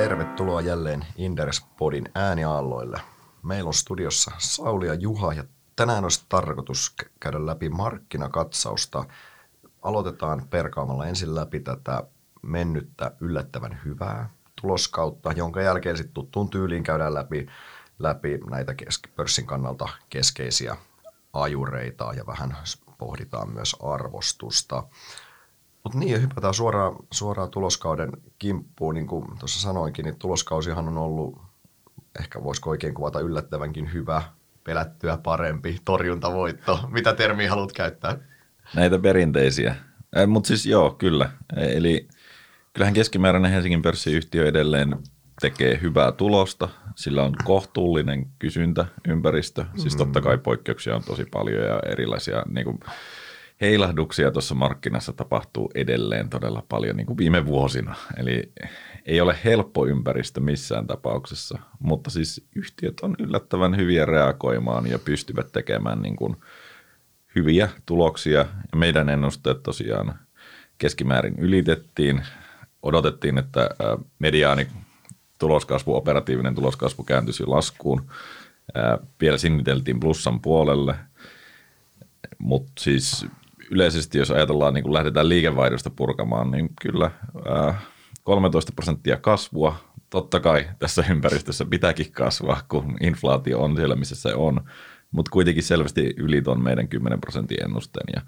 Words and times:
Tervetuloa 0.00 0.60
jälleen 0.60 1.06
Inderes-podin 1.16 2.08
ääniaalloille. 2.14 3.00
Meillä 3.42 3.68
on 3.68 3.74
studiossa 3.74 4.30
Sauli 4.38 4.86
ja 4.86 4.94
Juha 4.94 5.32
ja 5.32 5.44
tänään 5.76 6.04
olisi 6.04 6.24
tarkoitus 6.28 6.94
käydä 7.20 7.46
läpi 7.46 7.68
markkinakatsausta. 7.68 9.04
Aloitetaan 9.82 10.46
perkaamalla 10.50 11.06
ensin 11.06 11.34
läpi 11.34 11.60
tätä 11.60 12.04
mennyttä 12.42 13.12
yllättävän 13.20 13.80
hyvää 13.84 14.30
tuloskautta, 14.60 15.32
jonka 15.32 15.62
jälkeen 15.62 15.96
sitten 15.96 16.14
tuttuun 16.14 16.50
tyyliin 16.50 16.82
käydään 16.82 17.14
läpi, 17.14 17.46
läpi 17.98 18.38
näitä 18.50 18.72
kesk- 18.72 19.10
pörssin 19.16 19.46
kannalta 19.46 19.88
keskeisiä 20.10 20.76
ajureita 21.32 22.12
ja 22.16 22.26
vähän 22.26 22.56
pohditaan 22.98 23.50
myös 23.50 23.76
arvostusta. 23.82 24.82
Mutta 25.84 25.98
niin, 25.98 26.22
hypätään 26.22 26.54
suoraan, 26.54 26.96
suoraan 27.10 27.50
tuloskauden 27.50 28.10
kimppuun. 28.38 28.94
Niin 28.94 29.06
kuin 29.06 29.24
tuossa 29.38 29.60
sanoinkin, 29.60 30.04
niin 30.04 30.18
tuloskausihan 30.18 30.88
on 30.88 30.98
ollut, 30.98 31.38
ehkä 32.20 32.44
voisiko 32.44 32.70
oikein 32.70 32.94
kuvata 32.94 33.20
yllättävänkin 33.20 33.92
hyvä, 33.92 34.22
pelättyä 34.64 35.16
parempi, 35.22 35.76
torjuntavoitto. 35.84 36.80
Mitä 36.88 37.14
termiä 37.14 37.50
haluat 37.50 37.72
käyttää? 37.72 38.18
Näitä 38.74 38.98
perinteisiä. 38.98 39.76
Eh, 40.16 40.26
Mutta 40.26 40.48
siis 40.48 40.66
joo, 40.66 40.90
kyllä. 40.90 41.30
E- 41.56 41.76
Eli 41.76 42.08
kyllähän 42.72 42.94
keskimääräinen 42.94 43.52
Helsingin 43.52 43.82
pörssiyhtiö 43.82 44.48
edelleen 44.48 44.96
tekee 45.40 45.78
hyvää 45.82 46.12
tulosta. 46.12 46.68
Sillä 46.96 47.22
on 47.22 47.34
kohtuullinen 47.44 48.26
kysyntäympäristö. 48.38 49.64
Siis 49.76 49.96
totta 49.96 50.20
kai 50.20 50.38
poikkeuksia 50.38 50.96
on 50.96 51.02
tosi 51.04 51.24
paljon 51.24 51.64
ja 51.64 51.80
erilaisia 51.86 52.42
niin 52.48 52.64
kuin, 52.64 52.80
heilahduksia 53.60 54.30
tuossa 54.30 54.54
markkinassa 54.54 55.12
tapahtuu 55.12 55.70
edelleen 55.74 56.30
todella 56.30 56.64
paljon 56.68 56.96
niin 56.96 57.06
kuin 57.06 57.16
viime 57.16 57.46
vuosina. 57.46 57.94
Eli 58.16 58.52
ei 59.06 59.20
ole 59.20 59.36
helppo 59.44 59.86
ympäristö 59.86 60.40
missään 60.40 60.86
tapauksessa, 60.86 61.58
mutta 61.78 62.10
siis 62.10 62.44
yhtiöt 62.54 63.00
on 63.00 63.16
yllättävän 63.18 63.76
hyviä 63.76 64.04
reagoimaan 64.04 64.86
ja 64.86 64.98
pystyvät 64.98 65.52
tekemään 65.52 66.02
niin 66.02 66.16
kuin 66.16 66.36
hyviä 67.34 67.68
tuloksia. 67.86 68.38
Ja 68.72 68.76
meidän 68.76 69.08
ennusteet 69.08 69.62
tosiaan 69.62 70.18
keskimäärin 70.78 71.38
ylitettiin. 71.38 72.22
Odotettiin, 72.82 73.38
että 73.38 73.70
mediaani 74.18 74.66
tuloskasvu, 75.38 75.96
operatiivinen 75.96 76.54
tuloskasvu 76.54 77.04
kääntyisi 77.04 77.46
laskuun. 77.46 78.10
Vielä 79.20 79.38
sinniteltiin 79.38 80.00
plussan 80.00 80.40
puolelle, 80.40 80.94
mutta 82.38 82.72
siis 82.78 83.26
yleisesti 83.70 84.18
jos 84.18 84.30
ajatellaan, 84.30 84.74
niin 84.74 84.84
kun 84.84 84.92
lähdetään 84.92 85.28
liikevaihdosta 85.28 85.90
purkamaan, 85.90 86.50
niin 86.50 86.70
kyllä 86.82 87.10
ää, 87.48 87.80
13 88.24 88.72
prosenttia 88.72 89.16
kasvua. 89.16 89.76
Totta 90.10 90.40
kai 90.40 90.68
tässä 90.78 91.04
ympäristössä 91.10 91.64
pitääkin 91.64 92.12
kasvaa, 92.12 92.62
kun 92.68 92.96
inflaatio 93.00 93.60
on 93.60 93.76
siellä, 93.76 93.96
missä 93.96 94.14
se 94.14 94.34
on, 94.34 94.60
mutta 95.10 95.30
kuitenkin 95.30 95.62
selvästi 95.62 96.14
yli 96.16 96.42
ton 96.42 96.62
meidän 96.62 96.88
10 96.88 97.20
prosentin 97.20 97.62
ennusteen. 97.64 98.06
Ja, 98.14 98.22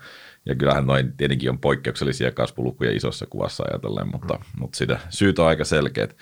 ja 0.46 0.54
kyllähän 0.54 0.86
noin 0.86 1.16
tietenkin 1.16 1.50
on 1.50 1.58
poikkeuksellisia 1.58 2.32
kasvulukuja 2.32 2.96
isossa 2.96 3.26
kuvassa 3.26 3.64
ajatellen, 3.70 4.08
mutta, 4.08 4.34
mm. 4.34 4.60
mutta 4.60 4.78
sitä 4.78 5.00
syyt 5.08 5.38
on 5.38 5.46
aika 5.46 5.64
selkeät. 5.64 6.16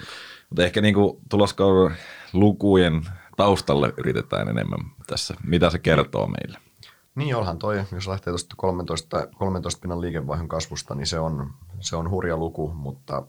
Mutta 0.50 0.64
ehkä 0.64 0.80
niin 0.80 0.94
tuloskauden 1.30 1.96
lukujen 2.32 3.02
taustalle 3.36 3.92
yritetään 3.96 4.48
enemmän 4.48 4.80
tässä. 5.06 5.34
Mitä 5.44 5.70
se 5.70 5.78
kertoo 5.78 6.26
meille? 6.26 6.69
Niin 7.14 7.36
onhan 7.36 7.58
toi, 7.58 7.84
jos 7.92 8.08
lähtee 8.08 8.30
tuosta 8.30 8.54
13, 8.58 9.26
13 9.38 9.80
pinnan 9.80 10.00
liikevaihdon 10.00 10.48
kasvusta, 10.48 10.94
niin 10.94 11.06
se 11.06 11.18
on, 11.18 11.54
se 11.80 11.96
on 11.96 12.10
hurja 12.10 12.36
luku, 12.36 12.68
mutta 12.68 13.22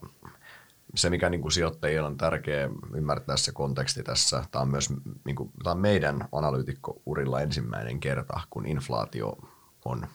se, 0.96 1.10
mikä 1.10 1.30
niin 1.30 1.42
kuin 1.42 1.52
sijoittajilla 1.52 2.08
on 2.08 2.18
tärkeä 2.18 2.70
ymmärtää 2.96 3.38
se 3.38 3.52
konteksti 3.52 4.04
tässä, 4.04 4.44
tämä 4.52 4.62
on 4.62 4.70
myös 4.70 4.90
niin 5.26 5.36
kuin, 5.36 5.52
tämä 5.64 5.72
on 5.72 5.80
meidän 5.80 6.28
analyytikkourilla 6.32 7.42
ensimmäinen 7.42 8.00
kerta, 8.00 8.40
kun 8.50 8.66
inflaatio 8.66 9.38
on, 9.86 10.08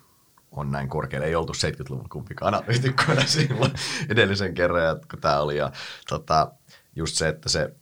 on 0.50 0.70
näin 0.70 0.88
korkealla. 0.88 1.26
Ei 1.26 1.34
oltu 1.34 1.52
70-luvulla 1.52 2.08
kumpikaan 2.12 2.54
analyytikkoina 2.54 3.26
silloin 3.36 3.72
edellisen 4.08 4.54
kerran, 4.54 5.00
kun 5.10 5.20
tämä 5.20 5.40
oli. 5.40 5.56
Ja, 5.56 5.72
tota, 6.08 6.52
just 6.96 7.16
se, 7.16 7.28
että 7.28 7.48
se, 7.48 7.74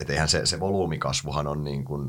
et 0.00 0.10
eihän 0.10 0.28
se, 0.28 0.46
se 0.46 0.60
volyymikasvuhan 0.60 1.46
on 1.46 1.64
niin 1.64 1.84
kuin 1.84 2.08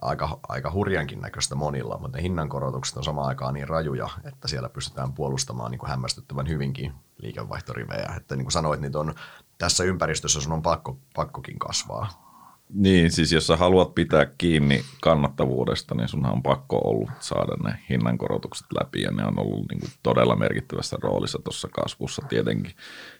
aika, 0.00 0.38
aika 0.48 0.72
hurjankin 0.72 1.20
näköistä 1.20 1.54
monilla, 1.54 1.98
mutta 1.98 2.18
ne 2.18 2.22
hinnankorotukset 2.22 2.96
on 2.96 3.04
samaan 3.04 3.28
aikaan 3.28 3.54
niin 3.54 3.68
rajuja, 3.68 4.08
että 4.24 4.48
siellä 4.48 4.68
pystytään 4.68 5.12
puolustamaan 5.12 5.70
niin 5.70 5.78
kuin 5.78 5.90
hämmästyttävän 5.90 6.48
hyvinkin 6.48 6.92
liikevaihtorivejä. 7.22 8.14
Että 8.16 8.36
niin 8.36 8.44
kuin 8.44 8.52
sanoit, 8.52 8.80
niin 8.80 8.96
on, 8.96 9.14
tässä 9.58 9.84
ympäristössä 9.84 10.40
sun 10.40 10.52
on 10.52 10.62
pakko, 10.62 10.98
pakkokin 11.14 11.58
kasvaa. 11.58 12.30
Niin, 12.74 13.10
siis 13.10 13.32
jos 13.32 13.46
sä 13.46 13.56
haluat 13.56 13.94
pitää 13.94 14.26
kiinni 14.38 14.84
kannattavuudesta, 15.02 15.94
niin 15.94 16.08
sun 16.08 16.26
on 16.26 16.42
pakko 16.42 16.80
ollut 16.84 17.10
saada 17.20 17.56
ne 17.64 17.78
hinnankorotukset 17.88 18.66
läpi, 18.80 19.02
ja 19.02 19.10
ne 19.10 19.24
on 19.24 19.38
ollut 19.38 19.68
niin 19.70 19.80
kuin 19.80 19.90
todella 20.02 20.36
merkittävässä 20.36 20.96
roolissa 21.02 21.38
tuossa 21.44 21.68
kasvussa 21.68 22.22
tietenkin. 22.28 22.72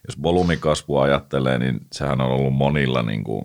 Jos 0.06 0.22
volyymikasvua 0.22 1.02
ajattelee, 1.02 1.58
niin 1.58 1.80
sehän 1.92 2.20
on 2.20 2.30
ollut 2.30 2.54
monilla 2.54 3.02
niin 3.02 3.24
kuin 3.24 3.44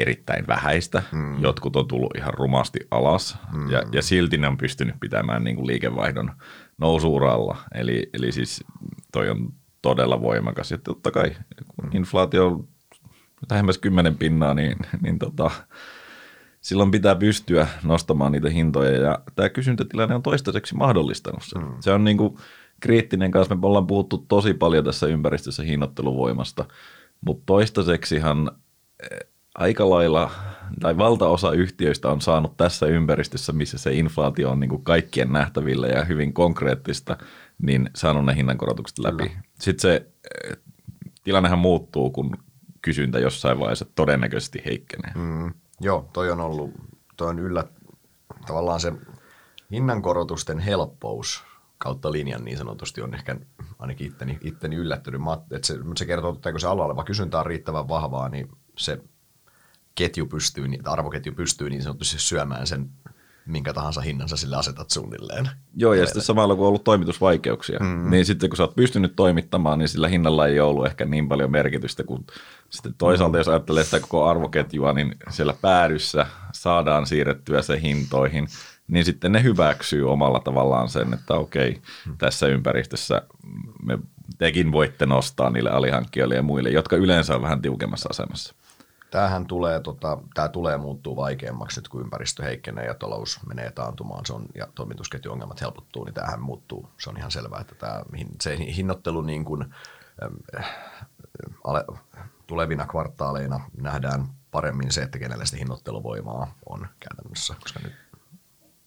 erittäin 0.00 0.46
vähäistä. 0.46 1.02
Mm. 1.12 1.42
Jotkut 1.42 1.76
on 1.76 1.88
tullut 1.88 2.16
ihan 2.16 2.34
rumasti 2.34 2.78
alas 2.90 3.38
mm. 3.52 3.70
ja, 3.70 3.82
ja 3.92 4.02
silti 4.02 4.38
ne 4.38 4.48
on 4.48 4.56
pystynyt 4.56 4.94
pitämään 5.00 5.44
niin 5.44 5.56
kuin 5.56 5.66
liikevaihdon 5.66 6.32
nousuuralla. 6.78 7.56
Eli, 7.74 8.10
eli 8.14 8.32
siis 8.32 8.64
toi 9.12 9.30
on 9.30 9.52
todella 9.82 10.20
voimakas. 10.20 10.70
Ja 10.70 10.78
totta 10.78 11.10
kai 11.10 11.36
kun 11.76 11.90
inflaatio 11.96 12.46
on 12.46 12.68
lähemmäs 13.50 13.78
kymmenen 13.78 14.16
pinnaa, 14.16 14.54
niin, 14.54 14.76
niin 15.02 15.18
tota, 15.18 15.50
silloin 16.60 16.90
pitää 16.90 17.14
pystyä 17.14 17.68
nostamaan 17.84 18.32
niitä 18.32 18.50
hintoja. 18.50 19.00
Ja 19.00 19.18
tämä 19.34 19.48
kysyntätilanne 19.48 20.14
on 20.14 20.22
toistaiseksi 20.22 20.74
mahdollistanut 20.74 21.42
sen. 21.42 21.62
Mm. 21.62 21.74
Se 21.80 21.92
on 21.92 22.04
niin 22.04 22.16
kuin 22.16 22.36
kriittinen 22.80 23.30
kanssa. 23.30 23.54
Me 23.54 23.66
ollaan 23.66 23.86
puhuttu 23.86 24.18
tosi 24.18 24.54
paljon 24.54 24.84
tässä 24.84 25.06
ympäristössä 25.06 25.62
hinnoitteluvoimasta, 25.62 26.64
mutta 27.20 27.42
toistaiseksihan 27.46 28.50
aika 29.54 29.90
lailla, 29.90 30.30
tai 30.80 30.98
valtaosa 30.98 31.52
yhtiöistä 31.52 32.08
on 32.08 32.20
saanut 32.20 32.56
tässä 32.56 32.86
ympäristössä, 32.86 33.52
missä 33.52 33.78
se 33.78 33.92
inflaatio 33.92 34.50
on 34.50 34.60
niin 34.60 34.70
kuin 34.70 34.84
kaikkien 34.84 35.32
nähtävillä 35.32 35.86
ja 35.86 36.04
hyvin 36.04 36.32
konkreettista, 36.32 37.16
niin 37.62 37.90
saanut 37.94 38.24
ne 38.24 38.36
hinnankorotukset 38.36 38.98
läpi. 38.98 39.28
Kyllä. 39.28 39.40
Sitten 39.60 39.80
se 39.80 40.06
eh, 40.48 40.56
tilannehan 41.24 41.58
muuttuu, 41.58 42.10
kun 42.10 42.36
kysyntä 42.82 43.18
jossain 43.18 43.60
vaiheessa 43.60 43.86
todennäköisesti 43.94 44.62
heikkenee. 44.64 45.12
Mm, 45.14 45.54
joo, 45.80 46.08
toi 46.12 46.30
on 46.30 46.40
ollut, 46.40 46.70
toi 47.16 47.28
on 47.28 47.38
yllä, 47.38 47.64
tavallaan 48.46 48.80
se 48.80 48.92
hinnankorotusten 49.70 50.58
helppous 50.58 51.44
kautta 51.78 52.12
linjan 52.12 52.44
niin 52.44 52.58
sanotusti 52.58 53.02
on 53.02 53.14
ehkä 53.14 53.36
ainakin 53.78 54.06
itteni, 54.06 54.38
itteni 54.40 54.76
yllättynyt. 54.76 55.20
Että 55.50 55.66
se, 55.66 55.78
se 55.96 56.06
kertoo, 56.06 56.32
että 56.32 56.50
kun 56.50 56.60
se 56.60 56.68
alla 56.68 56.84
oleva 56.84 57.04
kysyntä 57.04 57.38
on 57.38 57.46
riittävän 57.46 57.88
vahvaa, 57.88 58.28
niin 58.28 58.48
se 58.78 58.98
ketju 59.94 60.26
pystyy, 60.26 60.68
niin, 60.68 60.88
arvoketju 60.88 61.32
pystyy 61.32 61.70
niin 61.70 61.82
sanotusti 61.82 62.18
syömään 62.18 62.66
sen 62.66 62.90
minkä 63.46 63.72
tahansa 63.72 64.00
hinnan 64.00 64.28
sä 64.28 64.36
sille 64.36 64.56
asetat 64.56 64.90
suunnilleen. 64.90 65.50
Joo, 65.76 65.94
ja 65.94 66.06
sitten 66.06 66.22
samalla 66.22 66.54
kun 66.54 66.64
on 66.64 66.68
ollut 66.68 66.84
toimitusvaikeuksia, 66.84 67.78
mm. 67.78 68.10
niin 68.10 68.26
sitten 68.26 68.50
kun 68.50 68.56
sä 68.56 68.62
oot 68.62 68.76
pystynyt 68.76 69.16
toimittamaan, 69.16 69.78
niin 69.78 69.88
sillä 69.88 70.08
hinnalla 70.08 70.46
ei 70.46 70.60
ollut 70.60 70.86
ehkä 70.86 71.04
niin 71.04 71.28
paljon 71.28 71.50
merkitystä, 71.50 72.04
kuin 72.04 72.26
sitten 72.70 72.94
toisaalta 72.98 73.38
jos 73.38 73.48
ajattelee 73.48 73.84
sitä 73.84 74.00
koko 74.00 74.28
arvoketjua, 74.28 74.92
niin 74.92 75.14
siellä 75.30 75.54
päädyssä 75.62 76.26
saadaan 76.52 77.06
siirrettyä 77.06 77.62
se 77.62 77.80
hintoihin, 77.82 78.48
niin 78.88 79.04
sitten 79.04 79.32
ne 79.32 79.42
hyväksyy 79.42 80.10
omalla 80.10 80.40
tavallaan 80.40 80.88
sen, 80.88 81.14
että 81.14 81.34
okei, 81.34 81.80
mm. 82.06 82.16
tässä 82.18 82.46
ympäristössä 82.46 83.22
me 83.82 83.98
tekin 84.38 84.72
voitte 84.72 85.06
nostaa 85.06 85.50
niille 85.50 85.70
alihankkijoille 85.70 86.34
ja 86.34 86.42
muille, 86.42 86.70
jotka 86.70 86.96
yleensä 86.96 87.34
on 87.34 87.42
vähän 87.42 87.62
tiukemmassa 87.62 88.08
asemassa. 88.10 88.54
Tämähän 89.10 89.46
tulee, 89.46 89.80
tota, 89.80 90.18
tämä 90.34 90.48
tulee 90.48 90.76
muuttuu 90.76 91.16
vaikeammaksi 91.16 91.80
nyt, 91.80 91.88
kun 91.88 92.00
ympäristö 92.00 92.42
heikkenee 92.42 92.84
ja 92.84 92.94
talous 92.94 93.40
menee 93.46 93.70
taantumaan 93.70 94.26
se 94.26 94.32
on, 94.32 94.46
ja 94.54 94.66
toimitusketjuongelmat 94.74 95.60
helpottuu, 95.60 96.04
niin 96.04 96.14
tämähän 96.14 96.42
muuttuu. 96.42 96.88
Se 96.98 97.10
on 97.10 97.16
ihan 97.16 97.30
selvää, 97.30 97.60
että 97.60 97.74
tämä, 97.74 98.02
se 98.40 98.58
hinnoittelu 98.76 99.22
niin 99.22 99.44
kuin, 99.44 99.74
äh, 100.58 100.64
tulevina 102.46 102.86
kvartaaleina 102.86 103.60
nähdään 103.80 104.28
paremmin 104.50 104.92
se, 104.92 105.02
että 105.02 105.18
kenelle 105.18 105.46
sitä 105.46 105.58
hinnoitteluvoimaa 105.58 106.54
on 106.66 106.86
käytännössä. 107.00 107.54
Koska 107.62 107.80
nyt 107.82 107.92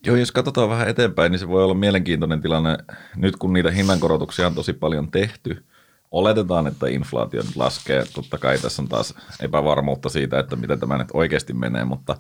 Joo, 0.06 0.16
jos 0.16 0.32
katsotaan 0.32 0.70
vähän 0.70 0.88
eteenpäin, 0.88 1.32
niin 1.32 1.40
se 1.40 1.48
voi 1.48 1.64
olla 1.64 1.74
mielenkiintoinen 1.74 2.42
tilanne. 2.42 2.78
Nyt 3.16 3.36
kun 3.36 3.54
niitä 3.54 3.72
hinnankorotuksia 3.72 4.48
on 4.48 4.56
tosi 4.56 4.74
paljon 4.74 5.12
tehty, 5.12 5.66
oletetaan, 6.14 6.68
että 6.68 6.88
inflaatio 6.88 7.42
nyt 7.42 7.56
laskee. 7.56 8.04
Totta 8.14 8.38
kai 8.38 8.58
tässä 8.58 8.82
on 8.82 8.88
taas 8.88 9.16
epävarmuutta 9.40 10.10
siitä, 10.10 10.40
että 10.40 10.56
miten 10.56 10.80
tämä 10.80 10.98
nyt 10.98 11.08
oikeasti 11.14 11.54
menee, 11.54 11.86
mutta 11.86 12.18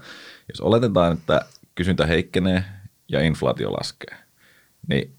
jos 0.49 0.61
oletetaan, 0.61 1.13
että 1.13 1.45
kysyntä 1.75 2.05
heikkenee 2.05 2.63
ja 3.09 3.21
inflaatio 3.21 3.71
laskee, 3.71 4.17
niin 4.87 5.15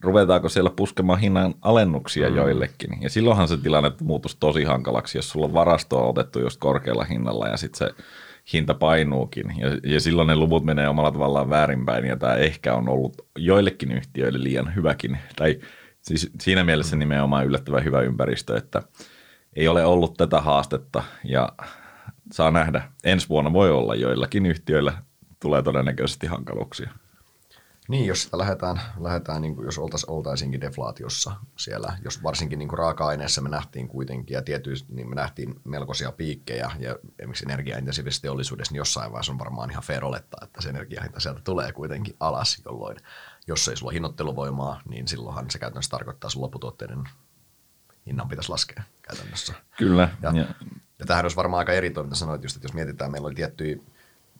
ruvetaanko 0.00 0.48
siellä 0.48 0.70
puskemaan 0.70 1.18
hinnan 1.18 1.54
alennuksia 1.62 2.30
mm. 2.30 2.36
joillekin. 2.36 2.90
Ja 3.00 3.10
silloinhan 3.10 3.48
se 3.48 3.56
tilanne 3.56 3.92
muuttuisi 4.02 4.36
tosi 4.40 4.64
hankalaksi, 4.64 5.18
jos 5.18 5.30
sulla 5.30 5.46
on 5.46 5.54
varastoa 5.54 6.02
otettu 6.08 6.40
just 6.40 6.60
korkealla 6.60 7.04
hinnalla 7.04 7.48
ja 7.48 7.56
sitten 7.56 7.78
se 7.78 8.04
hinta 8.52 8.74
painuukin. 8.74 9.54
Ja, 9.58 9.92
ja 9.92 10.00
silloin 10.00 10.28
ne 10.28 10.36
luvut 10.36 10.64
menee 10.64 10.88
omalla 10.88 11.12
tavallaan 11.12 11.50
väärinpäin 11.50 12.04
ja 12.04 12.16
tämä 12.16 12.34
ehkä 12.34 12.74
on 12.74 12.88
ollut 12.88 13.26
joillekin 13.38 13.92
yhtiöille 13.92 14.42
liian 14.42 14.74
hyväkin. 14.74 15.18
Tai 15.36 15.60
siis 16.02 16.30
siinä 16.40 16.64
mielessä 16.64 16.96
nimenomaan 16.96 17.46
yllättävän 17.46 17.84
hyvä 17.84 18.00
ympäristö, 18.00 18.56
että 18.56 18.82
ei 19.56 19.68
ole 19.68 19.84
ollut 19.84 20.16
tätä 20.16 20.40
haastetta 20.40 21.02
ja 21.24 21.52
saa 22.32 22.50
nähdä. 22.50 22.92
Ensi 23.04 23.28
vuonna 23.28 23.52
voi 23.52 23.70
olla 23.70 23.94
joillakin 23.94 24.46
yhtiöillä 24.46 24.92
tulee 25.40 25.62
todennäköisesti 25.62 26.26
hankaluuksia. 26.26 26.90
Niin, 27.88 28.06
jos 28.06 28.22
sitä 28.22 28.38
lähdetään, 28.38 28.80
lähdetään 29.00 29.42
niin 29.42 29.54
kuin 29.56 29.64
jos 29.64 29.78
oltais, 29.78 30.04
oltaisinkin 30.04 30.60
deflaatiossa 30.60 31.32
siellä, 31.58 31.98
jos 32.04 32.22
varsinkin 32.22 32.58
niin 32.58 32.68
kuin 32.68 32.78
raaka-aineessa 32.78 33.40
me 33.40 33.48
nähtiin 33.48 33.88
kuitenkin 33.88 34.34
ja 34.34 34.42
tietysti 34.42 34.94
niin 34.94 35.08
me 35.08 35.14
nähtiin 35.14 35.54
melkoisia 35.64 36.12
piikkejä 36.12 36.70
ja 36.78 36.96
esimerkiksi 37.18 37.44
energiaintensiivisessä 37.44 38.22
teollisuudessa, 38.22 38.72
niin 38.72 38.78
jossain 38.78 39.12
vaiheessa 39.12 39.32
on 39.32 39.38
varmaan 39.38 39.70
ihan 39.70 39.82
fair 39.82 40.04
olettaa, 40.04 40.40
että 40.44 40.62
se 40.62 40.68
energiahinta 40.68 41.20
sieltä 41.20 41.40
tulee 41.44 41.72
kuitenkin 41.72 42.16
alas, 42.20 42.62
jolloin 42.64 42.96
jos 43.50 43.68
ei 43.68 43.76
sulla 43.76 43.92
hinnoitteluvoimaa, 43.92 44.80
niin 44.88 45.08
silloinhan 45.08 45.50
se 45.50 45.58
käytännössä 45.58 45.90
tarkoittaa 45.90 46.30
sun 46.30 46.42
lopputuotteiden 46.42 47.08
hinnan 48.06 48.28
pitäisi 48.28 48.50
laskea 48.50 48.82
käytännössä. 49.02 49.54
Kyllä. 49.78 50.08
Ja, 50.22 50.30
ja. 50.34 50.44
ja 50.98 51.06
tämähän 51.06 51.24
olisi 51.24 51.36
varmaan 51.36 51.58
aika 51.58 51.72
eri 51.72 51.90
toiminta 51.90 52.16
sanoit 52.16 52.42
just, 52.42 52.56
että 52.56 52.64
jos 52.64 52.74
mietitään, 52.74 53.10
meillä 53.10 53.26
oli 53.26 53.34
tiettyjä 53.34 53.76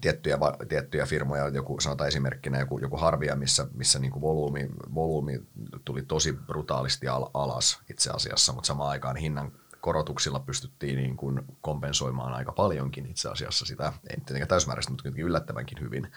tiettyjä, 0.00 0.38
tiettyjä 0.68 1.06
firmoja, 1.06 1.48
joku 1.48 1.80
sanotaan 1.80 2.08
esimerkkinä 2.08 2.58
joku, 2.58 2.78
joku 2.78 2.96
Harvia, 2.96 3.36
missä, 3.36 3.66
missä 3.74 3.98
niin 3.98 4.12
kuin 4.12 4.22
volyymi, 4.22 4.70
volyymi 4.94 5.42
tuli 5.84 6.02
tosi 6.02 6.32
brutaalisti 6.32 7.08
al, 7.08 7.26
alas 7.34 7.80
itse 7.90 8.10
asiassa, 8.10 8.52
mutta 8.52 8.66
samaan 8.66 8.90
aikaan 8.90 9.16
hinnan 9.16 9.52
korotuksilla 9.80 10.40
pystyttiin 10.40 10.96
niin 10.96 11.16
kuin 11.16 11.42
kompensoimaan 11.60 12.32
aika 12.32 12.52
paljonkin 12.52 13.06
itse 13.06 13.28
asiassa 13.28 13.66
sitä, 13.66 13.92
ei 14.10 14.16
tietenkään 14.16 14.48
täysmääräisesti, 14.48 14.92
mutta 14.92 15.02
kuitenkin 15.02 15.24
yllättävänkin 15.24 15.80
hyvin, 15.80 16.12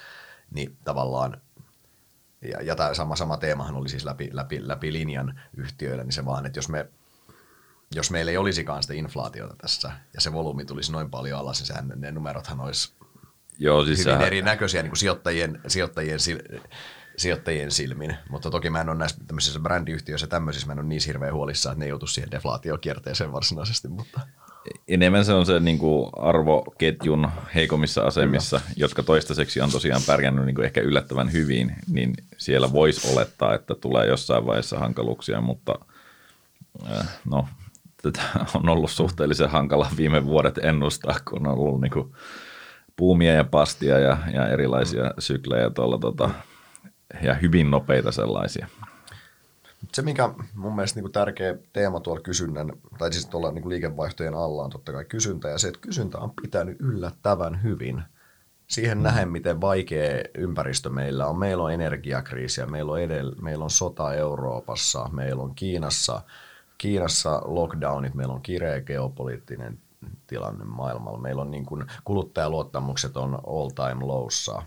niin 0.52 0.78
tavallaan 0.84 1.42
ja, 2.44 2.62
ja 2.62 2.76
tämä 2.76 2.94
sama, 2.94 3.16
sama 3.16 3.38
teemahan 3.38 3.76
oli 3.76 3.90
siis 3.90 4.06
läpi, 4.06 4.30
läpi, 4.32 4.68
läpi 4.68 4.94
linjan 4.94 5.40
yhtiöillä, 5.58 6.04
niin 6.04 6.14
se 6.14 6.26
vaan, 6.26 6.46
että 6.46 6.58
jos 6.58 6.70
me 6.70 6.90
jos 7.96 8.12
meillä 8.12 8.32
ei 8.32 8.38
olisikaan 8.38 8.84
sitä 8.84 8.94
inflaatiota 8.94 9.56
tässä 9.62 9.92
ja 10.14 10.22
se 10.22 10.34
volyymi 10.34 10.66
tulisi 10.66 10.92
noin 10.92 11.10
paljon 11.10 11.40
alas, 11.40 11.60
niin 11.60 11.68
sehän, 11.68 11.94
ne 11.96 12.12
numerothan 12.12 12.60
olisi 12.60 12.94
Joo, 13.60 13.86
siis 13.86 14.00
hyvin 14.00 14.14
sehän... 14.14 14.28
erinäköisiä 14.28 14.82
niin 14.82 14.90
kuin 14.90 14.98
sijoittajien, 14.98 15.62
sijoittajien, 15.68 16.20
sijoittajien 17.18 17.72
silmin. 17.72 18.18
Mutta 18.30 18.50
toki 18.50 18.70
mä 18.70 18.82
en 18.82 18.90
ole 18.90 18.98
näissä 18.98 19.18
tämmöisissä 19.28 19.60
brändiyhtiöissä 19.60 20.28
tämmöisissä, 20.28 20.68
mä 20.68 20.74
en 20.74 20.80
ole 20.80 20.88
niin 20.88 21.02
hirveän 21.08 21.34
huolissaan, 21.34 21.74
että 21.74 21.86
ne 21.86 21.90
joutu 21.90 22.08
siihen 22.08 22.32
deflaatiokierteeseen 22.32 23.32
varsinaisesti. 23.32 23.88
Mutta... 23.88 24.22
Enemmän 24.88 25.26
se 25.26 25.34
on 25.34 25.46
se 25.46 25.60
niin 25.60 25.78
kuin 25.78 26.10
arvoketjun 26.18 27.30
heikommissa 27.56 28.02
asemissa, 28.02 28.60
Kyllä. 28.60 28.74
jotka 28.76 29.04
toistaiseksi 29.04 29.62
on 29.62 29.72
tosiaan 29.72 30.02
pärjännyt 30.08 30.46
niin 30.46 30.56
kuin 30.56 30.66
ehkä 30.66 30.82
yllättävän 30.82 31.32
hyvin, 31.32 31.76
niin 31.90 32.14
siellä 32.38 32.74
voisi 32.74 33.14
olettaa, 33.14 33.56
että 33.56 33.76
tulee 33.76 34.08
jossain 34.08 34.46
vaiheessa 34.46 34.80
hankaluuksia, 34.80 35.42
mutta 35.42 35.76
äh, 36.92 37.08
no, 37.26 37.48
tätä 38.02 38.22
on 38.54 38.70
ollut 38.70 38.92
suhteellisen 38.92 39.50
hankala 39.50 39.88
viime 39.98 40.26
vuodet 40.26 40.58
ennustaa, 40.58 41.16
kun 41.30 41.48
on 41.48 41.60
ollut 41.60 41.82
niin 41.82 41.92
kuin 41.92 42.14
puumia 42.96 43.34
ja 43.34 43.44
pastia 43.44 44.00
ja, 44.00 44.18
ja 44.34 44.48
erilaisia 44.48 45.14
syklejä 45.20 45.70
tuolla 45.70 45.98
tota, 45.98 46.30
ja 47.22 47.34
hyvin 47.34 47.72
nopeita 47.72 48.12
sellaisia. 48.12 48.68
Se, 49.94 50.02
mikä 50.02 50.30
mun 50.56 50.76
mielestä 50.76 50.98
niin 50.98 51.04
kuin 51.04 51.12
tärkeä 51.12 51.56
teema 51.74 52.00
tuolla 52.00 52.22
kysynnän, 52.22 52.72
tai 52.98 53.14
siis 53.14 53.26
tuolla 53.26 53.52
niin 53.52 53.62
kuin 53.62 53.70
liikevaihtojen 53.70 54.34
alla 54.34 54.64
on 54.64 54.70
totta 54.70 54.92
kai 54.92 55.06
kysyntä, 55.06 55.50
ja 55.50 55.58
se, 55.58 55.68
että 55.68 55.80
kysyntä 55.82 56.18
on 56.18 56.32
pitänyt 56.42 56.82
yllättävän 56.82 57.64
hyvin. 57.64 58.04
Siihen 58.68 58.98
mm. 58.98 59.04
nähen, 59.04 59.30
miten 59.30 59.62
vaikea 59.62 60.24
ympäristö 60.38 60.90
meillä 60.90 61.28
on. 61.28 61.40
Meillä 61.40 61.64
on 61.64 61.74
energiakriisiä, 61.74 62.66
meillä 62.66 62.92
on, 62.92 63.02
edellä, 63.02 63.36
meillä 63.42 63.64
on 63.64 63.70
sota 63.70 64.14
Euroopassa, 64.14 65.10
meillä 65.12 65.44
on 65.44 65.56
Kiinassa, 65.56 66.22
Kiinassa 66.78 67.42
lockdownit, 67.46 68.14
meillä 68.14 68.34
on 68.34 68.42
kireä 68.42 68.82
geopoliittinen 68.82 69.80
tilanne 70.28 70.66
maailmalla. 70.66 71.20
Meillä 71.20 71.42
on 71.42 71.52
niin 71.52 71.66
kuin, 71.66 71.86
kuluttajaluottamukset 72.04 73.18
on 73.18 73.40
all 73.48 73.70
time 73.70 74.06
lowssa, 74.06 74.62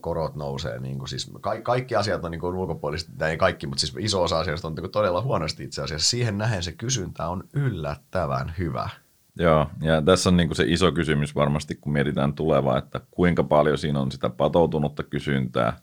korot 0.00 0.34
nousee, 0.34 0.78
niin 0.78 0.98
kuin, 0.98 1.08
siis 1.08 1.30
ka- 1.40 1.60
kaikki 1.60 1.96
asiat 1.96 2.24
on 2.24 2.30
niin 2.30 2.40
kuin 2.40 2.54
ulkopuolisesti, 2.54 3.12
ei 3.24 3.36
kaikki, 3.36 3.66
mutta 3.66 3.80
siis 3.80 3.96
iso 3.98 4.22
osa 4.22 4.38
asioista 4.38 4.68
on 4.68 4.74
niin 4.74 4.82
kuin 4.82 4.92
todella 4.92 5.22
huonosti 5.22 5.64
itse 5.64 5.82
asiassa. 5.82 6.10
Siihen 6.10 6.38
nähen 6.38 6.62
se 6.62 6.72
kysyntä 6.72 7.28
on 7.28 7.44
yllättävän 7.52 8.54
hyvä. 8.58 8.88
Joo, 9.36 9.66
ja 9.80 10.02
tässä 10.02 10.30
on 10.30 10.36
niin 10.36 10.48
kuin 10.48 10.56
se 10.56 10.64
iso 10.66 10.92
kysymys 10.92 11.34
varmasti, 11.34 11.74
kun 11.74 11.92
mietitään 11.92 12.34
tulevaa, 12.34 12.78
että 12.78 13.00
kuinka 13.10 13.44
paljon 13.44 13.78
siinä 13.78 14.00
on 14.00 14.12
sitä 14.12 14.30
patoutunutta 14.30 15.02
kysyntää, 15.02 15.76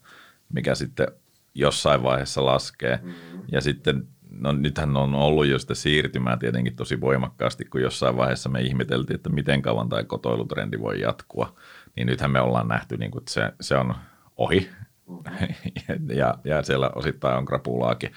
mikä 0.54 0.76
sitten 0.76 1.08
jossain 1.56 2.04
vaiheessa 2.04 2.46
laskee. 2.46 3.00
Mm-hmm. 3.04 3.42
Ja 3.52 3.62
sitten 3.62 4.08
no 4.30 4.52
nythän 4.52 4.98
on 4.98 5.16
ollut 5.16 5.48
jo 5.48 5.60
sitä 5.60 5.76
siirtymää 5.76 6.38
tietenkin 6.38 6.76
tosi 6.76 7.02
voimakkaasti, 7.02 7.66
kun 7.66 7.82
jossain 7.82 8.18
vaiheessa 8.18 8.50
me 8.50 8.62
ihmeteltiin, 8.62 9.16
että 9.16 9.30
miten 9.30 9.62
kauan 9.62 9.90
tämä 9.90 10.04
kotoilutrendi 10.04 10.80
voi 10.80 11.02
jatkua. 11.02 11.56
Niin 11.98 12.08
nythän 12.08 12.32
me 12.32 12.42
ollaan 12.42 12.68
nähty, 12.68 12.98
niin 12.98 13.12
kuin, 13.12 13.22
että 13.22 13.34
se, 13.34 13.54
se 13.62 13.76
on 13.76 13.96
ohi 14.38 14.70
ja, 16.22 16.36
ja 16.44 16.64
siellä 16.64 16.92
osittain 16.96 17.38
on 17.38 17.46
krapulaakin. 17.46 18.14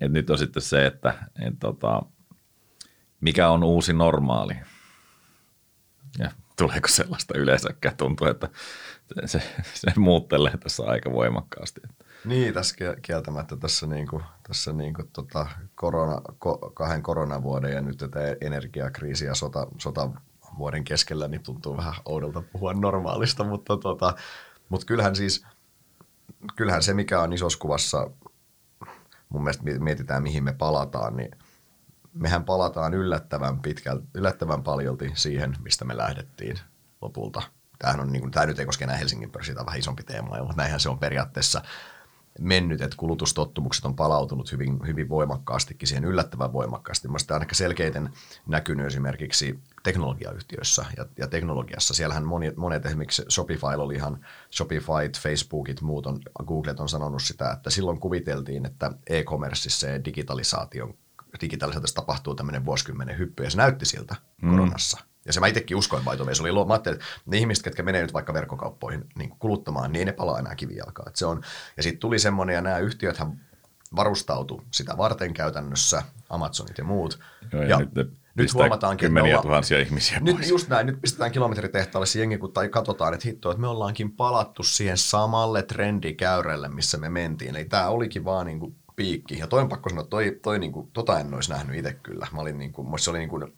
Et 0.00 0.12
nyt 0.12 0.30
on 0.30 0.38
sitten 0.38 0.62
se, 0.62 0.86
että 0.86 1.14
et, 1.46 1.54
tota, 1.60 2.02
mikä 3.20 3.48
on 3.48 3.64
uusi 3.64 3.92
normaali. 3.92 4.54
Ja 6.18 6.30
tuleeko 6.58 6.88
sellaista 6.88 7.38
yleensäkään? 7.38 7.96
Tuntuu, 7.96 8.26
että 8.26 8.48
se, 9.24 9.42
se 9.74 9.92
muuttelee 9.96 10.56
tässä 10.56 10.82
aika 10.82 11.12
voimakkaasti. 11.12 11.80
Niin, 12.24 12.54
tässä 12.54 12.76
kieltämättä 13.02 13.56
tässä, 13.56 13.86
niinku, 13.86 14.22
tässä 14.48 14.72
niinku 14.72 15.02
tota 15.12 15.46
korona, 15.74 16.20
ko, 16.38 16.72
kahden 16.74 17.02
koronavuoden 17.02 17.72
ja 17.72 17.80
nyt 17.80 17.96
tätä 17.96 18.20
energiakriisiä 18.40 19.34
sota, 19.34 19.66
sota 19.78 20.10
vuoden 20.58 20.84
keskellä, 20.84 21.28
niin 21.28 21.42
tuntuu 21.42 21.76
vähän 21.76 21.94
oudolta 22.04 22.42
puhua 22.52 22.74
normaalista, 22.74 23.44
mutta, 23.44 23.76
tota, 23.76 24.14
mutta 24.68 24.86
kyllähän 24.86 25.16
siis, 25.16 25.46
kyllähän 26.56 26.82
se 26.82 26.94
mikä 26.94 27.20
on 27.20 27.32
isossa 27.32 27.58
kuvassa, 27.58 28.10
mun 29.28 29.42
mielestä 29.42 29.64
mietitään 29.78 30.22
mihin 30.22 30.44
me 30.44 30.52
palataan, 30.52 31.16
niin 31.16 31.30
mehän 32.14 32.44
palataan 32.44 32.94
yllättävän 32.94 33.60
pitkälti, 33.60 34.06
yllättävän 34.14 34.62
paljolti 34.62 35.10
siihen, 35.14 35.56
mistä 35.62 35.84
me 35.84 35.96
lähdettiin 35.96 36.56
lopulta. 37.00 37.42
Tämähän 37.78 38.00
on, 38.00 38.12
niin 38.12 38.20
kuin, 38.20 38.30
tämä 38.30 38.46
nyt 38.46 38.58
ei 38.58 38.66
koske 38.66 38.84
enää 38.84 38.96
Helsingin 38.96 39.30
pörssiä, 39.30 39.54
tämä 39.54 39.66
vähän 39.66 39.78
isompi 39.78 40.02
teema, 40.02 40.38
mutta 40.38 40.56
näinhän 40.56 40.80
se 40.80 40.88
on 40.88 40.98
periaatteessa 40.98 41.62
mennyt, 42.38 42.80
että 42.80 42.96
kulutustottumukset 42.96 43.84
on 43.84 43.96
palautunut 43.96 44.52
hyvin, 44.52 44.86
hyvin 44.86 45.08
voimakkaastikin 45.08 45.88
siihen 45.88 46.04
yllättävän 46.04 46.52
voimakkaasti. 46.52 47.08
Mielestäni 47.08 47.36
ainakin 47.36 47.56
selkeiten 47.56 48.10
näkynyt 48.46 48.86
esimerkiksi 48.86 49.58
teknologiayhtiöissä 49.84 50.84
ja, 50.96 51.06
ja 51.18 51.26
teknologiassa. 51.26 51.94
Siellähän 51.94 52.24
monet, 52.24 52.56
monet 52.56 52.86
esimerkiksi 52.86 53.24
Shopify 53.30 53.66
oli 53.66 53.94
ihan, 53.94 54.26
Shopify, 54.52 55.10
Facebookit, 55.18 55.80
muut 55.80 56.06
on, 56.06 56.20
Googlet 56.46 56.80
on 56.80 56.88
sanonut 56.88 57.22
sitä, 57.22 57.50
että 57.50 57.70
silloin 57.70 58.00
kuviteltiin, 58.00 58.66
että 58.66 58.92
e-commerceissa 59.06 59.86
ja 59.86 60.04
digitalisaation 60.04 60.94
digitalisaatiossa 61.40 61.94
tapahtuu 61.94 62.34
tämmöinen 62.34 62.64
vuosikymmenen 62.64 63.18
hyppy, 63.18 63.42
ja 63.44 63.50
se 63.50 63.56
näytti 63.56 63.86
siltä 63.86 64.16
mm. 64.42 64.50
koronassa. 64.50 64.98
Ja 65.26 65.32
se 65.32 65.40
mä 65.40 65.46
itsekin 65.46 65.76
uskoin 65.76 66.04
by 66.04 66.34
se 66.34 66.42
oli. 66.42 66.66
Mä 66.66 66.72
ajattelin, 66.72 66.96
että 67.00 67.06
ne 67.26 67.38
ihmiset, 67.38 67.64
ketkä 67.64 67.82
menee 67.82 68.02
nyt 68.02 68.12
vaikka 68.12 68.34
verkkokauppoihin 68.34 69.04
niin 69.18 69.30
kuluttamaan, 69.38 69.92
niin 69.92 69.98
ei 69.98 70.04
ne 70.04 70.12
palaa 70.12 70.38
enää 70.38 70.54
kivijalkaa. 70.54 71.10
se 71.14 71.26
on, 71.26 71.42
ja 71.76 71.82
sitten 71.82 72.00
tuli 72.00 72.18
semmoinen, 72.18 72.54
ja 72.54 72.60
nämä 72.60 72.78
yhtiöthän 72.78 73.40
varustautu 73.96 74.62
sitä 74.70 74.96
varten 74.96 75.34
käytännössä, 75.34 76.02
Amazonit 76.28 76.78
ja 76.78 76.84
muut. 76.84 77.18
Joo, 77.52 77.62
ja, 77.62 77.68
ja 77.68 77.86
nyt, 77.94 78.18
nyt 78.34 78.54
huomataankin, 78.54 79.06
kymmeniä 79.06 79.28
että 79.28 79.38
ollaan, 79.38 79.48
tuhansia 79.48 79.78
ihmisiä 79.78 80.20
Nyt 80.20 80.36
pois. 80.36 80.48
just 80.48 80.68
näin, 80.68 80.86
nyt 80.86 81.00
pistetään 81.00 81.32
kilometritehtaalle 81.32 82.06
se 82.06 82.18
jengi, 82.18 82.38
kun 82.38 82.52
tai 82.52 82.68
katsotaan, 82.68 83.14
että 83.14 83.28
hitto, 83.28 83.50
että 83.50 83.60
me 83.60 83.68
ollaankin 83.68 84.12
palattu 84.12 84.62
siihen 84.62 84.98
samalle 84.98 85.62
trendikäyrälle, 85.62 86.68
missä 86.68 86.98
me 86.98 87.08
mentiin. 87.08 87.56
Eli 87.56 87.64
tämä 87.64 87.88
olikin 87.88 88.24
vaan 88.24 88.46
niin 88.46 88.60
kuin 88.60 88.76
piikki. 88.96 89.38
Ja 89.38 89.46
toi 89.46 89.62
on 89.62 89.68
pakko 89.68 89.88
sanoa, 89.90 90.04
toi, 90.04 90.38
toi 90.42 90.58
niin 90.58 90.72
kuin, 90.72 90.90
tota 90.92 91.20
en 91.20 91.34
olisi 91.34 91.50
nähnyt 91.50 91.76
itse 91.76 91.92
kyllä. 91.92 92.26
Mä 92.32 92.40
olin 92.40 92.58
niin 92.58 92.72
kuin, 92.72 92.98
se 92.98 93.10
oli 93.10 93.18
niin 93.18 93.28
kuin, 93.28 93.54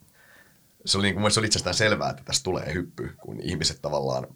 se 0.85 0.97
oli, 0.97 1.07
niin 1.07 1.21
kuin, 1.21 1.31
se 1.31 1.39
oli 1.39 1.47
itsestään 1.47 1.73
selvää, 1.73 2.09
että 2.09 2.23
tässä 2.23 2.43
tulee 2.43 2.73
hyppy, 2.73 3.15
kun 3.17 3.39
ihmiset 3.41 3.81
tavallaan 3.81 4.27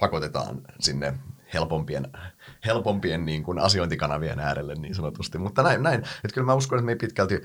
pakotetaan 0.00 0.60
sinne 0.80 1.14
helpompien, 1.54 2.08
helpompien 2.64 3.24
niin 3.24 3.42
kuin 3.42 3.58
asiointikanavien 3.58 4.40
äärelle 4.40 4.74
niin 4.74 4.94
sanotusti. 4.94 5.38
Mutta 5.38 5.62
näin, 5.62 5.82
näin. 5.82 6.00
Että 6.00 6.34
kyllä 6.34 6.44
mä 6.44 6.54
uskon, 6.54 6.78
että 6.78 6.86
me 6.86 6.96
pitkälti 6.96 7.42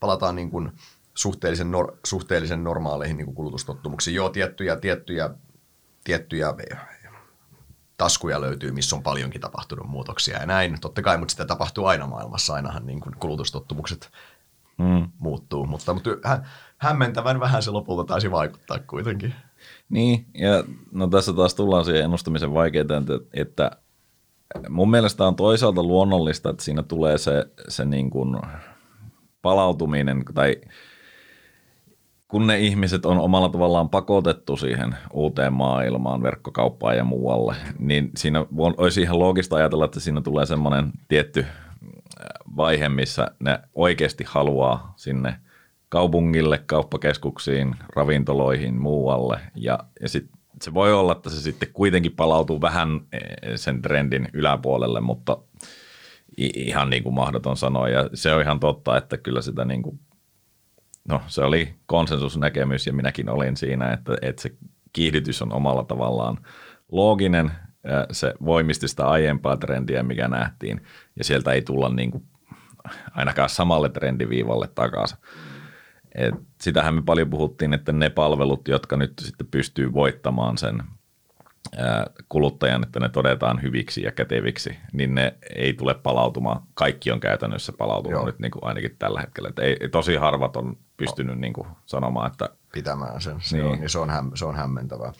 palataan 0.00 0.36
niin 0.36 0.50
kuin 0.50 0.72
suhteellisen, 1.14 1.70
nor, 1.70 1.96
suhteellisen 2.06 2.64
normaaleihin 2.64 3.16
niin 3.16 3.34
kulutustottumuksiin. 3.34 4.14
Joo, 4.14 4.28
tiettyjä, 4.28 4.76
tiettyjä, 4.76 5.30
tiettyjä 6.04 6.54
taskuja 7.96 8.40
löytyy, 8.40 8.72
missä 8.72 8.96
on 8.96 9.02
paljonkin 9.02 9.40
tapahtunut 9.40 9.86
muutoksia 9.86 10.38
ja 10.38 10.46
näin. 10.46 10.80
Totta 10.80 11.02
kai, 11.02 11.18
mutta 11.18 11.32
sitä 11.32 11.44
tapahtuu 11.44 11.86
aina 11.86 12.06
maailmassa. 12.06 12.54
Ainahan 12.54 12.86
niin 12.86 13.00
kuin 13.00 13.14
kulutustottumukset 13.20 14.10
mm. 14.78 15.08
muuttuu, 15.18 15.66
mutta, 15.66 15.94
mutta 15.94 16.10
hä, 16.24 16.44
hämmentävän 16.78 17.40
vähän 17.40 17.62
se 17.62 17.70
lopulta 17.70 18.04
taisi 18.04 18.30
vaikuttaa 18.30 18.78
kuitenkin. 18.78 19.34
Niin, 19.88 20.26
ja 20.34 20.64
no 20.92 21.06
tässä 21.06 21.32
taas 21.32 21.54
tullaan 21.54 21.84
siihen 21.84 22.04
ennustamisen 22.04 22.54
vaikeuteen, 22.54 23.02
että, 23.02 23.14
että 23.34 23.70
mun 24.68 24.90
mielestä 24.90 25.24
on 25.24 25.36
toisaalta 25.36 25.82
luonnollista, 25.82 26.50
että 26.50 26.64
siinä 26.64 26.82
tulee 26.82 27.18
se, 27.18 27.46
se 27.68 27.84
niin 27.84 28.10
kuin 28.10 28.36
palautuminen 29.42 30.24
tai 30.34 30.56
kun 32.28 32.46
ne 32.46 32.58
ihmiset 32.58 33.06
on 33.06 33.18
omalla 33.18 33.48
tavallaan 33.48 33.88
pakotettu 33.88 34.56
siihen 34.56 34.96
uuteen 35.12 35.52
maailmaan, 35.52 36.22
verkkokauppaan 36.22 36.96
ja 36.96 37.04
muualle, 37.04 37.56
niin 37.78 38.10
siinä 38.16 38.46
olisi 38.76 39.02
ihan 39.02 39.18
loogista 39.18 39.56
ajatella, 39.56 39.84
että 39.84 40.00
siinä 40.00 40.20
tulee 40.20 40.46
semmoinen 40.46 40.92
tietty 41.08 41.46
vaihe, 42.56 42.88
missä 42.88 43.28
ne 43.40 43.58
oikeasti 43.74 44.24
haluaa 44.26 44.92
sinne 44.96 45.34
kaupungille, 45.88 46.58
kauppakeskuksiin, 46.66 47.74
ravintoloihin, 47.96 48.80
muualle. 48.80 49.40
Ja, 49.54 49.78
ja 50.00 50.08
sit 50.08 50.30
se 50.62 50.74
voi 50.74 50.92
olla, 50.92 51.12
että 51.12 51.30
se 51.30 51.40
sitten 51.40 51.68
kuitenkin 51.72 52.12
palautuu 52.12 52.60
vähän 52.60 53.00
e, 53.12 53.18
sen 53.56 53.82
trendin 53.82 54.28
yläpuolelle, 54.32 55.00
mutta 55.00 55.38
ihan 56.36 56.90
niin 56.90 57.02
kuin 57.02 57.14
mahdoton 57.14 57.56
sanoa. 57.56 57.88
Ja 57.88 58.10
se 58.14 58.34
on 58.34 58.42
ihan 58.42 58.60
totta, 58.60 58.96
että 58.96 59.16
kyllä 59.16 59.42
sitä 59.42 59.64
niin 59.64 59.82
kuin, 59.82 60.00
no 61.08 61.22
se 61.26 61.42
oli 61.42 61.74
konsensusnäkemys 61.86 62.86
ja 62.86 62.92
minäkin 62.92 63.28
olin 63.28 63.56
siinä, 63.56 63.92
että, 63.92 64.16
että 64.22 64.42
se 64.42 64.54
kiihdytys 64.92 65.42
on 65.42 65.52
omalla 65.52 65.84
tavallaan 65.84 66.38
looginen, 66.92 67.52
se 68.12 68.34
voimisti 68.44 68.88
sitä 68.88 69.06
aiempaa 69.06 69.56
trendiä, 69.56 70.02
mikä 70.02 70.28
nähtiin, 70.28 70.82
ja 71.16 71.24
sieltä 71.24 71.52
ei 71.52 71.62
tulla 71.62 71.88
niin 71.88 72.10
kuin 72.10 72.24
ainakaan 73.14 73.48
samalle 73.48 73.88
trendiviivalle 73.88 74.68
takaisin. 74.74 75.18
Et 76.14 76.34
sitähän 76.60 76.94
me 76.94 77.02
paljon 77.02 77.30
puhuttiin, 77.30 77.74
että 77.74 77.92
ne 77.92 78.10
palvelut, 78.10 78.68
jotka 78.68 78.96
nyt 78.96 79.12
sitten 79.18 79.46
pystyy 79.46 79.92
voittamaan 79.92 80.58
sen 80.58 80.82
kuluttajan, 82.28 82.82
että 82.82 83.00
ne 83.00 83.08
todetaan 83.08 83.62
hyviksi 83.62 84.02
ja 84.02 84.12
käteviksi, 84.12 84.76
niin 84.92 85.14
ne 85.14 85.36
ei 85.56 85.74
tule 85.74 85.94
palautumaan. 85.94 86.62
Kaikki 86.74 87.12
on 87.12 87.20
käytännössä 87.20 87.72
palautunut 87.72 88.18
Joo. 88.18 88.26
nyt 88.26 88.38
niin 88.38 88.50
kuin 88.50 88.64
ainakin 88.64 88.96
tällä 88.98 89.20
hetkellä. 89.20 89.48
Et 89.48 89.58
ei, 89.58 89.88
tosi 89.88 90.16
harvat 90.16 90.56
on 90.56 90.76
pystynyt 90.96 91.38
niin 91.38 91.52
kuin 91.52 91.68
sanomaan, 91.86 92.30
että... 92.30 92.48
Pitämään 92.72 93.20
sen, 93.20 93.36
se, 93.40 93.56
niin. 93.56 93.66
on, 93.66 93.78
niin 93.78 93.90
se, 93.90 93.98
on, 93.98 94.10
häm, 94.10 94.30
se 94.34 94.44
on 94.44 94.56
hämmentävää. 94.56 95.12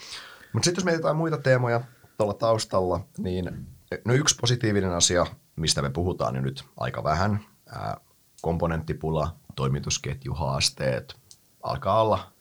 Mutta 0.53 0.65
sitten 0.65 0.83
jos 0.83 0.85
mietitään 0.85 1.17
muita 1.17 1.39
teemoja 1.39 1.81
tuolla 2.19 2.35
taustalla, 2.35 3.01
niin 3.19 3.67
no 4.05 4.15
yksi 4.15 4.37
positiivinen 4.41 4.93
asia, 4.93 5.27
mistä 5.57 5.83
me 5.83 5.91
puhutaan 5.91 6.43
nyt 6.43 6.65
aika 6.77 7.05
vähän, 7.05 7.41
ää, 7.73 7.97
komponenttipula, 8.43 9.35
toimitusketjuhaasteet, 9.57 11.17
alkaa 11.63 12.03
olla 12.03 12.35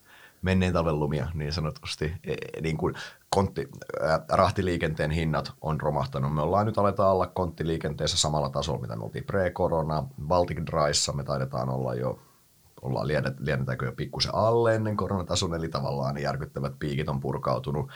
menneen 0.44 0.74
talven 0.74 1.00
lumia 1.00 1.28
niin 1.34 1.54
sanotusti. 1.54 2.14
E, 2.24 2.34
e, 2.34 2.62
niin 2.62 2.78
kuin 2.78 2.96
kontti, 3.34 3.68
ää, 4.02 4.26
rahtiliikenteen 4.30 5.12
hinnat 5.12 5.54
on 5.62 5.82
romahtanut. 5.82 6.36
Me 6.36 6.42
ollaan 6.42 6.66
nyt 6.66 6.78
aletaan 6.78 7.12
olla 7.12 7.28
konttiliikenteessä 7.28 8.18
samalla 8.18 8.50
tasolla, 8.50 8.82
mitä 8.82 8.96
me 8.96 9.04
oltiin 9.04 9.24
pre-korona. 9.24 10.04
Baltic 10.28 10.58
Dryssa 10.58 11.14
me 11.14 11.24
taidetaan 11.24 11.70
olla 11.70 11.96
jo 11.96 12.20
ollaan 12.82 13.08
lienetäänkö 13.40 13.86
jo 13.86 13.92
pikkusen 13.92 14.36
alle 14.36 14.76
ennen 14.76 14.98
koronatason, 14.98 15.56
eli 15.56 15.70
tavallaan 15.70 16.18
järkyttävät 16.18 16.74
piikit 16.80 17.10
on 17.10 17.20
purkautunut. 17.20 17.92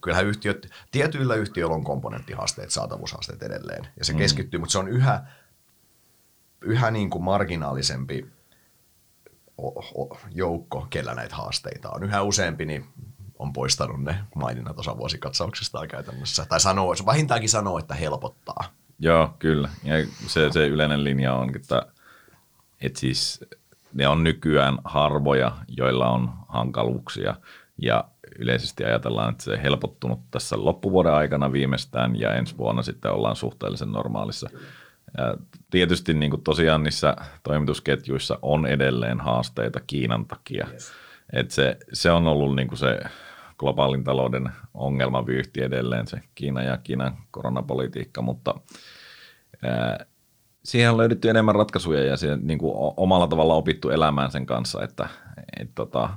Kyllähän 0.00 0.26
yhtiöt, 0.26 0.70
tietyillä 0.90 1.34
yhtiöillä 1.34 1.74
on 1.74 1.84
komponenttihaasteet, 1.84 2.70
saatavuushaasteet 2.70 3.42
edelleen, 3.42 3.86
ja 3.98 4.04
se 4.04 4.12
mm. 4.12 4.18
keskittyy, 4.18 4.60
mutta 4.60 4.72
se 4.72 4.78
on 4.78 4.88
yhä 4.88 5.26
yhä 6.60 6.90
niin 6.90 7.10
kuin 7.10 7.24
marginaalisempi 7.24 8.26
joukko, 10.30 10.86
kellä 10.90 11.14
näitä 11.14 11.36
haasteita 11.36 11.90
on. 11.90 12.02
Yhä 12.02 12.22
useampi 12.22 12.64
niin 12.64 12.84
on 13.42 13.52
poistanut 13.52 14.02
ne 14.02 14.16
maininnat 14.34 14.78
osavuosikatsauksistaan 14.78 15.88
käytännössä. 15.88 16.46
Tai 16.48 16.60
sanoo, 16.60 16.94
se 16.94 17.06
vähintäänkin 17.06 17.48
sanoo, 17.48 17.78
että 17.78 17.94
helpottaa. 17.94 18.64
Joo, 18.98 19.34
kyllä. 19.38 19.68
Ja 19.84 19.94
se, 20.26 20.52
se 20.52 20.66
yleinen 20.66 21.04
linja 21.04 21.34
on, 21.34 21.56
että, 21.56 21.86
että 22.80 23.00
siis 23.00 23.44
ne 23.94 24.08
on 24.08 24.24
nykyään 24.24 24.78
harvoja, 24.84 25.52
joilla 25.68 26.08
on 26.08 26.30
hankaluuksia. 26.48 27.34
Ja 27.78 28.04
yleisesti 28.38 28.84
ajatellaan, 28.84 29.30
että 29.30 29.44
se 29.44 29.62
helpottunut 29.62 30.20
tässä 30.30 30.56
loppuvuoden 30.58 31.14
aikana 31.14 31.52
viimeistään 31.52 32.20
ja 32.20 32.34
ensi 32.34 32.58
vuonna 32.58 32.82
sitten 32.82 33.12
ollaan 33.12 33.36
suhteellisen 33.36 33.92
normaalissa. 33.92 34.50
Ja 35.18 35.36
tietysti 35.70 36.14
niin 36.14 36.30
kuin 36.30 36.42
tosiaan 36.42 36.82
niissä 36.82 37.16
toimitusketjuissa 37.42 38.38
on 38.42 38.66
edelleen 38.66 39.20
haasteita 39.20 39.80
Kiinan 39.80 40.26
takia. 40.26 40.66
Yes. 40.72 40.92
Et 41.32 41.50
se, 41.50 41.76
se 41.92 42.10
on 42.10 42.26
ollut 42.26 42.56
niin 42.56 42.68
kuin 42.68 42.78
se 42.78 43.00
globaalin 43.62 44.04
talouden 44.04 44.50
ongelmavyyhti 44.74 45.62
edelleen, 45.62 46.06
se 46.06 46.20
Kiina 46.34 46.62
ja 46.62 46.76
Kiinan 46.76 47.16
koronapolitiikka, 47.30 48.22
mutta 48.22 48.54
ää, 49.62 50.06
siihen 50.64 50.90
on 50.90 50.96
löydetty 50.96 51.30
enemmän 51.30 51.54
ratkaisuja 51.54 52.04
ja 52.04 52.16
siihen 52.16 52.40
niin 52.42 52.58
kuin 52.58 52.72
omalla 52.96 53.26
tavalla 53.26 53.54
opittu 53.54 53.90
elämään 53.90 54.30
sen 54.30 54.46
kanssa. 54.46 54.82
Että, 54.82 55.08
et, 55.60 55.70
tota, 55.74 56.08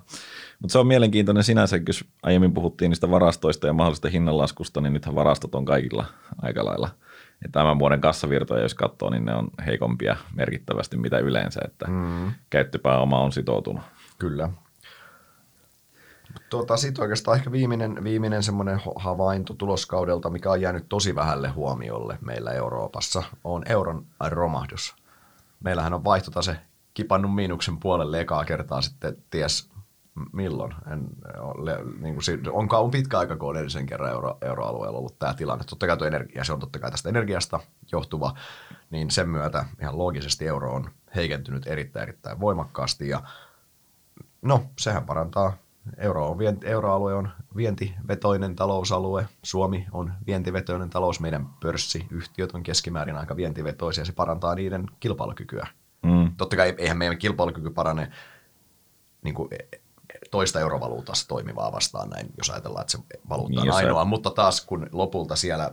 mutta 0.59 0.71
se 0.71 0.79
on 0.79 0.87
mielenkiintoinen 0.87 1.43
sinänsä, 1.43 1.79
jos 1.87 2.05
aiemmin 2.23 2.53
puhuttiin 2.53 2.89
niistä 2.89 3.11
varastoista 3.11 3.67
ja 3.67 3.73
mahdollisesta 3.73 4.09
hinnanlaskusta, 4.09 4.81
niin 4.81 4.93
nythän 4.93 5.15
varastot 5.15 5.55
on 5.55 5.65
kaikilla 5.65 6.05
aika 6.41 6.65
lailla– 6.65 6.89
ja 7.43 7.49
tämän 7.51 7.79
vuoden 7.79 8.01
kassavirtoja, 8.01 8.61
jos 8.61 8.73
katsoo, 8.75 9.09
niin 9.09 9.25
ne 9.25 9.35
on 9.35 9.47
heikompia 9.65 10.15
merkittävästi 10.35 10.97
mitä 10.97 11.17
yleensä, 11.17 11.61
että 11.65 11.87
mm. 11.87 12.31
käyttöpääoma 12.49 13.19
on 13.19 13.31
sitoutunut. 13.31 13.83
Kyllä. 14.19 14.49
Tuota, 16.49 16.77
Sitten 16.77 17.01
oikeastaan 17.01 17.37
ehkä 17.37 17.51
viimeinen, 17.51 18.03
viimeinen 18.03 18.43
semmoinen 18.43 18.81
havainto 18.95 19.53
tuloskaudelta, 19.53 20.29
mikä 20.29 20.51
on 20.51 20.61
jäänyt 20.61 20.85
tosi 20.89 21.15
vähälle 21.15 21.49
huomiolle 21.49 22.17
meillä 22.21 22.51
Euroopassa, 22.51 23.23
on 23.43 23.63
euron 23.69 24.05
romahdus. 24.29 24.95
Meillähän 25.59 25.93
on 25.93 26.03
vaihtotase 26.03 26.57
kipannut 26.93 27.35
miinuksen 27.35 27.77
puolelle 27.77 28.19
ekaa 28.19 28.45
kertaa 28.45 28.81
sitten 28.81 29.17
ties 29.31 29.69
milloin. 30.33 30.75
En, 30.91 31.07
niin 31.99 32.15
kuin, 32.15 32.49
on, 32.51 32.67
on 32.71 32.91
pitkä 32.91 33.19
aika, 33.19 33.37
kun 33.37 33.49
on 33.49 33.55
edellisen 33.55 33.85
kerran 33.85 34.11
euro, 34.11 34.37
euroalueella 34.41 34.97
ollut 34.97 35.19
tämä 35.19 35.33
tilanne. 35.33 35.65
Totta 35.69 35.87
kai 35.87 36.07
energia, 36.07 36.43
se 36.43 36.53
on 36.53 36.59
totta 36.59 36.79
kai 36.79 36.91
tästä 36.91 37.09
energiasta 37.09 37.59
johtuva, 37.91 38.35
niin 38.89 39.11
sen 39.11 39.29
myötä 39.29 39.65
ihan 39.81 39.97
loogisesti 39.97 40.47
euro 40.47 40.73
on 40.73 40.89
heikentynyt 41.15 41.67
erittäin 41.67 42.03
erittäin 42.03 42.39
voimakkaasti 42.39 43.09
ja 43.09 43.21
no, 44.41 44.63
sehän 44.79 45.05
parantaa. 45.05 45.57
Euro 45.97 46.29
on, 46.29 46.37
euroalue 46.63 47.13
on 47.13 47.29
vientivetoinen 47.55 48.55
talousalue, 48.55 49.27
Suomi 49.43 49.85
on 49.91 50.13
vientivetoinen 50.27 50.89
talous, 50.89 51.19
meidän 51.19 51.49
pörssiyhtiöt 51.59 52.51
on 52.51 52.63
keskimäärin 52.63 53.17
aika 53.17 53.35
vientivetoisia, 53.35 54.05
se 54.05 54.11
parantaa 54.11 54.55
niiden 54.55 54.85
kilpailukykyä. 54.99 55.67
Mm. 56.03 56.31
Totta 56.37 56.55
kai 56.55 56.75
eihän 56.77 56.97
meidän 56.97 57.17
kilpailukyky 57.17 57.69
parane 57.69 58.11
niin 59.23 59.35
kuin 59.35 59.49
toista 60.31 60.59
eurovaluutassa 60.59 61.27
toimivaa 61.27 61.71
vastaan 61.71 62.09
näin, 62.09 62.27
jos 62.37 62.49
ajatellaan, 62.49 62.81
että 62.81 62.91
se 62.91 62.99
valuutta 63.29 63.61
on 63.61 63.67
niin, 63.67 63.75
ainoa. 63.75 64.03
Se... 64.03 64.09
Mutta 64.09 64.31
taas 64.31 64.61
kun 64.61 64.89
lopulta 64.91 65.35
siellä 65.35 65.71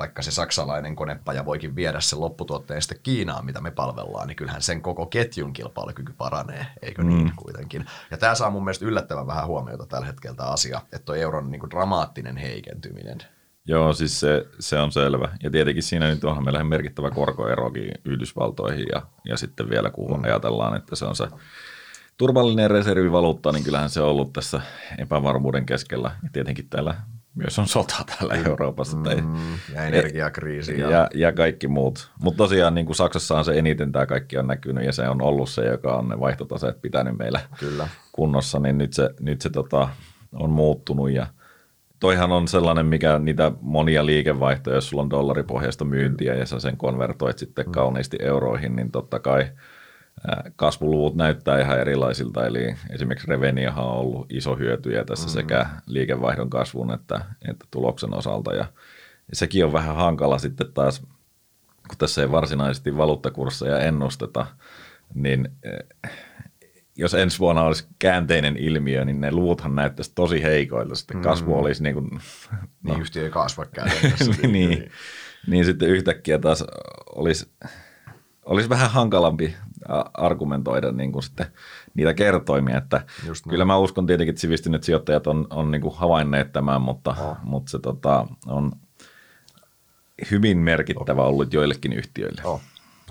vaikka 0.00 0.22
se 0.22 0.30
saksalainen 0.30 0.96
konepaja 0.96 1.44
voikin 1.44 1.76
viedä 1.76 2.00
sen 2.00 2.20
lopputuotteen 2.20 2.82
sitten 2.82 3.00
Kiinaan, 3.02 3.44
mitä 3.44 3.60
me 3.60 3.70
palvellaan, 3.70 4.28
niin 4.28 4.36
kyllähän 4.36 4.62
sen 4.62 4.82
koko 4.82 5.06
ketjun 5.06 5.52
kilpailukyky 5.52 6.12
paranee, 6.18 6.66
eikö 6.82 7.02
niin 7.02 7.24
mm. 7.24 7.32
kuitenkin. 7.36 7.86
Ja 8.10 8.18
tämä 8.18 8.34
saa 8.34 8.50
mun 8.50 8.64
mielestä 8.64 8.84
yllättävän 8.84 9.26
vähän 9.26 9.46
huomiota 9.46 9.86
tällä 9.86 10.06
hetkellä 10.06 10.36
tämä 10.36 10.48
asia, 10.48 10.80
että 10.84 11.04
tuo 11.04 11.14
euron 11.14 11.50
niin 11.50 11.60
kuin 11.60 11.70
dramaattinen 11.70 12.36
heikentyminen. 12.36 13.18
Joo, 13.64 13.92
siis 13.92 14.20
se, 14.20 14.46
se 14.58 14.78
on 14.78 14.92
selvä. 14.92 15.28
Ja 15.42 15.50
tietenkin 15.50 15.82
siinä 15.82 16.08
nyt 16.08 16.24
onhan 16.24 16.44
meillä 16.44 16.64
merkittävä 16.64 17.10
korkoerokin 17.10 17.92
Yhdysvaltoihin 18.04 18.86
ja, 18.92 19.02
ja 19.24 19.36
sitten 19.36 19.70
vielä 19.70 19.90
kun 19.90 20.18
mm. 20.18 20.24
ajatellaan, 20.24 20.76
että 20.76 20.96
se 20.96 21.04
on 21.04 21.16
se 21.16 21.28
turvallinen 22.16 22.70
reservivaluutta, 22.70 23.52
niin 23.52 23.64
kyllähän 23.64 23.90
se 23.90 24.00
on 24.00 24.08
ollut 24.08 24.32
tässä 24.32 24.60
epävarmuuden 24.98 25.66
keskellä. 25.66 26.10
Ja 26.22 26.28
tietenkin 26.32 26.68
täällä 26.68 26.94
myös 27.40 27.58
on 27.58 27.66
sota 27.66 27.94
täällä 28.06 28.34
mm. 28.34 28.46
Euroopassa. 28.46 28.96
Mm, 28.96 29.04
ja 29.74 29.84
energiakriisi. 29.84 30.80
Ja, 30.80 30.90
ja, 30.90 31.08
ja 31.14 31.32
kaikki 31.32 31.68
muut. 31.68 32.10
Mutta 32.22 32.38
tosiaan 32.38 32.74
niin 32.74 32.86
kuin 32.86 32.96
Saksassa 32.96 33.38
on 33.38 33.44
se 33.44 33.58
eniten 33.58 33.92
tämä 33.92 34.06
kaikki 34.06 34.38
on 34.38 34.46
näkynyt 34.46 34.84
ja 34.84 34.92
se 34.92 35.08
on 35.08 35.22
ollut 35.22 35.48
se, 35.48 35.66
joka 35.66 35.94
on 35.94 36.08
ne 36.08 36.20
vaihtotaseet 36.20 36.82
pitänyt 36.82 37.18
meillä 37.18 37.40
Kyllä. 37.58 37.88
kunnossa, 38.12 38.58
niin 38.58 38.78
nyt 38.78 38.92
se, 38.92 39.10
nyt 39.20 39.40
se 39.40 39.50
tota, 39.50 39.88
on 40.32 40.50
muuttunut 40.50 41.10
ja 41.10 41.26
toihan 42.00 42.32
on 42.32 42.48
sellainen, 42.48 42.86
mikä 42.86 43.18
niitä 43.18 43.52
monia 43.60 44.06
liikevaihtoja, 44.06 44.76
jos 44.76 44.88
sulla 44.88 45.02
on 45.02 45.10
dollaripohjaista 45.10 45.84
myyntiä 45.84 46.34
ja 46.34 46.46
sä 46.46 46.60
sen 46.60 46.76
konvertoit 46.76 47.38
sitten 47.38 47.66
mm. 47.66 47.72
kauniisti 47.72 48.16
euroihin, 48.20 48.76
niin 48.76 48.90
totta 48.90 49.18
kai– 49.18 49.48
kasvuluvut 50.56 51.14
näyttää 51.14 51.60
ihan 51.60 51.80
erilaisilta, 51.80 52.46
eli 52.46 52.76
esimerkiksi 52.90 53.26
Reveniahan 53.26 53.84
on 53.84 53.96
ollut 53.96 54.32
iso 54.32 54.56
hyötyjä 54.56 55.04
tässä 55.04 55.26
mm. 55.26 55.32
sekä 55.32 55.66
liikevaihdon 55.86 56.50
kasvun 56.50 56.92
että, 56.92 57.20
että 57.48 57.66
tuloksen 57.70 58.14
osalta, 58.14 58.54
ja 58.54 58.64
sekin 59.32 59.64
on 59.64 59.72
vähän 59.72 59.96
hankala 59.96 60.38
sitten 60.38 60.72
taas, 60.72 61.00
kun 61.88 61.98
tässä 61.98 62.22
ei 62.22 62.32
varsinaisesti 62.32 62.96
valuuttakursseja 62.96 63.78
ennusteta, 63.78 64.46
niin 65.14 65.48
eh, 65.62 66.10
jos 66.96 67.14
ensi 67.14 67.38
vuonna 67.38 67.62
olisi 67.62 67.86
käänteinen 67.98 68.56
ilmiö, 68.56 69.04
niin 69.04 69.20
ne 69.20 69.32
luuthan 69.32 69.74
näyttäisi 69.74 70.12
tosi 70.14 70.42
heikoilta. 70.42 70.94
Sitten 70.94 71.22
kasvu 71.22 71.58
olisi 71.58 71.82
niin 71.82 71.94
kuin, 71.94 72.10
Niin 72.84 72.94
no. 72.94 73.00
yhtiö 73.00 73.24
ei 73.24 73.30
kasva 73.30 73.66
niin, 74.42 74.90
niin 75.46 75.64
sitten 75.64 75.88
yhtäkkiä 75.88 76.38
taas 76.38 76.64
olisi, 77.16 77.50
olisi 78.44 78.68
vähän 78.68 78.90
hankalampi 78.90 79.56
argumentoida 80.14 80.92
niin 80.92 81.12
kuin 81.12 81.22
sitten 81.22 81.46
niitä 81.94 82.14
kertoimia. 82.14 82.78
Että 82.78 83.04
Just 83.26 83.44
kyllä 83.48 83.64
mä 83.64 83.76
uskon 83.76 84.06
tietenkin, 84.06 84.30
että 84.30 84.40
sivistyneet 84.40 84.82
sijoittajat 84.82 85.26
on, 85.26 85.46
on 85.50 85.70
niin 85.70 85.82
kuin 85.82 85.96
havainneet 85.96 86.52
tämän, 86.52 86.82
mutta, 86.82 87.10
oh. 87.20 87.36
mutta 87.42 87.70
se 87.70 87.78
tota, 87.78 88.26
on 88.46 88.72
hyvin 90.30 90.58
merkittävä 90.58 91.22
oh. 91.22 91.28
ollut 91.28 91.52
joillekin 91.52 91.92
yhtiöille. 91.92 92.42
Oh. 92.44 92.60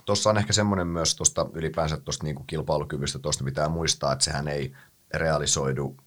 Tuossa 0.06 0.30
on 0.30 0.38
ehkä 0.38 0.54
semmoinen 0.54 0.88
myös 0.88 1.16
tuosta 1.16 1.46
ylipäänsä 1.54 1.98
tuosta 1.98 2.24
niin 2.24 2.48
kilpailukyvystä, 2.48 3.20
tuosta 3.20 3.44
pitää 3.44 3.70
muistaa, 3.70 4.12
että 4.14 4.26
sehän 4.26 4.48
ei 4.48 4.74
realisoidu 5.14 5.98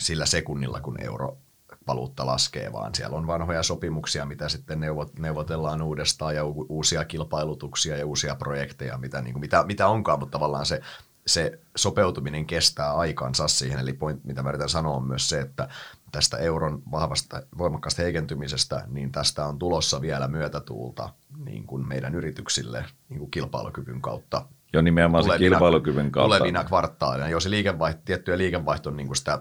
sillä 0.00 0.26
sekunnilla, 0.26 0.80
kun 0.80 1.02
euro 1.02 1.38
valuutta 1.86 2.26
laskee, 2.26 2.72
vaan 2.72 2.94
siellä 2.94 3.16
on 3.16 3.26
vanhoja 3.26 3.62
sopimuksia, 3.62 4.26
mitä 4.26 4.48
sitten 4.48 4.80
neuvotellaan 5.18 5.82
uudestaan 5.82 6.34
ja 6.34 6.44
uusia 6.44 7.04
kilpailutuksia 7.04 7.96
ja 7.96 8.06
uusia 8.06 8.34
projekteja, 8.34 8.98
mitä, 8.98 9.22
niin 9.22 9.32
kuin, 9.32 9.40
mitä, 9.40 9.64
mitä 9.66 9.88
onkaan, 9.88 10.18
mutta 10.18 10.38
tavallaan 10.38 10.66
se, 10.66 10.80
se 11.26 11.58
sopeutuminen 11.76 12.46
kestää 12.46 12.92
aikansa 12.92 13.48
siihen. 13.48 13.78
Eli 13.78 13.92
point, 13.92 14.24
mitä 14.24 14.42
mä 14.42 14.48
yritän 14.48 14.68
sanoa 14.68 14.96
on 14.96 15.06
myös 15.06 15.28
se, 15.28 15.40
että 15.40 15.68
tästä 16.12 16.36
euron 16.36 16.82
vahvasta, 16.90 17.42
voimakkaasta 17.58 18.02
heikentymisestä, 18.02 18.84
niin 18.86 19.12
tästä 19.12 19.46
on 19.46 19.58
tulossa 19.58 20.00
vielä 20.00 20.28
myötätuulta 20.28 21.08
niin 21.44 21.66
kuin 21.66 21.88
meidän 21.88 22.14
yrityksille 22.14 22.84
niin 23.08 23.18
kuin 23.18 23.30
kilpailukyvyn 23.30 24.00
kautta. 24.00 24.46
Jo 24.72 24.82
nimenomaan 24.82 25.24
tulevina, 25.24 25.48
se 25.48 25.50
kilpailukyvyn 25.50 26.10
kautta. 26.10 26.36
Tulevina 26.36 26.64
kvartaalina. 26.64 27.28
Jo 27.28 27.40
se 27.40 27.50
liikevaihto, 27.50 28.02
tiettyjä 28.04 28.38
liikevaihton 28.38 28.96
niin 28.96 29.06
kuin 29.06 29.16
sitä 29.16 29.38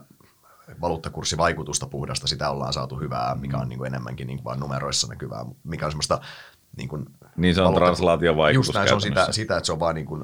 valuuttakurssivaikutusta 0.82 1.88
puhdasta, 1.88 2.28
sitä 2.28 2.50
ollaan 2.50 2.74
saatu 2.74 3.00
hyvää, 3.00 3.36
mikä 3.36 3.58
on 3.58 3.70
niin 3.70 3.78
kuin 3.78 3.88
enemmänkin 3.88 4.28
niin 4.28 4.38
kuin 4.38 4.46
vain 4.46 4.60
numeroissa 4.60 5.08
näkyvää, 5.08 5.46
mikä 5.64 5.86
on 5.86 5.92
semmoista 5.92 6.22
niin, 6.78 6.90
kuin 6.90 7.06
niin 7.36 7.56
se 7.56 7.62
on 7.62 7.66
valuutta, 7.66 7.86
translaatiovaikutus 7.86 8.68
Just 8.68 8.76
näin, 8.76 8.88
se 8.88 8.96
on 8.96 9.02
sitä, 9.02 9.28
sitä, 9.32 9.58
että 9.58 9.66
se 9.66 9.72
on 9.72 9.80
vaan 9.80 9.96
niin 9.96 10.06
kuin, 10.06 10.24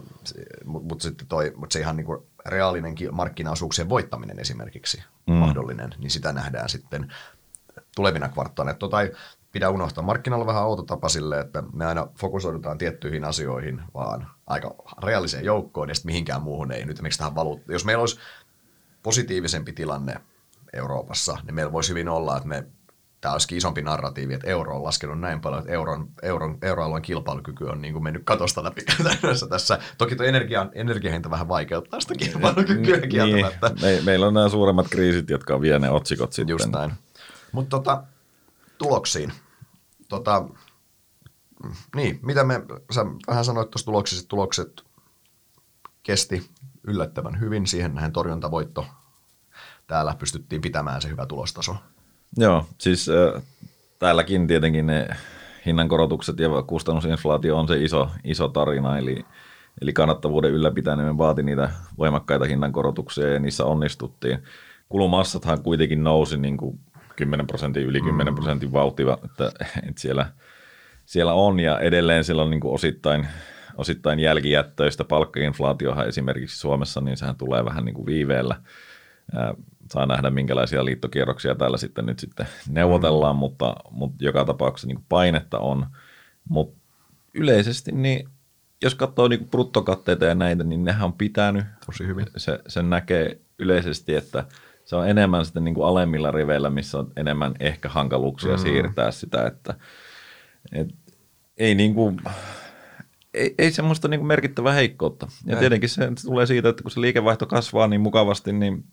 mutta 0.65 1.03
sitten 1.03 1.27
toi, 1.27 1.53
mutta 1.55 1.73
se 1.73 1.79
ihan 1.79 1.95
niin 1.95 2.05
kuin 2.05 2.19
reaalinen 2.45 2.95
markkinaosuuksien 3.11 3.89
voittaminen 3.89 4.39
esimerkiksi 4.39 5.03
mm. 5.27 5.33
mahdollinen, 5.33 5.95
niin 5.97 6.11
sitä 6.11 6.33
nähdään 6.33 6.69
sitten 6.69 7.13
tulevina 7.95 8.29
kvartaaleina. 8.29 8.79
Tota 8.79 9.01
ei 9.01 9.11
pidä 9.51 9.69
unohtaa. 9.69 10.03
Markkinalla 10.03 10.45
vähän 10.45 10.63
outo 10.63 10.83
tapa 10.83 11.09
sille, 11.09 11.39
että 11.39 11.63
me 11.73 11.85
aina 11.85 12.07
fokusoidutaan 12.17 12.77
tiettyihin 12.77 13.25
asioihin, 13.25 13.81
vaan 13.93 14.27
aika 14.47 14.75
reaaliseen 15.03 15.45
joukkoon 15.45 15.89
ja 15.89 15.95
sitten 15.95 16.09
mihinkään 16.09 16.41
muuhun 16.41 16.71
ei. 16.71 16.85
Nyt 16.85 16.97
esimerkiksi 16.97 17.17
tähän 17.17 17.35
valuutta. 17.35 17.71
Jos 17.71 17.85
meillä 17.85 18.01
olisi 18.01 18.19
positiivisempi 19.03 19.73
tilanne 19.73 20.21
Euroopassa, 20.73 21.37
niin 21.43 21.55
meillä 21.55 21.71
voisi 21.71 21.89
hyvin 21.89 22.09
olla, 22.09 22.37
että 22.37 22.49
me 22.49 22.65
tämä 23.21 23.33
olisikin 23.33 23.57
isompi 23.57 23.81
narratiivi, 23.81 24.33
että 24.33 24.47
euro 24.47 24.75
on 24.75 24.83
laskenut 24.83 25.19
näin 25.19 25.41
paljon, 25.41 25.61
että 25.61 25.73
euron, 25.73 26.09
euron, 26.21 26.57
euroalueen 26.61 27.01
kilpailukyky 27.01 27.65
on 27.65 27.81
niin 27.81 27.93
kuin 27.93 28.03
mennyt 28.03 28.23
katosta 28.25 28.63
läpi 28.63 28.81
käytännössä 28.81 29.47
tässä. 29.47 29.79
Toki 29.97 30.15
tuo 30.15 30.25
energia, 30.25 30.67
energiahinta 30.73 31.29
vähän 31.29 31.47
vaikeuttaa 31.47 31.99
sitä 31.99 32.15
kilpailukykyä 32.15 32.97
niin, 32.97 33.09
kieltämättä. 33.09 33.67
Niin. 33.69 33.81
Me, 33.81 34.01
meillä 34.05 34.27
on 34.27 34.33
nämä 34.33 34.49
suuremmat 34.49 34.87
kriisit, 34.89 35.29
jotka 35.29 35.55
on 35.55 35.61
vie 35.61 35.79
ne 35.79 35.89
otsikot 35.89 36.33
sitten. 36.33 36.49
Just 36.49 36.69
näin. 36.71 36.93
Mutta 37.51 37.77
tota, 37.77 38.03
tuloksiin. 38.77 39.33
Tota, 40.09 40.45
niin, 41.95 42.19
mitä 42.21 42.43
me, 42.43 42.61
sä 42.91 43.05
vähän 43.27 43.45
sanoit 43.45 43.71
tuossa 43.71 43.85
tuloksissa, 43.85 44.27
tulokset 44.27 44.83
kesti 46.03 46.49
yllättävän 46.83 47.39
hyvin. 47.39 47.67
Siihen 47.67 47.95
nähen 47.95 48.11
torjuntavoitto. 48.11 48.85
Täällä 49.89 50.15
pystyttiin 50.19 50.61
pitämään 50.61 51.01
se 51.01 51.09
hyvä 51.09 51.25
tulostaso. 51.25 51.75
Joo, 52.37 52.65
siis 52.77 53.09
äh, 53.09 53.43
täälläkin 53.99 54.47
tietenkin 54.47 54.87
ne 54.87 55.07
hinnankorotukset 55.65 56.39
ja 56.39 56.49
kustannusinflaatio 56.67 57.57
on 57.57 57.67
se 57.67 57.83
iso, 57.83 58.09
iso 58.23 58.47
tarina, 58.47 58.97
eli, 58.97 59.25
eli 59.81 59.93
kannattavuuden 59.93 60.51
ylläpitäminen 60.51 61.17
vaati 61.17 61.43
niitä 61.43 61.69
voimakkaita 61.97 62.45
hinnankorotuksia 62.45 63.27
ja 63.27 63.39
niissä 63.39 63.65
onnistuttiin. 63.65 64.43
Kulumassathan 64.89 65.63
kuitenkin 65.63 66.03
nousi 66.03 66.37
niin 66.37 66.57
kuin 66.57 66.79
10 67.15 67.47
prosentin, 67.47 67.83
yli 67.83 68.01
10 68.01 68.33
mm. 68.33 68.35
prosentin 68.35 68.71
vauhtia, 68.71 69.17
että, 69.25 69.51
että 69.87 70.01
siellä, 70.01 70.31
siellä 71.05 71.33
on 71.33 71.59
ja 71.59 71.79
edelleen 71.79 72.23
siellä 72.23 72.43
on 72.43 72.49
niin 72.49 72.61
kuin 72.61 72.73
osittain, 72.73 73.27
osittain 73.77 74.19
jälkijättöistä 74.19 75.03
palkkainflaatiohan 75.03 76.07
esimerkiksi 76.07 76.57
Suomessa, 76.57 77.01
niin 77.01 77.17
sehän 77.17 77.35
tulee 77.35 77.65
vähän 77.65 77.85
niin 77.85 77.95
kuin 77.95 78.05
viiveellä 78.05 78.55
saa 79.91 80.05
nähdä, 80.05 80.29
minkälaisia 80.29 80.85
liittokierroksia 80.85 81.55
täällä 81.55 81.77
sitten 81.77 82.05
nyt 82.05 82.19
sitten 82.19 82.47
neuvotellaan, 82.69 83.35
mm. 83.35 83.39
mutta, 83.39 83.75
mutta 83.91 84.23
joka 84.23 84.45
tapauksessa 84.45 84.87
niin 84.87 85.05
painetta 85.09 85.59
on. 85.59 85.85
Mutta 86.49 86.79
yleisesti, 87.33 87.91
niin 87.91 88.29
jos 88.81 88.95
katsoo 88.95 89.27
niin 89.27 89.49
bruttokatteita 89.49 90.25
ja 90.25 90.35
näitä, 90.35 90.63
niin 90.63 90.83
nehän 90.83 91.05
on 91.05 91.13
pitänyt. 91.13 91.65
Tosi 91.85 92.07
hyvin. 92.07 92.25
Se, 92.37 92.59
sen 92.67 92.89
näkee 92.89 93.39
yleisesti, 93.59 94.15
että 94.15 94.45
se 94.85 94.95
on 94.95 95.09
enemmän 95.09 95.45
sitten 95.45 95.63
niin 95.63 95.75
kuin 95.75 95.87
alemmilla 95.87 96.31
riveillä, 96.31 96.69
missä 96.69 96.99
on 96.99 97.11
enemmän 97.15 97.53
ehkä 97.59 97.89
hankaluuksia 97.89 98.51
mm. 98.51 98.57
siirtää 98.57 99.11
sitä, 99.11 99.47
että 99.47 99.75
et, 100.71 100.87
ei 101.57 101.75
niin 101.75 101.93
kuin, 101.93 102.21
ei, 103.33 103.55
ei 103.57 103.71
semmoista 103.71 104.07
niin 104.07 104.19
kuin 104.19 104.27
merkittävää 104.27 104.73
heikkoutta. 104.73 105.27
Ja 105.45 105.53
ei. 105.53 105.59
tietenkin 105.59 105.89
se, 105.89 106.11
se 106.17 106.27
tulee 106.27 106.45
siitä, 106.45 106.69
että 106.69 106.81
kun 106.81 106.91
se 106.91 107.01
liikevaihto 107.01 107.45
kasvaa 107.45 107.87
niin 107.87 108.01
mukavasti, 108.01 108.53
niin 108.53 108.83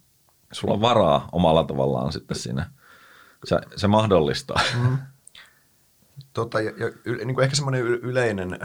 sulla 0.53 0.75
on 0.75 0.81
varaa 0.81 1.29
omalla 1.33 1.65
tavallaan 1.65 2.13
sitten 2.13 2.37
siinä. 2.37 2.71
Se, 3.45 3.59
se 3.77 3.89
mahdollistaa. 3.89 4.61
Mm. 4.83 4.99
Tota, 6.33 6.61
ja, 6.61 6.71
ja, 6.71 6.91
niin 7.25 7.35
kuin 7.35 7.45
ehkä 7.45 7.57
semmoinen 7.57 7.83
yleinen, 7.83 8.59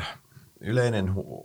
yleinen 0.60 1.15
hu, 1.15 1.44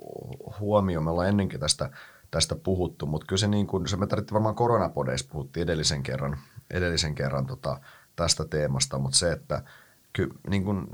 huomio, 0.60 1.00
me 1.00 1.10
ollaan 1.10 1.28
ennenkin 1.28 1.60
tästä, 1.60 1.90
tästä 2.30 2.54
puhuttu, 2.54 3.06
mutta 3.06 3.26
kyllä 3.26 3.40
se, 3.40 3.48
niin 3.48 3.66
kuin, 3.66 3.88
se 3.88 3.96
me 3.96 4.06
tarvittiin 4.06 4.34
varmaan 4.34 4.54
koronapodeissa 4.54 5.28
puhuttiin 5.32 5.64
edellisen 5.64 6.02
kerran, 6.02 6.38
edellisen 6.70 7.14
kerran 7.14 7.46
tota, 7.46 7.80
tästä 8.16 8.44
teemasta, 8.44 8.98
mutta 8.98 9.18
se, 9.18 9.32
että 9.32 9.62
ky, 10.12 10.28
niin 10.50 10.64
kuin, 10.64 10.86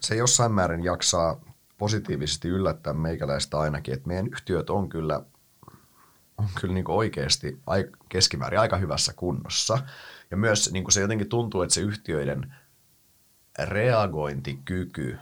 se 0.00 0.16
jossain 0.16 0.52
määrin 0.52 0.84
jaksaa 0.84 1.40
positiivisesti 1.78 2.48
yllättää 2.48 2.92
meikäläistä 2.92 3.58
ainakin, 3.58 3.94
että 3.94 4.08
meidän 4.08 4.26
yhtiöt 4.26 4.70
on 4.70 4.88
kyllä 4.88 5.22
on 6.38 6.48
kyllä 6.60 6.74
niin 6.74 6.90
oikeasti 6.90 7.60
keskimäärin 8.08 8.60
aika 8.60 8.76
hyvässä 8.76 9.12
kunnossa. 9.16 9.78
Ja 10.30 10.36
myös 10.36 10.72
niin 10.72 10.92
se 10.92 11.00
jotenkin 11.00 11.28
tuntuu, 11.28 11.62
että 11.62 11.74
se 11.74 11.80
yhtiöiden 11.80 12.54
reagointikyky, 13.58 15.18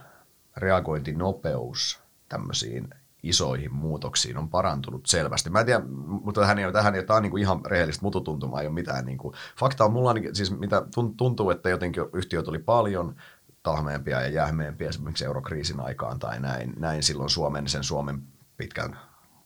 reagointinopeus 0.57 2.01
tämmöisiin 2.29 2.89
isoihin 3.23 3.73
muutoksiin 3.73 4.37
on 4.37 4.49
parantunut 4.49 5.05
selvästi. 5.05 5.49
Mä 5.49 5.59
en 5.59 5.65
tiedä, 5.65 5.81
mutta 5.95 6.41
tähän 6.41 6.59
ei, 6.59 6.71
tähän 6.71 6.95
ei, 6.95 7.05
tämä 7.05 7.17
on 7.17 7.23
niin 7.23 7.31
kuin 7.31 7.41
ihan 7.41 7.65
rehellistä 7.65 8.01
mututuntumaa, 8.01 8.61
ei 8.61 8.67
ole 8.67 8.73
mitään. 8.73 9.05
Niin 9.05 9.17
kuin, 9.17 9.35
fakta 9.59 9.85
on 9.85 9.93
mulla, 9.93 10.13
siis 10.33 10.59
mitä 10.59 10.83
tuntuu, 11.17 11.49
että 11.49 11.69
jotenkin 11.69 12.03
yhtiöt 12.13 12.47
oli 12.47 12.59
paljon 12.59 13.15
tahmeempia 13.63 14.21
ja 14.21 14.27
jähmeempiä 14.27 14.89
esimerkiksi 14.89 15.25
eurokriisin 15.25 15.79
aikaan 15.79 16.19
tai 16.19 16.39
näin, 16.39 16.73
näin 16.79 17.03
silloin 17.03 17.29
Suomen, 17.29 17.67
sen 17.67 17.83
Suomen 17.83 18.21
pitkän 18.57 18.99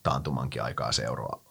taantumankin 0.04 0.64
aikaa 0.64 0.92
se 0.92 1.04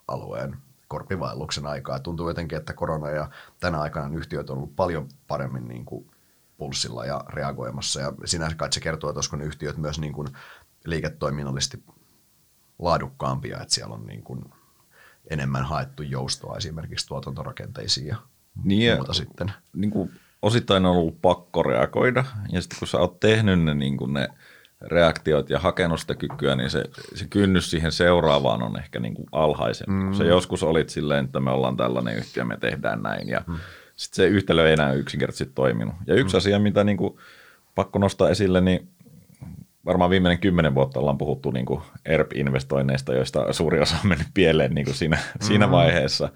alueen 0.09 0.57
korpivaelluksen 0.89 1.67
aikaa. 1.67 2.01
Tuntuu 2.01 2.29
jotenkin, 2.29 2.59
että 2.59 2.73
korona 2.73 3.11
ja 3.11 3.31
tänä 3.61 3.81
aikana 3.81 4.17
yhtiöt 4.17 4.51
on 4.51 4.57
ollut 4.57 4.77
paljon 4.77 5.09
paremmin 5.27 5.69
niin 5.69 5.85
kuin 5.85 6.11
pulssilla 6.57 7.07
ja 7.07 7.25
reagoimassa. 7.29 8.01
Ja 8.01 8.13
sinänsä 8.25 8.57
kai 8.57 8.73
se 8.73 8.81
kertoo, 8.81 9.11
että 9.11 9.19
olisiko 9.19 9.37
ne 9.37 9.45
yhtiöt 9.45 9.77
myös 9.77 9.99
niin 9.99 10.13
kuin 10.13 10.29
liiketoiminnallisesti 10.85 11.85
laadukkaampia, 12.79 13.61
että 13.61 13.75
siellä 13.75 13.95
on 13.95 14.07
niin 14.07 14.23
kuin 14.23 14.45
enemmän 15.31 15.65
haettu 15.65 16.03
joustoa 16.03 16.57
esimerkiksi 16.57 17.07
tuotantorakenteisiin 17.07 18.07
ja 18.07 18.17
niin 18.65 18.97
muuta 18.97 19.11
ja, 19.11 19.15
sitten. 19.15 19.53
Niin 19.73 19.91
kuin 19.91 20.11
osittain 20.43 20.87
on 20.87 20.97
ollut 20.97 21.23
pakko 21.23 21.63
reagoida, 21.63 22.25
ja 22.53 22.61
sitten 22.61 22.79
kun 22.79 22.89
sä 22.89 22.99
oot 22.99 23.21
tehnyt 23.21 23.63
ne, 23.63 23.75
niin 23.75 23.97
kuin 23.97 24.13
ne 24.13 24.29
reaktiot 24.81 25.51
ja 25.51 25.59
hakenut 25.59 26.01
sitä 26.01 26.15
kykyä, 26.15 26.57
niin 26.57 26.71
se, 26.71 26.85
se 27.15 27.27
kynnys 27.31 27.71
siihen 27.71 27.93
seuraavaan 27.93 28.63
on 28.63 28.79
ehkä 28.79 29.01
niin 29.01 29.15
kuin 29.15 29.27
alhaisempi. 29.33 29.93
Mm. 29.93 30.13
Se 30.13 30.25
joskus 30.25 30.63
olit 30.63 30.89
silleen, 30.89 31.25
että 31.25 31.41
me 31.41 31.51
ollaan 31.51 31.77
tällainen 31.77 32.17
yhtiö, 32.17 32.45
me 32.45 32.57
tehdään 32.57 33.03
näin 33.03 33.29
ja 33.29 33.43
mm. 33.47 33.57
sitten 33.97 34.17
se 34.17 34.27
yhtälö 34.27 34.67
ei 34.67 34.73
enää 34.73 34.93
yksinkertaisesti 34.93 35.55
toiminut. 35.55 35.95
Ja 36.07 36.15
yksi 36.15 36.35
mm. 36.35 36.39
asia, 36.39 36.59
mitä 36.59 36.85
niin 36.85 36.97
kuin 36.97 37.17
pakko 37.75 37.99
nostaa 37.99 38.31
esille, 38.31 38.61
niin 38.61 38.89
varmaan 39.87 40.11
viimeinen 40.11 40.39
kymmenen 40.39 40.75
vuotta 40.75 41.01
ollaan 41.01 41.19
puhuttu 41.19 41.51
niin 41.51 41.67
kuin 41.67 41.81
ERP-investoinneista, 42.05 43.15
joista 43.15 43.53
suuri 43.53 43.81
osa 43.81 43.97
on 44.05 44.09
mennyt 44.09 44.29
pieleen 44.35 44.75
niin 44.75 44.85
kuin 44.85 44.95
siinä, 44.95 45.17
mm. 45.17 45.47
siinä 45.47 45.71
vaiheessa. 45.71 46.29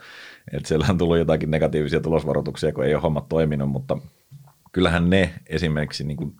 Että 0.52 0.68
siellä 0.68 0.86
on 0.90 0.98
tullut 0.98 1.18
jotakin 1.18 1.50
negatiivisia 1.50 2.00
tulosvaroituksia, 2.00 2.72
kun 2.72 2.84
ei 2.84 2.94
ole 2.94 3.02
hommat 3.02 3.28
toiminut, 3.28 3.70
mutta 3.70 3.98
kyllähän 4.72 5.10
ne 5.10 5.34
esimerkiksi 5.46 6.04
niin 6.04 6.16
kuin 6.16 6.34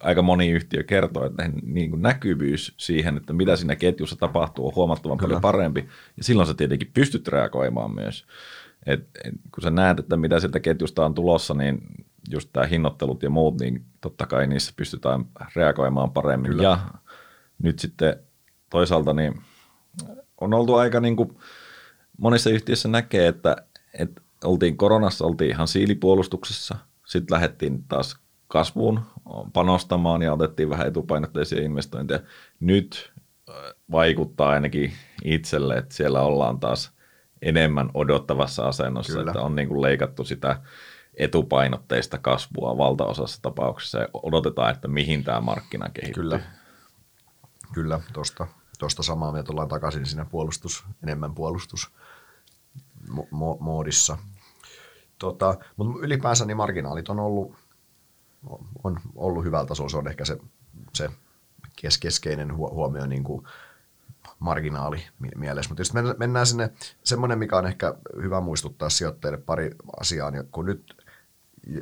aika 0.00 0.22
moni 0.22 0.50
yhtiö 0.50 0.82
kertoo, 0.82 1.26
että 1.26 1.50
niin 1.62 1.90
kuin 1.90 2.02
näkyvyys 2.02 2.74
siihen, 2.76 3.16
että 3.16 3.32
mitä 3.32 3.56
siinä 3.56 3.76
ketjussa 3.76 4.16
tapahtuu, 4.16 4.66
on 4.66 4.74
huomattavan 4.74 5.18
Kyllä. 5.18 5.28
paljon 5.28 5.40
parempi. 5.40 5.88
Ja 6.16 6.24
silloin 6.24 6.48
sä 6.48 6.54
tietenkin 6.54 6.90
pystyt 6.94 7.28
reagoimaan 7.28 7.94
myös. 7.94 8.26
Et, 8.86 9.00
et, 9.24 9.34
kun 9.54 9.62
sä 9.62 9.70
näet, 9.70 9.98
että 9.98 10.16
mitä 10.16 10.40
sieltä 10.40 10.60
ketjusta 10.60 11.06
on 11.06 11.14
tulossa, 11.14 11.54
niin 11.54 11.80
just 12.30 12.48
tämä 12.52 12.66
hinnoittelut 12.66 13.22
ja 13.22 13.30
muut, 13.30 13.60
niin 13.60 13.84
totta 14.00 14.26
kai 14.26 14.46
niissä 14.46 14.72
pystytään 14.76 15.24
reagoimaan 15.56 16.10
paremmin. 16.10 16.50
Kyllä. 16.50 16.62
Ja 16.62 16.78
nyt 17.62 17.78
sitten 17.78 18.16
toisaalta 18.70 19.12
niin 19.12 19.34
on 20.40 20.54
oltu 20.54 20.74
aika 20.74 21.00
niin 21.00 21.16
kuin, 21.16 21.38
monissa 22.18 22.50
yhtiöissä 22.50 22.88
näkee, 22.88 23.28
että, 23.28 23.56
että 23.98 24.22
oltiin 24.44 24.76
koronassa, 24.76 25.24
oltiin 25.24 25.50
ihan 25.50 25.68
siilipuolustuksessa, 25.68 26.76
sitten 27.06 27.34
lähdettiin 27.34 27.84
taas 27.88 28.16
kasvuun 28.48 29.00
panostamaan 29.52 30.22
ja 30.22 30.32
otettiin 30.32 30.70
vähän 30.70 30.86
etupainotteisia 30.86 31.62
investointeja. 31.62 32.20
Nyt 32.60 33.12
äh, 33.48 33.54
vaikuttaa 33.90 34.48
ainakin 34.48 34.92
itselle, 35.24 35.74
että 35.74 35.94
siellä 35.94 36.20
ollaan 36.20 36.60
taas 36.60 36.92
enemmän 37.42 37.90
odottavassa 37.94 38.68
asennossa, 38.68 39.12
Kyllä. 39.12 39.30
että 39.30 39.42
on 39.42 39.56
niin 39.56 39.68
kuin 39.68 39.82
leikattu 39.82 40.24
sitä 40.24 40.60
etupainotteista 41.14 42.18
kasvua 42.18 42.78
valtaosassa 42.78 43.42
tapauksessa 43.42 43.98
ja 43.98 44.08
odotetaan, 44.12 44.70
että 44.70 44.88
mihin 44.88 45.24
tämä 45.24 45.40
markkina 45.40 45.88
kehittyy. 45.88 46.22
Kyllä, 46.22 46.40
Kyllä 47.72 48.00
tuosta 48.12 48.46
tosta 48.78 49.02
samaa 49.02 49.32
mieltä 49.32 49.52
ollaan 49.52 49.68
takaisin 49.68 50.06
siinä 50.06 50.24
puolustus, 50.24 50.84
enemmän 51.02 51.34
puolustus 51.34 51.90
moodissa. 53.60 54.18
Tota, 55.18 55.54
mutta 55.76 55.98
ylipäänsä 56.00 56.44
niin 56.44 56.56
marginaalit 56.56 57.08
on 57.08 57.20
ollut, 57.20 57.56
on 58.84 59.00
ollut 59.14 59.44
hyvällä 59.44 59.66
tasolla. 59.66 59.90
Se 59.90 59.96
on 59.96 60.08
ehkä 60.08 60.24
se, 60.24 60.38
se 60.94 61.08
kes, 61.76 61.98
keskeinen 61.98 62.56
huomio 62.56 63.06
niin 63.06 63.24
kuin 63.24 63.46
marginaali 64.38 65.02
mielessä. 65.36 65.70
Mutta 65.70 65.80
jos 65.80 66.18
mennään 66.18 66.46
sinne, 66.46 66.70
semmoinen, 67.04 67.38
mikä 67.38 67.56
on 67.56 67.66
ehkä 67.66 67.94
hyvä 68.22 68.40
muistuttaa 68.40 68.88
sijoittajille 68.88 69.38
pari 69.38 69.70
asiaa, 70.00 70.30
niin 70.30 70.48
kun 70.50 70.66
nyt, 70.66 71.04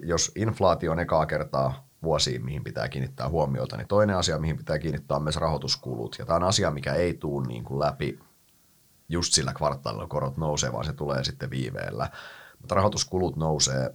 jos 0.03 0.33
inflaatio 0.37 0.93
on 0.93 1.01
ekaa 1.01 1.27
kertaa 1.27 1.89
vuosiin, 2.03 2.45
mihin 2.45 2.65
pitää 2.65 2.89
kiinnittää 2.89 3.29
huomiota, 3.29 3.77
niin 3.77 3.89
toinen 3.89 4.17
asia, 4.17 4.39
mihin 4.39 4.57
pitää 4.57 4.79
kiinnittää 4.79 5.17
on 5.17 5.23
myös 5.23 5.37
rahoituskulut. 5.37 6.17
Ja 6.19 6.27
tämä 6.27 6.37
on 6.37 6.43
asia, 6.43 6.71
mikä 6.71 6.95
ei 6.95 7.15
tule 7.15 7.47
niin 7.47 7.65
kuin 7.65 7.81
läpi 7.81 8.19
just 9.09 9.33
sillä 9.33 9.53
kvartaalilla 9.55 10.07
korot 10.07 10.37
nousee, 10.37 10.73
vaan 10.73 10.85
se 10.85 10.93
tulee 10.93 11.25
sitten 11.25 11.51
viiveellä. 11.51 12.11
Mutta 12.61 12.75
rahoituskulut 12.75 13.37
nousee 13.37 13.95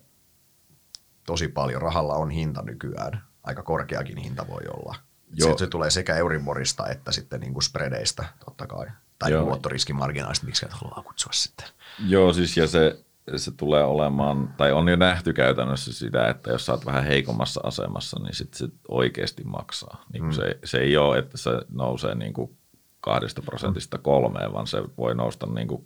tosi 1.28 1.48
paljon. 1.48 1.82
Rahalla 1.82 2.13
on 2.13 2.30
hinta 2.30 2.62
nykyään. 2.62 3.24
Aika 3.44 3.63
korkeakin 3.63 4.18
hinta 4.18 4.48
voi 4.48 4.62
olla. 4.74 4.96
Joo. 5.34 5.58
Se 5.58 5.68
tulee 5.68 5.90
sekä 5.90 6.16
Euriborista 6.16 6.88
että 6.88 7.12
sitten 7.12 7.40
niin 7.40 7.54
kuin 7.54 7.63
spreadeistä 7.63 8.26
totta 8.46 8.68
kai. 8.68 8.88
Tai 9.20 9.32
Joo. 9.32 9.46
luottoriskimarginaalista, 9.46 10.46
miksi 10.46 10.66
et 10.66 10.74
halua 10.74 11.04
kutsua 11.08 11.32
sitten. 11.34 11.68
Joo, 12.08 12.34
siis 12.34 12.58
ja 12.58 12.68
se, 12.68 13.00
se 13.36 13.52
tulee 13.52 13.84
olemaan, 13.84 14.54
tai 14.58 14.72
on 14.72 14.88
jo 14.88 14.96
nähty 14.96 15.34
käytännössä 15.34 15.94
sitä, 15.94 16.30
että 16.30 16.52
jos 16.52 16.66
sä 16.66 16.72
oot 16.72 16.86
vähän 16.86 17.04
heikommassa 17.04 17.62
asemassa, 17.63 18.20
niin 18.24 18.36
sit 18.36 18.54
se 18.54 18.68
oikeasti 18.88 19.44
maksaa. 19.44 20.06
Niin 20.13 20.24
mm. 20.24 20.32
se, 20.32 20.60
se 20.63 20.78
ei 20.78 20.98
ole, 20.98 21.18
että 21.18 21.38
se 21.38 21.52
nousee 21.70 22.16
niin 22.16 22.34
kuin 22.34 22.58
kahdesta 23.02 23.42
prosentista 23.42 23.98
kolmeen, 23.98 24.54
vaan 24.54 24.68
se 24.68 24.84
voi 24.98 25.16
nousta 25.16 25.46
niin 25.46 25.68
kuin 25.68 25.86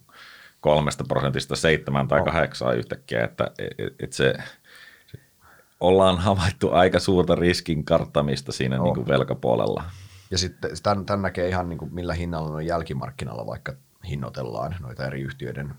kolmesta 0.60 1.04
prosentista 1.04 1.56
seitsemän 1.56 2.08
tai 2.08 2.23
kahdeksaan 2.23 2.77
yhtäkkiä, 2.77 3.23
että 3.23 3.51
et, 3.60 3.95
et 3.99 4.13
se, 4.13 4.34
ollaan 5.81 6.17
havaittu 6.17 6.71
aika 6.71 6.99
suurta 6.99 7.35
riskin 7.35 7.85
karttamista 7.85 8.51
siinä 8.51 8.77
niin 8.77 8.93
kuin 8.93 9.07
velkapuolella. 9.07 9.83
Ja 10.31 10.37
sitten 10.37 10.71
tämän, 10.83 11.05
tämän 11.05 11.21
näkee 11.21 11.47
ihan 11.47 11.69
niin 11.69 11.79
kuin 11.79 11.93
millä 11.93 12.13
hinnalla 12.13 12.55
on 12.55 12.65
jälkimarkkinalla 12.65 13.45
vaikka 13.45 13.73
hinnoitellaan 14.09 14.75
noita 14.79 15.05
eri 15.05 15.21
yhtiöiden 15.21 15.73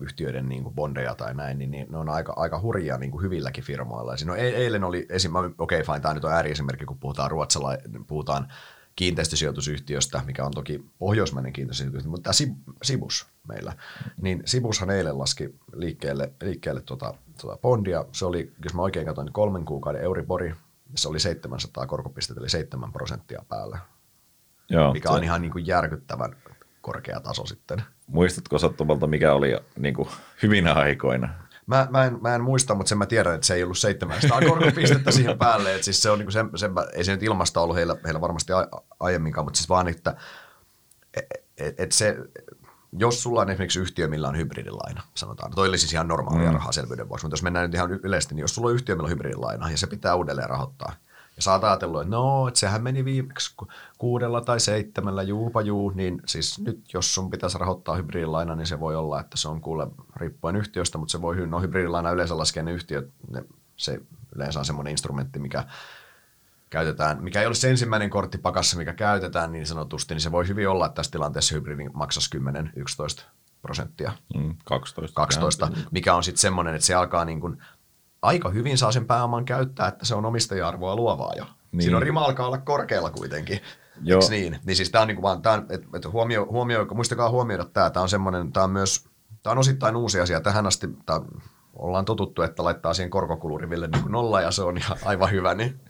yhtiöiden 0.00 0.48
niin 0.48 0.62
kuin 0.62 0.74
bondeja 0.74 1.14
tai 1.14 1.34
näin, 1.34 1.58
niin, 1.58 1.70
niin 1.70 1.86
ne 1.90 1.98
on 1.98 2.08
aika, 2.08 2.32
aika 2.36 2.60
hurjia 2.60 2.98
niin 2.98 3.10
kuin 3.10 3.22
hyvilläkin 3.22 3.64
firmoilla. 3.64 4.14
No, 4.24 4.34
eilen 4.34 4.84
oli 4.84 5.06
esim. 5.08 5.34
okei 5.34 5.52
okay, 5.58 5.82
fine, 5.82 6.00
tämä 6.00 6.14
nyt 6.14 6.24
on 6.24 6.32
ääriesimerkki, 6.32 6.84
kun 6.84 6.98
puhutaan 6.98 7.30
ruotsala, 7.30 7.76
puhutaan 8.06 8.52
kiinteistösijoitusyhtiöstä, 8.96 10.22
mikä 10.26 10.44
on 10.44 10.52
toki 10.52 10.84
pohjoismainen 10.98 11.52
kiinteistösijoitusyhtiö, 11.52 12.10
mutta 12.10 12.30
tämä 12.32 12.50
Sibus 12.82 13.26
meillä, 13.48 13.72
niin 14.22 14.42
Sibushan 14.44 14.90
eilen 14.90 15.18
laski 15.18 15.54
liikkeelle, 15.72 16.32
liikkeelle 16.42 16.80
tuota, 16.80 17.14
tuota 17.40 17.58
bondia. 17.62 18.04
Se 18.12 18.24
oli, 18.24 18.52
jos 18.64 18.74
mä 18.74 18.82
oikein 18.82 19.06
katsoin, 19.06 19.24
niin 19.24 19.32
kolmen 19.32 19.64
kuukauden 19.64 20.02
Euribori, 20.02 20.54
se 20.94 21.08
oli 21.08 21.20
700 21.20 21.86
korkopistettä, 21.86 22.40
eli 22.40 22.48
7 22.48 22.92
prosenttia 22.92 23.44
päällä, 23.48 23.78
Joo, 24.68 24.92
mikä 24.92 25.08
se... 25.08 25.14
on 25.14 25.24
ihan 25.24 25.42
niin 25.42 25.52
kuin 25.52 25.66
järkyttävän 25.66 26.36
korkea 26.80 27.20
taso 27.20 27.46
sitten. 27.46 27.82
Muistatko 28.06 28.58
sattumalta, 28.58 29.06
mikä 29.06 29.32
oli 29.32 29.56
niin 29.78 29.94
kuin 29.94 30.08
hyvinä 30.42 30.72
aikoina? 30.72 31.28
Mä, 31.66 31.86
mä, 31.90 32.04
en, 32.04 32.18
mä 32.20 32.34
en 32.34 32.42
muista, 32.42 32.74
mutta 32.74 32.88
sen 32.88 32.98
mä 32.98 33.06
tiedän, 33.06 33.34
että 33.34 33.46
se 33.46 33.54
ei 33.54 33.62
ollut 33.62 33.78
700 33.78 34.40
korkopistettä 34.48 35.10
siihen 35.10 35.38
päälle. 35.38 35.74
Et 35.74 35.84
siis 35.84 36.02
se 36.02 36.10
on 36.10 36.18
niin 36.18 36.26
kuin 36.26 36.32
sen, 36.32 36.50
sen, 36.56 36.70
ei 36.94 37.04
se 37.04 37.12
nyt 37.12 37.22
ilmasta 37.22 37.60
ollut 37.60 37.76
heillä, 37.76 37.96
heillä 38.04 38.20
varmasti 38.20 38.52
a, 38.52 38.68
aiemminkaan, 39.00 39.46
mutta 39.46 39.56
siis 39.56 39.68
vaan, 39.68 39.88
että 39.88 40.16
et, 41.14 41.26
et, 41.58 41.80
et 41.80 41.92
se, 41.92 42.16
jos 42.92 43.22
sulla 43.22 43.40
on 43.40 43.50
esimerkiksi 43.50 43.80
yhtiö, 43.80 44.08
millä 44.08 44.28
on 44.28 44.36
hybridilaina, 44.36 45.02
sanotaan, 45.14 45.52
toi 45.54 45.68
oli 45.68 45.78
siis 45.78 45.92
ihan 45.92 46.08
normaalia 46.08 46.48
mm. 46.48 46.54
rahaa 46.54 46.72
selvyyden 46.72 47.08
vuoksi, 47.08 47.26
mutta 47.26 47.32
jos 47.32 47.42
mennään 47.42 47.70
nyt 47.70 47.74
ihan 47.74 47.90
yleisesti, 47.90 48.34
niin 48.34 48.42
jos 48.42 48.54
sulla 48.54 48.68
on 48.68 48.74
yhtiö, 48.74 48.94
millä 48.94 49.06
on 49.06 49.10
hybridilaina 49.10 49.70
ja 49.70 49.76
se 49.76 49.86
pitää 49.86 50.14
uudelleen 50.14 50.50
rahoittaa, 50.50 50.92
ja 51.36 51.42
sä 51.42 51.52
oot 51.52 51.64
ajatellut, 51.64 52.00
että 52.02 52.10
no, 52.10 52.48
että 52.48 52.60
sehän 52.60 52.82
meni 52.82 53.04
viimeksi 53.04 53.54
kuudella 53.98 54.40
tai 54.40 54.60
seitsemällä, 54.60 55.22
juupa 55.22 55.60
juu, 55.60 55.90
niin 55.94 56.22
siis 56.26 56.58
nyt 56.58 56.92
jos 56.94 57.14
sun 57.14 57.30
pitäisi 57.30 57.58
rahoittaa 57.58 57.96
hybridilaina, 57.96 58.56
niin 58.56 58.66
se 58.66 58.80
voi 58.80 58.96
olla, 58.96 59.20
että 59.20 59.36
se 59.36 59.48
on 59.48 59.60
kuule 59.60 59.86
riippuen 60.16 60.56
yhtiöstä, 60.56 60.98
mutta 60.98 61.12
se 61.12 61.22
voi, 61.22 61.46
no 61.46 61.60
hybridilaina 61.60 62.10
yleensä 62.10 62.38
laskee 62.38 62.62
ne 62.62 62.72
yhtiöt, 62.72 63.10
ne, 63.30 63.44
se 63.76 64.00
yleensä 64.34 64.58
on 64.58 64.64
semmoinen 64.64 64.90
instrumentti, 64.90 65.38
mikä 65.38 65.64
käytetään, 66.70 67.22
mikä 67.22 67.40
ei 67.40 67.46
ole 67.46 67.54
se 67.54 67.70
ensimmäinen 67.70 68.10
kortti 68.10 68.38
pakassa, 68.38 68.76
mikä 68.76 68.92
käytetään 68.92 69.52
niin 69.52 69.66
sanotusti, 69.66 70.14
niin 70.14 70.20
se 70.20 70.32
voi 70.32 70.48
hyvin 70.48 70.68
olla, 70.68 70.86
että 70.86 70.94
tässä 70.94 71.12
tilanteessa 71.12 71.54
hybridi 71.54 71.88
maksaisi 71.92 72.38
10-11 73.18 73.22
prosenttia. 73.62 74.12
Mm, 74.36 74.54
12. 74.64 75.14
12, 75.14 75.70
mikä 75.90 76.14
on 76.14 76.24
sitten 76.24 76.40
semmoinen, 76.40 76.74
että 76.74 76.86
se 76.86 76.94
alkaa 76.94 77.24
niin 77.24 77.40
kuin 77.40 77.62
aika 78.22 78.48
hyvin 78.48 78.78
saa 78.78 78.92
sen 78.92 79.06
pääoman 79.06 79.44
käyttää, 79.44 79.88
että 79.88 80.04
se 80.04 80.14
on 80.14 80.26
omistaja-arvoa 80.26 80.96
luovaa 80.96 81.32
jo. 81.36 81.44
Niin. 81.72 81.82
Siinä 81.82 81.96
on 81.96 82.02
rima 82.02 82.20
alkaa 82.20 82.46
olla 82.46 82.58
korkealla 82.58 83.10
kuitenkin. 83.10 83.60
Joo. 84.02 84.20
niin? 84.30 84.58
Niin 84.64 84.76
siis 84.76 84.90
tämä 84.90 85.02
on 85.02 85.08
niinku 85.08 85.22
vaan, 85.22 85.42
tää 85.42 85.52
on, 85.52 85.66
et, 85.68 85.82
et 85.94 86.12
huomio, 86.12 86.46
huomio, 86.50 86.86
muistakaa 86.94 87.30
huomioida 87.30 87.64
tämä, 87.64 87.90
tämä 87.90 88.02
on 88.02 88.08
semmoinen, 88.08 88.52
tämä 88.52 88.64
on 88.64 88.70
myös, 88.70 89.08
tämä 89.42 89.52
on 89.52 89.58
osittain 89.58 89.96
uusi 89.96 90.20
asia. 90.20 90.40
Tähän 90.40 90.66
asti 90.66 90.86
tää, 91.06 91.20
ollaan 91.80 92.04
totuttu, 92.04 92.42
että 92.42 92.64
laittaa 92.64 92.94
siihen 92.94 93.10
korkokuluriville 93.10 93.86
niin 93.86 94.02
kuin 94.02 94.12
nolla 94.12 94.40
ja 94.40 94.50
se 94.50 94.62
on 94.62 94.78
ihan 94.78 94.98
aivan 95.04 95.30
hyvä, 95.30 95.54
niin 95.54 95.80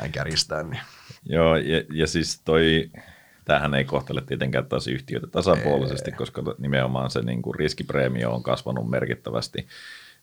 näin 0.00 0.12
kärjistään. 0.12 0.70
Niin. 0.70 0.82
Joo, 1.26 1.56
ja, 1.56 1.82
ja 1.92 2.06
siis 2.06 2.40
toi, 2.44 2.90
tämähän 3.44 3.74
ei 3.74 3.84
kohtele 3.84 4.22
tietenkään 4.26 4.66
taas 4.66 4.88
yhtiöitä 4.88 5.26
tasapuolisesti, 5.26 6.10
ei. 6.10 6.16
koska 6.16 6.42
nimenomaan 6.58 7.10
se 7.10 7.22
niin 7.22 7.42
kuin 7.42 7.54
riskipreemio 7.54 8.34
on 8.34 8.42
kasvanut 8.42 8.90
merkittävästi. 8.90 9.66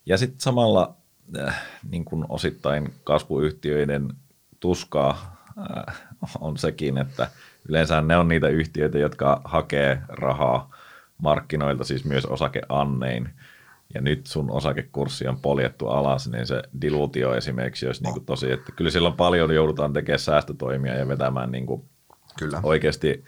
Ja 0.06 0.18
sitten 0.18 0.40
samalla 0.40 0.96
äh, 1.40 1.62
niin 1.90 2.06
kuin 2.06 2.26
osittain 2.30 2.94
kasvuyhtiöiden 3.04 4.14
tuskaa 4.60 5.38
äh, 5.58 6.02
on 6.40 6.58
sekin, 6.58 6.98
että 6.98 7.30
yleensä 7.70 8.02
ne 8.02 8.18
on 8.18 8.28
niitä 8.28 8.48
yhtiöitä, 8.48 8.98
jotka 8.98 9.42
hakee 9.44 10.02
rahaa 10.08 10.76
markkinoilta, 11.18 11.84
siis 11.84 12.06
myös 12.06 12.26
osakeannein. 12.26 13.30
Ja 13.94 14.02
nyt 14.02 14.28
sun 14.28 14.52
osakekurssi 14.52 15.28
on 15.28 15.40
poljettu 15.40 15.88
alas, 15.88 16.28
niin 16.28 16.48
se 16.48 16.62
dilutio 16.82 17.36
esimerkiksi 17.36 17.88
olisi 17.88 18.04
niin 18.04 18.14
kuin 18.14 18.26
tosi, 18.26 18.52
että 18.52 18.72
kyllä 18.72 18.92
silloin 18.92 19.14
paljon 19.16 19.56
joudutaan 19.56 19.94
tekemään 19.94 20.20
säästötoimia 20.20 20.96
ja 20.96 21.08
vetämään 21.08 21.52
niin 21.52 21.66
kuin 21.66 21.90
kyllä. 22.40 22.60
oikeasti 22.64 23.24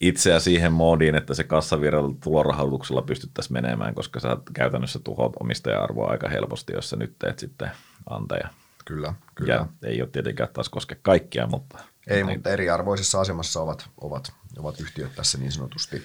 itseä 0.00 0.40
siihen 0.40 0.72
moodiin, 0.72 1.14
että 1.14 1.34
se 1.34 1.44
kassavirralla 1.44 2.14
tulorahoituksella 2.24 3.02
pystyttäisiin 3.02 3.52
menemään, 3.52 3.94
koska 3.94 4.20
sä 4.20 4.36
käytännössä 4.52 4.98
tuhoat 4.98 5.32
omistaja-arvoa 5.40 6.10
aika 6.10 6.28
helposti, 6.28 6.72
jos 6.72 6.90
sä 6.90 6.96
nyt 6.96 7.18
teet 7.18 7.38
sitten 7.38 7.70
anteja. 8.10 8.48
Kyllä, 8.84 9.14
kyllä. 9.34 9.54
Ja 9.54 9.66
ei 9.82 10.02
ole 10.02 10.10
tietenkään 10.12 10.48
taas 10.52 10.68
koske 10.68 10.96
kaikkia, 11.02 11.46
mutta... 11.46 11.78
Ei, 12.06 12.24
mutta 12.24 12.50
eriarvoisessa 12.50 13.20
asemassa 13.20 13.60
ovat, 13.60 13.90
ovat, 14.00 14.32
ovat 14.58 14.80
yhtiöt 14.80 15.14
tässä 15.14 15.38
niin 15.38 15.52
sanotusti. 15.52 16.02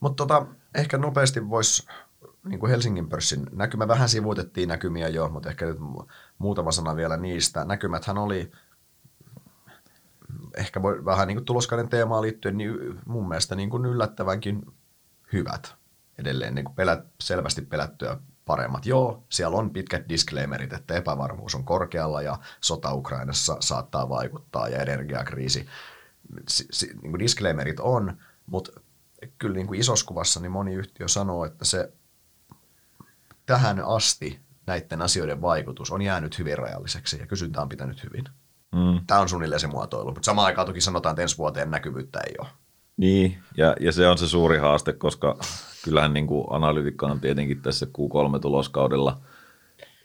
Mutta 0.00 0.26
tota, 0.26 0.46
ehkä 0.74 0.98
nopeasti 0.98 1.48
voisi 1.48 1.86
niin 2.48 2.60
kuin 2.60 2.70
Helsingin 2.70 3.08
pörssin 3.08 3.46
näkymä, 3.52 3.88
vähän 3.88 4.08
sivuutettiin 4.08 4.68
näkymiä 4.68 5.08
jo, 5.08 5.28
mutta 5.28 5.50
ehkä 5.50 5.66
nyt 5.66 5.78
muutama 6.38 6.72
sana 6.72 6.96
vielä 6.96 7.16
niistä. 7.16 7.64
Näkymäthän 7.64 8.18
oli 8.18 8.52
ehkä 10.56 10.82
voi 10.82 11.04
vähän 11.04 11.28
niin 11.28 11.36
kuin 11.36 11.44
tuloskauden 11.44 11.88
teemaan 11.88 12.22
liittyen, 12.22 12.56
niin 12.56 13.00
mun 13.06 13.28
mielestä 13.28 13.54
niin 13.54 13.70
kuin 13.70 13.86
yllättävänkin 13.86 14.66
hyvät 15.32 15.74
edelleen, 16.18 16.54
niin 16.54 16.64
kuin 16.64 16.74
pelät, 16.74 17.06
selvästi 17.20 17.62
pelättyä 17.62 18.18
paremmat. 18.44 18.86
Joo, 18.86 19.24
siellä 19.28 19.56
on 19.56 19.70
pitkät 19.70 20.08
disclaimerit, 20.08 20.72
että 20.72 20.94
epävarmuus 20.94 21.54
on 21.54 21.64
korkealla 21.64 22.22
ja 22.22 22.38
sota 22.60 22.94
Ukrainassa 22.94 23.56
saattaa 23.60 24.08
vaikuttaa 24.08 24.68
ja 24.68 24.82
energiakriisi. 24.82 25.66
Si- 26.48 26.68
si- 26.70 26.94
niin 27.02 27.10
kuin 27.10 27.18
disclaimerit 27.18 27.80
on, 27.80 28.16
mutta 28.46 28.80
kyllä 29.38 29.54
niin 29.54 29.66
kuin 29.66 29.80
isossa 29.80 30.06
kuvassa 30.06 30.40
niin 30.40 30.52
moni 30.52 30.74
yhtiö 30.74 31.08
sanoo, 31.08 31.44
että 31.44 31.64
se 31.64 31.92
tähän 33.46 33.82
asti 33.86 34.40
näiden 34.66 35.02
asioiden 35.02 35.42
vaikutus 35.42 35.90
on 35.90 36.02
jäänyt 36.02 36.38
hyvin 36.38 36.58
rajalliseksi 36.58 37.18
ja 37.18 37.26
kysyntä 37.26 37.62
on 37.62 37.68
pitänyt 37.68 38.04
hyvin. 38.04 38.24
Mm. 38.72 39.00
Tämä 39.06 39.20
on 39.20 39.28
suunnilleen 39.28 39.60
se 39.60 39.66
muotoilu, 39.66 40.10
mutta 40.10 40.26
samaan 40.26 40.46
aikaan 40.46 40.66
toki 40.66 40.80
sanotaan, 40.80 41.12
että 41.12 41.22
ensi 41.22 41.38
vuoteen 41.38 41.70
näkyvyyttä 41.70 42.20
ei 42.26 42.34
ole. 42.38 42.48
Niin, 42.96 43.38
ja, 43.56 43.76
ja 43.80 43.92
se 43.92 44.08
on 44.08 44.18
se 44.18 44.28
suuri 44.28 44.58
haaste, 44.58 44.92
koska 44.92 45.38
kyllähän 45.84 46.14
niin 46.14 46.26
kuin 46.26 46.46
analytikka 46.50 47.06
on 47.06 47.20
tietenkin 47.20 47.62
tässä 47.62 47.86
Q3-tuloskaudella 47.86 49.20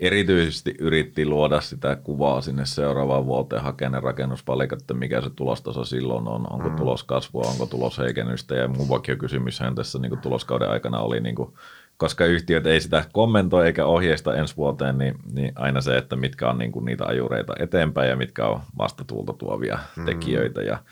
erityisesti 0.01 0.75
yritti 0.79 1.25
luoda 1.25 1.61
sitä 1.61 1.95
kuvaa 1.95 2.41
sinne 2.41 2.65
seuraavaan 2.65 3.25
vuoteen, 3.25 3.61
hakea 3.61 3.89
ne 3.89 3.99
rakennuspalikat, 3.99 4.81
että 4.81 4.93
mikä 4.93 5.21
se 5.21 5.29
tulostaso 5.29 5.85
silloin 5.85 6.27
on, 6.27 6.53
onko 6.53 6.69
mm. 6.69 6.75
tuloskasvua, 6.75 7.43
onko 7.43 7.65
tulosheikennystä, 7.65 8.55
ja 8.55 8.67
mun 8.67 8.87
kysymyshän 9.19 9.75
tässä 9.75 9.99
niin 9.99 10.09
kuin 10.09 10.21
tuloskauden 10.21 10.69
aikana 10.69 10.99
oli 10.99 11.19
niin 11.19 11.35
kuin 11.35 11.53
koska 12.01 12.25
yhtiöt 12.25 12.65
ei 12.65 12.81
sitä 12.81 13.05
kommentoi 13.13 13.65
eikä 13.65 13.85
ohjeista 13.85 14.35
ensi 14.35 14.57
vuoteen, 14.57 14.97
niin, 14.97 15.15
niin 15.31 15.51
aina 15.55 15.81
se, 15.81 15.97
että 15.97 16.15
mitkä 16.15 16.49
on 16.49 16.57
niin 16.57 16.71
kuin 16.71 16.85
niitä 16.85 17.05
ajureita 17.05 17.53
eteenpäin 17.59 18.09
ja 18.09 18.15
mitkä 18.15 18.47
on 18.47 18.61
vastatuulta 18.77 19.33
tuovia 19.33 19.79
mm. 19.95 20.05
tekijöitä 20.05 20.61
ja, 20.61 20.83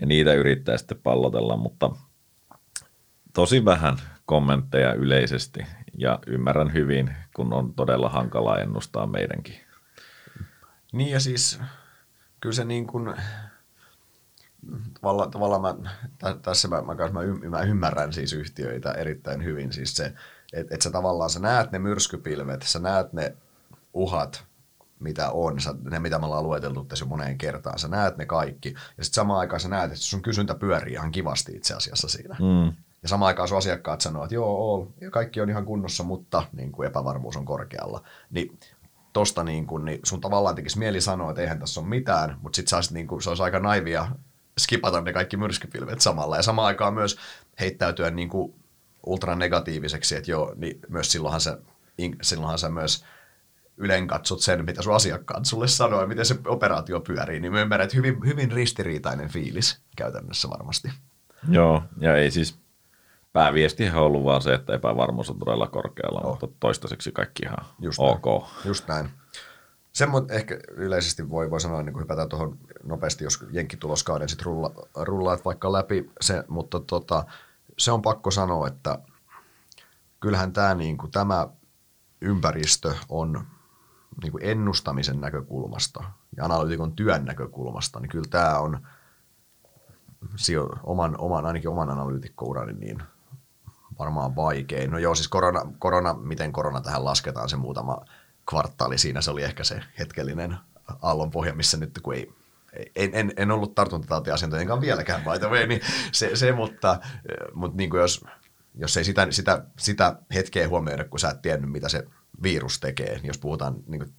ja 0.00 0.06
niitä 0.06 0.34
yrittää 0.34 0.76
sitten 0.76 0.98
pallotella, 1.02 1.56
mutta 1.56 1.90
tosi 3.32 3.64
vähän 3.64 3.96
kommentteja 4.26 4.94
yleisesti 4.94 5.66
ja 5.98 6.18
ymmärrän 6.26 6.72
hyvin, 6.72 7.16
kun 7.36 7.52
on 7.52 7.74
todella 7.74 8.08
hankala 8.08 8.58
ennustaa 8.58 9.06
meidänkin. 9.06 9.60
Niin 10.92 11.10
ja 11.10 11.20
siis 11.20 11.60
kyllä 12.40 12.54
se 12.54 12.64
niin 12.64 12.86
kuin, 12.86 13.14
tavallaan, 14.94 15.30
tavallaan 15.30 15.62
mä, 15.62 15.74
tässä 16.42 16.68
mä, 16.68 16.82
mä, 16.82 16.94
mä, 16.94 17.50
mä 17.50 17.62
ymmärrän 17.62 18.12
siis 18.12 18.32
yhtiöitä 18.32 18.92
erittäin 18.92 19.44
hyvin. 19.44 19.72
Siis 19.72 19.96
se, 19.96 20.14
että 20.52 20.74
et 20.74 20.82
sä 20.82 20.90
tavallaan 20.90 21.30
sä 21.30 21.40
näet 21.40 21.72
ne 21.72 21.78
myrskypilvet, 21.78 22.62
sä 22.62 22.78
näet 22.78 23.12
ne 23.12 23.36
uhat, 23.94 24.44
mitä 25.00 25.30
on, 25.30 25.60
sä, 25.60 25.74
ne 25.90 25.98
mitä 25.98 26.18
me 26.18 26.26
ollaan 26.26 26.44
lueteltu 26.44 26.84
tässä 26.84 27.04
jo 27.04 27.08
moneen 27.08 27.38
kertaan, 27.38 27.78
sä 27.78 27.88
näet 27.88 28.16
ne 28.16 28.26
kaikki, 28.26 28.68
ja 28.68 29.04
sitten 29.04 29.14
samaan 29.14 29.40
aikaan 29.40 29.60
sä 29.60 29.68
näet, 29.68 29.92
että 29.92 30.04
sun 30.04 30.22
kysyntä 30.22 30.54
pyörii 30.54 30.92
ihan 30.92 31.10
kivasti 31.10 31.52
itse 31.52 31.74
asiassa 31.74 32.08
siinä. 32.08 32.36
Mm. 32.38 32.72
Ja 33.02 33.08
samaan 33.08 33.26
aikaan 33.26 33.48
sun 33.48 33.58
asiakkaat 33.58 34.00
sanoo, 34.00 34.24
että 34.24 34.34
joo, 34.34 34.74
all, 34.74 34.86
kaikki 35.10 35.40
on 35.40 35.50
ihan 35.50 35.64
kunnossa, 35.64 36.04
mutta 36.04 36.42
niin 36.52 36.72
kuin 36.72 36.86
epävarmuus 36.86 37.36
on 37.36 37.44
korkealla. 37.44 38.02
Niin 38.30 38.58
tosta 39.12 39.44
niin 39.44 39.66
kuin, 39.66 39.84
niin 39.84 40.00
sun 40.04 40.20
tavallaan 40.20 40.54
tekisi 40.54 40.78
mieli 40.78 41.00
sanoa, 41.00 41.30
että 41.30 41.42
eihän 41.42 41.58
tässä 41.58 41.80
ole 41.80 41.88
mitään, 41.88 42.38
mutta 42.42 42.56
sitten 42.56 42.80
niin 42.90 43.06
kuin, 43.06 43.22
se 43.22 43.28
olisi 43.28 43.42
aika 43.42 43.58
naivia 43.58 44.08
skipata 44.58 45.00
ne 45.00 45.12
kaikki 45.12 45.36
myrskypilvet 45.36 46.00
samalla. 46.00 46.36
Ja 46.36 46.42
samaan 46.42 46.66
aikaan 46.66 46.94
myös 46.94 47.18
heittäytyä 47.60 48.10
niin 48.10 48.28
kuin 48.28 48.54
ultranegatiiviseksi, 49.08 50.16
että 50.16 50.30
joo, 50.30 50.54
niin 50.56 50.80
myös 50.88 51.12
silloinhan 51.12 51.40
sä, 51.40 51.58
silloinhan 52.22 52.58
sä 52.58 52.68
myös 52.68 53.04
ylen 53.76 54.06
katsot 54.06 54.40
sen, 54.40 54.64
mitä 54.64 54.82
sun 54.82 54.94
asiakkaat 54.94 55.44
sulle 55.44 55.68
sanoo 55.68 56.00
ja 56.00 56.06
miten 56.06 56.26
se 56.26 56.36
operaatio 56.46 57.00
pyörii, 57.00 57.40
niin 57.40 57.52
mä 57.52 57.60
ymmärrän, 57.60 57.84
että 57.84 57.96
hyvin, 57.96 58.26
hyvin 58.26 58.52
ristiriitainen 58.52 59.28
fiilis 59.28 59.80
käytännössä 59.96 60.50
varmasti. 60.50 60.90
Joo, 61.48 61.82
ja 61.98 62.16
ei 62.16 62.30
siis 62.30 62.58
pääviesti 63.32 63.88
on 63.88 63.94
ollut 63.94 64.24
vaan 64.24 64.42
se, 64.42 64.54
että 64.54 64.74
epävarmuus 64.74 65.30
on 65.30 65.38
todella 65.38 65.66
korkealla, 65.66 66.20
oh. 66.20 66.30
mutta 66.30 66.48
toistaiseksi 66.60 67.12
kaikki 67.12 67.42
ihan 67.42 67.66
Just 67.80 67.98
ok. 67.98 68.24
Näin. 68.26 68.52
Just 68.64 68.88
näin. 68.88 69.10
Sen 69.92 70.08
ehkä 70.30 70.58
yleisesti 70.70 71.30
voi, 71.30 71.50
voi 71.50 71.60
sanoa, 71.60 71.82
niin 71.82 71.92
kuin 71.92 72.02
hypätään 72.02 72.28
tuohon 72.28 72.58
nopeasti, 72.84 73.24
jos 73.24 73.44
jenkkituloskauden 73.50 74.28
sitten 74.28 74.46
rulla, 74.46 74.72
rullaat 74.94 75.44
vaikka 75.44 75.72
läpi 75.72 76.10
se, 76.20 76.44
mutta 76.48 76.80
tota, 76.80 77.24
se 77.78 77.92
on 77.92 78.02
pakko 78.02 78.30
sanoa, 78.30 78.68
että 78.68 78.98
kyllähän 80.20 80.52
tämä, 80.52 80.74
niin 80.74 80.98
kuin, 80.98 81.10
tämä 81.10 81.48
ympäristö 82.20 82.94
on 83.08 83.46
niin 84.22 84.32
kuin 84.32 84.44
ennustamisen 84.44 85.20
näkökulmasta 85.20 86.04
ja 86.36 86.44
analyytikon 86.44 86.92
työn 86.92 87.24
näkökulmasta, 87.24 88.00
niin 88.00 88.10
kyllä 88.10 88.28
tämä 88.30 88.58
on 88.58 88.86
oman, 90.82 91.14
oman, 91.18 91.46
ainakin 91.46 91.70
oman 91.70 91.90
analyytikkourani 91.90 92.72
niin 92.72 93.02
varmaan 93.98 94.36
vaikein. 94.36 94.90
No 94.90 94.98
joo, 94.98 95.14
siis 95.14 95.28
korona, 95.28 95.60
korona, 95.78 96.14
miten 96.14 96.52
korona 96.52 96.80
tähän 96.80 97.04
lasketaan, 97.04 97.48
se 97.48 97.56
muutama 97.56 98.04
kvartaali 98.50 98.98
siinä, 98.98 99.20
se 99.20 99.30
oli 99.30 99.42
ehkä 99.42 99.64
se 99.64 99.82
hetkellinen 99.98 100.56
aallonpohja, 101.02 101.54
missä 101.54 101.76
nyt 101.76 101.98
kun 102.02 102.14
ei 102.14 102.32
en, 102.96 103.10
en, 103.12 103.32
en 103.36 103.50
ollut 103.50 103.74
tartuntatautiasiantuntijankaan 103.74 104.80
vieläkään, 104.80 105.22
by 105.22 105.38
the 105.38 105.48
way, 105.48 105.66
niin 105.66 105.80
se, 106.12 106.36
se 106.36 106.52
mutta, 106.52 107.00
mutta 107.54 107.76
niin 107.76 107.90
kuin 107.90 108.00
jos, 108.00 108.24
jos 108.74 108.96
ei 108.96 109.04
sitä, 109.04 109.26
sitä, 109.30 109.64
sitä 109.78 110.16
hetkeä 110.34 110.68
huomioida, 110.68 111.04
kun 111.04 111.20
sä 111.20 111.30
et 111.30 111.42
tiennyt, 111.42 111.70
mitä 111.70 111.88
se 111.88 112.04
virus 112.42 112.80
tekee, 112.80 113.14
niin 113.14 113.26
jos 113.26 113.38
puhutaan, 113.38 113.76
niin, 113.86 114.00
kuin, 114.00 114.14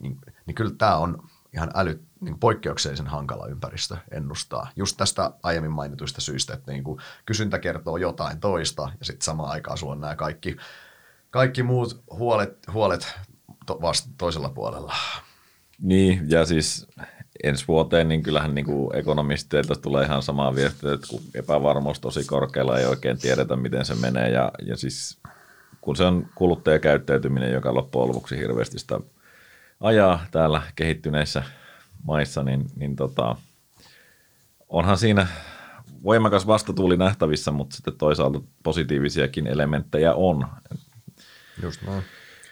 niin, 0.00 0.18
niin 0.46 0.54
kyllä 0.54 0.72
tämä 0.78 0.96
on 0.96 1.28
ihan 1.54 1.70
äly, 1.74 2.02
niin 2.20 2.38
poikkeuksellisen 2.38 3.06
hankala 3.06 3.46
ympäristö 3.46 3.96
ennustaa. 4.10 4.70
Just 4.76 4.96
tästä 4.96 5.30
aiemmin 5.42 5.70
mainituista 5.70 6.20
syistä, 6.20 6.54
että 6.54 6.72
niin 6.72 6.84
kuin 6.84 7.00
kysyntä 7.26 7.58
kertoo 7.58 7.96
jotain 7.96 8.40
toista 8.40 8.92
ja 8.98 9.04
sitten 9.04 9.24
samaan 9.24 9.50
aikaan 9.50 9.78
sulla 9.78 9.92
on 9.92 10.00
nämä 10.00 10.16
kaikki, 10.16 10.56
kaikki 11.30 11.62
muut 11.62 12.02
huolet, 12.10 12.66
huolet 12.72 13.14
to, 13.66 13.78
vasta 13.80 14.08
toisella 14.18 14.48
puolella. 14.48 14.94
Niin, 15.78 16.30
ja 16.30 16.46
siis 16.46 16.86
ensi 17.42 17.64
vuoteen, 17.68 18.08
niin 18.08 18.22
kyllähän 18.22 18.54
niin 18.54 18.64
kuin 18.64 18.96
ekonomisteilta 18.96 19.74
tulee 19.74 20.04
ihan 20.04 20.22
samaa 20.22 20.54
viestiä, 20.54 20.92
että 20.92 21.06
kun 21.10 21.20
epävarmuus 21.34 22.00
tosi 22.00 22.24
korkealla 22.24 22.78
ei 22.78 22.86
oikein 22.86 23.18
tiedetä, 23.18 23.56
miten 23.56 23.84
se 23.84 23.94
menee. 23.94 24.30
Ja, 24.30 24.50
ja 24.66 24.76
siis 24.76 25.18
kun 25.80 25.96
se 25.96 26.04
on 26.04 26.28
kuluttajakäyttäytyminen, 26.34 27.52
joka 27.52 27.74
loppujen 27.74 28.08
lopuksi 28.08 28.36
hirveästi 28.36 28.78
sitä 28.78 29.00
ajaa 29.80 30.26
täällä 30.30 30.62
kehittyneissä 30.76 31.42
maissa, 32.02 32.42
niin, 32.42 32.66
niin 32.76 32.96
tota, 32.96 33.36
onhan 34.68 34.98
siinä 34.98 35.26
voimakas 36.02 36.46
vastatuuli 36.46 36.96
nähtävissä, 36.96 37.50
mutta 37.50 37.76
sitten 37.76 37.98
toisaalta 37.98 38.40
positiivisiakin 38.62 39.46
elementtejä 39.46 40.14
on. 40.14 40.46
Just 41.62 41.82
näin. 41.82 42.02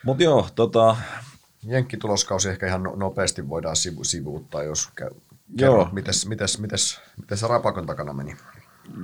Mutta 0.04 0.22
joo, 0.22 0.48
tota, 0.54 0.96
Jenkkituloskausi 1.66 2.48
ehkä 2.48 2.66
ihan 2.66 2.82
no, 2.82 2.94
nopeasti 2.96 3.48
voidaan 3.48 3.76
sivu, 3.76 4.04
sivuuttaa, 4.04 4.62
jos 4.62 4.88
käy. 4.96 5.10
Joo. 5.58 5.88
Mites, 5.92 6.26
mites, 6.26 6.58
mites, 6.58 7.00
mites 7.20 7.40
se 7.40 7.46
rapakon 7.46 7.86
takana 7.86 8.12
meni? 8.12 8.36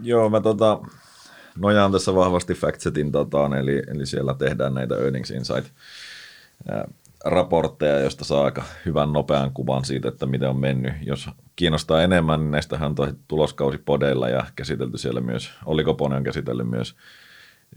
Joo, 0.03 0.31
mä 0.31 0.41
tota, 0.41 0.81
nojaan 1.57 1.93
tässä 1.93 2.15
vahvasti 2.15 2.55
FactSetin 2.55 3.13
dataan, 3.13 3.55
eli, 3.55 3.83
eli 3.87 4.07
siellä 4.07 4.35
tehdään 4.35 4.75
näitä 4.75 4.95
Earnings 4.97 5.31
Insight 5.31 5.69
raportteja, 7.25 8.01
josta 8.01 8.25
saa 8.25 8.45
aika 8.45 8.65
hyvän 8.87 9.13
nopean 9.13 9.53
kuvan 9.53 9.85
siitä, 9.85 10.09
että 10.09 10.27
miten 10.27 10.49
on 10.49 10.61
mennyt. 10.61 10.95
Jos 11.03 11.29
kiinnostaa 11.57 12.03
enemmän, 12.03 12.41
niin 12.41 12.51
näistähän 12.51 12.95
on 12.99 13.17
tuloskausipodeilla 13.29 14.29
ja 14.29 14.47
käsitelty 14.57 14.99
siellä 14.99 15.21
myös, 15.21 15.51
Olikopone 15.67 16.17
on 16.17 16.25
käsitellyt 16.25 16.69
myös 16.69 16.97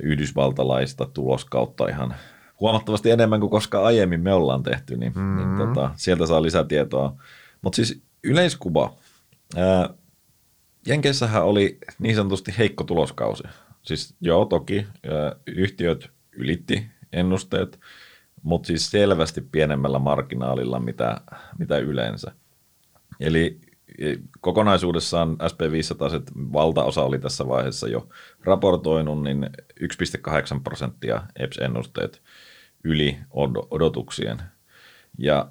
yhdysvaltalaista 0.04 1.06
tuloskautta 1.06 1.88
ihan 1.88 2.16
huomattavasti 2.64 3.12
enemmän 3.12 3.40
kuin 3.40 3.50
koska 3.50 3.84
aiemmin 3.84 4.22
me 4.22 4.34
ollaan 4.34 4.64
tehty, 4.64 4.98
niin, 4.98 5.14
mm-hmm. 5.16 5.36
niin 5.36 5.58
tota, 5.58 5.92
sieltä 5.96 6.26
saa 6.26 6.42
lisätietoa. 6.42 7.16
Mutta 7.62 7.76
siis 7.76 8.02
yleiskuva. 8.24 8.94
Ää, 9.56 9.90
Jenkeissähän 10.88 11.46
oli 11.46 11.78
niin 12.00 12.16
sanotusti 12.16 12.54
heikko 12.58 12.84
tuloskausi. 12.84 13.44
Siis 13.82 14.16
joo, 14.22 14.46
toki 14.46 14.76
ää, 15.12 15.36
yhtiöt 15.48 16.10
ylitti 16.32 16.86
ennusteet, 17.14 17.80
mutta 18.44 18.68
siis 18.68 18.92
selvästi 18.92 19.42
pienemmällä 19.42 20.00
marginaalilla 20.00 20.80
mitä, 20.80 21.22
mitä 21.60 21.78
yleensä. 21.78 22.32
Eli 23.20 23.60
e, 24.00 24.16
kokonaisuudessaan 24.42 25.32
SP500 25.32 26.44
valtaosa 26.54 27.04
oli 27.04 27.20
tässä 27.20 27.48
vaiheessa 27.48 27.88
jo 27.88 28.08
raportoinut, 28.44 29.24
niin 29.24 29.50
1,8 29.82 30.62
prosenttia 30.64 31.24
EPS-ennusteet 31.40 32.22
yli 32.84 33.20
odotuksien. 33.72 34.42
Ja 35.18 35.50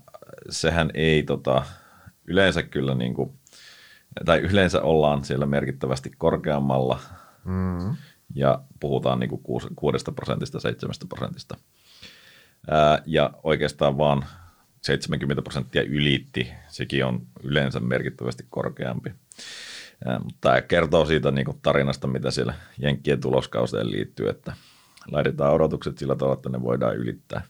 sehän 0.51 0.91
ei 0.95 1.23
tota, 1.23 1.65
yleensä 2.25 2.63
kyllä 2.63 2.95
niin 2.95 3.15
kuin, 3.15 3.33
tai 4.25 4.39
yleensä 4.39 4.83
ollaan 4.83 5.25
siellä 5.25 5.47
merkittävästi 5.47 6.11
korkeammalla 6.19 7.01
mm. 7.45 7.97
ja 8.35 8.63
puhutaan 8.81 9.21
niin 9.21 9.31
kuin 9.31 9.43
6 9.77 10.05
prosentista, 10.15 10.61
7 10.61 10.95
prosentista. 11.09 11.57
Ää, 12.71 13.03
ja 13.07 13.31
oikeastaan 13.43 13.99
vaan 13.99 14.25
70 14.83 15.43
prosenttia 15.43 15.83
ylitti, 15.83 16.53
sekin 16.69 17.05
on 17.05 17.27
yleensä 17.43 17.81
merkittävästi 17.81 18.47
korkeampi. 18.51 19.13
Tämä 20.41 20.63
kertoo 20.63 21.05
siitä 21.05 21.31
niin 21.31 21.45
kuin 21.45 21.59
tarinasta, 21.63 22.07
mitä 22.07 22.31
siellä 22.31 22.55
Jenkkien 22.79 23.21
tuloskauteen 23.21 23.91
liittyy, 23.91 24.29
että 24.29 24.53
laitetaan 25.11 25.53
odotukset 25.55 25.99
sillä 25.99 26.17
tavalla, 26.17 26.35
että 26.35 26.49
ne 26.49 26.63
voidaan 26.63 26.97
ylittää. 26.97 27.43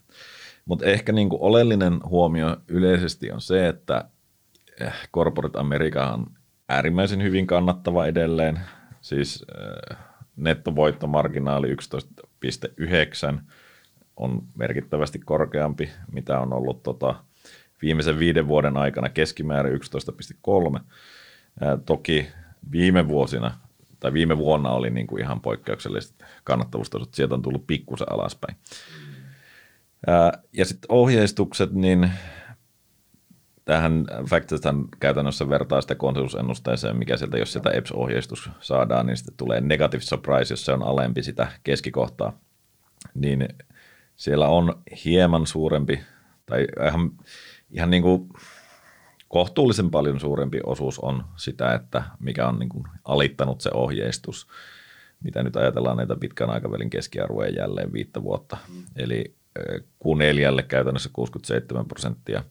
Mutta 0.65 0.85
ehkä 0.85 1.11
niin 1.11 1.29
kuin 1.29 1.41
oleellinen 1.41 1.99
huomio 2.05 2.57
yleisesti 2.67 3.31
on 3.31 3.41
se, 3.41 3.67
että 3.67 4.05
eh, 4.81 4.93
Corporate 5.13 5.59
America 5.59 6.05
on 6.05 6.25
äärimmäisen 6.69 7.23
hyvin 7.23 7.47
kannattava 7.47 8.05
edelleen. 8.05 8.59
Siis 9.01 9.45
äh, 9.91 9.97
nettovoittomarginaali 10.35 11.75
11,9 11.75 13.39
on 14.17 14.41
merkittävästi 14.55 15.19
korkeampi, 15.19 15.89
mitä 16.11 16.39
on 16.39 16.53
ollut 16.53 16.83
tota, 16.83 17.15
viimeisen 17.81 18.19
viiden 18.19 18.47
vuoden 18.47 18.77
aikana 18.77 19.09
keskimäärin 19.09 19.79
11,3. 20.75 20.79
Ää, 21.61 21.77
toki 21.77 22.27
viime 22.71 23.07
vuosina 23.07 23.57
tai 24.03 24.13
viime 24.13 24.37
vuonna 24.37 24.69
oli 24.71 24.89
niin 24.89 25.07
kuin 25.07 25.21
ihan 25.21 25.41
poikkeukselliset 25.41 26.25
kannattavuustasot, 26.43 27.13
sieltä 27.13 27.35
on 27.35 27.41
tullut 27.41 27.67
pikkusen 27.67 28.11
alaspäin. 28.11 28.57
Ja 30.53 30.65
sitten 30.65 30.91
ohjeistukset, 30.91 31.71
niin 31.71 32.11
tähän 33.65 34.05
Factsethan 34.29 34.85
käytännössä 34.99 35.49
vertaa 35.49 35.81
sitä 35.81 35.95
konsensusennusteeseen, 35.95 36.97
mikä 36.97 37.17
sieltä, 37.17 37.37
jos 37.37 37.53
sieltä 37.53 37.69
EPS-ohjeistus 37.69 38.49
saadaan, 38.59 39.05
niin 39.05 39.17
sitten 39.17 39.37
tulee 39.37 39.61
negative 39.61 40.01
surprise, 40.01 40.53
jos 40.53 40.65
se 40.65 40.71
on 40.71 40.83
alempi 40.83 41.23
sitä 41.23 41.51
keskikohtaa. 41.63 42.39
Niin 43.13 43.47
siellä 44.15 44.47
on 44.47 44.81
hieman 45.05 45.47
suurempi, 45.47 46.01
tai 46.45 46.67
ihan, 46.87 47.11
ihan 47.71 47.89
niin 47.89 48.03
kuin 48.03 48.29
kohtuullisen 49.33 49.91
paljon 49.91 50.19
suurempi 50.19 50.59
osuus 50.63 50.99
on 50.99 51.23
sitä, 51.35 51.73
että 51.73 52.03
mikä 52.19 52.47
on 52.47 52.59
niin 52.59 52.69
kuin 52.69 52.83
alittanut 53.05 53.61
se 53.61 53.69
ohjeistus, 53.73 54.47
mitä 55.23 55.43
nyt 55.43 55.55
ajatellaan 55.55 55.97
näitä 55.97 56.15
pitkän 56.15 56.49
aikavälin 56.49 56.89
keskiarvoja 56.89 57.49
jälleen 57.49 57.93
viittä 57.93 58.23
vuotta. 58.23 58.57
Mm. 58.69 58.83
Eli 58.95 59.35
Q4 60.03 60.63
käytännössä 60.67 61.09
67 61.13 61.85
prosenttia 61.85 62.43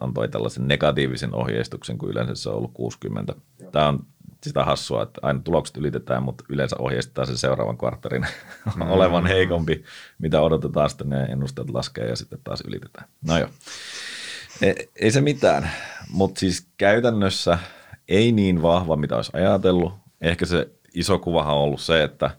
antoi 0.00 0.28
tällaisen 0.28 0.68
negatiivisen 0.68 1.34
ohjeistuksen, 1.34 1.98
kun 1.98 2.10
yleensä 2.10 2.34
se 2.34 2.48
on 2.48 2.56
ollut 2.56 2.74
60. 2.74 3.34
Tämä 3.72 3.88
on 3.88 4.06
sitä 4.42 4.64
hassua, 4.64 5.02
että 5.02 5.20
aina 5.22 5.40
tulokset 5.44 5.76
ylitetään, 5.76 6.22
mutta 6.22 6.44
yleensä 6.48 6.76
ohjeistetaan 6.78 7.26
sen 7.26 7.38
seuraavan 7.38 7.78
kvartterin 7.78 8.26
mm. 8.76 8.90
olevan 8.96 9.26
heikompi, 9.26 9.84
mitä 10.18 10.40
odotetaan, 10.40 10.90
sitten 10.90 11.08
ne 11.08 11.22
ennusteet 11.22 11.70
laskee 11.70 12.08
ja 12.08 12.16
sitten 12.16 12.38
taas 12.44 12.60
ylitetään. 12.60 13.08
No 13.26 13.38
joo, 13.38 13.48
ei, 14.62 14.90
ei 14.96 15.10
se 15.10 15.20
mitään, 15.20 15.70
mutta 16.10 16.40
siis 16.40 16.68
käytännössä 16.76 17.58
ei 18.08 18.32
niin 18.32 18.62
vahva, 18.62 18.96
mitä 18.96 19.16
olisi 19.16 19.30
ajatellut. 19.34 19.92
Ehkä 20.20 20.46
se 20.46 20.70
iso 20.94 21.18
kuvahan 21.18 21.54
on 21.54 21.62
ollut 21.62 21.80
se, 21.80 22.02
että 22.02 22.30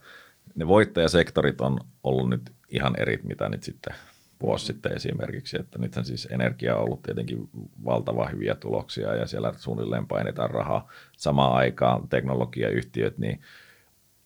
ne 0.55 0.67
voittajasektorit 0.67 1.61
on 1.61 1.79
ollut 2.03 2.29
nyt 2.29 2.51
ihan 2.69 2.93
eri, 2.99 3.19
mitä 3.23 3.49
nyt 3.49 3.63
sitten 3.63 3.95
vuosi 4.41 4.65
sitten 4.65 4.95
esimerkiksi, 4.95 5.57
että 5.59 5.79
nythän 5.79 6.05
siis 6.05 6.27
energia 6.31 6.75
on 6.75 6.83
ollut 6.83 7.01
tietenkin 7.01 7.49
valtava 7.85 8.27
hyviä 8.27 8.55
tuloksia 8.55 9.15
ja 9.15 9.27
siellä 9.27 9.53
suunnilleen 9.57 10.07
painetaan 10.07 10.49
rahaa. 10.49 10.87
Samaan 11.17 11.53
aikaan 11.53 12.07
teknologiayhtiöt, 12.07 13.17
niin 13.17 13.41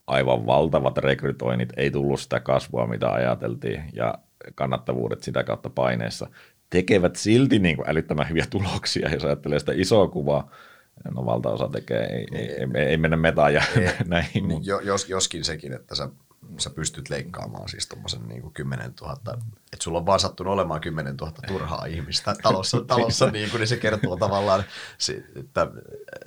aivan 0.07 0.45
valtavat 0.45 0.97
rekrytoinnit, 0.97 1.73
ei 1.77 1.91
tullut 1.91 2.19
sitä 2.19 2.39
kasvua, 2.39 2.87
mitä 2.87 3.11
ajateltiin 3.11 3.83
ja 3.93 4.17
kannattavuudet 4.55 5.23
sitä 5.23 5.43
kautta 5.43 5.69
paineessa 5.69 6.27
tekevät 6.69 7.15
silti 7.15 7.59
niin 7.59 7.75
kuin 7.75 7.89
älyttömän 7.89 8.29
hyviä 8.29 8.45
tuloksia, 8.49 9.09
jos 9.09 9.23
ajattelee 9.23 9.59
sitä 9.59 9.71
isoa 9.75 10.07
kuvaa, 10.07 10.51
no 11.11 11.25
valtaosa 11.25 11.69
tekee, 11.69 12.05
ei, 12.05 12.27
ei, 12.31 12.49
ei, 12.75 12.83
ei 12.83 12.97
mennä 12.97 13.17
metaan 13.17 13.53
ja 13.53 13.61
näihin. 14.05 14.47
Niin, 14.47 14.65
jos, 14.65 15.09
joskin 15.09 15.43
sekin, 15.43 15.73
että 15.73 15.95
sä 15.95 16.09
sä 16.57 16.69
pystyt 16.69 17.09
leikkaamaan 17.09 17.69
siis 17.69 17.87
tuommoisen 17.87 18.27
niin 18.27 18.51
10 18.53 18.93
000, 19.01 19.13
että 19.73 19.83
sulla 19.83 19.97
on 19.97 20.05
vaan 20.05 20.19
sattunut 20.19 20.53
olemaan 20.53 20.81
10 20.81 21.17
000 21.17 21.33
turhaa 21.47 21.85
ihmistä 21.85 22.35
talossa, 22.43 22.81
talossa 22.87 23.31
niin, 23.31 23.49
kuin, 23.49 23.59
niin 23.59 23.67
se 23.67 23.77
kertoo 23.77 24.15
tavallaan, 24.15 24.63
että 25.35 25.67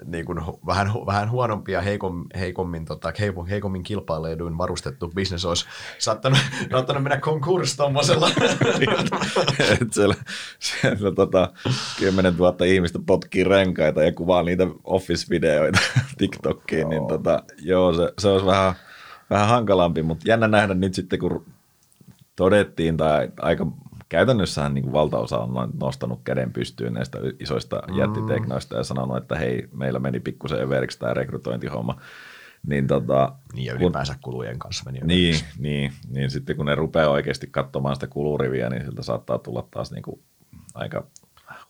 niin 0.05 0.27
kuin 0.27 0.41
vähän, 0.67 0.93
vähän 1.07 1.31
huonompi 1.31 1.73
ja 1.73 1.81
heikom, 1.81 2.27
heikommin, 2.39 2.85
tota, 2.85 3.13
heikommin 3.51 3.83
kilpaileduin 3.83 4.59
varustettu 4.59 5.09
bisnes 5.09 5.45
olisi 5.45 5.67
saattanut, 5.99 6.39
saattanut 6.71 7.03
mennä 7.03 7.21
konkurssi 7.21 7.77
tuommoisella. 7.77 8.31
siellä, 9.93 10.15
siellä 10.59 11.13
tota, 11.13 11.53
10 11.99 12.37
000 12.37 12.65
ihmistä 12.65 12.99
potkii 13.07 13.45
renkaita 13.45 14.03
ja 14.03 14.13
kuvaa 14.13 14.43
niitä 14.43 14.67
office-videoita 14.85 15.81
TikTokiin, 16.19 16.81
joo. 16.81 16.91
niin 16.91 17.07
tota, 17.07 17.43
joo, 17.59 17.93
se, 17.93 18.13
se 18.19 18.29
olisi 18.29 18.47
vähän 18.47 18.75
vähän 19.31 19.49
hankalampi, 19.49 20.03
mutta 20.03 20.29
jännä 20.29 20.49
nähdä 20.49 20.75
nyt 20.75 20.95
sitten, 20.95 21.19
kun 21.19 21.47
todettiin, 22.37 22.97
tai 22.97 23.29
aika 23.41 23.67
käytännössähän 24.09 24.75
niin 24.75 24.83
kuin 24.83 24.93
valtaosa 24.93 25.39
on 25.39 25.71
nostanut 25.81 26.21
käden 26.25 26.53
pystyyn 26.53 26.95
näistä 26.95 27.19
isoista 27.41 27.83
mm. 27.89 27.99
jättiteknoista 27.99 28.77
ja 28.77 28.85
sanonut, 28.85 29.17
että 29.17 29.39
hei, 29.39 29.69
meillä 29.73 29.99
meni 29.99 30.21
pikkusen 30.21 30.61
överiksi 30.61 30.99
tämä 30.99 31.15
rekrytointihomma. 31.15 32.01
Niin, 32.67 32.87
tota, 32.87 33.33
niin 33.55 33.67
ja 33.67 33.75
ylipäänsä 33.75 34.13
kun, 34.13 34.33
kulujen 34.33 34.59
kanssa 34.59 34.85
meni 34.85 35.01
niin, 35.05 35.35
niin, 35.59 35.93
niin, 36.09 36.31
sitten 36.31 36.57
kun 36.57 36.67
ne 36.67 36.75
rupeaa 36.75 37.11
oikeasti 37.11 37.47
katsomaan 37.51 37.97
sitä 37.97 38.07
kuluriviä, 38.07 38.71
niin 38.71 38.85
siltä 38.85 39.03
saattaa 39.03 39.39
tulla 39.39 39.69
taas 39.71 39.93
niin 39.93 40.03
kuin 40.03 40.21
aika 40.75 41.07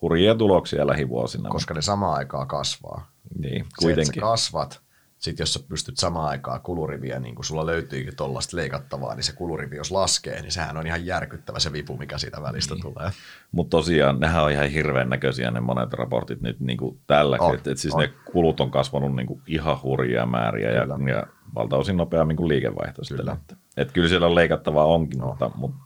hurjia 0.02 0.34
tuloksia 0.34 0.86
lähivuosina. 0.86 1.48
Koska 1.48 1.74
ne 1.74 1.82
samaan 1.82 2.14
aikaa 2.14 2.46
kasvaa. 2.46 3.10
Niin, 3.38 3.66
kuitenkin. 3.78 4.06
Se, 4.06 4.10
että 4.10 4.20
sä 4.20 4.20
kasvat, 4.20 4.80
sitten 5.20 5.42
jos 5.42 5.52
sä 5.52 5.60
pystyt 5.68 5.96
samaan 5.96 6.28
aikaan 6.28 6.60
kuluriviä, 6.60 7.20
niin 7.20 7.34
kun 7.34 7.44
sulla 7.44 7.66
löytyykin 7.66 8.16
tuollaista 8.16 8.56
leikattavaa, 8.56 9.14
niin 9.14 9.24
se 9.24 9.32
kulurivi, 9.32 9.76
jos 9.76 9.90
laskee, 9.90 10.42
niin 10.42 10.52
sehän 10.52 10.76
on 10.76 10.86
ihan 10.86 11.06
järkyttävä 11.06 11.58
se 11.58 11.72
vipu, 11.72 11.96
mikä 11.96 12.18
siitä 12.18 12.42
välistä 12.42 12.74
niin. 12.74 12.82
tulee. 12.82 13.10
Mutta 13.52 13.70
tosiaan, 13.70 14.20
nehän 14.20 14.44
on 14.44 14.50
ihan 14.50 14.70
hirveän 14.70 15.08
näköisiä 15.08 15.50
ne 15.50 15.60
monet 15.60 15.92
raportit 15.92 16.40
nyt 16.40 16.60
niin 16.60 16.78
kuin 16.78 17.00
tällä, 17.06 17.38
että 17.54 17.70
et 17.70 17.78
siis 17.78 17.94
on. 17.94 18.00
ne 18.00 18.12
kulut 18.32 18.60
on 18.60 18.70
kasvanut 18.70 19.16
niin 19.16 19.26
kuin 19.26 19.42
ihan 19.46 19.82
hurjia 19.82 20.26
määriä 20.26 20.70
ja, 20.70 20.86
ja 21.14 21.26
valtaosin 21.54 21.96
nopeammin 21.96 22.36
kuin 22.36 22.48
liikevaihto. 22.48 23.02
Kyllä. 23.08 23.32
Että, 23.32 23.56
et 23.76 23.92
kyllä 23.92 24.08
siellä 24.08 24.26
on 24.26 24.34
leikattavaa 24.34 24.84
onkin, 24.84 25.18
no. 25.18 25.26
mutta, 25.26 25.50
mutta 25.54 25.78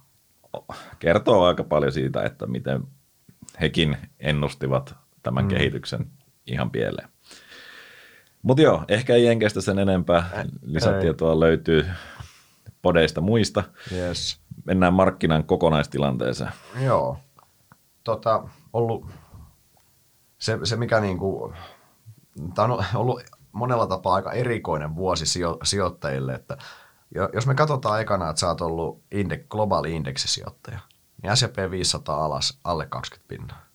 kertoo 0.99 1.45
aika 1.45 1.65
paljon 1.65 1.93
siitä, 1.93 2.23
että 2.23 2.47
miten 2.47 2.83
hekin 3.61 3.97
ennustivat 4.21 4.95
tämän 5.23 5.45
mm. 5.45 5.49
kehityksen 5.49 6.07
ihan 6.47 6.71
pieleen. 6.71 7.14
Mutta 8.45 8.63
joo, 8.63 8.85
ehkä 8.89 9.15
ei 9.15 9.25
Jenkeistä 9.25 9.61
sen 9.61 9.79
enempää. 9.79 10.45
Lisätietoa 10.63 11.33
ei. 11.33 11.41
löytyy 11.41 11.87
podeista 12.83 13.21
muista. 13.21 13.65
Yes. 13.93 14.41
Mennään 14.65 14.95
markkinan 14.95 15.45
kokonaistilanteeseen. 15.45 16.53
Joo. 16.81 17.19
Tota, 18.05 18.45
ollut 18.73 19.07
se, 20.39 20.59
se 20.65 20.77
mikä 20.77 21.01
niinku, 21.01 21.55
tämä 22.55 22.75
on 22.75 22.85
ollut 22.95 23.23
monella 23.53 23.87
tapaa 23.87 24.15
aika 24.15 24.33
erikoinen 24.33 24.97
vuosi 24.97 25.27
sijo, 25.27 25.59
sijoittajille, 25.63 26.35
että 26.35 26.59
jos 27.33 27.47
me 27.47 27.55
katsotaan 27.55 28.01
ekana, 28.01 28.31
että 28.31 28.41
sä 28.41 28.49
oot 28.49 28.61
ollut 28.61 29.03
indek, 29.13 29.49
globaali 29.49 29.95
indeksisijoittaja, 29.95 30.79
niin 31.23 31.37
S&P 31.37 31.71
500 31.71 32.25
alas 32.25 32.59
alle 32.65 32.87
20 32.87 33.29
pinnaa. 33.29 33.67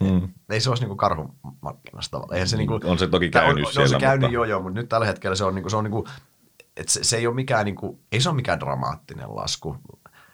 Hmm. 0.00 0.28
Ei 0.50 0.60
se 0.60 0.68
olisi 0.68 0.82
niinku 0.82 0.96
karhun 0.96 1.34
markkinasta 1.60 2.10
tavallaan. 2.10 2.34
Eihän 2.34 2.48
se 2.48 2.56
niinku, 2.56 2.80
on 2.84 2.98
se 2.98 3.06
toki 3.06 3.30
käynyt 3.30 3.66
on, 3.66 3.72
siellä. 3.72 3.84
On 3.84 3.88
se 3.88 3.98
käynyt 3.98 4.20
mutta... 4.20 4.34
joo, 4.34 4.44
joo, 4.44 4.60
mutta 4.60 4.80
nyt 4.80 4.88
tällä 4.88 5.06
hetkellä 5.06 5.36
se 5.36 5.44
on, 5.44 5.54
niinku, 5.54 5.70
se 5.70 5.76
on 5.76 5.84
niinku, 5.84 6.08
et 6.76 6.88
se, 6.88 7.04
se, 7.04 7.16
ei 7.16 7.26
ole 7.26 7.34
mikään, 7.34 7.64
niinku, 7.64 8.00
ei 8.12 8.20
se 8.20 8.28
ole 8.28 8.36
mikään 8.36 8.60
dramaattinen 8.60 9.36
lasku. 9.36 9.76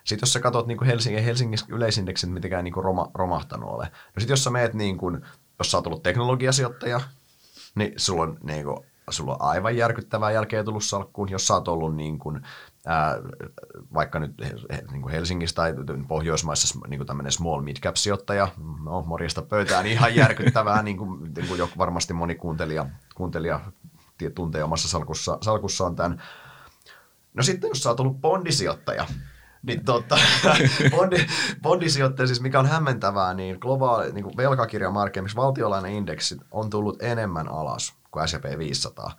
Sitten 0.05 0.27
jos 0.27 0.33
sä 0.33 0.40
katsot 0.40 0.66
niinku 0.66 0.85
Helsingin, 0.85 1.25
Helsingin 1.25 1.59
yleisindeksin, 1.68 2.31
mitenkään 2.31 2.64
niinku 2.64 2.83
roma, 2.83 3.11
romahtanut 3.14 3.70
ole. 3.70 3.85
No 3.85 4.20
sitten 4.20 4.33
jos 4.33 4.44
sä 4.44 4.51
meet, 4.51 4.75
niinku, 4.75 5.12
jos 5.59 5.70
sä 5.70 5.79
oot 5.79 5.87
ollut 5.87 6.03
teknologiasijoittaja, 6.03 7.01
niin 7.75 7.92
sulla 7.96 8.23
on, 8.23 8.38
niinku, 8.42 8.85
sulla 9.11 9.33
on 9.33 9.42
aivan 9.42 9.77
järkyttävää 9.77 10.31
jälkeen 10.31 10.64
tullut 10.64 10.85
salkkuun. 10.85 11.31
Jos 11.31 11.46
sä 11.46 11.55
oot 11.55 11.68
ollut 11.68 11.96
niin 11.96 12.18
kuin, 12.18 12.46
vaikka 13.95 14.19
nyt 14.19 14.35
niin 14.90 15.03
kuin 15.03 15.12
Helsingissä 15.12 15.57
tai 15.57 15.75
Pohjoismaissa 16.09 16.79
niin 16.88 17.07
tämmöinen 17.07 17.33
small 17.33 17.61
mid 17.61 17.77
cap 17.77 17.97
sijoittaja, 17.97 18.49
no 18.85 19.03
morjesta 19.03 19.43
pöytään, 19.43 19.85
niin 19.85 19.93
ihan 19.93 20.16
järkyttävää, 20.16 20.83
niin 20.90 20.97
kuin, 20.97 21.35
niin 21.37 21.49
kuin 21.49 21.59
joku 21.59 21.73
varmasti 21.79 22.12
moni 22.12 22.35
kuuntelija, 22.35 22.87
kuuntelija 23.14 23.61
tuntee 24.35 24.64
omassa 24.64 24.89
salkussa, 24.89 25.39
salkussaan 25.41 25.97
tämän. 25.97 26.22
No 27.35 27.43
sitten 27.43 27.68
jos 27.68 27.83
sä 27.83 27.89
oot 27.89 28.01
ollut 28.01 28.20
bondisijoittaja, 28.20 29.07
niin 29.62 29.85
tota, 29.85 30.18
bondi, 30.97 31.26
bondisijoittaja, 31.62 32.26
siis 32.26 32.41
mikä 32.41 32.59
on 32.59 32.66
hämmentävää, 32.66 33.35
niin 33.35 33.59
globaali 33.61 34.12
niin 34.12 34.37
velkakirjamarkkina, 34.37 35.22
missä 35.22 35.37
valtiolainen 35.37 35.93
indeksi 35.93 36.37
on 36.51 36.70
tullut 36.70 37.03
enemmän 37.03 37.49
alas 37.49 37.95
kuin 38.11 38.28
S&P 38.28 38.59
500. 38.59 39.12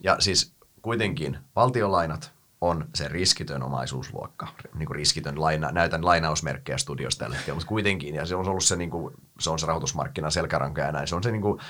Ja 0.00 0.16
siis 0.18 0.54
kuitenkin 0.82 1.38
valtiolainat 1.56 2.33
on 2.68 2.88
se 2.94 3.08
riskitön 3.08 3.62
omaisuusluokka, 3.62 4.48
niin 4.74 4.86
kuin 4.86 4.96
riskitön 4.96 5.40
laina, 5.40 5.72
näytän 5.72 6.04
lainausmerkkejä 6.04 6.78
studiosta 6.78 7.24
tällä 7.24 7.36
hetkellä, 7.36 7.56
mutta 7.56 7.68
kuitenkin, 7.68 8.14
ja 8.14 8.26
se 8.26 8.36
on 8.36 8.48
ollut 8.48 8.64
se, 8.64 8.76
niin 8.76 8.90
kuin, 8.90 9.14
se 9.40 9.50
on 9.50 9.58
se 9.58 9.66
rahoitusmarkkinan 9.66 10.32
selkäranka 10.32 10.82
ja 10.82 10.92
näin, 10.92 11.08
se 11.08 11.14
on 11.14 11.22
se 11.22 11.30
niin 11.30 11.42
kuin, 11.42 11.60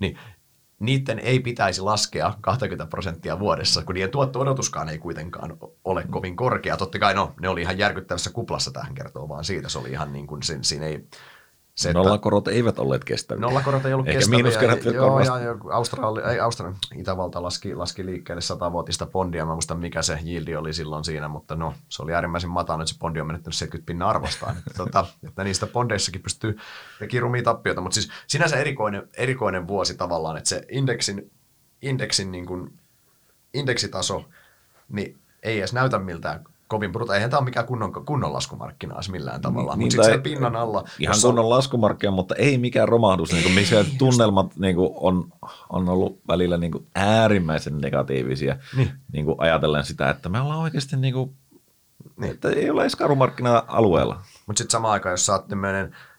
niin 0.00 0.18
niiden 0.78 1.18
ei 1.18 1.40
pitäisi 1.40 1.80
laskea 1.80 2.34
20 2.40 2.86
prosenttia 2.86 3.38
vuodessa, 3.38 3.82
kun 3.82 3.94
niiden 3.94 4.10
tuotto-odotuskaan 4.10 4.88
ei 4.88 4.98
kuitenkaan 4.98 5.56
ole 5.84 6.04
kovin 6.10 6.36
korkea. 6.36 6.76
Totta 6.76 6.98
kai 6.98 7.14
no, 7.14 7.34
ne 7.40 7.48
oli 7.48 7.62
ihan 7.62 7.78
järkyttävässä 7.78 8.30
kuplassa 8.30 8.70
tähän 8.70 8.94
kertoo 8.94 9.28
vaan 9.28 9.44
siitä. 9.44 9.68
Se 9.68 9.78
oli 9.78 9.90
ihan 9.90 10.12
niin 10.12 10.26
kuin, 10.26 10.42
siinä 10.62 10.86
ei, 10.86 11.08
se, 11.74 11.92
Nollakorot 11.92 12.48
eivät 12.48 12.78
olleet 12.78 13.04
kestäviä. 13.04 13.40
Nollakorot 13.40 13.86
ei 13.86 13.94
ollut 13.94 14.08
Eikä 14.08 14.18
kestäviä. 14.18 14.36
miinuskerrat 14.36 14.84
vielä 14.84 14.96
Joo, 14.96 15.20
ja, 15.20 15.38
ja 15.40 15.56
Australia, 15.72 16.30
ei, 16.30 16.40
Australia, 16.40 16.76
Itävalta 16.94 17.42
laski, 17.42 17.74
laski 17.74 18.06
liikkeelle 18.06 18.40
satavuotista 18.40 19.06
bondia. 19.06 19.46
Mä 19.46 19.52
muistan, 19.52 19.78
mikä 19.78 20.02
se 20.02 20.18
yieldi 20.26 20.56
oli 20.56 20.72
silloin 20.72 21.04
siinä, 21.04 21.28
mutta 21.28 21.56
no, 21.56 21.74
se 21.88 22.02
oli 22.02 22.14
äärimmäisen 22.14 22.50
matala. 22.50 22.78
Nyt 22.78 22.88
se 22.88 22.98
bondi 22.98 23.20
on 23.20 23.26
menettänyt 23.26 23.54
70 23.54 23.86
pinnan 23.86 24.08
arvostaan. 24.08 24.56
että, 24.58 24.70
tota, 24.76 25.06
että 25.28 25.44
niistä 25.44 25.66
bondeissakin 25.66 26.22
pystyy 26.22 26.58
teki 26.98 27.20
rumia 27.20 27.42
tappioita. 27.42 27.80
Mutta 27.80 27.94
siis 27.94 28.10
sinänsä 28.26 28.56
erikoinen, 28.56 29.08
erikoinen 29.16 29.68
vuosi 29.68 29.94
tavallaan, 29.96 30.36
että 30.36 30.48
se 30.48 30.66
indeksin, 30.70 31.30
indeksin 31.82 32.32
niin 32.32 32.46
kuin, 32.46 32.78
indeksitaso 33.54 34.24
niin 34.88 35.18
ei 35.42 35.58
edes 35.58 35.72
näytä 35.72 35.98
miltään 35.98 36.44
kovin 36.74 36.92
bruta. 36.92 37.14
Eihän 37.14 37.30
tämä 37.30 37.38
ole 37.38 37.44
mikään 37.44 37.66
kunnon, 37.66 37.92
kunnon 38.06 38.32
laskumarkkina 38.32 38.94
millään 39.12 39.40
tavalla, 39.40 39.72
Niin, 39.76 39.78
mutta 39.80 39.90
sitten 39.90 40.04
siellä 40.04 40.22
pinnan 40.22 40.56
alla. 40.56 40.84
Ihan 40.98 41.12
jossa 41.12 41.28
on- 41.28 41.34
kunnon 41.34 41.50
laskumarkkia, 41.50 42.10
mutta 42.10 42.34
ei 42.34 42.58
mikään 42.58 42.88
romahdus, 42.88 43.32
niin 43.32 43.42
kuin, 43.42 43.54
missä 43.54 43.84
tunnelmat 43.98 44.56
niin 44.56 44.76
kuin, 44.76 44.90
on, 44.94 45.28
on 45.70 45.88
ollut 45.88 46.20
välillä 46.28 46.56
niin 46.56 46.72
kuin, 46.72 46.86
äärimmäisen 46.94 47.78
negatiivisia, 47.78 48.56
Niin. 48.76 48.90
niin 49.12 49.24
kuin, 49.24 49.34
ajatellen 49.38 49.84
sitä, 49.84 50.10
että 50.10 50.28
me 50.28 50.40
ollaan 50.40 50.60
oikeasti, 50.60 50.96
niin 50.96 51.14
kuin, 51.14 51.36
Niin. 52.16 52.30
että 52.32 52.48
ei 52.48 52.70
ole 52.70 52.82
edes 52.82 52.96
karumarkkina-alueella. 52.96 54.20
Mutta 54.46 54.58
sitten 54.58 54.72
samaan 54.72 54.92
aikaan, 54.92 55.12
jos 55.12 55.26
sä 55.26 55.32
oot 55.32 55.44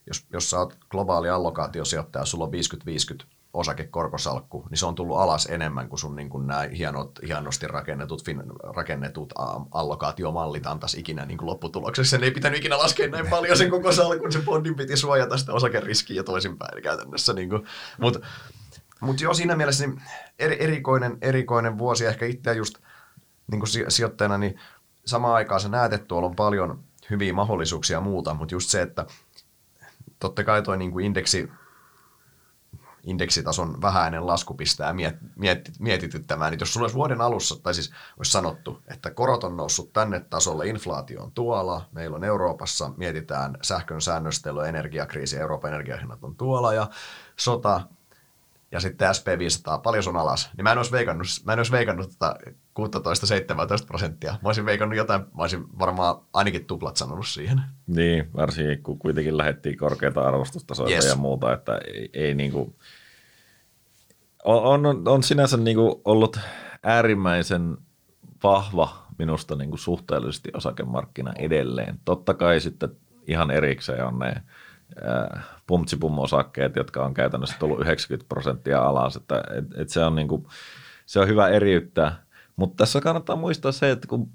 jos, 0.07 0.25
jos 0.33 0.49
sä 0.49 0.59
oot 0.59 0.77
globaali 0.89 1.29
allokaatiosijoittaja, 1.29 2.25
sulla 2.25 2.45
on 2.45 2.51
50-50 2.51 3.25
osakekorkosalkku, 3.55 4.65
niin 4.69 4.77
se 4.77 4.85
on 4.85 4.95
tullut 4.95 5.17
alas 5.17 5.45
enemmän 5.45 5.89
kuin 5.89 5.99
sun 5.99 6.15
niin 6.15 6.29
kuin 6.29 6.47
nämä 6.47 6.67
hienot, 6.77 7.19
hienosti 7.27 7.67
rakennetut, 7.67 8.25
fin, 8.25 8.43
rakennetut 8.63 9.33
allokaatiomallit 9.71 10.67
antaisi 10.67 10.99
ikinä 10.99 11.25
niin 11.25 11.37
kuin 11.37 11.47
lopputuloksessa. 11.47 12.11
Sen 12.11 12.23
ei 12.23 12.31
pitänyt 12.31 12.59
ikinä 12.59 12.77
laskea 12.77 13.09
näin 13.09 13.27
paljon 13.29 13.57
sen 13.57 13.69
koko 13.69 13.91
salkun, 13.91 14.31
se 14.31 14.41
bondin 14.41 14.75
piti 14.75 14.97
suojata 14.97 15.37
sitä 15.37 15.53
osakeriskiä 15.53 16.15
ja 16.15 16.23
toisinpäin 16.23 16.83
käytännössä. 16.83 17.33
Niin 17.33 17.49
kuin. 17.49 17.65
Mutta 17.99 18.19
mut 18.99 19.21
joo, 19.21 19.33
siinä 19.33 19.55
mielessä 19.55 19.87
niin 19.87 20.01
eri, 20.39 20.63
erikoinen, 20.63 21.17
erikoinen 21.21 21.77
vuosi 21.77 22.05
ehkä 22.05 22.25
itseä 22.25 22.53
just 22.53 22.75
niin 23.51 23.59
kuin 23.59 23.69
si- 23.69 23.85
sijoittajana, 23.87 24.37
niin 24.37 24.59
samaan 25.05 25.35
aikaan 25.35 25.61
sä 25.61 25.69
näet, 25.69 25.93
että 25.93 26.07
tuolla 26.07 26.27
on 26.27 26.35
paljon 26.35 26.79
hyviä 27.09 27.33
mahdollisuuksia 27.33 28.01
muuta, 28.01 28.33
mutta 28.33 28.55
just 28.55 28.69
se, 28.69 28.81
että 28.81 29.05
totta 30.19 30.43
kai 30.43 30.61
toi 30.61 30.77
niin 30.77 30.91
kuin 30.91 31.05
indeksi, 31.05 31.51
indeksitason 33.05 33.81
vähäinen 33.81 34.27
lasku 34.27 34.53
pistää 34.53 34.93
miet, 34.93 35.15
miet, 35.35 35.71
mietityttämään. 35.79 36.51
Niin 36.51 36.59
jos 36.59 36.73
sulla 36.73 36.83
olisi 36.83 36.95
vuoden 36.95 37.21
alussa, 37.21 37.55
tai 37.63 37.73
siis 37.73 37.91
olisi 38.17 38.31
sanottu, 38.31 38.81
että 38.87 39.11
korot 39.11 39.43
on 39.43 39.57
noussut 39.57 39.93
tänne 39.93 40.19
tasolle, 40.19 40.67
inflaatio 40.67 41.23
on 41.23 41.31
tuolla, 41.31 41.89
meillä 41.91 42.15
on 42.15 42.23
Euroopassa, 42.23 42.91
mietitään 42.97 43.57
sähkön 43.61 44.01
säännöstelyä, 44.01 44.65
energiakriisi, 44.65 45.37
Euroopan 45.37 45.69
energiahinnat 45.69 46.23
on 46.23 46.35
tuolla 46.35 46.73
ja 46.73 46.87
sota, 47.35 47.81
ja 48.75 48.79
sitten 48.79 49.09
SP500, 49.09 49.81
paljon 49.83 50.03
se 50.03 50.09
on 50.09 50.17
alas, 50.17 50.49
niin 50.57 50.63
mä 50.63 50.71
en 50.71 50.77
olisi 50.77 50.91
veikannut, 50.91 51.27
mä 51.45 51.53
en 51.53 51.59
olisi 51.59 51.71
veikannut 51.71 52.09
tota 52.09 52.35
16-17 52.79 53.85
prosenttia. 53.87 54.31
Mä 54.31 54.49
olisin 54.49 54.65
veikannut 54.65 54.97
jotain, 54.97 55.21
mä 55.21 55.41
olisin 55.41 55.79
varmaan 55.79 56.15
ainakin 56.33 56.65
tuplat 56.65 56.97
sanonut 56.97 57.27
siihen. 57.27 57.61
Niin, 57.87 58.29
varsinkin 58.35 58.83
kun 58.83 58.99
kuitenkin 58.99 59.37
lähdettiin 59.37 59.77
korkeita 59.77 60.27
arvostustasoita 60.27 60.93
Yes. 60.93 61.05
ja 61.05 61.15
muuta, 61.15 61.53
että 61.53 61.77
ei, 61.93 62.09
ei 62.13 62.33
niin 62.33 62.51
kuin, 62.51 62.75
on, 64.43 64.85
on, 64.85 65.07
on 65.07 65.23
sinänsä 65.23 65.57
niin 65.57 65.77
kuin 65.77 66.01
ollut 66.05 66.39
äärimmäisen 66.83 67.77
vahva 68.43 69.05
minusta 69.17 69.55
niin 69.55 69.69
kuin 69.69 69.79
suhteellisesti 69.79 70.49
osakemarkkina 70.53 71.33
edelleen. 71.39 71.99
Totta 72.05 72.33
kai 72.33 72.59
sitten 72.59 72.89
ihan 73.27 73.51
erikseen 73.51 74.05
on 74.05 74.19
ne 74.19 74.27
äh, 74.27 75.45
pumtsipum-osakkeet, 75.67 76.75
jotka 76.75 77.05
on 77.05 77.13
käytännössä 77.13 77.55
tullut 77.59 77.79
90 77.79 78.27
prosenttia 78.29 78.81
alas, 78.81 79.15
että 79.15 79.43
et, 79.57 79.65
et 79.77 79.89
se, 79.89 80.03
on 80.03 80.15
niin 80.15 80.27
kuin, 80.27 80.45
se 81.05 81.19
on 81.19 81.27
hyvä 81.27 81.47
eriyttää. 81.47 82.23
Mutta 82.55 82.75
tässä 82.77 83.01
kannattaa 83.01 83.35
muistaa 83.35 83.71
se, 83.71 83.91
että 83.91 84.07
kun 84.07 84.29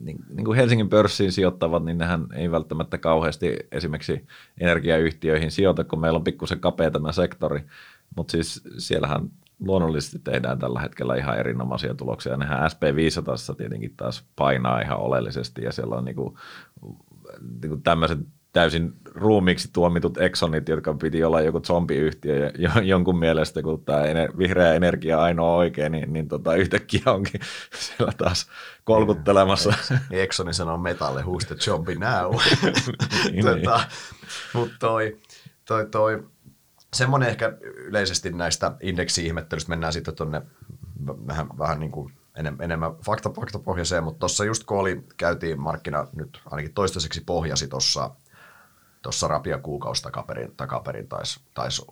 niin, 0.00 0.18
niin 0.28 0.44
kuin 0.44 0.56
Helsingin 0.56 0.88
pörssiin 0.88 1.32
sijoittavat, 1.32 1.84
niin 1.84 1.98
nehän 1.98 2.26
ei 2.34 2.50
välttämättä 2.50 2.98
kauheasti 2.98 3.56
esimerkiksi 3.72 4.26
energiayhtiöihin 4.60 5.50
sijoita, 5.50 5.84
kun 5.84 6.00
meillä 6.00 6.16
on 6.16 6.24
pikkusen 6.24 6.60
kapea 6.60 6.90
tämä 6.90 7.12
sektori, 7.12 7.64
mutta 8.16 8.32
siis 8.32 8.62
siellähän 8.78 9.30
luonnollisesti 9.60 10.18
tehdään 10.18 10.58
tällä 10.58 10.80
hetkellä 10.80 11.16
ihan 11.16 11.38
erinomaisia 11.38 11.94
tuloksia. 11.94 12.36
Nehän 12.36 12.70
SP500 12.70 13.54
tietenkin 13.56 13.94
taas 13.96 14.24
painaa 14.36 14.80
ihan 14.80 14.98
oleellisesti 14.98 15.62
ja 15.62 15.72
siellä 15.72 15.96
on 15.96 16.04
niin 16.04 16.16
kuin, 16.16 16.34
niin 17.62 17.68
kuin 17.68 17.82
tämmöiset 17.82 18.18
täysin 18.52 18.92
ruumiiksi 19.14 19.70
tuomitut 19.72 20.18
Exxonit, 20.18 20.68
jotka 20.68 20.94
piti 20.94 21.24
olla 21.24 21.40
joku 21.40 21.60
zombiyhtiö 21.60 22.36
ja 22.36 22.50
jo- 22.58 22.82
jonkun 22.82 23.18
mielestä, 23.18 23.62
kun 23.62 23.84
tämä 23.84 24.02
ener- 24.02 24.38
vihreä 24.38 24.74
energia 24.74 25.22
ainoa 25.22 25.56
oikein, 25.56 25.92
niin, 25.92 26.12
niin 26.12 26.28
tota, 26.28 26.54
yhtäkkiä 26.54 27.02
onkin 27.06 27.40
siellä 27.96 28.12
taas 28.18 28.46
kolkuttelemassa. 28.84 29.74
Niin 30.10 30.22
Exxonin 30.22 30.54
sanoo 30.54 30.78
metalle, 30.78 31.22
who's 31.22 31.46
the 31.46 31.56
zombie 31.56 31.94
now? 31.98 32.34
Niin, 33.32 33.44
tota, 33.44 33.80
Mutta 34.52 34.76
toi, 34.78 35.18
toi, 35.64 35.86
toi, 35.86 36.22
semmoinen 36.94 37.28
ehkä 37.28 37.56
yleisesti 37.62 38.32
näistä 38.32 38.72
indeksi-ihmettelystä 38.80 39.68
mennään 39.68 39.92
sitten 39.92 40.14
tuonne 40.14 40.42
vähän, 41.26 41.48
vähän 41.58 41.80
niin 41.80 41.92
kuin 41.92 42.12
enemmän, 42.36 42.64
enemmän 42.64 42.94
fakta, 43.06 43.30
faktapohjaiseen, 43.30 44.04
mutta 44.04 44.18
tuossa 44.18 44.44
just 44.44 44.64
kun 44.64 44.78
oli, 44.78 45.04
käytiin 45.16 45.60
markkina 45.60 46.06
nyt 46.16 46.42
ainakin 46.50 46.74
toistaiseksi 46.74 47.22
pohjasi 47.26 47.68
tuossa 47.68 48.10
tuossa 49.02 49.28
rapia 49.28 49.58
kuukausi 49.58 50.02
takaperin, 50.02 50.52
takaperin 50.56 51.08
taisi 51.08 51.40
tais, 51.54 51.82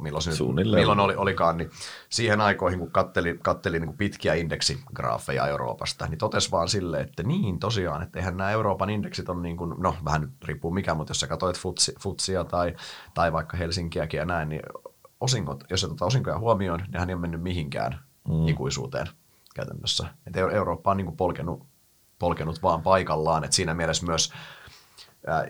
milloin, 0.00 0.22
se 0.22 0.36
Suunnilleen. 0.36 0.80
milloin 0.80 1.00
oli, 1.00 1.16
olikaan, 1.16 1.56
niin 1.56 1.70
siihen 2.08 2.40
aikoihin, 2.40 2.78
kun 2.78 2.90
katteli, 2.90 3.38
katteli 3.42 3.80
niin 3.80 3.88
kuin 3.88 3.98
pitkiä 3.98 4.34
indeksigraafeja 4.34 5.46
Euroopasta, 5.46 6.06
niin 6.06 6.18
totesi 6.18 6.50
vaan 6.50 6.68
silleen, 6.68 7.08
että 7.08 7.22
niin 7.22 7.58
tosiaan, 7.58 8.02
että 8.02 8.18
eihän 8.18 8.36
nämä 8.36 8.50
Euroopan 8.50 8.90
indeksit 8.90 9.28
on 9.28 9.42
niin 9.42 9.56
kuin, 9.56 9.74
no 9.78 9.96
vähän 10.04 10.20
nyt 10.20 10.30
riippuu 10.44 10.70
mikä, 10.70 10.94
mutta 10.94 11.10
jos 11.10 11.20
sä 11.20 11.26
katsoit 11.26 11.58
futsi, 11.58 11.94
futsia 12.00 12.44
tai, 12.44 12.76
tai 13.14 13.32
vaikka 13.32 13.56
Helsinkiäkin 13.56 14.18
ja 14.18 14.24
näin, 14.24 14.48
niin 14.48 14.62
osingot, 15.20 15.64
jos 15.70 15.84
otetaan 15.84 16.06
osinkoja 16.06 16.38
huomioon, 16.38 16.84
nehän 16.92 17.10
ei 17.10 17.14
ole 17.14 17.20
mennyt 17.20 17.42
mihinkään 17.42 17.98
mm. 18.28 18.48
ikuisuuteen 18.48 19.06
käytännössä. 19.54 20.06
Et 20.26 20.36
Eu- 20.36 20.54
Eurooppa 20.54 20.90
on 20.90 20.96
niin 20.96 21.06
kuin 21.06 21.16
polkenut, 21.16 21.66
polkenut 22.18 22.62
vaan 22.62 22.82
paikallaan, 22.82 23.44
että 23.44 23.56
siinä 23.56 23.74
mielessä 23.74 24.06
myös 24.06 24.32
ää, 25.26 25.46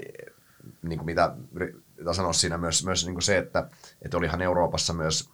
niin 0.83 0.99
kuin 0.99 1.07
mitä 1.07 1.35
yritän 1.53 2.15
sanoa 2.15 2.33
siinä 2.33 2.59
myös, 2.59 2.85
myös 2.85 3.05
niin 3.05 3.15
kuin 3.15 3.23
se, 3.23 3.39
että, 3.39 3.71
että 4.03 4.17
olihan 4.17 4.43
Euroopassa 4.43 4.93
myös, 4.93 5.31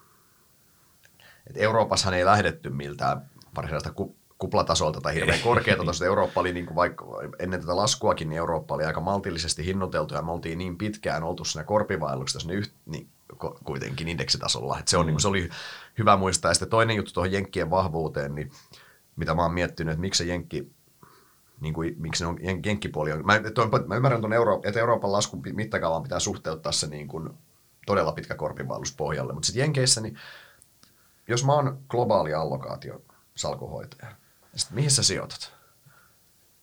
että 1.46 1.60
Euroopassahan 1.60 2.14
ei 2.14 2.24
lähdetty 2.24 2.70
miltään 2.70 3.30
varsinaista 3.56 3.92
ku, 3.92 4.16
kuplatasolta 4.38 5.00
tai 5.00 5.14
hirveän 5.14 5.40
korkeata 5.40 5.84
tasolta. 5.84 6.06
Eurooppa 6.06 6.40
oli 6.40 6.52
niin 6.52 6.66
kuin 6.66 6.76
vaikka 6.76 7.06
ennen 7.38 7.60
tätä 7.60 7.76
laskuakin, 7.76 8.28
niin 8.28 8.38
Eurooppa 8.38 8.74
oli 8.74 8.84
aika 8.84 9.00
maltillisesti 9.00 9.66
hinnoiteltu 9.66 10.14
ja 10.14 10.22
me 10.22 10.32
oltiin 10.32 10.58
niin 10.58 10.78
pitkään 10.78 11.22
oltu 11.22 11.44
siinä 11.44 11.64
korpivaelluksessa 11.64 12.40
sinne 12.40 12.54
yht, 12.54 12.72
niin, 12.86 13.08
kuitenkin 13.64 14.08
indeksitasolla. 14.08 14.78
Että 14.78 14.90
se, 14.90 14.96
on, 14.96 15.04
mm. 15.04 15.06
niin 15.06 15.14
kuin, 15.14 15.22
se 15.22 15.28
oli 15.28 15.48
hyvä 15.98 16.16
muistaa. 16.16 16.50
Ja 16.50 16.54
sitten 16.54 16.70
toinen 16.70 16.96
juttu 16.96 17.12
tuohon 17.12 17.32
Jenkkien 17.32 17.70
vahvuuteen, 17.70 18.34
niin 18.34 18.50
mitä 19.16 19.34
mä 19.34 19.42
oon 19.42 19.54
miettinyt, 19.54 19.92
että 19.92 20.00
miksi 20.00 20.18
se 20.18 20.30
Jenkki 20.30 20.72
niin 21.60 21.74
kuin, 21.74 21.96
miksi 21.98 22.24
ne 22.24 22.28
on 22.28 22.38
jen- 22.38 22.60
jenkkipuoli 22.64 23.12
on. 23.12 23.26
Mä, 23.26 23.40
tuon, 23.54 23.70
mä 23.86 23.96
ymmärrän, 23.96 24.20
tuon 24.20 24.32
Euro, 24.32 24.60
että 24.64 24.80
Euroopan 24.80 25.12
laskun 25.12 25.42
mittakaavan 25.52 26.02
pitää 26.02 26.20
suhteuttaa 26.20 26.72
se 26.72 26.86
niin 26.86 27.08
kuin 27.08 27.30
todella 27.86 28.12
pitkä 28.12 28.34
korpinvaellus 28.34 28.94
pohjalle. 28.96 29.32
Mutta 29.32 29.46
sitten 29.46 29.60
Jenkeissä, 29.60 30.00
niin 30.00 30.18
jos 31.28 31.44
mä 31.44 31.52
oon 31.52 31.78
globaali 31.88 32.34
allokaatio 32.34 33.02
salkuhoitaja, 33.34 34.10
niin 34.52 34.60
sit 34.60 34.70
mihin 34.70 34.90
sä 34.90 35.02
sijoitat? 35.02 35.52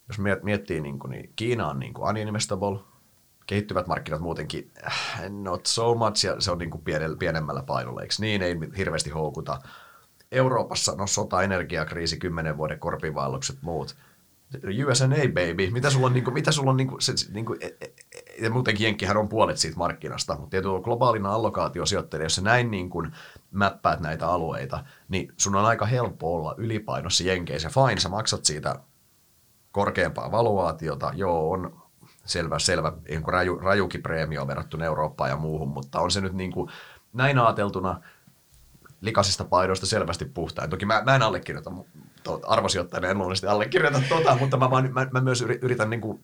Jos 0.08 0.20
miet- 0.20 0.44
miettii, 0.44 0.82
niin, 0.82 1.00
kuin, 1.00 1.12
niin 1.12 1.34
Kiina 1.36 1.68
on 1.68 1.80
niin 1.80 1.94
kuin 1.94 2.10
uninvestable, 2.10 2.80
kehittyvät 3.48 3.88
markkinat 3.88 4.22
muutenkin 4.22 4.72
äh, 4.86 5.22
not 5.30 5.66
so 5.66 5.96
much, 5.96 6.26
ja 6.26 6.42
se 6.42 6.52
on 6.52 6.58
niin 6.58 6.72
kuin 6.72 6.84
pienemmällä 7.20 7.64
painolla, 7.64 8.02
eikö 8.02 8.14
niin? 8.20 8.42
Ei 8.42 8.56
hirveästi 8.78 9.10
houkuta. 9.10 9.62
Euroopassa, 10.32 10.96
no 10.96 11.08
sota, 11.08 11.42
energiakriisi, 11.42 12.18
kymmenen 12.18 12.58
vuoden 12.58 12.80
korpivaellukset, 12.80 13.58
muut. 13.62 13.96
USA 14.88 15.08
baby, 15.08 15.70
mitä 15.72 15.90
sulla 15.90 16.08
on, 16.08 16.14
niin 16.14 16.24
kuin, 16.24 16.34
mitä 16.34 16.52
sulla 16.52 16.72
on 16.72 16.78
niin 16.78 16.88
kuin, 16.88 17.02
se, 17.02 17.14
niin 17.34 17.46
kuin, 17.46 17.60
e- 17.62 17.78
e- 17.82 17.94
e- 18.12 18.44
ja 18.44 18.50
muutenkin 18.50 18.86
Jenkkihän 18.86 19.18
on 19.18 19.30
puolet 19.30 19.58
siitä 19.58 19.78
markkinasta, 19.78 20.36
mutta 20.36 20.50
tietyllä 20.50 20.82
globaalina 20.82 21.34
allokaatiosijoittajana, 21.34 22.26
jos 22.26 22.36
sä 22.36 22.42
näin 22.42 22.72
niin 22.72 22.90
kuin 22.90 23.12
mäppäät 23.52 24.00
näitä 24.00 24.28
alueita, 24.28 24.84
niin 25.10 25.34
sun 25.38 25.56
on 25.56 25.66
aika 25.66 25.86
helppo 25.86 26.36
olla 26.36 26.56
ylipainossa 26.58 27.24
Jenkeissä. 27.24 27.70
Fine, 27.70 28.00
sä 28.00 28.10
maksat 28.10 28.46
siitä 28.46 28.80
korkeampaa 29.72 30.32
valuaatiota, 30.32 31.12
joo, 31.16 31.52
on 31.52 31.82
selvä, 32.26 32.60
selvä 32.60 32.94
niin 33.10 33.24
kuin 33.24 33.34
raju, 33.34 33.58
rajukin 33.58 34.04
preemio 34.04 34.48
verrattuna 34.48 34.86
Eurooppaan 34.86 35.30
ja 35.30 35.38
muuhun, 35.38 35.70
mutta 35.70 36.00
on 36.00 36.12
se 36.12 36.22
nyt 36.22 36.34
niin 36.34 36.52
kuin, 36.52 36.72
näin 37.14 37.40
ajateltuna 37.40 38.02
likaisista 39.02 39.44
paidoista 39.44 39.86
selvästi 39.86 40.26
puhtain. 40.26 40.70
Toki 40.70 40.86
mä, 40.86 41.02
mä 41.06 41.16
en 41.16 41.22
allekirjoita, 41.22 41.72
arvosijoittajana 42.48 43.08
en 43.08 43.18
luonnollisesti 43.18 43.48
allekirjoita 43.48 44.02
tota, 44.10 44.38
mutta 44.40 44.58
mä, 44.58 44.72
vaan, 44.72 44.94
mä, 44.94 45.08
mä 45.12 45.22
myös 45.22 45.42
yritän 45.42 45.90
niin 45.90 46.02
kuin, 46.02 46.20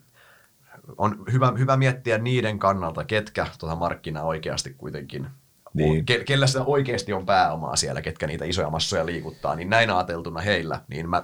on 0.97 1.23
hyvä, 1.31 1.53
hyvä 1.57 1.77
miettiä 1.77 2.17
niiden 2.17 2.59
kannalta, 2.59 3.05
ketkä 3.05 3.47
tuota 3.59 3.75
markkinaa 3.75 4.23
oikeasti 4.23 4.75
kuitenkin 4.77 5.27
niin. 5.73 6.05
Ke, 6.05 6.23
kellä 6.23 6.47
sitä 6.47 6.63
oikeasti 6.63 7.13
on 7.13 7.25
pääomaa 7.25 7.75
siellä, 7.75 8.01
ketkä 8.01 8.27
niitä 8.27 8.45
isoja 8.45 8.69
massoja 8.69 9.05
liikuttaa, 9.05 9.55
niin 9.55 9.69
näin 9.69 9.89
ajateltuna 9.89 10.41
heillä, 10.41 10.81
niin 10.87 11.09
mä, 11.09 11.23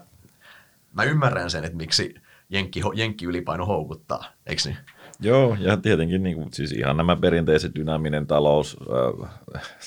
mä 0.93 1.03
ymmärrän 1.03 1.49
sen, 1.49 1.63
että 1.63 1.77
miksi 1.77 2.15
jenkki, 2.49 2.81
jenkki 2.93 3.25
ylipaino 3.25 3.65
houkuttaa, 3.65 4.25
eikö 4.45 4.61
niin? 4.65 4.77
Joo, 5.19 5.57
ja 5.59 5.77
tietenkin 5.77 6.23
niin 6.23 6.35
kuin, 6.35 6.53
siis 6.53 6.71
ihan 6.71 6.97
nämä 6.97 7.15
perinteiset 7.15 7.75
dynaaminen 7.75 8.27
talous, 8.27 8.77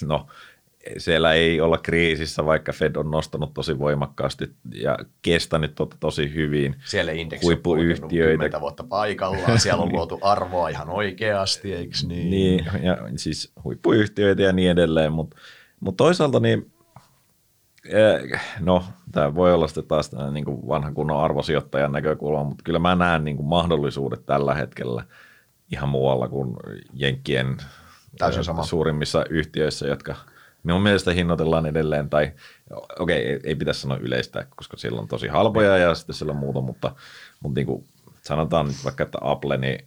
no 0.07 0.27
siellä 0.99 1.33
ei 1.33 1.61
olla 1.61 1.79
kriisissä, 1.79 2.47
vaikka 2.47 2.73
Fed 2.73 2.97
on 2.97 3.11
nostanut 3.11 3.55
tosi 3.55 3.79
voimakkaasti 3.79 4.53
ja 4.75 4.99
kestänyt 5.23 5.75
to, 5.75 5.89
tosi 6.01 6.35
hyvin. 6.35 6.77
Siellä 6.85 7.13
indeksi 7.13 7.47
huippuyhtiöitä. 7.47 8.57
on 8.57 8.61
vuotta 8.61 8.85
paikallaan, 8.85 9.61
siellä 9.61 9.83
on 9.83 9.93
luotu 9.97 10.19
arvoa 10.23 10.69
ihan 10.69 10.91
oikeasti, 10.91 11.75
eikö 11.75 11.97
niin? 12.07 12.31
Niin, 12.31 12.65
ja 12.83 12.99
siis 13.17 13.53
huippuyhtiöitä 13.65 14.43
ja 14.43 14.53
niin 14.53 14.71
edelleen, 14.71 15.13
mutta 15.13 15.37
mut 15.81 15.97
toisaalta 15.97 16.41
niin, 16.41 16.73
eh, 17.89 18.41
no 18.61 18.85
tämä 19.13 19.35
voi 19.35 19.55
olla 19.55 19.69
sitten 19.69 19.87
taas 19.87 20.11
niin 20.33 20.45
kuin 20.45 20.69
vanha 20.69 20.93
kunnon 20.93 21.25
arvosijoittajan 21.25 21.93
näkökulma, 21.93 22.45
mutta 22.45 22.65
kyllä 22.65 22.79
mä 22.79 22.95
näen 22.95 23.25
niin 23.25 23.37
kuin 23.37 23.47
mahdollisuudet 23.47 24.27
tällä 24.27 24.55
hetkellä 24.55 25.05
ihan 25.73 25.89
muualla 25.89 26.29
kuin 26.29 26.57
Jenkkien 26.93 27.57
Täysin 28.19 28.45
sama. 28.45 28.63
suurimmissa 28.63 29.25
yhtiöissä, 29.31 29.87
jotka– 29.87 30.17
Minun 30.63 30.83
mielestä 30.83 31.13
hinnoitellaan 31.13 31.67
edelleen, 31.67 32.11
tai 32.11 32.33
okei, 32.71 32.93
okay, 32.99 33.17
ei, 33.17 33.41
ei 33.45 33.55
pitäisi 33.55 33.81
sanoa 33.81 33.97
yleistä, 33.97 34.47
koska 34.57 34.77
siellä 34.77 35.01
on 35.01 35.09
tosi 35.09 35.29
halpoja 35.29 35.79
ja 35.79 35.95
sitten 35.95 36.15
siellä 36.15 36.33
on 36.33 36.39
muuta, 36.39 36.61
mutta, 36.61 36.95
mutta 37.41 37.59
niin 37.59 37.67
kuin 37.67 37.85
sanotaan 38.23 38.67
nyt 38.67 38.85
vaikka, 38.85 39.05
että 39.05 39.19
Apple, 39.21 39.57
niin, 39.57 39.85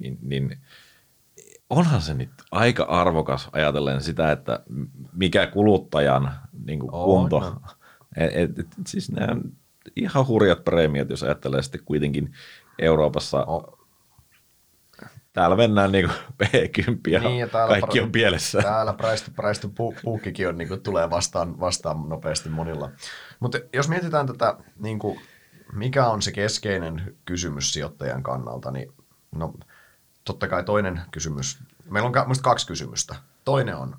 niin, 0.00 0.18
niin 0.22 0.58
onhan 1.70 2.00
se 2.00 2.14
nyt 2.14 2.30
aika 2.50 2.82
arvokas 2.82 3.48
ajatellen 3.52 4.00
sitä, 4.00 4.32
että 4.32 4.60
mikä 5.12 5.46
kuluttajan 5.46 6.32
niin 6.66 6.78
kuin 6.78 6.90
kunto. 6.90 7.36
On, 7.36 7.60
et, 8.16 8.30
et, 8.34 8.58
et, 8.58 8.66
siis 8.86 9.10
nämä 9.10 9.36
ihan 9.96 10.26
hurjat 10.26 10.64
preemiot, 10.64 11.10
jos 11.10 11.22
ajattelee 11.22 11.62
sitten 11.62 11.84
kuitenkin 11.84 12.32
Euroopassa 12.78 13.44
oh 13.44 13.75
täällä 15.36 15.56
mennään 15.56 15.92
niin 15.92 16.10
P10 16.42 17.10
ja, 17.10 17.20
niin, 17.20 17.38
ja 17.38 17.48
kaikki 17.68 18.00
on 18.00 18.12
pielessä. 18.12 18.62
Täällä 18.62 18.92
präisty, 18.92 19.30
präisty 19.30 19.68
pu, 19.68 19.94
puukkikin 20.02 20.48
on, 20.48 20.58
niin 20.58 20.68
kuin, 20.68 20.80
tulee 20.80 21.10
vastaan, 21.10 21.60
vastaan 21.60 22.08
nopeasti 22.08 22.48
monilla. 22.48 22.90
Mutta 23.40 23.58
jos 23.72 23.88
mietitään 23.88 24.26
tätä, 24.26 24.56
niin 24.78 24.98
kuin, 24.98 25.20
mikä 25.72 26.06
on 26.06 26.22
se 26.22 26.32
keskeinen 26.32 27.16
kysymys 27.24 27.72
sijoittajan 27.72 28.22
kannalta, 28.22 28.70
niin 28.70 28.92
no, 29.32 29.54
totta 30.24 30.48
kai 30.48 30.64
toinen 30.64 31.00
kysymys, 31.10 31.58
meillä 31.90 32.06
on 32.06 32.12
kaksi 32.42 32.66
kysymystä. 32.66 33.14
Toinen 33.44 33.76
on 33.76 33.96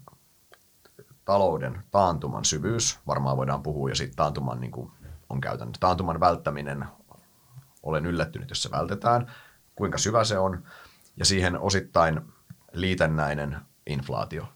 talouden 1.26 1.84
taantuman 1.92 2.46
syvyys, 2.46 3.00
varmaan 3.08 3.38
voidaan 3.38 3.64
puhua, 3.64 3.90
ja 3.90 3.96
sitten 3.96 4.16
taantuman 4.16 4.60
niin 4.60 4.72
kuin 4.72 4.92
on 5.30 5.42
käytännössä. 5.42 5.80
Taantuman 5.80 6.20
välttäminen, 6.20 6.86
olen 7.84 8.06
yllättynyt, 8.06 8.50
jos 8.50 8.64
se 8.64 8.72
vältetään, 8.72 9.32
kuinka 9.76 9.98
syvä 9.98 10.24
se 10.24 10.38
on 10.38 10.64
ja 11.18 11.26
siihen 11.26 11.60
osittain 11.60 12.22
liitännäinen 12.74 13.58
inflaatio. 13.88 14.48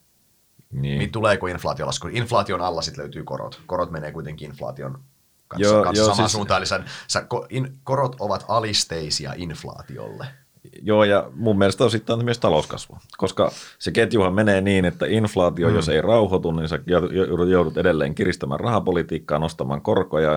Niin. 0.72 1.00
niin 1.00 1.12
tuleeko 1.12 1.48
inflaatio 1.48 1.86
lasku? 1.86 2.08
Inflaation 2.08 2.62
alla 2.62 2.82
sitten 2.82 3.02
löytyy 3.02 3.24
korot. 3.24 3.62
Korot 3.66 3.92
menee 3.92 4.12
kuitenkin 4.12 4.50
inflaation 4.50 5.04
kanssa, 5.48 5.74
joo, 5.74 5.84
kanssa 5.84 6.04
joo, 6.04 6.10
samaan 6.10 6.30
siis... 6.30 6.32
suuntaan. 6.32 6.58
Eli 6.58 6.66
sä, 6.66 6.84
sä, 7.08 7.28
in, 7.50 7.80
korot 7.84 8.16
ovat 8.20 8.46
alisteisia 8.48 9.34
inflaatiolle. 9.36 10.28
Joo, 10.82 11.04
ja 11.04 11.30
mun 11.36 11.58
mielestä 11.58 11.84
osittain 11.84 12.26
myös 12.26 12.40
talouskasvu, 12.40 12.98
koska 13.18 13.52
se 13.80 13.92
ketjuhan 13.92 14.34
menee 14.34 14.62
niin, 14.62 14.86
että 14.86 15.06
inflaatio, 15.06 15.70
mm. 15.70 15.76
jos 15.76 15.90
ei 15.90 16.02
rauhoitu, 16.02 16.52
niin 16.52 16.70
sä 16.70 16.80
joudut 17.50 17.78
edelleen 17.78 18.16
kiristämään 18.16 18.60
rahapolitiikkaa, 18.60 19.40
nostamaan 19.40 19.82
korkoja, 19.82 20.32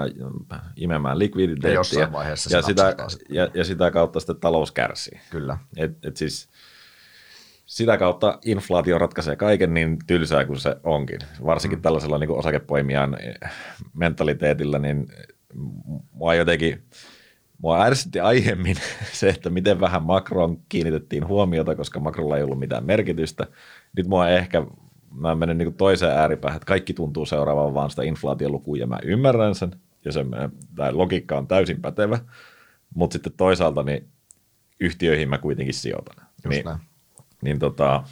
imemään 0.77 1.19
likviditeettiä, 1.19 2.01
ja, 2.01 2.29
ja, 2.51 2.63
sitä, 2.63 2.97
ja, 3.29 3.49
ja 3.55 3.65
sitä 3.65 3.91
kautta 3.91 4.21
sitten 4.21 4.37
talous 4.37 4.73
kärsii. 4.73 5.21
Kyllä. 5.31 5.59
Et, 5.77 6.05
et 6.05 6.17
siis 6.17 6.49
sitä 7.67 7.99
kautta 7.99 8.39
inflaatio 8.45 8.99
ratkaisee 8.99 9.37
kaiken 9.37 9.75
niin 9.75 9.99
tylsää 10.07 10.45
kuin 10.45 10.61
se 10.61 10.77
onkin. 10.85 11.21
Varsinkin 11.45 11.79
mm. 11.79 11.83
tällaisella 11.83 12.19
niin 12.19 12.31
osakepoimijan 12.31 13.17
mentaliteetillä, 13.95 14.79
niin 14.79 15.07
mua 16.13 16.35
jotenkin– 16.35 16.83
Mua 17.63 17.83
ärsytti 17.83 18.21
aiemmin 18.21 18.77
se, 19.13 19.29
että 19.29 19.51
miten 19.51 19.81
vähän 19.81 20.03
makroon 20.03 20.59
kiinnitettiin 20.69 21.27
huomiota, 21.27 21.75
koska 21.75 22.01
makrolla 22.01 22.37
ei 22.37 22.43
ollut 22.43 22.59
mitään 22.59 22.85
merkitystä. 22.85 23.47
Nyt 23.97 24.07
mua 24.07 24.29
ehkä, 24.29 24.67
mä 25.11 25.35
menen 25.35 25.59
niin 25.59 25.75
toiseen 25.75 26.13
ääripäähän, 26.13 26.57
että 26.57 26.67
kaikki 26.67 26.93
tuntuu 26.93 27.27
seuraavan 27.27 27.75
vaan 27.75 27.91
sitä 27.91 28.03
inflaatiolukua 28.03 28.77
ja 28.77 28.87
mä 28.87 28.99
ymmärrän 29.03 29.55
sen 29.55 29.71
ja 30.05 30.13
se, 30.13 30.25
tämä 30.77 30.89
logiikka 30.93 31.39
on 31.39 31.47
täysin 31.47 31.83
pätevä, 31.83 32.19
mutta 32.95 33.15
sitten 33.15 33.33
toisaalta 33.37 33.83
niin 33.83 34.09
yhtiöihin 34.81 35.29
mä 35.29 35.39
kuitenkin 35.39 35.75
sijoitan. 35.75 36.17
Just 36.17 36.49
niin, 36.49 36.65
näin. 36.65 36.79
niin 37.43 37.59
tota, 37.59 38.05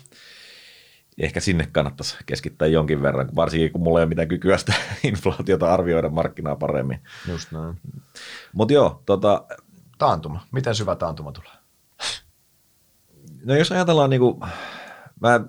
ehkä 1.18 1.40
sinne 1.40 1.68
kannattaisi 1.72 2.16
keskittää 2.26 2.68
jonkin 2.68 3.02
verran, 3.02 3.28
varsinkin 3.36 3.72
kun 3.72 3.82
mulla 3.82 3.98
ei 3.98 4.02
ole 4.02 4.08
mitään 4.08 4.28
kykyä 4.28 4.56
sitä 4.56 4.74
inflaatiota 5.04 5.72
arvioida 5.72 6.08
markkinaa 6.08 6.56
paremmin. 6.56 7.00
Just 7.28 7.52
näin. 7.52 7.80
Mutta 8.52 8.74
joo, 8.74 9.02
tota... 9.06 9.44
Taantuma. 9.98 10.46
Miten 10.52 10.74
syvä 10.74 10.96
taantuma 10.96 11.32
tulee? 11.32 11.52
No 13.44 13.54
jos 13.54 13.72
ajatellaan 13.72 14.10
niin 14.10 14.20
kuin, 14.20 14.40
mä 15.20 15.40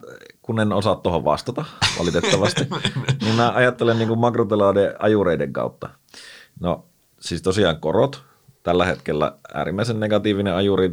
kun 0.41 0.59
en 0.59 0.73
osaa 0.73 0.95
tuohon 0.95 1.25
vastata 1.25 1.65
valitettavasti, 1.99 2.67
niin 3.21 3.35
mä 3.35 3.51
ajattelen 3.51 3.97
niin 3.97 4.19
makrotalouden 4.19 4.95
ajureiden 4.99 5.53
kautta. 5.53 5.89
No 6.59 6.85
siis 7.19 7.41
tosiaan 7.41 7.79
korot, 7.79 8.23
tällä 8.63 8.85
hetkellä 8.85 9.37
äärimmäisen 9.53 9.99
negatiivinen 9.99 10.55
ajuri, 10.55 10.91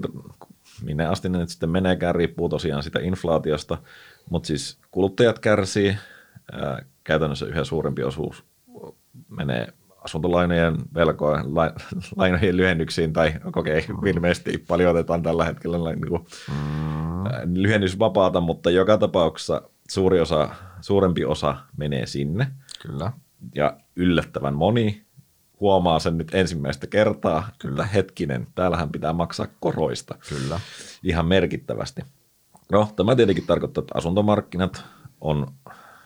minne 0.83 1.07
asti 1.07 1.29
ne 1.29 1.39
nyt 1.39 1.49
sitten 1.49 1.71
meneekään, 1.71 2.15
riippuu 2.15 2.49
tosiaan 2.49 2.83
sitä 2.83 3.01
inflaatiosta, 3.01 3.79
mutta 4.31 4.47
siis 4.47 4.79
kuluttajat 4.91 5.39
kärsii, 5.39 5.97
ää, 6.53 6.83
käytännössä 7.05 7.47
yhä 7.47 7.65
suurempi 7.65 8.03
osuus 8.03 8.45
menee 9.29 9.73
asuntolainojen 10.05 10.77
velkojen, 10.95 11.45
lainojen 12.17 12.57
lyhennyksiin, 12.57 13.13
tai 13.13 13.33
okei, 13.55 13.79
okay, 13.91 14.11
ilmeisesti 14.11 14.65
paljon 14.69 14.91
otetaan 14.91 15.23
tällä 15.23 15.45
hetkellä 15.45 15.79
niin 15.79 16.09
kuin, 16.09 16.27
mm. 16.49 17.55
lyhennysvapaata, 17.55 18.41
mutta 18.41 18.71
joka 18.71 18.99
tapauksessa 18.99 19.63
suuri 19.91 20.21
osa, 20.21 20.49
suurempi 20.81 21.25
osa 21.25 21.57
menee 21.77 22.07
sinne. 22.07 22.47
Kyllä. 22.83 23.13
Ja 23.55 23.77
yllättävän 23.97 24.55
moni 24.55 25.03
huomaa 25.61 25.99
sen 25.99 26.19
nyt 26.19 26.35
ensimmäistä 26.35 26.87
kertaa, 26.87 27.49
kyllä 27.59 27.87
hetkinen, 27.87 28.47
täällähän 28.55 28.93
pitää 28.93 29.13
maksaa 29.13 29.47
koroista. 29.61 30.15
Kyllä. 30.29 30.61
Ihan 31.03 31.27
merkittävästi. 31.27 32.03
No, 32.73 32.89
tämä 32.97 33.17
tietenkin 33.17 33.47
tarkoittaa, 33.47 33.83
että 33.83 33.99
asuntomarkkinat 33.99 34.85
on, 35.21 35.47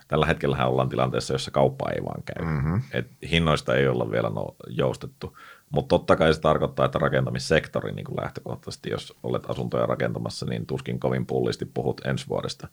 tällä 0.09 0.27
hetkellä 0.27 0.67
ollaan 0.67 0.89
tilanteessa, 0.89 1.35
jossa 1.35 1.51
kauppa 1.51 1.91
ei 1.91 2.05
vaan 2.05 2.23
käy. 2.23 2.45
Mm-hmm. 2.45 2.83
Et 2.93 3.07
hinnoista 3.31 3.75
ei 3.75 3.89
olla 3.89 4.11
vielä 4.11 4.31
no, 4.31 4.55
joustettu, 4.69 5.37
mutta 5.71 5.89
totta 5.89 6.17
kai 6.17 6.35
se 6.35 6.41
tarkoittaa, 6.41 6.87
että 6.87 6.99
rakentamissektori 6.99 7.93
niin 7.93 8.05
kuin 8.05 8.17
lähtökohtaisesti, 8.23 8.91
jos 8.91 9.17
olet 9.23 9.51
asuntoja 9.51 9.87
rakentamassa, 9.87 10.47
niin 10.47 10.67
tuskin 10.67 11.01
kovin 11.01 11.27
pullisti 11.27 11.65
puhut 11.65 12.01
ensi 12.05 12.29
vuodesta. 12.29 12.69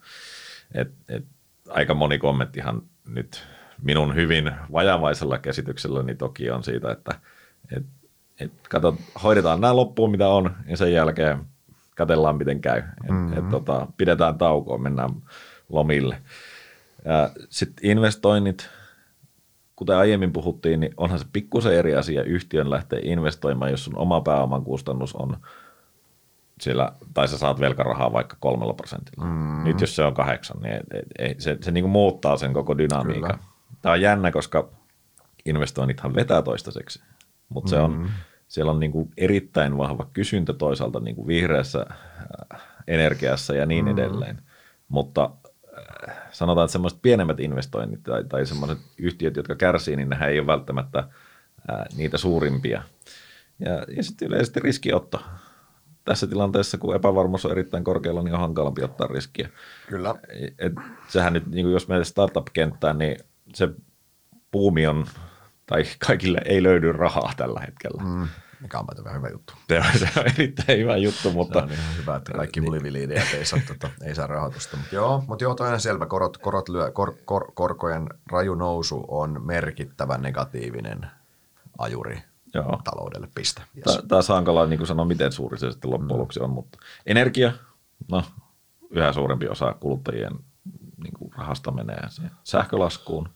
Et, 0.73 0.91
et, 1.09 1.25
aika 1.69 1.93
moni 1.93 2.19
kommenttihan 2.19 2.81
nyt 3.07 3.43
minun 3.81 4.15
hyvin 4.15 4.51
vajavaisella 4.71 5.37
käsitykselläni 5.37 6.15
toki 6.15 6.51
on 6.51 6.63
siitä, 6.63 6.91
että 6.91 7.19
et, 7.77 7.85
et 8.39 8.51
kato, 8.69 8.97
hoidetaan 9.23 9.61
nämä 9.61 9.75
loppuun, 9.75 10.11
mitä 10.11 10.27
on, 10.27 10.55
ja 10.67 10.77
sen 10.77 10.93
jälkeen 10.93 11.39
katellaan 12.01 12.37
miten 12.37 12.61
käy. 12.61 12.81
mm-hmm. 13.09 13.37
et, 13.37 13.49
tota, 13.49 13.87
pidetään 13.97 14.37
taukoa, 14.37 14.77
mennään 14.77 15.09
lomille. 15.69 16.21
Sitten 17.49 17.85
investoinnit, 17.85 18.69
kuten 19.75 19.97
aiemmin 19.97 20.33
puhuttiin, 20.33 20.79
niin 20.79 20.93
onhan 20.97 21.19
se 21.19 21.25
pikkusen 21.33 21.73
eri 21.73 21.95
asia 21.95 22.23
yhtiön 22.23 22.69
lähteä 22.69 22.99
investoimaan, 23.03 23.71
jos 23.71 23.85
sun 23.85 23.97
oma 23.97 24.21
pääoman 24.21 24.63
kustannus 24.63 25.15
on 25.15 25.37
siellä, 26.61 26.91
tai 27.13 27.27
sä 27.27 27.37
saat 27.37 27.59
velkarahaa 27.59 28.13
vaikka 28.13 28.37
kolmella 28.39 28.73
prosentilla. 28.73 29.25
Mm. 29.25 29.63
Nyt 29.63 29.81
jos 29.81 29.95
se 29.95 30.03
on 30.03 30.13
kahdeksan, 30.13 30.61
niin 30.61 30.73
ei, 30.73 31.03
ei, 31.19 31.35
se, 31.37 31.57
se 31.61 31.71
niin 31.71 31.83
kuin 31.83 31.91
muuttaa 31.91 32.37
sen 32.37 32.53
koko 32.53 32.77
dynamiikan. 32.77 33.39
Kyllä. 33.39 33.51
Tämä 33.81 33.93
on 33.93 34.01
jännä, 34.01 34.31
koska 34.31 34.69
investoinnithan 35.45 36.15
vetää 36.15 36.41
toistaiseksi, 36.41 37.01
mutta 37.49 37.67
mm. 37.67 37.69
se 37.69 37.79
on, 37.79 37.91
mm 37.91 38.09
siellä 38.51 38.71
on 38.71 38.79
niin 38.79 38.91
kuin 38.91 39.09
erittäin 39.17 39.77
vahva 39.77 40.09
kysyntä 40.13 40.53
toisaalta 40.53 40.99
niin 40.99 41.15
kuin 41.15 41.27
vihreässä 41.27 41.85
äh, 41.91 42.61
energiassa 42.87 43.53
ja 43.53 43.65
niin 43.65 43.85
mm. 43.85 43.91
edelleen. 43.91 44.41
Mutta 44.87 45.31
äh, 46.09 46.15
sanotaan, 46.31 46.65
että 46.65 46.71
semmoiset 46.71 47.01
pienemmät 47.01 47.39
investoinnit 47.39 48.03
tai, 48.03 48.23
tai 48.23 48.45
semmoiset 48.45 48.77
yhtiöt, 48.97 49.35
jotka 49.35 49.55
kärsii, 49.55 49.95
niin 49.95 50.09
nehän 50.09 50.29
ei 50.29 50.39
ole 50.39 50.47
välttämättä 50.47 51.07
ää, 51.71 51.85
niitä 51.97 52.17
suurimpia. 52.17 52.83
Ja, 53.59 53.85
ja 53.95 54.03
sitten 54.03 54.27
yleisesti 54.27 54.59
riskiotto. 54.59 55.21
Tässä 56.05 56.27
tilanteessa, 56.27 56.77
kun 56.77 56.95
epävarmuus 56.95 57.45
on 57.45 57.51
erittäin 57.51 57.83
korkealla, 57.83 58.23
niin 58.23 58.33
on 58.33 58.39
hankalampi 58.39 58.83
ottaa 58.83 59.07
riskiä. 59.07 59.49
Kyllä. 59.87 60.15
Et 60.59 60.73
sehän 61.07 61.33
nyt, 61.33 61.47
niin 61.47 61.71
jos 61.71 61.87
meidän 61.87 62.05
startup-kenttään, 62.05 62.97
niin 62.97 63.17
se 63.53 63.69
puumi 64.51 64.87
on, 64.87 65.05
tai 65.65 65.83
kaikille 66.07 66.41
ei 66.45 66.63
löydy 66.63 66.91
rahaa 66.91 67.33
tällä 67.37 67.59
hetkellä. 67.59 68.03
Mm. 68.03 68.27
Mikä 68.61 68.79
on 68.79 68.85
vähän 69.03 69.17
hyvä 69.17 69.29
juttu. 69.29 69.53
Se 69.69 69.79
on, 69.79 69.85
se 69.99 70.19
on 70.19 70.25
erittäin 70.25 70.79
hyvä 70.79 70.97
juttu, 70.97 71.31
mutta... 71.31 71.59
Se 71.59 71.65
on 71.65 71.71
ihan 71.71 71.97
hyvä, 71.97 72.15
että 72.15 72.31
kaikki 72.31 72.61
muliviliidejät 72.61 73.33
ei 73.33 73.45
saa, 73.45 73.59
tota, 73.67 73.89
ei 74.03 74.15
saa 74.15 74.27
rahoitusta. 74.27 74.77
Mutta 74.77 74.95
joo, 74.95 75.23
mutta 75.27 75.43
joo, 75.43 75.55
toinen 75.55 75.79
selvä. 75.79 76.05
Korot, 76.05 76.37
korot 76.37 76.69
lyö, 76.69 76.91
kor, 76.91 77.13
kor, 77.25 77.51
korkojen 77.53 78.09
raju 78.31 78.55
nousu 78.55 79.05
on 79.07 79.45
merkittävä 79.45 80.17
negatiivinen 80.17 81.07
ajuri 81.77 82.23
Joo. 82.53 82.81
taloudelle 82.83 83.27
piste. 83.35 83.61
Yes. 83.77 83.99
Taas 84.07 84.29
hankala 84.29 84.65
niin 84.65 84.87
sanoa, 84.87 85.05
miten 85.05 85.31
suuri 85.31 85.59
se 85.59 85.71
sitten 85.71 85.91
loppujen 85.91 86.19
lopuksi 86.19 86.39
on, 86.39 86.49
mutta 86.49 86.77
energia, 87.05 87.51
no 88.11 88.23
yhä 88.89 89.13
suurempi 89.13 89.47
osa 89.47 89.73
kuluttajien 89.73 90.31
niin 91.03 91.13
kuin 91.13 91.33
rahasta 91.37 91.71
menee 91.71 92.07
sähkölaskuun. 92.43 93.29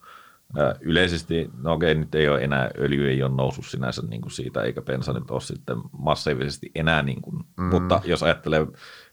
Yleisesti, 0.82 1.50
no 1.62 1.74
okei, 1.74 1.96
nyt 1.96 2.16
ei 2.16 2.30
ole 2.30 2.44
enää, 2.44 2.70
öljy 2.80 3.10
ei 3.10 3.24
ole 3.24 3.36
noussut 3.36 3.66
sinänsä 3.66 4.02
niin 4.08 4.22
kuin 4.22 4.32
siitä, 4.32 4.62
eikä 4.62 4.82
bensa 4.82 5.14
nyt 5.14 5.32
ole 5.32 5.42
sitten 5.42 5.78
massiivisesti 5.92 6.72
enää, 6.76 7.04
niin 7.04 7.22
kuin, 7.22 7.36
mm. 7.58 7.64
mutta 7.64 8.02
jos 8.06 8.24
ajattelee 8.24 8.68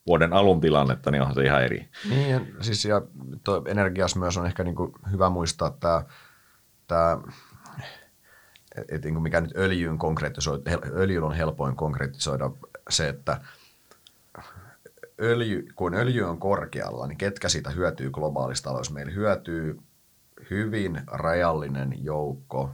vuoden 0.06 0.32
alun 0.32 0.60
tilannetta, 0.60 1.10
niin 1.10 1.22
onhan 1.22 1.34
se 1.34 1.44
ihan 1.44 1.64
eri. 1.64 1.88
Niin, 2.08 2.54
siis 2.60 2.84
ja 2.84 3.02
energiassa 3.66 4.18
myös 4.18 4.36
on 4.36 4.46
ehkä 4.46 4.64
niin 4.64 4.74
kuin 4.74 4.92
hyvä 5.10 5.30
muistaa 5.30 5.70
tämä, 5.70 6.04
tämä 6.86 7.18
että 8.76 9.08
niin 9.08 9.22
mikä 9.22 9.40
nyt 9.40 9.56
öljyyn 9.56 9.98
konkretisoida, 9.98 10.70
öljyllä 10.96 11.26
on 11.26 11.34
helpoin 11.34 11.76
konkretisoida 11.76 12.50
se, 12.90 13.08
että 13.08 13.40
öljy, 15.20 15.66
kun 15.74 15.94
öljy 15.94 16.22
on 16.22 16.38
korkealla, 16.38 17.06
niin 17.06 17.18
ketkä 17.18 17.48
siitä 17.48 17.70
hyötyy 17.70 18.10
globaalista 18.10 18.70
talous? 18.70 18.92
Meillä 18.92 19.12
hyötyy 19.12 19.80
hyvin 20.50 21.00
rajallinen 21.06 22.04
joukko 22.04 22.70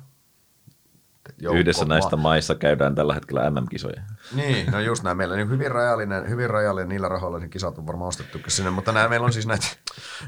Joukko, 1.39 1.59
Yhdessä 1.59 1.85
näistä 1.85 2.17
maissa 2.17 2.55
käydään 2.55 2.95
tällä 2.95 3.15
hetkellä 3.15 3.51
MM-kisoja. 3.51 4.03
Niin, 4.35 4.73
no 4.73 4.81
just 4.81 5.03
näin. 5.03 5.17
Meillä 5.17 5.33
on 5.33 5.39
niin 5.39 5.51
hyvin 5.51 5.71
rajallinen, 5.71 6.29
hyvin 6.29 6.51
rajallinen, 6.51 6.89
niillä 6.89 7.09
rahoilla 7.09 7.39
niin 7.39 7.51
kisat 7.51 7.79
on 7.79 7.87
varmaan 7.87 8.09
ostettu 8.09 8.39
sinne, 8.49 8.71
mutta 8.71 8.93
nämä, 8.93 9.09
meillä 9.09 9.25
on 9.25 9.33
siis 9.33 9.47
näitä, 9.47 9.67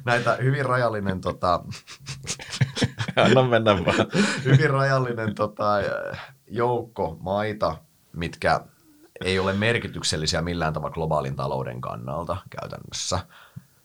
näitä 0.04 0.36
hyvin 0.42 0.64
rajallinen 0.66 1.20
tota, 1.20 1.64
Anna 3.16 3.42
mennä 3.42 3.72
vaan. 3.72 4.08
hyvin 4.44 4.70
rajallinen 4.70 5.34
tota, 5.34 5.64
joukko 6.46 7.16
maita, 7.20 7.76
mitkä 8.12 8.60
ei 9.24 9.38
ole 9.38 9.52
merkityksellisiä 9.52 10.42
millään 10.42 10.72
tavalla 10.72 10.94
globaalin 10.94 11.36
talouden 11.36 11.80
kannalta 11.80 12.36
käytännössä. 12.50 13.18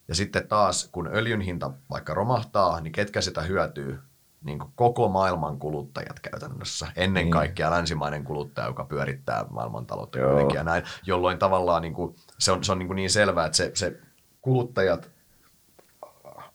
Ja 0.07 0.15
sitten 0.15 0.47
taas, 0.47 0.89
kun 0.91 1.09
öljyn 1.13 1.41
hinta 1.41 1.71
vaikka 1.89 2.13
romahtaa, 2.13 2.81
niin 2.81 2.91
ketkä 2.91 3.21
sitä 3.21 3.41
hyötyy? 3.41 3.99
Niin 4.43 4.59
kuin 4.59 4.71
koko 4.75 5.09
maailman 5.09 5.59
kuluttajat 5.59 6.19
käytännössä. 6.19 6.87
Ennen 6.95 7.23
niin. 7.23 7.31
kaikkea 7.31 7.71
länsimainen 7.71 8.23
kuluttaja, 8.23 8.67
joka 8.67 8.85
pyörittää 8.85 9.45
maailmantaloutta 9.49 10.17
ja 10.53 10.63
näin, 10.63 10.83
jolloin 11.05 11.37
tavallaan 11.37 11.81
niin 11.81 11.93
kuin, 11.93 12.15
se 12.39 12.51
on, 12.51 12.63
se 12.63 12.71
on 12.71 12.79
niin, 12.79 12.87
kuin 12.87 12.95
niin 12.95 13.09
selvää, 13.09 13.45
että 13.45 13.57
se, 13.57 13.71
se 13.73 13.99
kuluttajat 14.41 15.09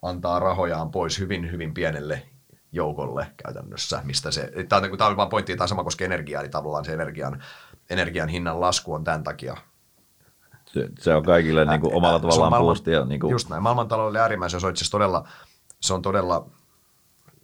antaa 0.03 0.39
rahojaan 0.39 0.91
pois 0.91 1.19
hyvin, 1.19 1.53
hyvin 1.53 1.75
pienelle 1.75 2.23
joukolle 2.73 3.27
käytännössä, 3.45 4.01
mistä 4.05 4.31
se, 4.31 4.53
tämä 4.69 4.83
on, 4.83 4.99
tämä 4.99 5.11
on 5.11 5.17
vaan 5.17 5.29
pointti, 5.29 5.57
tämä 5.57 5.67
sama 5.67 5.85
koskee 5.85 6.05
energiaa, 6.05 6.41
eli 6.41 6.49
tavallaan 6.49 6.85
se 6.85 6.93
energian, 6.93 7.43
energian 7.91 8.29
hinnan 8.29 8.61
lasku 8.61 8.95
on 8.95 9.05
tämän 9.05 9.25
takia 9.25 9.57
se, 10.73 10.89
se 10.99 11.15
on 11.15 11.23
kaikille 11.23 11.65
niin 11.65 11.81
kuin 11.81 11.95
omalla 11.95 12.19
tavallaan 12.19 12.51
maailman, 12.51 12.69
puustia. 12.69 13.05
Niin 13.05 13.21
kuin. 13.21 13.31
Just 13.31 13.49
näin, 13.49 13.63
maailmantaloudelle 13.63 14.21
äärimmäisen, 14.21 14.61
se 14.61 14.67
on 14.67 14.73
itse 14.73 14.91
todella, 14.91 15.29
se 15.81 15.95
on 15.95 16.03
todella, 16.03 16.47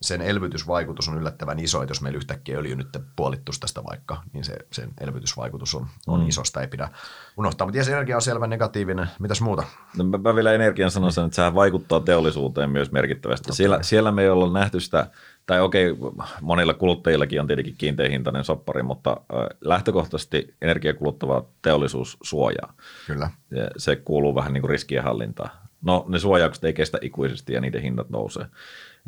sen 0.03 0.21
elvytysvaikutus 0.21 1.09
on 1.09 1.19
yllättävän 1.19 1.59
iso, 1.59 1.83
että 1.83 1.91
jos 1.91 2.03
meillä 2.03 2.17
yhtäkkiä 2.17 2.59
öljy 2.59 2.77
nyt 2.77 2.89
puolittuisi 3.17 3.61
tästä 3.61 3.85
vaikka, 3.85 4.23
niin 4.33 4.45
se, 4.45 4.57
sen 4.73 4.91
elvytysvaikutus 5.01 5.75
on, 5.75 5.87
on 6.07 6.21
mm. 6.21 6.29
isosta, 6.29 6.61
ei 6.61 6.69
pidä 6.69 6.89
unohtaa. 7.37 7.67
Mutta 7.67 7.91
energia 7.91 8.17
on 8.17 8.23
selvä 8.23 8.47
negatiivinen. 8.47 9.11
Mitäs 9.19 9.41
muuta? 9.41 9.65
No, 9.97 10.05
mä 10.05 10.35
vielä 10.35 10.53
energian 10.53 10.91
sanoisin, 10.91 11.25
että 11.25 11.37
sehän 11.37 11.55
vaikuttaa 11.55 12.01
teollisuuteen 12.01 12.71
myös 12.71 12.93
merkittävästi. 12.93 13.53
Siellä, 13.53 13.83
siellä 13.83 14.13
me 14.13 14.23
ei 14.23 14.29
olla 14.29 14.53
nähty 14.53 14.81
sitä 14.81 15.11
tai 15.47 15.61
okei, 15.61 15.97
monilla 16.41 16.75
kuluttajillakin 16.75 17.41
on 17.41 17.47
tietenkin 17.47 17.75
kiinteä 17.79 18.09
hintainen 18.09 18.45
soppari, 18.45 18.83
mutta 18.83 19.17
lähtökohtaisesti 19.61 20.55
energiakuluttava 20.63 21.45
teollisuus 21.63 22.17
suojaa. 22.23 22.75
Kyllä. 23.07 23.31
Ja 23.51 23.71
se 23.77 23.97
kuuluu 23.97 24.35
vähän 24.35 24.53
niin 24.53 24.61
kuin 24.61 24.71
riskien 24.71 25.05
hallintaan. 25.05 25.51
No 25.83 26.05
ne 26.09 26.19
suojaukset 26.19 26.65
ei 26.65 26.73
kestä 26.73 26.99
ikuisesti 27.01 27.53
ja 27.53 27.61
niiden 27.61 27.83
hinnat 27.83 28.11
nousee. 28.11 28.47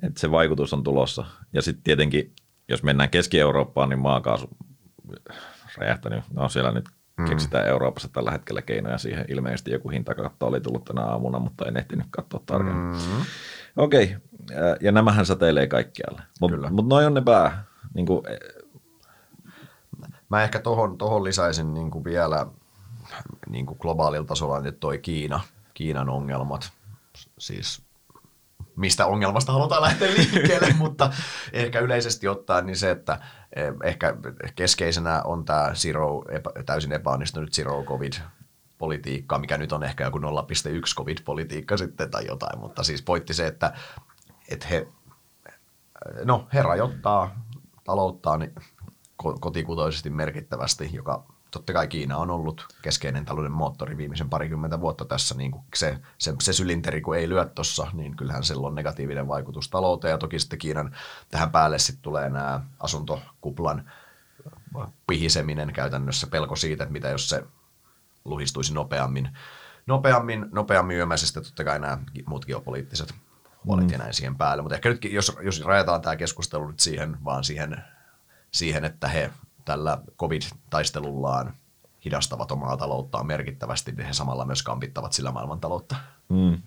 Et 0.02 0.16
se 0.16 0.30
vaikutus 0.30 0.72
on 0.72 0.82
tulossa. 0.82 1.24
Ja 1.52 1.62
sitten 1.62 1.84
tietenkin, 1.84 2.32
jos 2.68 2.82
mennään 2.82 3.10
Keski-Eurooppaan, 3.10 3.88
niin 3.88 3.98
maakaasu 3.98 4.48
räjähtänyt. 5.76 6.24
No 6.32 6.48
siellä 6.48 6.72
nyt 6.72 6.84
mm. 7.16 7.28
keksitään 7.28 7.68
Euroopassa 7.68 8.08
tällä 8.12 8.30
hetkellä 8.30 8.62
keinoja 8.62 8.98
siihen. 8.98 9.24
Ilmeisesti 9.28 9.70
joku 9.70 9.88
hintakatto 9.88 10.46
oli 10.46 10.60
tullut 10.60 10.84
tänä 10.84 11.02
aamuna, 11.02 11.38
mutta 11.38 11.66
en 11.66 11.76
ehtinyt 11.76 12.06
katsoa 12.10 12.42
tarkemmin. 12.46 12.96
Mm. 12.96 13.24
Okei, 13.76 14.04
okay. 14.04 14.16
Ja 14.80 14.92
nämähän 14.92 15.26
säteilee 15.26 15.66
kaikkialle. 15.66 16.22
Mutta 16.40 16.70
mut 16.70 16.88
noin 16.88 17.06
on 17.06 17.14
ne 17.14 17.20
pää. 17.20 17.64
Niin 17.94 18.06
kuin, 18.06 18.22
e- 18.28 18.58
Mä 20.28 20.42
ehkä 20.42 20.58
tohon, 20.58 20.98
tohon 20.98 21.24
lisäisin 21.24 21.74
niin 21.74 21.90
kuin 21.90 22.04
vielä 22.04 22.46
niin 23.48 23.66
kuin 23.66 23.78
globaalilla 23.80 24.26
tasolla 24.26 24.58
että 24.58 24.80
toi 24.80 24.98
Kiina, 24.98 25.40
Kiinan 25.74 26.10
ongelmat. 26.10 26.72
Siis 27.38 27.82
mistä 28.76 29.06
ongelmasta 29.06 29.52
halutaan 29.52 29.82
lähteä 29.82 30.08
liikkeelle, 30.10 30.74
mutta 30.78 31.10
ehkä 31.52 31.80
yleisesti 31.80 32.28
ottaen 32.28 32.66
niin 32.66 32.76
se, 32.76 32.90
että 32.90 33.20
e, 33.56 33.62
ehkä 33.84 34.16
keskeisenä 34.54 35.22
on 35.22 35.44
tämä 35.44 35.70
zero, 35.74 36.24
epä, 36.30 36.50
täysin 36.66 36.92
epäonnistunut 36.92 37.52
zero 37.52 37.84
covid 37.84 38.12
politiikkaa, 38.78 39.38
mikä 39.38 39.58
nyt 39.58 39.72
on 39.72 39.84
ehkä 39.84 40.04
joku 40.04 40.18
0,1 40.18 40.24
covid-politiikka 40.96 41.76
sitten 41.76 42.10
tai 42.10 42.26
jotain, 42.26 42.58
mutta 42.58 42.82
siis 42.82 43.02
pointti 43.02 43.34
se, 43.34 43.46
että, 43.46 43.72
että 44.48 44.66
he, 44.66 44.88
no, 46.24 46.48
he 46.52 46.62
rajoittaa 46.62 47.44
talouttaan 47.84 48.48
kotikutoisesti 49.40 50.10
merkittävästi, 50.10 50.90
joka 50.92 51.24
totta 51.50 51.72
kai 51.72 51.88
Kiina 51.88 52.16
on 52.16 52.30
ollut 52.30 52.66
keskeinen 52.82 53.24
talouden 53.24 53.52
moottori 53.52 53.96
viimeisen 53.96 54.30
parikymmentä 54.30 54.80
vuotta 54.80 55.04
tässä. 55.04 55.34
Niin 55.34 55.50
kuin 55.50 55.64
se, 55.74 55.98
se, 56.18 56.34
se 56.42 56.52
sylinteri, 56.52 57.00
kun 57.00 57.16
ei 57.16 57.28
lyö 57.28 57.44
tuossa, 57.44 57.86
niin 57.92 58.16
kyllähän 58.16 58.44
sillä 58.44 58.66
on 58.66 58.74
negatiivinen 58.74 59.28
vaikutus 59.28 59.68
talouteen. 59.68 60.12
Ja 60.12 60.18
toki 60.18 60.38
sitten 60.38 60.58
Kiinan 60.58 60.96
tähän 61.30 61.50
päälle 61.50 61.78
sitten 61.78 62.02
tulee 62.02 62.30
nämä 62.30 62.60
asuntokuplan 62.80 63.90
pihiseminen 65.06 65.72
käytännössä, 65.72 66.26
pelko 66.26 66.56
siitä, 66.56 66.84
että 66.84 66.92
mitä 66.92 67.08
jos 67.08 67.28
se 67.28 67.44
luhistuisi 68.24 68.74
nopeammin, 68.74 69.38
nopeammin, 69.86 70.46
nopeammin 70.52 70.96
yömäisesti, 70.96 71.40
totta 71.40 71.64
kai 71.64 71.78
nämä 71.78 71.98
muut 72.26 72.46
geopoliittiset 72.46 73.14
huolet 73.64 73.86
mm. 73.86 73.92
ja 73.92 73.98
näin 73.98 74.14
siihen 74.14 74.36
päälle. 74.36 74.62
Mutta 74.62 74.74
ehkä 74.74 74.88
nyt, 74.88 75.04
jos, 75.04 75.36
jos 75.42 75.64
rajataan 75.64 76.02
tämä 76.02 76.16
keskustelu 76.16 76.66
nyt 76.66 76.80
siihen, 76.80 77.16
vaan 77.24 77.44
siihen, 77.44 77.76
siihen, 78.50 78.84
että 78.84 79.08
he 79.08 79.30
tällä 79.64 79.98
covid-taistelullaan 80.18 81.54
hidastavat 82.04 82.52
omaa 82.52 82.76
talouttaan 82.76 83.26
merkittävästi, 83.26 83.92
niin 83.92 84.06
he 84.06 84.12
samalla 84.12 84.44
myös 84.44 84.62
kampittavat 84.62 85.12
sillä 85.12 85.32
maailmantaloutta. 85.32 85.96
Mm. 86.28 86.58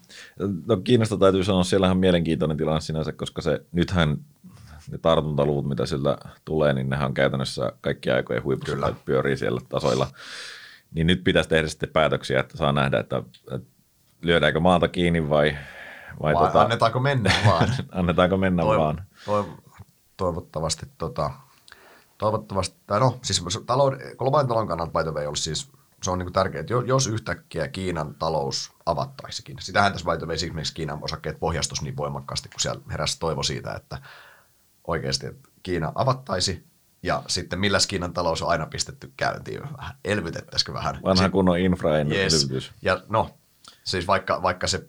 No 0.67 0.77
Kiinasta 0.77 1.17
täytyy 1.17 1.43
sanoa, 1.43 1.63
siellä 1.63 1.91
on 1.91 1.97
mielenkiintoinen 1.97 2.57
tilanne 2.57 2.81
sinänsä, 2.81 3.11
koska 3.11 3.41
se 3.41 3.65
nythän 3.71 4.17
ne 4.91 4.97
tartuntaluvut, 4.97 5.67
mitä 5.67 5.85
sillä 5.85 6.17
tulee, 6.45 6.73
niin 6.73 6.89
nehän 6.89 7.07
on 7.07 7.13
käytännössä 7.13 7.71
kaikki 7.81 8.11
aikojen 8.11 8.43
huipussa 8.43 8.93
pyörii 9.05 9.37
siellä 9.37 9.61
tasoilla. 9.69 10.07
Niin 10.93 11.07
nyt 11.07 11.23
pitäisi 11.23 11.49
tehdä 11.49 11.67
sitten 11.67 11.89
päätöksiä, 11.89 12.39
että 12.39 12.57
saa 12.57 12.71
nähdä, 12.71 12.99
että, 12.99 13.23
että 13.51 13.69
lyödäänkö 14.21 14.59
maata 14.59 14.87
kiinni 14.87 15.29
vai... 15.29 15.57
Vai, 16.21 16.33
vai 16.33 16.47
tota, 16.47 16.61
annetaanko 16.61 16.99
mennä 16.99 17.33
vaan? 17.47 17.69
annetaanko 17.91 18.37
mennä 18.37 18.63
toiv- 18.63 18.79
vaan? 18.79 19.05
Toiv- 19.25 19.71
toivottavasti, 20.17 20.85
tota, 20.97 21.31
toivottavasti, 22.17 22.75
tai 22.87 22.99
no, 22.99 23.19
siis 23.23 23.43
talouden, 23.65 23.99
globaalin 24.17 24.47
talouden 24.47 24.67
kannalta 24.67 24.91
by 24.99 25.03
the 25.03 25.13
way, 25.13 25.25
olisi 25.25 25.43
siis 25.43 25.71
se 26.03 26.11
on 26.11 26.19
niin 26.19 26.33
tärkeää, 26.33 26.59
että 26.59 26.73
jos 26.85 27.07
yhtäkkiä 27.07 27.67
Kiinan 27.67 28.15
talous 28.15 28.71
avattaisikin, 28.85 29.57
sitähän 29.59 29.91
tässä 29.91 30.17
by 30.17 30.25
way, 30.25 30.35
esimerkiksi 30.35 30.73
Kiinan 30.73 30.99
osakkeet 31.01 31.39
pohjastus 31.39 31.81
niin 31.81 31.97
voimakkaasti, 31.97 32.49
kun 32.49 32.59
siellä 32.59 32.81
heräsi 32.91 33.19
toivo 33.19 33.43
siitä, 33.43 33.73
että 33.73 34.01
oikeasti 34.87 35.27
että 35.27 35.49
Kiina 35.63 35.91
avattaisi, 35.95 36.65
ja 37.03 37.23
sitten 37.27 37.59
millä 37.59 37.77
Kiinan 37.87 38.13
talous 38.13 38.41
on 38.41 38.49
aina 38.49 38.65
pistetty 38.65 39.11
käyntiin 39.17 39.61
vähän, 39.77 39.95
elvytettäisikö 40.05 40.73
vähän. 40.73 40.99
Vanha 41.03 41.29
kunnon 41.29 41.59
infra 41.59 41.89
yes. 42.11 42.47
Ja 42.81 43.01
no, 43.09 43.29
siis 43.83 44.07
vaikka, 44.07 44.41
vaikka 44.41 44.67
se 44.67 44.87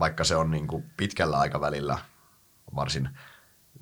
vaikka 0.00 0.24
se 0.24 0.36
on 0.36 0.50
niin 0.50 0.66
kuin 0.66 0.84
pitkällä 0.96 1.38
aikavälillä 1.38 1.98
varsin 2.74 3.08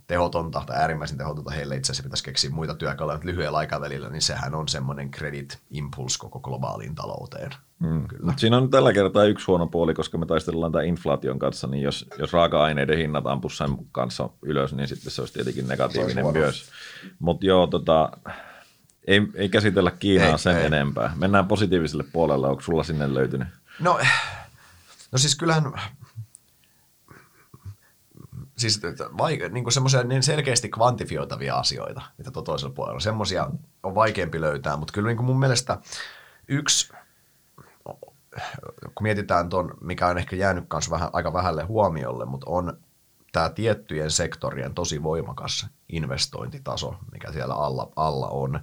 tehotonta 0.06 0.62
tai 0.66 0.76
äärimmäisen 0.76 1.18
tehotonta 1.18 1.50
heille 1.50 1.76
itse 1.76 1.92
asiassa 1.92 2.02
pitäisi 2.02 2.24
keksiä 2.24 2.50
muita 2.50 2.74
työkaluja, 2.74 3.16
mutta 3.16 3.28
lyhyellä 3.28 3.58
aikavälillä, 3.58 4.10
niin 4.10 4.22
sehän 4.22 4.54
on 4.54 4.68
semmoinen 4.68 5.10
credit 5.10 5.58
impulse 5.70 6.18
koko 6.18 6.40
globaaliin 6.40 6.94
talouteen. 6.94 7.50
Mm. 7.78 8.08
Kyllä. 8.08 8.32
Siinä 8.36 8.56
on 8.56 8.70
tällä 8.70 8.92
kertaa 8.92 9.24
yksi 9.24 9.46
huono 9.46 9.66
puoli, 9.66 9.94
koska 9.94 10.18
me 10.18 10.26
taistellaan 10.26 10.72
tämän 10.72 10.86
inflaation 10.86 11.38
kanssa, 11.38 11.66
niin 11.66 11.82
jos, 11.82 12.06
jos 12.18 12.32
raaka-aineiden 12.32 12.98
hinnat 12.98 13.26
ampuisi 13.26 13.56
sen 13.56 13.76
kanssa 13.92 14.28
ylös, 14.42 14.74
niin 14.74 14.88
sitten 14.88 15.12
se 15.12 15.22
olisi 15.22 15.34
tietenkin 15.34 15.68
negatiivinen 15.68 16.24
olisi 16.24 16.38
myös. 16.38 16.70
Mutta 17.18 17.46
joo, 17.46 17.66
tota, 17.66 18.10
ei, 19.06 19.22
ei 19.34 19.48
käsitellä 19.48 19.90
Kiinaa 19.90 20.28
ei, 20.28 20.38
sen 20.38 20.56
ei. 20.56 20.66
enempää. 20.66 21.12
Mennään 21.16 21.48
positiiviselle 21.48 22.04
puolelle. 22.12 22.48
Onko 22.48 22.62
sulla 22.62 22.82
sinne 22.84 23.14
löytynyt? 23.14 23.48
No, 23.80 23.98
no 25.12 25.18
siis 25.18 25.36
kyllähän 25.36 25.72
siis 28.57 28.80
vaike, 29.18 29.48
niin 29.48 29.72
semmoisia 29.72 30.05
niin 30.05 30.22
selkeästi 30.22 30.68
kvantifioitavia 30.68 31.57
asioita, 31.57 32.02
mitä 32.18 32.30
tuo 32.30 32.42
toisella 32.42 32.74
puolella. 32.74 33.00
Semmoisia 33.00 33.50
on 33.82 33.94
vaikeampi 33.94 34.40
löytää, 34.40 34.76
mutta 34.76 34.92
kyllä 34.92 35.07
niin 35.07 35.16
kuin 35.16 35.26
mun 35.26 35.38
mielestä 35.38 35.78
yksi, 36.48 36.92
kun 38.94 39.02
mietitään 39.02 39.48
tuon, 39.48 39.74
mikä 39.80 40.07
on 40.07 40.18
ehkä 40.18 40.36
jäänyt 40.36 40.64
kanssa 40.68 40.90
vähän, 40.90 41.11
aika 41.12 41.32
vähälle 41.32 41.62
huomiolle, 41.62 42.24
mutta 42.24 42.50
on 42.50 42.78
tämä 43.32 43.48
tiettyjen 43.48 44.11
sektorien 44.11 44.74
tosi 44.74 45.02
voimakas 45.02 45.66
investointitaso, 45.88 46.96
mikä 47.12 47.32
siellä 47.32 47.55
alla, 47.55 47.92
alla 47.96 48.28
on, 48.28 48.61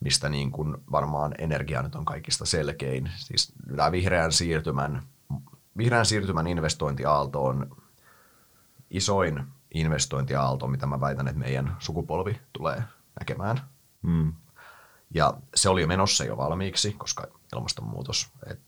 mistä 0.00 0.28
niin 0.28 0.52
kuin 0.52 0.76
varmaan 0.92 1.34
energia 1.38 1.82
nyt 1.82 1.94
on 1.94 2.04
kaikista 2.04 2.46
selkein. 2.46 3.10
Siis 3.16 3.52
tämä 3.76 3.92
vihreän 3.92 4.32
siirtymän, 4.32 5.02
vihreän 5.76 6.06
siirtymän 6.06 6.46
investointiaalto 6.46 7.44
on 7.44 7.81
isoin 8.92 9.44
investointiaalto, 9.74 10.66
mitä 10.66 10.86
mä 10.86 11.00
väitän, 11.00 11.28
että 11.28 11.40
meidän 11.40 11.76
sukupolvi 11.78 12.40
tulee 12.52 12.82
näkemään. 13.20 13.60
Mm. 14.02 14.32
Ja 15.14 15.34
se 15.54 15.68
oli 15.68 15.80
jo 15.80 15.86
menossa 15.86 16.24
jo 16.24 16.36
valmiiksi, 16.36 16.92
koska 16.92 17.26
ilmastonmuutos. 17.56 18.30
Et, 18.46 18.60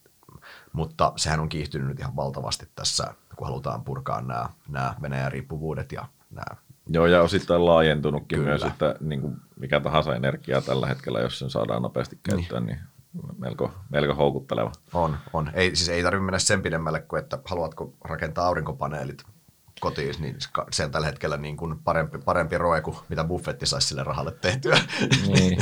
mutta 0.72 1.12
sehän 1.16 1.40
on 1.40 1.48
kiihtynyt 1.48 1.88
nyt 1.88 2.00
ihan 2.00 2.16
valtavasti 2.16 2.68
tässä, 2.74 3.14
kun 3.36 3.46
halutaan 3.46 3.84
purkaa 3.84 4.22
nämä, 4.22 4.48
nämä 4.68 4.94
Venäjän 5.02 5.32
riippuvuudet 5.32 5.92
ja 5.92 6.08
nämä 6.30 6.64
Joo, 6.86 7.06
ja 7.06 7.22
osittain 7.22 7.66
laajentunutkin 7.66 8.38
Kyllä. 8.38 8.50
myös, 8.50 8.62
että 8.62 8.94
niin 9.00 9.20
kuin 9.20 9.36
mikä 9.56 9.80
tahansa 9.80 10.14
energiaa 10.14 10.60
tällä 10.60 10.86
hetkellä, 10.86 11.20
jos 11.20 11.38
sen 11.38 11.50
saadaan 11.50 11.82
nopeasti 11.82 12.18
käyttöön, 12.22 12.66
niin, 12.66 12.78
niin 13.12 13.38
melko, 13.38 13.72
melko 13.90 14.14
houkutteleva. 14.14 14.72
On, 14.92 15.16
on. 15.32 15.50
Ei, 15.54 15.76
siis 15.76 15.88
ei 15.88 16.02
tarvitse 16.02 16.24
mennä 16.24 16.38
sen 16.38 16.62
pidemmälle 16.62 17.00
kuin, 17.00 17.22
että 17.22 17.38
haluatko 17.44 17.94
rakentaa 18.04 18.46
aurinkopaneelit 18.46 19.24
kotiin, 19.84 20.14
niin 20.18 20.36
se 20.70 20.84
on 20.84 20.90
tällä 20.90 21.06
hetkellä 21.06 21.36
niin 21.36 21.56
kuin 21.56 21.78
parempi, 21.78 22.18
parempi 22.18 22.58
roe 22.58 22.80
kuin 22.80 22.96
mitä 23.08 23.24
buffetti 23.24 23.66
saisi 23.66 23.88
sille 23.88 24.04
rahalle 24.04 24.32
tehtyä. 24.32 24.78
Niin. 25.26 25.58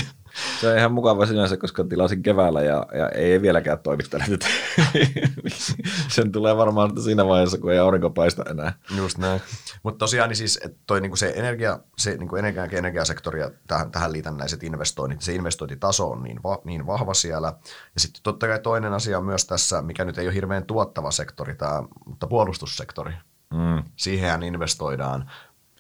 Se 0.61 0.69
on 0.69 0.79
ihan 0.79 0.93
mukava 0.93 1.27
sinänsä, 1.27 1.57
koska 1.57 1.85
tilasin 1.85 2.23
keväällä 2.23 2.63
ja, 2.63 2.87
ja 2.99 3.09
ei 3.09 3.43
vieläkään 3.43 3.79
toimi 3.79 4.03
tällä 4.03 4.27
Sen 6.15 6.33
tulee 6.33 6.57
varmaan 6.57 7.03
siinä 7.03 7.27
vaiheessa, 7.27 7.59
kun 7.59 7.73
ei 7.73 7.79
aurinko 7.79 8.11
paista 8.11 8.45
enää. 8.51 8.73
Just 8.97 9.19
näin. 9.19 9.41
Mutta 9.83 9.99
tosiaan 9.99 10.29
niin 10.29 10.37
siis, 10.37 10.61
että 10.65 10.79
toi 10.87 11.01
niinku 11.01 11.17
se, 11.17 11.33
energia, 11.37 11.79
se 11.99 12.17
niinku 12.17 12.37
energia, 12.37 12.65
energiasektori 12.65 13.41
ja 13.41 13.51
tähän, 13.67 13.91
tähän 13.91 14.13
liitännäiset 14.13 14.63
investoinnit, 14.63 15.23
se 15.23 15.35
investointitaso 15.35 16.11
on 16.11 16.23
niin, 16.23 16.43
va, 16.43 16.61
niin 16.65 16.87
vahva 16.87 17.15
siellä. 17.15 17.53
Ja 17.95 18.01
sitten 18.01 18.23
totta 18.23 18.47
kai 18.47 18.59
toinen 18.59 18.93
asia 18.93 19.19
on 19.19 19.25
myös 19.25 19.45
tässä, 19.45 19.83
mikä 19.83 20.05
nyt 20.05 20.19
ei 20.19 20.27
ole 20.27 20.35
hirveän 20.35 20.67
tuottava 20.67 21.11
sektori, 21.11 21.55
tämä, 21.55 21.83
mutta 22.07 22.27
puolustussektori. 22.27 23.13
Mm. 23.53 23.83
Siihen 23.97 24.43
investoidaan 24.43 25.31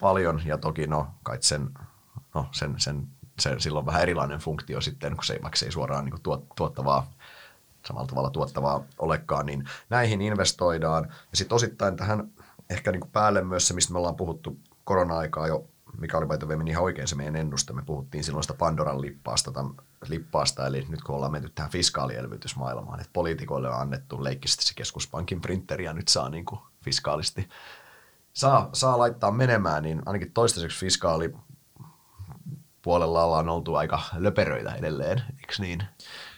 paljon 0.01 0.43
ja 0.45 0.59
toki 0.59 0.87
no, 0.87 1.07
kai 1.23 1.37
sen, 1.41 1.70
no, 2.35 2.47
sen, 2.53 2.75
sen, 2.79 3.09
sen, 3.39 3.61
sillä 3.61 3.79
on 3.79 3.87
vähän 3.87 4.03
erilainen 4.03 4.39
funktio 4.39 4.81
sitten, 4.81 5.14
kun 5.14 5.25
se 5.25 5.33
ei, 5.33 5.43
vaikka 5.43 5.57
se 5.57 5.66
ei 5.66 5.73
suoraan 5.73 6.05
niin 6.05 6.23
tuot, 6.23 6.47
tuottavaa 6.57 7.07
samalla 7.87 8.07
tavalla 8.07 8.31
tuottavaa 8.31 8.85
olekaan, 8.99 9.47
niin 9.47 9.68
näihin 9.91 10.23
investoidaan. 10.23 11.05
Ja 11.31 11.37
sitten 11.37 11.57
osittain 11.57 11.97
tähän 11.97 12.31
ehkä 12.70 12.93
niin 12.93 13.01
kuin 13.01 13.11
päälle 13.11 13.45
myös 13.45 13.68
se, 13.68 13.75
mistä 13.75 13.93
me 13.93 13.99
ollaan 13.99 14.16
puhuttu 14.16 14.59
korona-aikaa 14.85 15.47
jo, 15.47 15.64
mikä 15.99 16.18
oli 16.18 16.27
paito 16.27 16.47
ihan 16.68 16.85
oikein 16.85 17.09
se 17.09 17.16
meidän 17.16 17.37
ennuste. 17.37 17.73
Me 17.73 17.83
puhuttiin 17.83 18.25
silloin 18.25 18.45
sitä 18.45 18.55
Pandoran 18.55 19.01
lippaasta, 19.01 19.53
tämän, 19.53 19.73
lippaasta, 20.09 20.66
eli 20.66 20.87
nyt 20.89 21.03
kun 21.03 21.14
ollaan 21.14 21.33
menty 21.33 21.53
tähän 21.55 21.70
fiskaalielvytysmaailmaan, 21.70 23.01
että 23.01 23.11
poliitikoille 23.12 23.68
on 23.68 23.81
annettu 23.81 24.25
leikkisesti 24.25 24.64
se 24.64 24.75
keskuspankin 24.75 25.41
printeri 25.41 25.85
ja 25.85 25.93
nyt 25.93 26.09
saa 26.09 26.29
niin 26.29 26.45
kuin 26.45 26.61
fiskaalisti 26.83 27.49
saa, 28.33 28.68
saa 28.72 28.99
laittaa 28.99 29.30
menemään, 29.30 29.83
niin 29.83 30.03
ainakin 30.07 30.33
toistaiseksi 30.33 30.78
fiskaali 30.78 31.35
puolella 32.83 33.24
ollaan 33.24 33.49
oltu 33.49 33.74
aika 33.74 34.03
löperöitä 34.16 34.74
edelleen, 34.74 35.22
eikö 35.41 35.55
niin? 35.59 35.83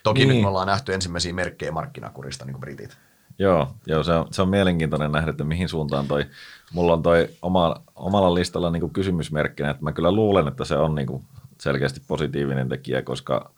Toki 0.03 0.21
niin. 0.21 0.29
nyt 0.29 0.43
me 0.43 0.49
ollaan 0.49 0.67
nähty 0.67 0.95
ensimmäisiä 0.95 1.33
merkkejä 1.33 1.73
markkinakurista, 1.73 2.45
niin 2.45 2.53
kuin 2.53 2.61
britit. 2.61 2.97
Joo, 3.39 3.75
joo 3.87 4.03
se, 4.03 4.13
on, 4.13 4.27
se 4.31 4.43
on 4.43 4.49
mielenkiintoinen 4.49 5.13
nähdä, 5.13 5.31
että 5.31 5.45
mihin 5.45 5.69
suuntaan 5.69 6.09
toi, 6.09 6.27
mulla 6.73 6.93
on 6.93 7.03
toi 7.03 7.29
oma, 7.43 7.83
omalla 7.95 8.35
listalla 8.35 8.71
niin 8.71 8.81
kuin 8.81 8.93
kysymysmerkkinä, 8.93 9.71
että 9.71 9.83
mä 9.83 9.93
kyllä 9.93 10.13
luulen, 10.13 10.49
että 10.49 10.65
se 10.65 10.77
on 10.77 10.95
niin 10.95 11.07
kuin 11.07 11.25
selkeästi 11.61 12.03
positiivinen 12.07 12.69
tekijä, 12.69 13.03
koska 13.03 13.51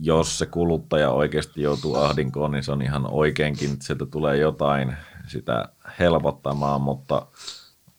jos 0.00 0.38
se 0.38 0.46
kuluttaja 0.46 1.10
oikeasti 1.10 1.62
joutuu 1.62 1.96
ahdinkoon, 1.96 2.50
niin 2.50 2.64
se 2.64 2.72
on 2.72 2.82
ihan 2.82 3.06
oikeinkin, 3.10 3.72
että 3.72 3.84
sieltä 3.84 4.06
tulee 4.06 4.36
jotain 4.36 4.96
sitä 5.26 5.68
helpottamaan, 5.98 6.80
mutta, 6.80 7.26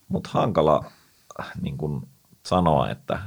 mutta 0.08 0.30
hankala 0.34 0.86
niin 1.62 1.78
kuin 1.78 2.08
sanoa, 2.46 2.90
että 2.90 3.20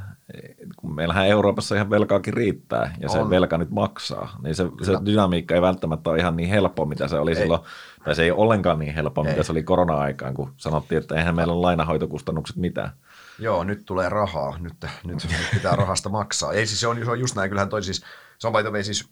kun 0.76 0.94
meillähän 0.94 1.26
Euroopassa 1.26 1.74
ihan 1.74 1.90
velkaakin 1.90 2.34
riittää 2.34 2.94
ja 3.00 3.08
se 3.08 3.18
on. 3.18 3.30
velka 3.30 3.58
nyt 3.58 3.70
maksaa, 3.70 4.38
niin 4.42 4.54
se, 4.54 4.64
se 4.82 4.92
dynamiikka 5.04 5.54
ei 5.54 5.62
välttämättä 5.62 6.10
ole 6.10 6.18
ihan 6.18 6.36
niin 6.36 6.48
helppo, 6.48 6.84
mitä 6.86 7.08
se 7.08 7.18
oli 7.18 7.30
ei. 7.30 7.36
silloin, 7.36 7.60
tai 8.04 8.14
se 8.14 8.22
ei 8.22 8.30
ole 8.30 8.40
ollenkaan 8.40 8.78
niin 8.78 8.94
helppo, 8.94 9.24
ei. 9.24 9.30
mitä 9.30 9.42
se 9.42 9.52
oli 9.52 9.62
korona-aikaan, 9.62 10.34
kun 10.34 10.52
sanottiin, 10.56 10.98
että 11.00 11.14
eihän 11.14 11.36
meillä 11.36 11.52
ole 11.52 11.60
lainahoitokustannukset 11.60 12.56
mitään. 12.56 12.90
Joo, 13.38 13.64
nyt 13.64 13.84
tulee 13.84 14.08
rahaa, 14.08 14.58
nyt, 14.58 14.74
nyt 15.04 15.18
pitää 15.52 15.76
rahasta 15.76 16.08
maksaa. 16.08 16.52
Ei 16.52 16.66
siis 16.66 16.80
se 16.80 16.88
on, 16.88 17.04
se 17.04 17.10
on 17.10 17.20
just 17.20 17.36
näin, 17.36 17.48
kyllähän 17.48 17.68
toi 17.68 17.82
siis, 17.82 18.02
se 18.38 18.46
on 18.46 18.52
by 18.52 18.82
siis 18.82 19.08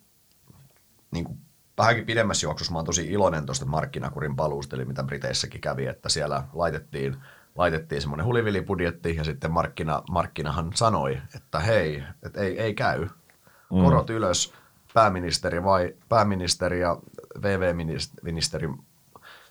niin 1.11 1.25
kuin 1.25 1.37
vähänkin 1.77 2.05
pidemmässä 2.05 2.45
juoksussa 2.45 2.73
mä 2.73 2.77
oon 2.77 2.85
tosi 2.85 3.11
iloinen 3.11 3.45
tuosta 3.45 3.65
markkinakurin 3.65 4.35
paluusta, 4.35 4.75
eli 4.75 4.85
mitä 4.85 5.03
Briteissäkin 5.03 5.61
kävi, 5.61 5.85
että 5.85 6.09
siellä 6.09 6.43
laitettiin, 6.53 7.15
laitettiin 7.55 8.01
semmoinen 8.01 8.25
hulivilibudjetti 8.25 9.15
ja 9.15 9.23
sitten 9.23 9.51
markkina, 9.51 10.03
markkinahan 10.11 10.71
sanoi, 10.73 11.21
että 11.35 11.59
hei, 11.59 12.03
että 12.23 12.41
ei, 12.41 12.59
ei 12.59 12.73
käy, 12.73 13.01
mm. 13.01 13.83
korot 13.83 14.09
mm. 14.09 14.15
ylös, 14.15 14.53
pääministeri, 14.93 15.63
vai, 15.63 15.95
pääministeri 16.09 16.79
ja 16.79 16.97
VV-ministeri 17.41 18.69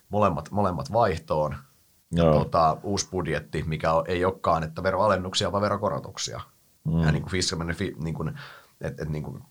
molemmat, 0.08 0.50
molemmat 0.50 0.92
vaihtoon, 0.92 1.56
Joo. 2.16 2.38
Tota, 2.38 2.76
uusi 2.82 3.08
budjetti, 3.10 3.62
mikä 3.66 3.88
ei 4.06 4.24
olekaan, 4.24 4.62
että 4.62 4.82
veroalennuksia, 4.82 5.52
vaan 5.52 5.62
verokorotuksia. 5.62 6.40
Mm. 6.84 7.00
Ja 7.00 7.12
niin 7.12 7.22
kuin, 7.22 7.94
niin 8.02 8.14
kuin, 8.14 8.38
et, 8.80 9.00
et, 9.00 9.08
niin 9.08 9.22
kuin, 9.22 9.42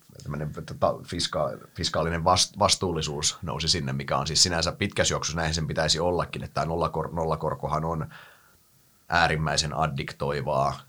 tota, 0.66 0.96
fiska, 1.04 1.50
fiskaalinen 1.76 2.24
vast, 2.24 2.60
vastuullisuus 2.60 3.38
nousi 3.42 3.68
sinne, 3.68 3.94
mikä 3.94 4.18
on 4.18 4.28
siis 4.28 4.44
sinänsä 4.44 4.72
pitkässä 4.72 5.14
juoksussa, 5.14 5.42
näin 5.42 5.54
sen 5.54 5.68
pitäisi 5.68 6.00
ollakin, 6.00 6.44
että 6.44 6.54
tämä 6.54 6.66
nollakor, 6.66 7.14
nollakorkohan 7.14 7.86
on 7.86 8.10
äärimmäisen 9.10 9.78
addiktoivaa, 9.78 10.80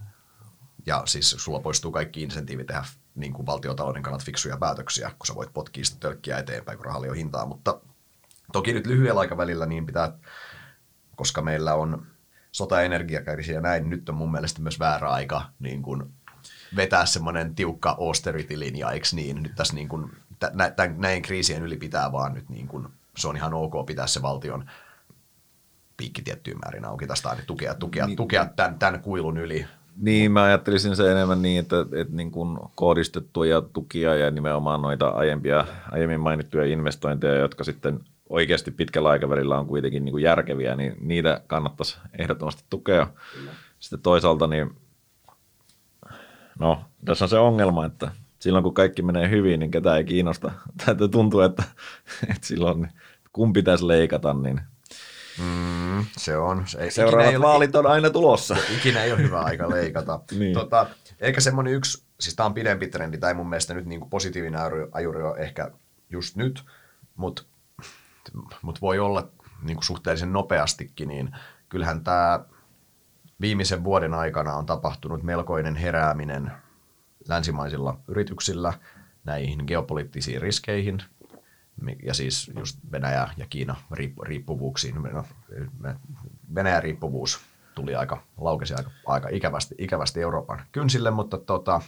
ja 0.87 1.03
siis 1.07 1.31
sulla 1.31 1.61
poistuu 1.61 1.93
kaikki 1.93 2.23
insentiivit 2.23 2.67
tehdä 2.67 2.85
niin 3.15 3.33
kuin 3.33 3.47
valtiotalouden 3.47 4.03
kannalta 4.03 4.25
fiksuja 4.25 4.57
päätöksiä, 4.57 5.11
kun 5.19 5.27
sä 5.27 5.35
voit 5.35 5.53
potkia 5.55 5.85
sitä 5.85 6.01
tölkkiä 6.01 6.39
eteenpäin, 6.39 6.79
kun 6.79 6.85
rahalla 6.85 7.07
on 7.07 7.17
hintaa, 7.17 7.47
mutta 7.47 7.81
toki 8.53 8.73
nyt 8.73 8.87
lyhyellä 8.87 9.21
aikavälillä 9.21 9.67
niin 9.67 9.87
pitää, 9.87 10.13
koska 11.17 11.43
meillä 11.43 11.75
on 11.75 12.07
sota-energiakärsiä 12.53 13.55
ja 13.55 13.61
näin, 13.61 13.91
nyt 13.91 14.09
on 14.09 14.15
mun 14.15 14.33
mielestä 14.33 14.63
myös 14.63 14.79
väärä 14.79 15.11
aika 15.11 15.43
niin 15.59 15.83
kuin 15.83 16.15
vetää 16.77 17.07
semmoinen 17.07 17.55
tiukka 17.55 17.97
austerity-linja, 18.01 18.91
eikö 18.91 19.07
niin? 19.13 19.43
Nyt 19.43 19.55
tässä 19.55 19.75
niin 19.75 19.89
kuin, 19.89 20.11
tämän, 20.39 20.95
näin 20.97 21.23
kriisien 21.23 21.63
yli 21.63 21.77
pitää 21.77 22.13
vaan 22.13 22.35
nyt 22.35 22.49
niin 22.49 22.69
kuin, 22.69 22.89
se 23.17 23.29
on 23.29 23.37
ihan 23.37 23.55
ok 23.55 23.87
pitää 23.87 24.07
se 24.07 24.23
valtion 24.23 24.71
piikki 25.97 26.23
tiettyyn 26.23 26.59
määrin 26.65 26.85
auki 26.85 27.07
tästä 27.07 27.29
aina 27.29 27.43
tukea, 27.47 27.75
tukea, 27.75 28.07
niin, 28.07 28.17
tukea 28.17 28.47
tämän, 28.57 28.79
tämän 28.79 29.01
kuilun 29.01 29.39
yli. 29.39 29.67
Niin, 29.97 30.33
mä 30.33 30.43
ajattelisin 30.43 30.97
se 30.97 31.13
enemmän 31.13 31.43
niin, 31.43 31.61
että, 31.61 31.77
että 32.01 32.17
niin 32.17 32.31
kuin 32.31 32.59
kohdistettuja 32.75 33.63
tukia 33.63 34.15
ja 34.15 34.31
nimenomaan 34.31 34.83
noita 34.83 35.09
aiempia, 35.09 35.67
aiemmin 35.91 36.21
mainittuja 36.21 36.65
investointeja, 36.65 37.35
jotka 37.35 37.65
sitten 37.65 38.01
oikeasti 38.29 38.71
pitkällä 38.71 39.09
aikavälillä 39.09 39.59
on 39.59 39.67
kuitenkin 39.67 40.05
niin 40.05 40.13
kuin 40.13 40.23
järkeviä, 40.23 40.75
niin 40.75 40.97
niitä 41.01 41.41
kannattaisi 41.47 41.99
ehdottomasti 42.19 42.65
tukea. 42.71 43.07
Sitten 43.79 44.01
toisaalta 44.01 44.47
niin 44.47 44.71
No, 46.59 46.85
tässä 47.05 47.25
on 47.25 47.29
se 47.29 47.39
ongelma, 47.39 47.87
että 47.87 48.11
silloin 48.39 48.63
kun 48.63 48.75
kaikki 48.75 49.03
menee 49.03 49.31
hyvin, 49.31 49.61
niin 49.61 49.71
ketään 49.71 49.97
ei 49.97 50.05
kiinnosta. 50.05 50.53
Täytyy 50.87 51.09
tuntua, 51.09 51.45
että, 51.45 51.63
että 52.23 52.47
silloin 52.47 52.89
kun 53.33 53.53
pitäisi 53.53 53.89
leikata, 53.89 54.35
niin 54.35 54.61
Mm, 55.39 56.05
se 56.17 56.37
on. 56.37 56.67
Se 56.67 56.79
ei, 56.79 56.91
Seuraavat 56.91 57.33
ei, 57.33 57.41
vaalit 57.41 57.77
on 57.77 57.87
aina 57.87 58.11
tulossa. 58.11 58.57
Ikinä 58.77 59.05
ei 59.05 59.13
ole 59.13 59.23
hyvä 59.23 59.41
aika 59.41 59.71
leikata. 59.71 60.21
Niin. 60.39 60.55
tota, 60.55 60.87
eikä 61.21 61.41
semmoinen 61.41 61.73
yksi, 61.73 62.03
siis 62.21 62.37
tämä 62.37 62.47
on 62.47 62.55
pidempi 62.55 62.89
trendi, 62.89 63.19
tai 63.19 63.35
mun 63.35 63.49
mielestä 63.49 63.75
nyt 63.75 63.87
niin 63.87 64.01
kuin 64.01 64.11
positiivinen 64.11 64.61
ajuri- 64.61 64.89
ajuri 64.93 65.23
on 65.23 65.39
ehkä 65.39 65.71
just 66.11 66.37
nyt, 66.37 66.65
mutta 67.17 67.43
mut 68.63 68.81
voi 68.81 68.99
olla 68.99 69.29
niin 69.63 69.77
kuin 69.77 69.85
suhteellisen 69.85 70.33
nopeastikin, 70.33 71.09
niin 71.09 71.37
kyllähän 71.69 72.05
tämä 72.05 72.41
viimeisen 73.41 73.85
vuoden 73.85 74.15
aikana 74.15 74.55
on 74.55 74.67
tapahtunut 74.67 75.23
melkoinen 75.23 75.77
herääminen 75.77 76.53
länsimaisilla 77.29 77.99
yrityksillä 78.09 78.73
näihin 79.25 79.65
geopoliittisiin 79.67 80.43
riskeihin, 80.43 81.03
ja 82.03 82.15
siis 82.15 82.53
just 82.59 82.79
Venäjä 82.93 83.29
ja 83.37 83.47
Kiina 83.51 83.77
riippu- 83.93 84.25
riippuvuuksiin. 84.25 84.95
No, 85.13 85.25
Venäjän 86.55 86.83
riippuvuus 86.83 87.41
tuli 87.75 87.95
aika, 87.95 88.23
laukesi 88.37 88.75
aika, 88.75 88.91
aika 89.07 89.29
ikävästi, 89.33 89.75
ikävästi 89.79 90.21
Euroopan 90.21 90.63
kynsille, 90.73 91.11
mutta 91.11 91.39
tota, 91.39 91.81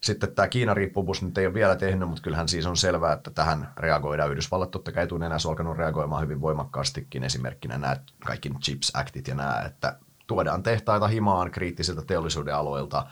sitten 0.00 0.34
tämä 0.34 0.48
Kiinan 0.48 0.76
riippuvuus 0.76 1.22
nyt 1.22 1.38
ei 1.38 1.46
ole 1.46 1.54
vielä 1.54 1.76
tehnyt, 1.76 2.08
mutta 2.08 2.22
kyllähän 2.22 2.48
siis 2.48 2.66
on 2.66 2.76
selvää, 2.76 3.12
että 3.12 3.30
tähän 3.30 3.72
reagoidaan. 3.76 4.30
Yhdysvallat 4.30 4.70
totta 4.70 4.92
kai 4.92 5.04
etunenässä 5.04 5.48
on 5.48 5.52
alkanut 5.52 5.76
reagoimaan 5.76 6.22
hyvin 6.22 6.40
voimakkaastikin, 6.40 7.24
esimerkkinä 7.24 7.78
nämä 7.78 7.96
kaikki 8.24 8.50
Chips 8.62 8.90
Actit 8.94 9.28
ja 9.28 9.34
nämä, 9.34 9.62
että 9.66 9.98
tuodaan 10.28 10.62
tehtaita 10.62 11.08
himaan 11.08 11.50
kriittisiltä 11.50 12.02
teollisuuden 12.02 12.54
aloilta. 12.54 13.06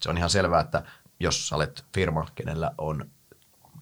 Se 0.00 0.10
on 0.10 0.18
ihan 0.18 0.30
selvää, 0.30 0.60
että 0.60 0.82
jos 1.20 1.48
sä 1.48 1.56
olet 1.56 1.84
firma, 1.94 2.26
kenellä 2.34 2.74
on 2.78 3.10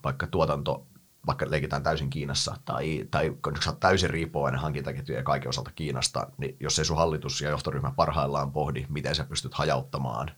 vaikka 0.03 0.27
tuotanto, 0.27 0.87
vaikka 1.27 1.45
leikitään 1.49 1.83
täysin 1.83 2.09
Kiinassa, 2.09 2.55
tai, 2.65 3.07
tai 3.11 3.37
kun 3.43 3.57
sä 3.63 3.69
oot 3.69 3.79
täysin 3.79 4.09
riippuvainen 4.09 4.61
hankintaketjujen 4.61 5.19
ja 5.19 5.23
kaiken 5.23 5.49
osalta 5.49 5.71
Kiinasta, 5.75 6.27
niin 6.37 6.57
jos 6.59 6.79
ei 6.79 6.85
sun 6.85 6.97
hallitus 6.97 7.41
ja 7.41 7.49
johtoryhmä 7.49 7.91
parhaillaan 7.91 8.51
pohdi, 8.51 8.85
miten 8.89 9.15
sä 9.15 9.23
pystyt 9.23 9.53
hajauttamaan 9.53 10.31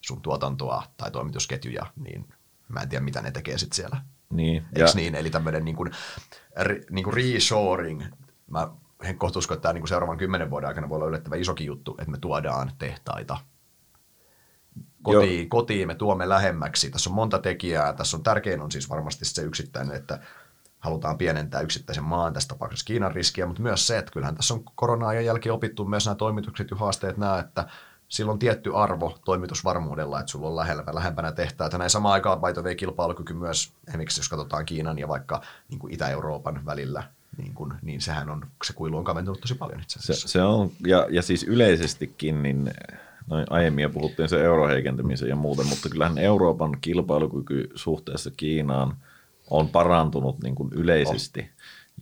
sun 0.00 0.22
tuotantoa 0.22 0.82
tai 0.96 1.10
toimitusketjuja, 1.10 1.86
niin 1.96 2.28
mä 2.68 2.80
en 2.80 2.88
tiedä, 2.88 3.04
mitä 3.04 3.22
ne 3.22 3.30
tekee 3.30 3.58
sitten 3.58 3.76
siellä. 3.76 3.96
Niin, 4.30 4.64
Eikö 4.76 4.90
niin? 4.94 5.14
Eli 5.14 5.30
tämmöinen 5.30 5.64
niin 5.64 5.76
kuin, 5.76 5.90
niin 6.90 7.04
kuin 7.04 7.14
reshoring, 7.14 8.02
mä 8.50 8.68
en 9.02 9.18
kohta 9.18 9.38
usko, 9.38 9.54
että 9.54 9.62
tämä 9.62 9.72
niin 9.72 9.88
seuraavan 9.88 10.18
kymmenen 10.18 10.50
vuoden 10.50 10.68
aikana 10.68 10.88
voi 10.88 10.96
olla 10.96 11.06
yllättävän 11.06 11.40
isokin 11.40 11.66
juttu, 11.66 11.94
että 11.98 12.10
me 12.10 12.18
tuodaan 12.18 12.72
tehtaita 12.78 13.36
kotiin, 15.02 15.48
kotiin, 15.48 15.86
me 15.88 15.94
tuomme 15.94 16.28
lähemmäksi. 16.28 16.90
Tässä 16.90 17.10
on 17.10 17.16
monta 17.16 17.38
tekijää. 17.38 17.92
Tässä 17.92 18.16
on 18.16 18.22
tärkein 18.22 18.60
on 18.60 18.70
siis 18.70 18.90
varmasti 18.90 19.24
se 19.24 19.42
yksittäinen, 19.42 19.96
että 19.96 20.18
halutaan 20.78 21.18
pienentää 21.18 21.60
yksittäisen 21.60 22.04
maan, 22.04 22.32
tässä 22.32 22.48
tapauksessa 22.48 22.84
Kiinan 22.84 23.12
riskiä, 23.12 23.46
mutta 23.46 23.62
myös 23.62 23.86
se, 23.86 23.98
että 23.98 24.12
kyllähän 24.12 24.34
tässä 24.34 24.54
on 24.54 24.64
korona-ajan 24.74 25.24
jälkeen 25.24 25.52
opittu 25.52 25.84
myös 25.84 26.06
nämä 26.06 26.14
toimitukset 26.14 26.70
ja 26.70 26.76
haasteet 26.76 27.16
nämä, 27.16 27.38
että 27.38 27.68
sillä 28.08 28.32
on 28.32 28.38
tietty 28.38 28.76
arvo 28.76 29.18
toimitusvarmuudella, 29.24 30.20
että 30.20 30.32
sulla 30.32 30.48
on 30.48 30.56
lähellä, 30.56 30.84
lähempänä 30.92 31.32
tehtaita. 31.32 31.78
Näin 31.78 31.90
samaan 31.90 32.12
aikaan 32.12 32.40
by 32.40 32.74
kilpailukyky 32.74 33.34
myös, 33.34 33.72
esimerkiksi 33.88 34.20
jos 34.20 34.28
katsotaan 34.28 34.66
Kiinan 34.66 34.98
ja 34.98 35.08
vaikka 35.08 35.40
niin 35.68 35.90
Itä-Euroopan 35.90 36.66
välillä, 36.66 37.02
niin, 37.36 37.54
kuin, 37.54 37.72
niin 37.82 38.00
sehän 38.00 38.30
on, 38.30 38.46
se 38.64 38.72
kuilu 38.72 38.96
on 38.96 39.04
kaventunut 39.04 39.40
tosi 39.40 39.54
paljon 39.54 39.80
itse 39.80 39.98
Se, 39.98 40.12
asiassa. 40.12 40.28
se 40.28 40.42
on, 40.42 40.70
ja, 40.86 41.06
ja 41.10 41.22
siis 41.22 41.42
yleisestikin, 41.42 42.42
niin 42.42 42.70
noin 43.26 43.46
aiemmin 43.50 43.82
jo 43.82 43.90
puhuttiin 43.90 44.28
se 44.28 44.44
euroheikentämisen 44.44 45.28
ja 45.28 45.36
muuten, 45.36 45.66
mutta 45.66 45.88
kyllähän 45.88 46.18
Euroopan 46.18 46.76
kilpailukyky 46.80 47.70
suhteessa 47.74 48.30
Kiinaan 48.36 48.96
on 49.50 49.68
parantunut 49.68 50.42
niin 50.42 50.54
kuin 50.54 50.72
yleisesti. 50.72 51.50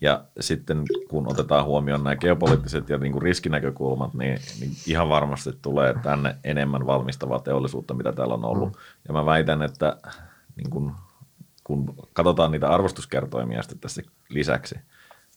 Ja 0.00 0.24
sitten 0.40 0.82
kun 1.08 1.30
otetaan 1.30 1.64
huomioon 1.64 2.04
nämä 2.04 2.16
geopoliittiset 2.16 2.88
ja 2.88 2.98
niin 2.98 3.12
kuin 3.12 3.22
riskinäkökulmat, 3.22 4.14
niin, 4.14 4.40
niin 4.60 4.72
ihan 4.86 5.08
varmasti 5.08 5.50
tulee 5.62 5.94
tänne 6.02 6.36
enemmän 6.44 6.86
valmistavaa 6.86 7.38
teollisuutta, 7.38 7.94
mitä 7.94 8.12
täällä 8.12 8.34
on 8.34 8.44
ollut. 8.44 8.76
Ja 9.08 9.14
mä 9.14 9.26
väitän, 9.26 9.62
että 9.62 9.96
niin 10.56 10.70
kuin, 10.70 10.92
kun 11.64 11.94
katsotaan 12.12 12.52
niitä 12.52 12.68
arvostuskertoimia 12.68 13.62
sitten 13.62 13.78
tässä 13.78 14.02
lisäksi, 14.28 14.74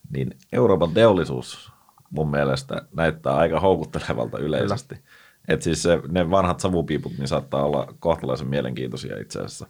niin 0.09 0.37
Euroopan 0.51 0.93
teollisuus 0.93 1.71
mun 2.09 2.31
mielestä 2.31 2.81
näyttää 2.95 3.35
aika 3.35 3.59
houkuttelevalta 3.59 4.37
yleisesti. 4.37 4.95
Et 5.47 5.61
siis 5.61 5.83
se, 5.83 6.01
ne 6.07 6.29
vanhat 6.29 6.59
savupiiput 6.59 7.17
niin 7.17 7.27
saattaa 7.27 7.65
olla 7.65 7.93
kohtalaisen 7.99 8.47
mielenkiintoisia 8.47 9.19
itse 9.19 9.39
asiassa. 9.39 9.67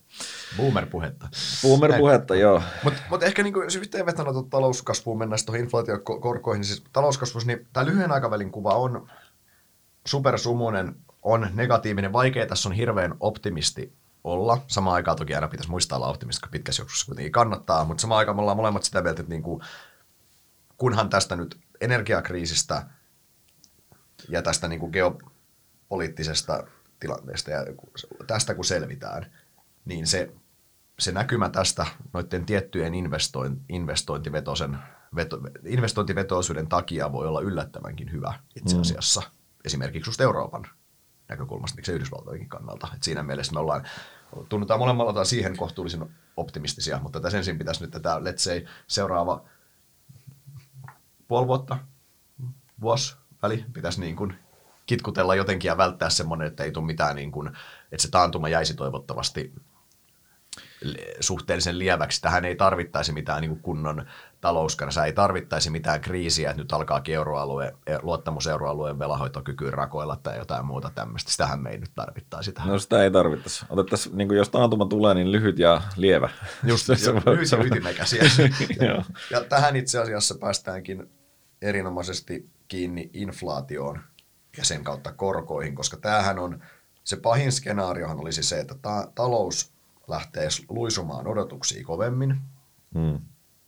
Boomer-puhetta. 0.57 1.27
Boomer-puhetta, 1.61 2.35
joo. 2.35 2.61
Mutta 2.83 3.01
mut 3.09 3.23
ehkä 3.23 3.43
niin 3.43 3.53
se 3.71 3.79
yhteenvetona 3.79 4.33
tuota 4.33 4.49
talouskasvuun 4.49 5.17
mennään 5.17 5.39
tuohon 5.45 5.59
inflaatiokorkoihin, 5.59 6.59
niin 6.59 6.67
siis 6.67 6.83
talouskasvussa, 6.93 7.47
niin 7.47 7.67
tämä 7.73 7.85
lyhyen 7.85 8.11
aikavälin 8.11 8.51
kuva 8.51 8.73
on 8.73 9.07
supersumunen, 10.07 10.95
on 11.21 11.47
negatiivinen, 11.53 12.13
vaikea, 12.13 12.45
tässä 12.45 12.69
on 12.69 12.75
hirveän 12.75 13.15
optimisti 13.19 13.93
olla. 14.23 14.57
Samaan 14.67 14.95
aikaan 14.95 15.17
toki 15.17 15.35
aina 15.35 15.47
pitäisi 15.47 15.69
muistaa 15.69 15.97
olla 15.97 16.09
optimisti, 16.09 16.41
kun 16.41 16.51
pitkässä 16.51 16.81
juoksussa 16.81 17.05
kuitenkin 17.05 17.31
kannattaa, 17.31 17.85
mutta 17.85 18.01
samaan 18.01 18.19
aikaan 18.19 18.37
me 18.37 18.41
ollaan 18.41 18.57
molemmat 18.57 18.83
sitä 18.83 19.01
mieltä, 19.01 19.21
että 19.21 19.33
niin 19.33 19.43
kuin, 19.43 19.61
kunhan 20.77 21.09
tästä 21.09 21.35
nyt 21.35 21.59
energiakriisistä 21.81 22.87
ja 24.29 24.41
tästä 24.41 24.67
niin 24.67 24.79
kuin 24.79 24.91
geopoliittisesta 24.91 26.63
tilanteesta 26.99 27.51
ja 27.51 27.65
tästä 28.27 28.55
kun 28.55 28.65
selvitään, 28.65 29.31
niin 29.85 30.07
se, 30.07 30.31
se 30.99 31.11
näkymä 31.11 31.49
tästä 31.49 31.85
noiden 32.13 32.45
tiettyjen 32.45 32.95
investoin, 32.95 33.61
investointivetoisen, 33.69 34.77
veto, 35.15 35.41
investointivetoisuuden 35.65 36.67
takia 36.67 37.11
voi 37.11 37.27
olla 37.27 37.41
yllättävänkin 37.41 38.11
hyvä 38.11 38.33
itse 38.55 38.79
asiassa. 38.79 39.21
Mm. 39.21 39.37
Esimerkiksi 39.65 40.09
just 40.09 40.21
Euroopan 40.21 40.67
näkökulmasta, 41.29 41.75
miksi 41.75 41.91
Yhdysvaltojenkin 41.91 42.49
kannalta. 42.49 42.87
Et 42.95 43.03
siinä 43.03 43.23
mielessä 43.23 43.53
me 43.53 43.59
ollaan, 43.59 43.87
tunnutaan 44.49 44.79
molemmalla 44.79 45.23
siihen 45.23 45.57
kohtuullisen 45.57 46.09
optimistisia, 46.37 46.99
mutta 46.99 47.19
tässä 47.19 47.37
ensin 47.37 47.57
pitäisi 47.57 47.81
nyt 47.81 47.91
tätä, 47.91 48.19
let's 48.19 48.37
say, 48.37 48.65
seuraava 48.87 49.45
puoli 51.27 51.47
vuotta, 51.47 51.77
vuosi 52.81 53.15
väli 53.43 53.65
pitäisi 53.73 54.01
niin 54.01 54.15
kuin 54.15 54.35
kitkutella 54.85 55.35
jotenkin 55.35 55.69
ja 55.69 55.77
välttää 55.77 56.09
semmoinen, 56.09 56.47
että 56.47 56.63
ei 56.63 56.71
tule 56.71 56.85
mitään, 56.85 57.15
niin 57.15 57.31
kuin, 57.31 57.47
että 57.91 58.01
se 58.01 58.11
taantuma 58.11 58.49
jäisi 58.49 58.73
toivottavasti 58.73 59.53
suhteellisen 61.19 61.79
lieväksi. 61.79 62.21
Tähän 62.21 62.45
ei 62.45 62.55
tarvittaisi 62.55 63.11
mitään 63.11 63.41
niin 63.41 63.51
kuin 63.51 63.61
kunnon 63.61 64.05
talouskansa, 64.43 65.05
ei 65.05 65.13
tarvittaisi 65.13 65.69
mitään 65.69 66.01
kriisiä, 66.01 66.49
että 66.49 66.61
nyt 66.61 66.71
alkaa 66.73 67.01
euroalue, 67.07 67.75
luottamus 68.01 68.47
euroalueen 68.47 68.99
velahoitokykyyn 68.99 69.73
rakoilla 69.73 70.15
tai 70.23 70.37
jotain 70.37 70.65
muuta 70.65 70.91
tämmöistä. 70.95 71.31
Sitähän 71.31 71.59
me 71.59 71.69
ei 71.69 71.77
nyt 71.77 71.91
tarvittaisi 71.95 72.51
tähän. 72.51 72.69
No 72.71 72.79
sitä 72.79 73.03
ei 73.03 73.11
tarvittaisi. 73.11 73.65
Otettaisiin, 73.69 74.17
niin 74.17 74.31
jos 74.35 74.49
taantuma 74.49 74.85
tulee, 74.85 75.13
niin 75.13 75.31
lyhyt 75.31 75.59
ja 75.59 75.81
lievä. 75.95 76.29
Just, 76.63 76.85
Se 76.95 77.13
voi- 77.13 77.21
lyhyt 77.25 77.51
ja 77.51 77.63
ytimekäsiä. 77.63 78.23
Joo. 78.87 79.03
ja 79.31 79.43
tähän 79.43 79.75
itse 79.75 79.99
asiassa 79.99 80.35
päästäänkin 80.35 81.09
erinomaisesti 81.61 82.49
kiinni 82.67 83.09
inflaatioon 83.13 83.99
ja 84.57 84.65
sen 84.65 84.83
kautta 84.83 85.11
korkoihin, 85.11 85.75
koska 85.75 85.97
tämähän 85.97 86.39
on, 86.39 86.63
se 87.03 87.15
pahin 87.15 87.51
skenaariohan 87.51 88.19
olisi 88.19 88.43
se, 88.43 88.59
että 88.59 88.75
ta- 88.81 89.07
talous 89.15 89.73
lähtee 90.07 90.47
luisumaan 90.69 91.27
odotuksia 91.27 91.85
kovemmin 91.85 92.41
Mm. 92.95 93.19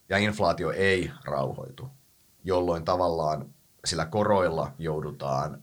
Ja 0.09 0.17
inflaatio 0.17 0.71
ei 0.71 1.11
rauhoitu, 1.25 1.89
jolloin 2.43 2.85
tavallaan 2.85 3.45
sillä 3.85 4.05
koroilla 4.05 4.71
joudutaan 4.79 5.61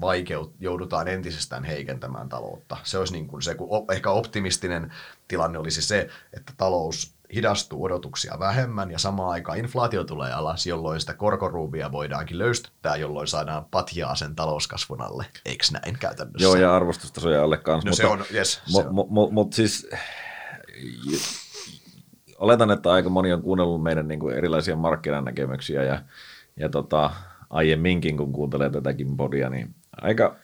vaikeut, 0.00 0.54
joudutaan 0.60 1.08
entisestään 1.08 1.64
heikentämään 1.64 2.28
taloutta. 2.28 2.76
Se 2.82 2.98
olisi 2.98 3.12
niin 3.12 3.26
kuin 3.26 3.42
se, 3.42 3.54
kun 3.54 3.68
ehkä 3.92 4.10
optimistinen 4.10 4.92
tilanne 5.28 5.58
olisi 5.58 5.82
se, 5.82 6.08
että 6.32 6.52
talous 6.56 7.16
hidastuu 7.34 7.84
odotuksia 7.84 8.36
vähemmän 8.38 8.90
ja 8.90 8.98
samaan 8.98 9.30
aikaan 9.30 9.58
inflaatio 9.58 10.04
tulee 10.04 10.32
alas, 10.32 10.66
jolloin 10.66 11.00
sitä 11.00 11.14
korkoruuvia 11.14 11.92
voidaankin 11.92 12.38
löystyttää, 12.38 12.96
jolloin 12.96 13.28
saadaan 13.28 13.64
patjaa 13.64 14.14
sen 14.14 14.34
talouskasvun 14.34 15.00
alle. 15.00 15.26
Eikö 15.44 15.64
näin 15.72 15.98
käytännössä? 15.98 16.44
Joo, 16.44 16.56
ja 16.56 16.76
arvostustasoja 16.76 17.44
alle 17.44 17.58
kanssa. 17.58 17.88
No 17.88 17.96
se 17.96 18.06
on, 18.06 18.24
yes, 18.34 18.52
se 18.52 18.60
Mutta 18.72 18.88
on. 18.88 18.94
mu, 18.94 19.06
mu, 19.10 19.30
mut 19.30 19.52
siis 19.52 19.88
oletan, 22.38 22.70
että 22.70 22.92
aika 22.92 23.08
moni 23.08 23.32
on 23.32 23.42
kuunnellut 23.42 23.82
meidän 23.82 24.08
niin 24.08 24.20
kuin 24.20 24.36
erilaisia 24.36 24.76
markkinanäkemyksiä 24.76 25.82
ja, 25.82 25.98
ja 26.56 26.68
tota, 26.68 27.10
aiemminkin, 27.50 28.16
kun 28.16 28.32
kuuntelee 28.32 28.70
tätäkin 28.70 29.16
podia, 29.16 29.50
niin 29.50 29.74
aika 30.02 30.36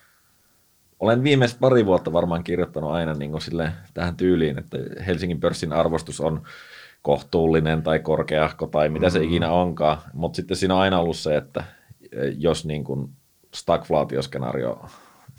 olen 1.01 1.25
viimeiset 1.25 1.61
pari 1.61 1.87
vuotta 1.87 2.13
varmaan 2.13 2.45
kirjoittanut 2.45 2.91
aina 2.91 3.13
niin 3.13 3.31
kuin 3.31 3.41
sille, 3.41 3.73
tähän 3.95 4.17
tyyliin, 4.17 4.59
että 4.59 4.79
Helsingin 5.07 5.41
pörssin 5.41 5.73
arvostus 5.73 6.21
on 6.21 6.43
kohtuullinen 7.03 7.83
tai 7.83 7.99
korkeahko 7.99 8.67
tai 8.67 8.89
mitä 8.89 9.11
se 9.11 9.23
ikinä 9.23 9.51
onkaan, 9.51 9.99
mutta 10.13 10.37
sitten 10.37 10.57
siinä 10.57 10.75
on 10.75 10.81
aina 10.81 11.01
ollut 11.01 11.17
se, 11.17 11.37
että 11.37 11.65
jos 12.39 12.65
niin 12.65 12.85
kuin 12.85 13.11
stagflaatioskenaario 13.55 14.87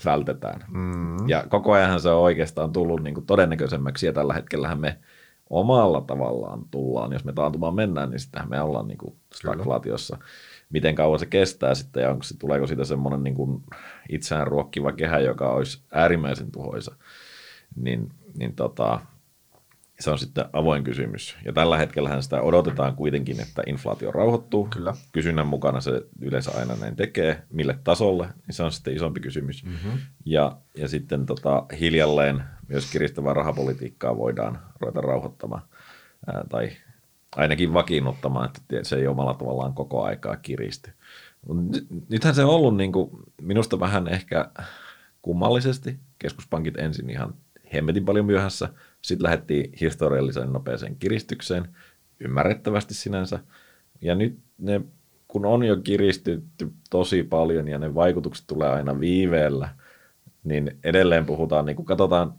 vältetään. 0.05 0.65
Mm. 0.67 1.29
Ja 1.29 1.43
koko 1.49 1.71
ajan 1.71 2.01
se 2.01 2.09
on 2.09 2.21
oikeastaan 2.21 2.71
tullut 2.73 3.03
niin 3.03 3.13
kuin 3.13 3.25
todennäköisemmäksi 3.25 4.05
ja 4.05 4.13
tällä 4.13 4.33
hetkellähän 4.33 4.79
me 4.79 4.97
omalla 5.49 6.01
tavallaan 6.01 6.65
tullaan, 6.71 7.13
jos 7.13 7.25
me 7.25 7.33
taantumaan 7.33 7.75
mennään, 7.75 8.09
niin 8.09 8.19
sittenhän 8.19 8.49
me 8.49 8.61
ollaan 8.61 8.87
niin 8.87 8.97
kuin 8.97 9.15
stagflaatiossa. 9.33 10.17
Miten 10.69 10.95
kauan 10.95 11.19
se 11.19 11.25
kestää 11.25 11.75
sitten 11.75 12.03
ja 12.03 12.09
onko 12.09 12.23
se, 12.23 12.37
tuleeko 12.37 12.67
siitä 12.67 12.85
semmoinen 12.85 13.23
niin 13.23 13.35
kuin 13.35 13.63
itseään 14.09 14.47
ruokkiva 14.47 14.91
kehä, 14.91 15.19
joka 15.19 15.49
olisi 15.49 15.81
äärimmäisen 15.91 16.51
tuhoisa, 16.51 16.95
niin, 17.75 18.09
niin 18.37 18.55
tota, 18.55 18.99
se 19.99 20.11
on 20.11 20.19
sitten 20.19 20.45
avoin 20.53 20.83
kysymys. 20.83 21.35
Ja 21.45 21.53
tällä 21.53 21.77
hetkellä 21.77 22.21
sitä 22.21 22.41
odotetaan 22.41 22.95
kuitenkin, 22.95 23.39
että 23.39 23.63
inflaatio 23.67 24.11
rauhoittuu. 24.11 24.67
Kyllä. 24.67 24.93
Kysynnän 25.11 25.47
mukana 25.47 25.81
se 25.81 26.01
yleensä 26.21 26.51
aina 26.51 26.75
näin 26.75 26.95
tekee. 26.95 27.43
Mille 27.49 27.79
tasolle, 27.83 28.25
niin 28.47 28.55
se 28.55 28.63
on 28.63 28.71
sitten 28.71 28.95
isompi 28.95 29.19
kysymys. 29.19 29.65
Mm-hmm. 29.65 29.99
Ja, 30.25 30.57
ja 30.77 30.87
sitten 30.87 31.25
tota, 31.25 31.65
hiljalleen 31.79 32.43
myös 32.67 32.91
kiristävää 32.91 33.33
rahapolitiikkaa 33.33 34.17
voidaan 34.17 34.59
ruveta 34.79 35.01
rauhoittamaan. 35.01 35.61
Ää, 36.27 36.43
tai 36.49 36.71
ainakin 37.35 37.73
vakiinnuttamaan, 37.73 38.45
että 38.45 38.83
se 38.83 38.95
ei 38.95 39.07
omalla 39.07 39.33
tavallaan 39.33 39.73
koko 39.73 40.03
aikaa 40.03 40.35
kiristy. 40.35 40.91
Nythän 42.09 42.35
se 42.35 42.43
on 42.43 42.49
ollut 42.49 42.77
niin 42.77 42.91
kuin, 42.91 43.09
minusta 43.41 43.79
vähän 43.79 44.07
ehkä 44.07 44.49
kummallisesti. 45.21 45.99
Keskuspankit 46.19 46.77
ensin 46.77 47.09
ihan 47.09 47.33
hemmetin 47.73 48.05
paljon 48.05 48.25
myöhässä– 48.25 48.69
sitten 49.03 49.23
lähdettiin 49.23 49.69
historiallisen 49.81 50.53
nopeeseen 50.53 50.95
kiristykseen, 50.95 51.67
ymmärrettävästi 52.19 52.93
sinänsä. 52.93 53.39
Ja 54.01 54.15
nyt 54.15 54.39
ne, 54.57 54.81
kun 55.27 55.45
on 55.45 55.63
jo 55.63 55.75
kiristytty 55.75 56.71
tosi 56.89 57.23
paljon 57.23 57.67
ja 57.67 57.77
ne 57.79 57.95
vaikutukset 57.95 58.47
tulee 58.47 58.69
aina 58.69 58.99
viiveellä, 58.99 59.69
niin 60.43 60.77
edelleen 60.83 61.25
puhutaan, 61.25 61.65
niin 61.65 61.75
kuin 61.75 61.85
katsotaan 61.85 62.33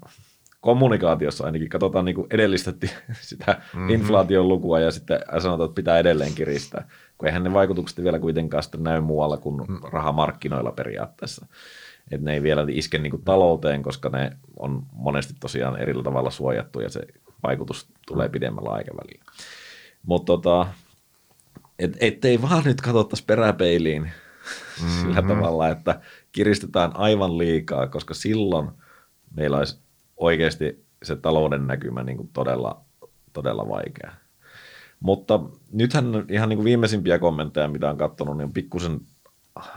kommunikaatiossa 0.60 1.44
ainakin, 1.44 1.68
katsotaan 1.68 2.04
niin 2.04 2.14
kuin 2.14 2.26
edellistä 2.30 2.72
sitä 3.20 3.52
mm-hmm. 3.52 3.90
inflaation 3.90 4.48
lukua 4.48 4.80
ja 4.80 4.90
sitten 4.90 5.20
sanotaan, 5.38 5.68
että 5.68 5.76
pitää 5.76 5.98
edelleen 5.98 6.34
kiristää, 6.34 6.88
kun 7.18 7.28
eihän 7.28 7.44
ne 7.44 7.52
vaikutukset 7.52 8.04
vielä 8.04 8.18
kuitenkaan 8.18 8.62
sitten 8.62 8.82
näy 8.82 9.00
muualla 9.00 9.36
kuin 9.36 9.56
mm. 9.68 9.80
rahamarkkinoilla 9.92 10.72
periaatteessa 10.72 11.46
että 12.10 12.24
ne 12.24 12.34
ei 12.34 12.42
vielä 12.42 12.66
iske 12.68 12.98
niin 12.98 13.10
kuin 13.10 13.24
talouteen, 13.24 13.82
koska 13.82 14.08
ne 14.08 14.36
on 14.58 14.82
monesti 14.92 15.34
tosiaan 15.40 15.76
eri 15.76 16.02
tavalla 16.02 16.30
suojattu 16.30 16.80
ja 16.80 16.90
se 16.90 17.00
vaikutus 17.42 17.88
tulee 18.06 18.28
pidemmällä 18.28 18.70
aikavälillä. 18.70 19.24
Mutta 20.06 20.26
tota, 20.26 20.66
et, 21.78 21.96
ettei 22.00 22.42
vaan 22.42 22.64
nyt 22.64 22.80
katsottaisi 22.80 23.24
peräpeiliin 23.24 24.02
mm-hmm. 24.82 25.00
sillä 25.00 25.22
tavalla, 25.22 25.68
että 25.68 26.00
kiristetään 26.32 26.96
aivan 26.96 27.38
liikaa, 27.38 27.86
koska 27.86 28.14
silloin 28.14 28.70
meillä 29.36 29.58
olisi 29.58 29.78
oikeasti 30.16 30.84
se 31.02 31.16
talouden 31.16 31.66
näkymä 31.66 32.02
niin 32.02 32.16
kuin 32.16 32.30
todella, 32.32 32.80
todella 33.32 33.68
vaikea. 33.68 34.12
Mutta 35.00 35.40
nythän 35.72 36.04
ihan 36.28 36.48
niin 36.48 36.56
kuin 36.56 36.64
viimeisimpiä 36.64 37.18
kommentteja, 37.18 37.68
mitä 37.68 37.90
on 37.90 37.96
katsonut, 37.96 38.36
niin 38.36 38.44
on 38.44 38.52
pikkusen 38.52 39.00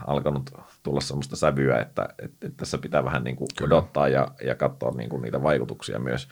alkanut 0.06 0.50
tulla 0.82 1.00
sellaista 1.00 1.36
sävyä, 1.36 1.78
että, 1.78 2.08
että, 2.18 2.46
että 2.46 2.56
tässä 2.56 2.78
pitää 2.78 3.04
vähän 3.04 3.24
niin 3.24 3.36
kuin 3.36 3.48
odottaa 3.62 4.08
ja, 4.08 4.28
ja 4.44 4.54
katsoa 4.54 4.90
niin 4.90 5.10
kuin 5.10 5.22
niitä 5.22 5.42
vaikutuksia 5.42 5.98
myös. 5.98 6.28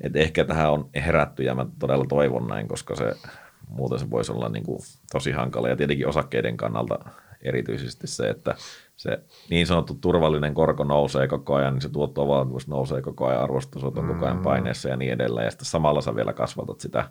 Et 0.00 0.16
ehkä 0.16 0.44
tähän 0.44 0.72
on 0.72 0.90
herätty 0.94 1.42
ja 1.42 1.54
mä 1.54 1.66
todella 1.78 2.04
toivon 2.08 2.48
näin, 2.48 2.68
koska 2.68 2.96
se 2.96 3.14
muuten 3.68 3.98
se 3.98 4.10
voisi 4.10 4.32
olla 4.32 4.48
niin 4.48 4.64
kuin 4.64 4.78
tosi 5.12 5.32
hankala 5.32 5.68
ja 5.68 5.76
tietenkin 5.76 6.08
osakkeiden 6.08 6.56
kannalta 6.56 6.98
erityisesti 7.42 8.06
se, 8.06 8.28
että 8.28 8.54
se 8.96 9.18
niin 9.50 9.66
sanottu 9.66 9.94
turvallinen 9.94 10.54
korko 10.54 10.84
nousee 10.84 11.28
koko 11.28 11.54
ajan, 11.54 11.74
niin 11.74 11.82
se 11.82 11.88
tuottovaltuus 11.88 12.68
nousee 12.68 13.02
koko 13.02 13.26
ajan, 13.26 13.42
arvostusot 13.42 13.98
on 13.98 14.06
koko 14.06 14.24
ajan 14.24 14.36
mm. 14.36 14.42
paineessa 14.42 14.88
ja 14.88 14.96
niin 14.96 15.12
edelleen, 15.12 15.44
ja 15.44 15.50
sitten 15.50 15.66
samalla 15.66 16.00
sä 16.00 16.16
vielä 16.16 16.32
kasvatat 16.32 16.80
sitä, 16.80 17.10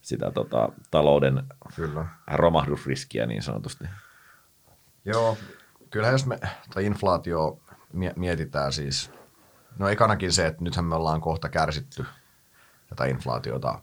sitä 0.00 0.30
tota, 0.30 0.72
talouden 0.90 1.42
Kyllä. 1.76 2.06
romahdusriskiä 2.32 3.26
niin 3.26 3.42
sanotusti. 3.42 3.84
Joo, 5.04 5.36
kyllähän 5.90 6.14
jos 6.14 6.26
me, 6.26 6.38
tai 6.74 6.86
inflaatio 6.86 7.60
mietitään 8.16 8.72
siis, 8.72 9.10
no 9.78 9.88
ekanakin 9.88 10.32
se, 10.32 10.46
että 10.46 10.64
nythän 10.64 10.84
me 10.84 10.94
ollaan 10.94 11.20
kohta 11.20 11.48
kärsitty 11.48 12.04
tätä 12.86 13.04
inflaatiota, 13.04 13.80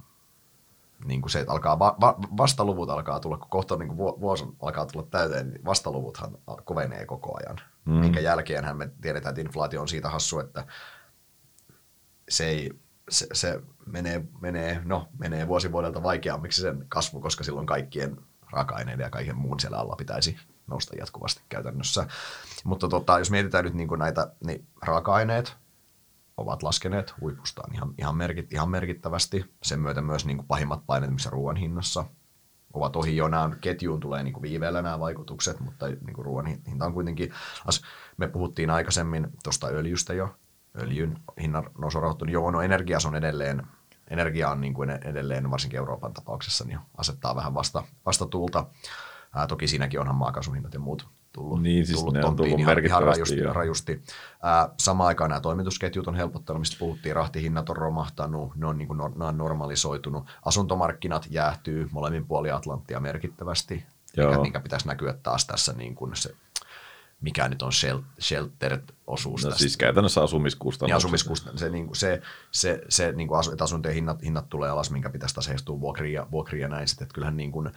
niin 1.05 1.22
kuin 1.22 1.32
se, 1.32 1.39
että 1.39 1.51
alkaa, 1.51 1.80
va, 1.80 1.95
va, 2.01 2.16
vastaluvut 2.38 2.89
alkaa 2.89 3.20
tulla, 3.20 3.38
kun 3.38 3.49
kohta 3.49 3.76
niin 3.76 3.88
kuin 3.88 3.97
vuosi 3.97 4.45
alkaa 4.62 4.86
tulla 4.86 5.08
täyteen, 5.12 5.49
niin 5.49 5.66
vastaluvuthan 5.66 6.38
kovenee 6.64 7.05
koko 7.05 7.38
ajan. 7.38 7.58
Mm. 7.86 7.93
Minkä 7.93 8.20
jälkeenhän 8.20 8.78
me 8.78 8.89
tiedetään, 9.01 9.32
että 9.32 9.41
inflaatio 9.41 9.82
on 9.82 9.88
siitä 9.88 10.10
hassu, 10.10 10.39
että 10.39 10.68
se 12.30 12.45
ei, 12.45 12.72
se, 13.10 13.28
se 13.34 13.62
menee, 13.86 14.24
menee, 14.41 14.82
no, 14.86 15.08
menee 15.20 15.47
vuosi 15.47 15.72
vuodelta 15.72 16.03
vaikeammiksi 16.03 16.62
sen 16.62 16.86
kasvu, 16.89 17.22
koska 17.22 17.43
silloin 17.43 17.68
kaikkien 17.68 18.18
raaka-aineiden 18.51 19.03
ja 19.03 19.10
kaiken 19.10 19.38
muun 19.38 19.60
siellä 19.60 19.78
alla 19.78 19.95
pitäisi 19.95 20.38
nousta 20.68 20.95
jatkuvasti 20.95 21.41
käytännössä. 21.49 22.07
Mutta 22.63 22.88
tota, 22.88 23.20
jos 23.20 23.32
mietitään 23.32 23.65
nyt 23.65 23.74
niin 23.74 23.88
kuin 23.88 23.99
näitä, 23.99 24.32
niin 24.45 24.68
raaka-aineet 24.82 25.57
ovat 26.38 26.63
laskeneet 26.63 27.13
huipustaan 27.22 27.74
ihan, 27.74 27.93
ihan, 27.97 28.18
merkit, 28.18 28.53
ihan 28.53 28.70
merkittävästi. 28.70 29.53
Sen 29.63 29.80
myötä 29.80 30.01
myös 30.01 30.26
niin 30.26 30.38
kuin 30.38 30.47
pahimmat 30.47 30.86
paineet, 30.86 31.13
missä 31.13 31.30
ruoan 31.30 31.55
hinnassa 31.55 32.05
ovat 32.74 32.95
ohi 32.95 33.18
jo. 33.18 33.28
Nämä 33.28 33.49
ketjuun 33.61 33.99
tulee 33.99 34.24
niin 34.24 34.34
kuin 34.34 34.41
viiveellä 34.41 34.82
nämä 34.82 34.99
vaikutukset, 34.99 35.59
mutta 35.59 35.88
niin 35.88 36.13
kuin 36.13 36.26
ruoan 36.26 36.45
hinta 36.45 36.86
on 36.86 36.93
kuitenkin, 36.93 37.34
me 38.18 38.28
puhuttiin 38.28 38.70
aikaisemmin 38.70 39.28
tuosta 39.43 39.68
öljystä 39.68 40.13
jo, 40.13 40.36
öljyn 40.82 41.20
hinnan 41.41 41.70
nousu 41.78 41.99
rauhoittunut. 41.99 42.34
Joo, 42.34 42.51
no 42.51 42.61
energia 42.61 42.97
on 43.07 43.15
edelleen, 43.15 43.68
energia 44.09 44.49
on 44.49 44.61
niin 44.61 44.74
kuin 44.74 44.89
edelleen, 44.89 45.51
varsinkin 45.51 45.78
Euroopan 45.78 46.13
tapauksessa, 46.13 46.65
niin 46.65 46.80
asettaa 46.97 47.36
vähän 47.36 47.53
vasta, 47.53 47.84
vastatuulta. 48.05 48.65
Ää, 49.38 49.47
toki 49.47 49.67
siinäkin 49.67 49.99
onhan 49.99 50.15
maakaasuhinnat 50.15 50.73
ja 50.73 50.79
muut 50.79 51.07
tullut, 51.33 51.61
niin, 51.61 51.85
siis 51.85 51.99
tullut 51.99 52.13
ne 52.13 52.25
on 52.25 52.35
tullut 52.35 52.59
ihan, 52.59 52.85
ihan 52.85 53.03
rajusti. 53.03 53.38
Jo. 53.38 53.53
rajusti. 53.53 54.03
Ää, 54.43 54.69
samaan 54.79 55.07
aikaan 55.07 55.29
nämä 55.29 55.41
toimitusketjut 55.41 56.07
on 56.07 56.15
helpottanut, 56.15 56.59
mistä 56.59 56.75
puhuttiin, 56.79 57.15
rahtihinnat 57.15 57.69
on 57.69 57.77
romahtanut, 57.77 58.55
ne 58.55 58.67
on, 58.67 58.77
niin 58.77 58.88
kuin, 58.88 58.97
ne 59.15 59.25
on 59.25 59.38
normalisoitunut, 59.38 60.25
asuntomarkkinat 60.45 61.27
jäähtyy 61.29 61.88
molemmin 61.91 62.27
puolin 62.27 62.53
Atlanttia 62.53 62.99
merkittävästi, 62.99 63.85
mikä, 64.17 64.39
minkä 64.41 64.59
pitäisi 64.59 64.88
näkyä 64.88 65.13
taas 65.23 65.45
tässä 65.45 65.73
niin 65.73 65.95
kuin 65.95 66.15
se 66.15 66.35
mikä 67.21 67.47
nyt 67.47 67.61
on 67.61 67.71
sheltered-osuus 68.19 69.43
no, 69.43 69.49
tästä. 69.49 69.59
siis 69.59 69.77
käytännössä 69.77 70.23
asumiskustannukset. 70.23 70.88
Niin 70.88 70.97
asumiskustannukset. 70.97 71.67
Se, 71.67 71.71
niin 71.71 71.85
kuin, 71.85 71.95
se, 71.95 72.21
se, 72.51 72.81
se 72.89 73.11
niin 73.11 73.27
kuin 73.27 73.39
asu, 73.39 73.51
että 73.51 73.63
asuntojen 73.63 73.95
hinnat, 73.95 74.23
hinnat 74.23 74.49
tulee 74.49 74.69
alas, 74.69 74.91
minkä 74.91 75.09
pitäisi 75.09 75.35
taas 75.35 75.47
heistua 75.47 75.79
vuokria, 75.79 76.27
vuokria 76.31 76.61
ja 76.61 76.67
näin. 76.67 76.88
Sitten, 76.88 77.05
että 77.05 77.13
kyllähän 77.13 77.38
niin 77.38 77.51
kuin, 77.51 77.71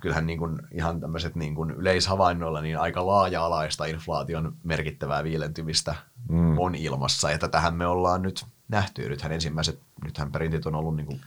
kyllähän 0.00 0.26
niin 0.26 0.38
kuin 0.38 0.58
ihan 0.72 1.00
tämmöiset 1.00 1.34
niin 1.34 1.54
kuin 1.54 1.70
yleishavainnoilla 1.70 2.60
niin 2.60 2.78
aika 2.78 3.06
laaja-alaista 3.06 3.84
inflaation 3.84 4.56
merkittävää 4.64 5.24
viilentymistä 5.24 5.94
mm. 6.28 6.58
on 6.58 6.74
ilmassa. 6.74 7.30
Ja 7.30 7.38
tätähän 7.38 7.74
me 7.74 7.86
ollaan 7.86 8.22
nyt 8.22 8.44
nähty. 8.68 9.08
Nythän 9.08 9.32
ensimmäiset, 9.32 9.80
nythän 10.04 10.32
perintit 10.32 10.66
on 10.66 10.74
ollut 10.74 10.96
niin 10.96 11.06
kuin 11.06 11.20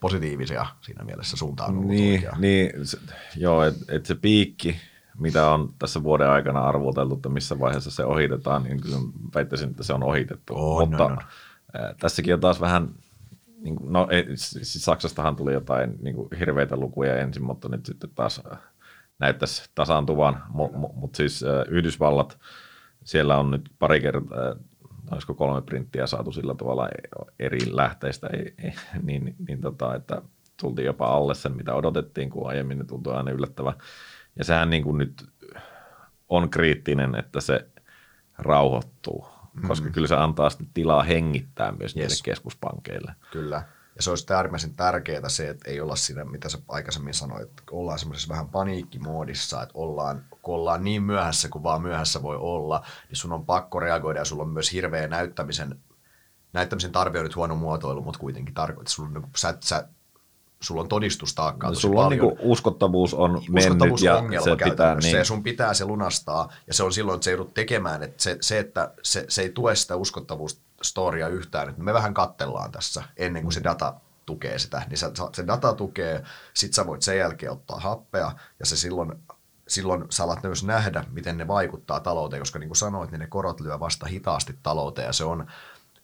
positiivisia 0.00 0.66
siinä 0.80 1.04
mielessä 1.04 1.36
suuntaan. 1.36 1.88
Niin, 1.88 2.28
niin 2.38 2.86
se, 2.86 2.98
joo, 3.36 3.64
että 3.64 3.84
et 3.88 4.06
se 4.06 4.14
piikki, 4.14 4.76
mitä 5.18 5.50
on 5.50 5.74
tässä 5.78 6.02
vuoden 6.02 6.30
aikana 6.30 6.60
arvoteltu, 6.60 7.14
että 7.14 7.28
missä 7.28 7.60
vaiheessa 7.60 7.90
se 7.90 8.04
ohitetaan, 8.04 8.62
niin 8.62 8.80
kyllä 8.80 8.96
väittäisin, 9.34 9.70
että 9.70 9.82
se 9.82 9.92
on 9.92 10.02
ohitettu. 10.02 10.54
On, 10.56 10.88
Mutta 10.88 11.04
on, 11.04 11.12
on. 11.12 11.18
tässäkin 12.00 12.34
on 12.34 12.40
taas 12.40 12.60
vähän 12.60 12.88
niin 13.62 13.76
kuin, 13.76 13.92
no 13.92 14.08
ei, 14.10 14.26
siis 14.36 14.84
Saksastahan 14.84 15.36
tuli 15.36 15.52
jotain 15.52 15.96
niin 16.00 16.16
kuin 16.16 16.28
hirveitä 16.38 16.76
lukuja 16.76 17.16
ensin, 17.16 17.42
mutta 17.42 17.68
nyt 17.68 17.86
sitten 17.86 18.10
taas 18.14 18.42
äh, 18.52 18.58
näyttäisi 19.18 19.70
tasaantuvan, 19.74 20.42
mutta 20.48 20.78
mut 20.78 21.14
siis 21.14 21.42
äh, 21.42 21.64
Yhdysvallat, 21.68 22.38
siellä 23.04 23.38
on 23.38 23.50
nyt 23.50 23.70
pari 23.78 24.00
kertaa, 24.00 24.48
äh, 24.48 24.56
olisiko 25.10 25.34
kolme 25.34 25.62
printtiä 25.62 26.06
saatu 26.06 26.32
sillä 26.32 26.54
tavalla 26.54 26.88
eri 27.38 27.58
lähteistä, 27.70 28.26
ei, 28.26 28.54
ei, 28.62 28.72
niin, 29.02 29.34
niin 29.48 29.60
tota, 29.60 29.94
että 29.94 30.22
tultiin 30.60 30.86
jopa 30.86 31.06
alle 31.06 31.34
sen, 31.34 31.56
mitä 31.56 31.74
odotettiin, 31.74 32.30
kun 32.30 32.48
aiemmin 32.48 32.78
ne 32.78 32.84
tuntui 32.84 33.14
aina 33.14 33.30
yllättävän. 33.30 33.74
Ja 34.38 34.44
sehän 34.44 34.70
niin 34.70 34.82
kuin 34.82 34.98
nyt 34.98 35.26
on 36.28 36.50
kriittinen, 36.50 37.14
että 37.14 37.40
se 37.40 37.66
rauhoittuu 38.38 39.31
mm. 39.54 39.68
koska 39.68 39.90
kyllä 39.90 40.08
se 40.08 40.14
antaa 40.14 40.50
sitten 40.50 40.68
tilaa 40.74 41.02
hengittää 41.02 41.72
myös 41.72 41.82
yes. 41.82 41.94
niille 41.94 42.16
keskuspankeille. 42.24 43.14
Kyllä. 43.30 43.62
Ja 43.96 44.02
se 44.02 44.10
on 44.10 44.18
sitten 44.18 44.36
äärimmäisen 44.36 44.74
tärkeää 44.74 45.28
se, 45.28 45.48
että 45.48 45.70
ei 45.70 45.80
olla 45.80 45.96
siinä, 45.96 46.24
mitä 46.24 46.48
sä 46.48 46.58
aikaisemmin 46.68 47.14
sanoit, 47.14 47.42
että 47.42 47.62
ollaan 47.70 47.98
semmoisessa 47.98 48.28
vähän 48.28 48.48
paniikkimoodissa, 48.48 49.62
että 49.62 49.72
ollaan, 49.74 50.24
kun 50.42 50.54
ollaan 50.54 50.84
niin 50.84 51.02
myöhässä 51.02 51.48
kuin 51.48 51.62
vaan 51.62 51.82
myöhässä 51.82 52.22
voi 52.22 52.36
olla, 52.36 52.86
niin 53.08 53.16
sun 53.16 53.32
on 53.32 53.46
pakko 53.46 53.80
reagoida 53.80 54.20
ja 54.20 54.24
sulla 54.24 54.42
on 54.42 54.48
myös 54.48 54.72
hirveä 54.72 55.08
näyttämisen, 55.08 55.80
näyttämisen 56.52 56.92
tarve 56.92 57.18
on 57.18 57.24
nyt 57.24 57.36
huono 57.36 57.54
muotoilu, 57.54 58.02
mutta 58.02 58.20
kuitenkin 58.20 58.54
tarkoittaa, 58.54 58.82
että 58.82 58.92
sulla, 58.92 59.28
sä, 59.36 59.58
sä 59.60 59.88
sulla 60.62 60.80
on 60.80 60.88
todistustaakkaa 60.88 61.70
no, 61.70 61.74
sulla 61.74 62.00
on 62.00 62.06
paljon. 62.06 62.26
Niin 62.26 62.38
uskottavuus 62.40 63.14
on 63.14 63.36
uskottavuus 63.36 64.02
mennyt 64.02 64.32
ja 64.32 64.40
se 64.40 64.56
pitää 64.64 64.94
niin. 64.94 65.16
ja 65.16 65.24
sun 65.24 65.42
pitää 65.42 65.74
se 65.74 65.84
lunastaa. 65.84 66.52
Ja 66.66 66.74
se 66.74 66.82
on 66.82 66.92
silloin, 66.92 67.14
että 67.14 67.24
se 67.24 67.30
joudut 67.30 67.54
tekemään, 67.54 68.02
että 68.02 68.22
se, 68.22 68.38
se 68.40 68.58
että 68.58 68.94
se, 69.02 69.24
se 69.28 69.42
ei 69.42 69.50
tue 69.50 69.74
sitä 69.74 69.96
uskottavuutta, 69.96 70.62
storia 70.82 71.28
yhtään, 71.28 71.68
että 71.68 71.82
me 71.82 71.92
vähän 71.92 72.14
kattellaan 72.14 72.72
tässä 72.72 73.02
ennen 73.16 73.42
kuin 73.42 73.52
se 73.52 73.64
data 73.64 73.94
tukee 74.26 74.58
sitä, 74.58 74.82
niin 74.88 74.98
se 75.32 75.46
data 75.46 75.72
tukee, 75.72 76.24
sit 76.54 76.74
sä 76.74 76.86
voit 76.86 77.02
sen 77.02 77.18
jälkeen 77.18 77.52
ottaa 77.52 77.80
happea, 77.80 78.32
ja 78.60 78.66
se 78.66 78.76
silloin 78.76 79.12
silloin 79.68 80.04
sä 80.10 80.24
alat 80.24 80.42
myös 80.42 80.64
nähdä, 80.64 81.04
miten 81.10 81.38
ne 81.38 81.48
vaikuttaa 81.48 82.00
talouteen, 82.00 82.40
koska 82.40 82.58
niin 82.58 82.68
kuin 82.68 82.76
sanoit, 82.76 83.10
niin 83.10 83.18
ne 83.18 83.26
korot 83.26 83.60
lyö 83.60 83.80
vasta 83.80 84.06
hitaasti 84.06 84.58
talouteen, 84.62 85.06
ja 85.06 85.12
se 85.12 85.24
on, 85.24 85.46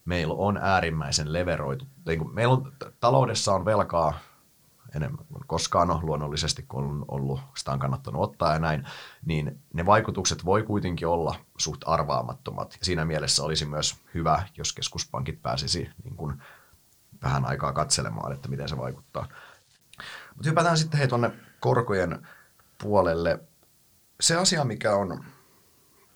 meillä 0.05 0.35
on 0.35 0.57
äärimmäisen 0.57 1.33
leveroitu, 1.33 1.85
niin 2.07 2.19
kuin 2.19 2.35
meillä 2.35 2.55
on, 2.55 2.73
taloudessa 3.01 3.55
on 3.55 3.65
velkaa 3.65 4.19
enemmän 4.97 5.27
kuin 5.27 5.47
koskaan 5.47 5.91
on 5.91 6.07
luonnollisesti, 6.07 6.63
kun 6.63 6.85
on 6.85 7.05
ollut, 7.09 7.41
sitä 7.57 7.73
on 7.73 7.79
kannattanut 7.79 8.23
ottaa 8.23 8.53
ja 8.53 8.59
näin, 8.59 8.85
niin 9.25 9.63
ne 9.75 9.87
vaikutukset 9.87 10.45
voi 10.45 10.63
kuitenkin 10.63 11.09
olla 11.09 11.35
suht 11.59 11.83
arvaamattomat. 11.87 12.77
Ja 12.81 12.85
siinä 12.85 13.05
mielessä 13.05 13.43
olisi 13.43 13.65
myös 13.65 13.97
hyvä, 14.15 14.43
jos 14.57 14.73
keskuspankit 14.73 15.43
pääsisi 15.43 15.91
niin 16.05 16.17
kuin 16.17 16.43
vähän 17.23 17.45
aikaa 17.45 17.73
katselemaan, 17.73 18.33
että 18.33 18.49
miten 18.49 18.69
se 18.69 18.77
vaikuttaa. 18.77 19.29
Mutta 20.35 20.49
hypätään 20.49 20.79
sitten 20.79 20.99
hei 20.99 21.09
tuonne 21.09 21.31
korkojen 21.61 22.27
puolelle. 22.83 23.41
Se 24.21 24.37
asia, 24.37 24.65
mikä 24.65 24.95
on 24.95 25.25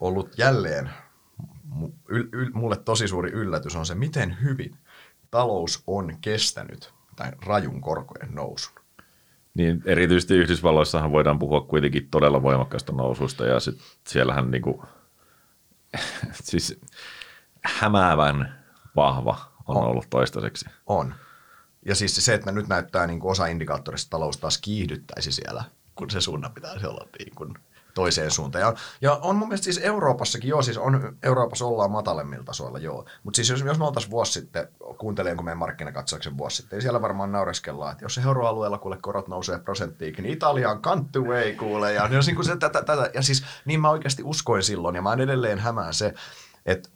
ollut 0.01 0.39
jälleen 0.39 0.91
mulle 2.53 2.77
tosi 2.77 3.09
suuri 3.09 3.31
yllätys, 3.31 3.77
on 3.77 3.87
se, 3.87 3.95
miten 3.95 4.37
hyvin 4.43 4.79
talous 5.31 5.83
on 5.87 6.19
kestänyt 6.21 6.95
tai 7.17 7.33
rajun 7.47 7.81
korkojen 7.81 8.35
nousun. 8.35 8.73
Niin, 9.55 9.83
erityisesti 9.85 10.35
Yhdysvalloissahan 10.35 11.13
voidaan 11.13 11.39
puhua 11.39 11.61
kuitenkin 11.61 12.09
todella 12.11 12.43
voimakkaasta 12.43 12.93
noususta 12.93 13.47
ja 13.47 13.61
sit 13.61 13.81
siellähän 14.07 14.51
niinku, 14.51 14.85
siis 16.33 16.81
hämäävän 17.65 18.65
vahva 18.97 19.53
on, 19.69 19.77
on 19.77 19.85
ollut 19.85 20.07
toistaiseksi. 20.11 20.65
On. 20.87 21.15
Ja 21.87 21.95
siis 21.95 22.25
se, 22.25 22.35
että 22.35 22.53
nyt 22.53 22.69
näyttää 22.69 23.07
niin 23.07 23.21
kuin 23.21 23.31
osa 23.31 23.47
indikaattorista 23.47 24.11
talous 24.11 24.37
taas 24.37 24.59
kiihdyttäisi 24.59 25.33
siellä, 25.33 25.65
kun 25.95 26.11
se 26.11 26.21
suunnan 26.21 26.53
pitäisi 26.53 26.87
olla 26.87 27.09
niin 27.19 27.35
kuin 27.35 27.55
toiseen 27.95 28.31
suuntaan. 28.31 28.63
Ja, 28.63 28.75
ja 29.01 29.15
on 29.23 29.37
mun 29.37 29.49
mielestä 29.49 29.65
siis 29.65 29.79
Euroopassakin, 29.79 30.49
joo, 30.49 30.63
siis 30.63 30.79
on, 30.79 31.17
Euroopassa 31.23 31.67
ollaan 31.67 31.91
matalemmilla 31.91 32.45
tasoilla, 32.45 32.79
joo. 32.79 33.05
Mutta 33.23 33.37
siis 33.37 33.51
jos, 33.51 33.61
jos 33.61 33.79
me 33.79 33.85
oltaisiin 33.85 34.11
vuosi 34.11 34.33
sitten, 34.33 34.69
kuuntelen 34.99 35.37
kun 35.37 35.45
meidän 35.45 35.59
markkinakatsauksen 35.59 36.39
vuosi 36.39 36.57
sitten, 36.57 36.77
niin 36.77 36.83
siellä 36.83 37.03
varmaan 37.03 37.33
naureskellaan, 37.33 37.93
että 37.93 38.05
jos 38.05 38.15
se 38.15 38.21
euroalueella 38.21 38.79
kuule 38.79 38.99
korot 39.01 39.29
nousee 39.29 39.59
prosenttiin, 39.59 40.15
niin 40.15 40.27
Italia 40.33 40.71
on 40.71 40.81
way 41.19 41.53
kuule. 41.53 41.93
Ja, 41.93 42.09
niin 42.09 42.37
kuin 42.37 42.47
se, 42.47 42.57
tätä, 42.57 42.83
tätä, 42.83 43.11
ja 43.15 43.23
siis 43.23 43.45
niin 43.65 43.81
mä 43.81 43.91
oikeasti 43.91 44.23
uskoin 44.23 44.63
silloin, 44.63 44.95
ja 44.95 45.03
mä 45.03 45.13
edelleen 45.13 45.59
hämään 45.59 45.95
se, 45.95 46.15
että 46.67 46.89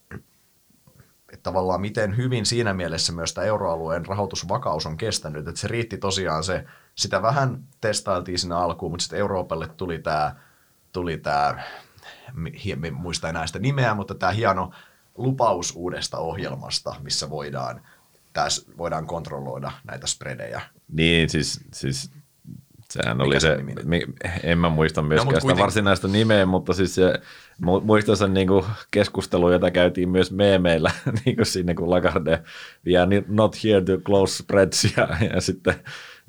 että 1.32 1.42
tavallaan 1.42 1.80
miten 1.80 2.16
hyvin 2.16 2.47
siinä 2.47 2.74
mielessä 2.74 3.12
myös 3.12 3.34
tämä 3.34 3.44
euroalueen 3.44 4.07
rahoitusvakaus 4.07 4.86
on 4.86 4.97
kestänyt, 4.97 5.49
että 5.49 5.61
se 5.61 5.68
riitti 5.68 5.99
tosiaan 5.99 6.44
se, 6.44 6.64
sitä 6.94 7.22
vähän 7.22 7.64
testailtiin 7.80 8.38
siinä 8.38 8.59
alkuun, 8.59 8.92
mutta 8.92 9.03
sitten 9.03 9.18
Euroopalle 9.18 9.68
tuli 9.68 9.99
tämä 9.99 10.36
tuli 10.97 11.18
tämä, 11.18 11.62
en 12.84 12.94
muista 12.94 13.28
enää 13.28 13.47
sitä 13.47 13.59
nimeä, 13.59 13.94
mutta 13.94 14.14
tämä 14.14 14.32
hieno 14.32 14.70
lupaus 15.16 15.72
uudesta 15.76 16.18
ohjelmasta, 16.18 16.94
missä 17.03 17.30
voidaan, 17.30 17.80
tässä 18.32 18.72
voidaan 18.78 19.07
kontrolloida 19.07 19.72
näitä 19.84 20.07
spredejä. 20.07 20.62
Niin, 20.88 21.30
siis, 21.30 21.61
siis 21.72 22.11
sehän 22.90 23.20
oli 23.20 23.28
Mikä 23.28 23.40
se, 23.40 23.57
mi, 23.84 24.03
en 24.42 24.59
mä 24.59 24.68
muista 24.68 25.03
myöskään 25.03 25.26
no, 25.26 25.30
sitä 25.30 25.40
kuitenkin. 25.40 25.62
varsinaista 25.62 26.09
nimeä, 26.09 26.47
mutta 26.47 26.72
siis 26.72 26.94
se, 26.94 27.20
muistan 27.82 28.16
sen 28.16 28.34
niin 28.34 28.49
keskustelun, 28.90 29.53
jota 29.53 29.70
käytiin 29.70 30.09
myös 30.09 30.32
meemeillä 30.32 30.90
niin 31.24 31.36
kuin 31.36 31.47
sinne, 31.47 31.74
kun 31.74 31.90
Lagarde 31.90 32.42
vielä 32.84 33.09
not 33.28 33.64
here 33.64 33.80
to 33.80 33.99
close 33.99 34.36
spreads 34.36 34.84
ja, 34.97 35.09
ja 35.34 35.40
sitten 35.40 35.74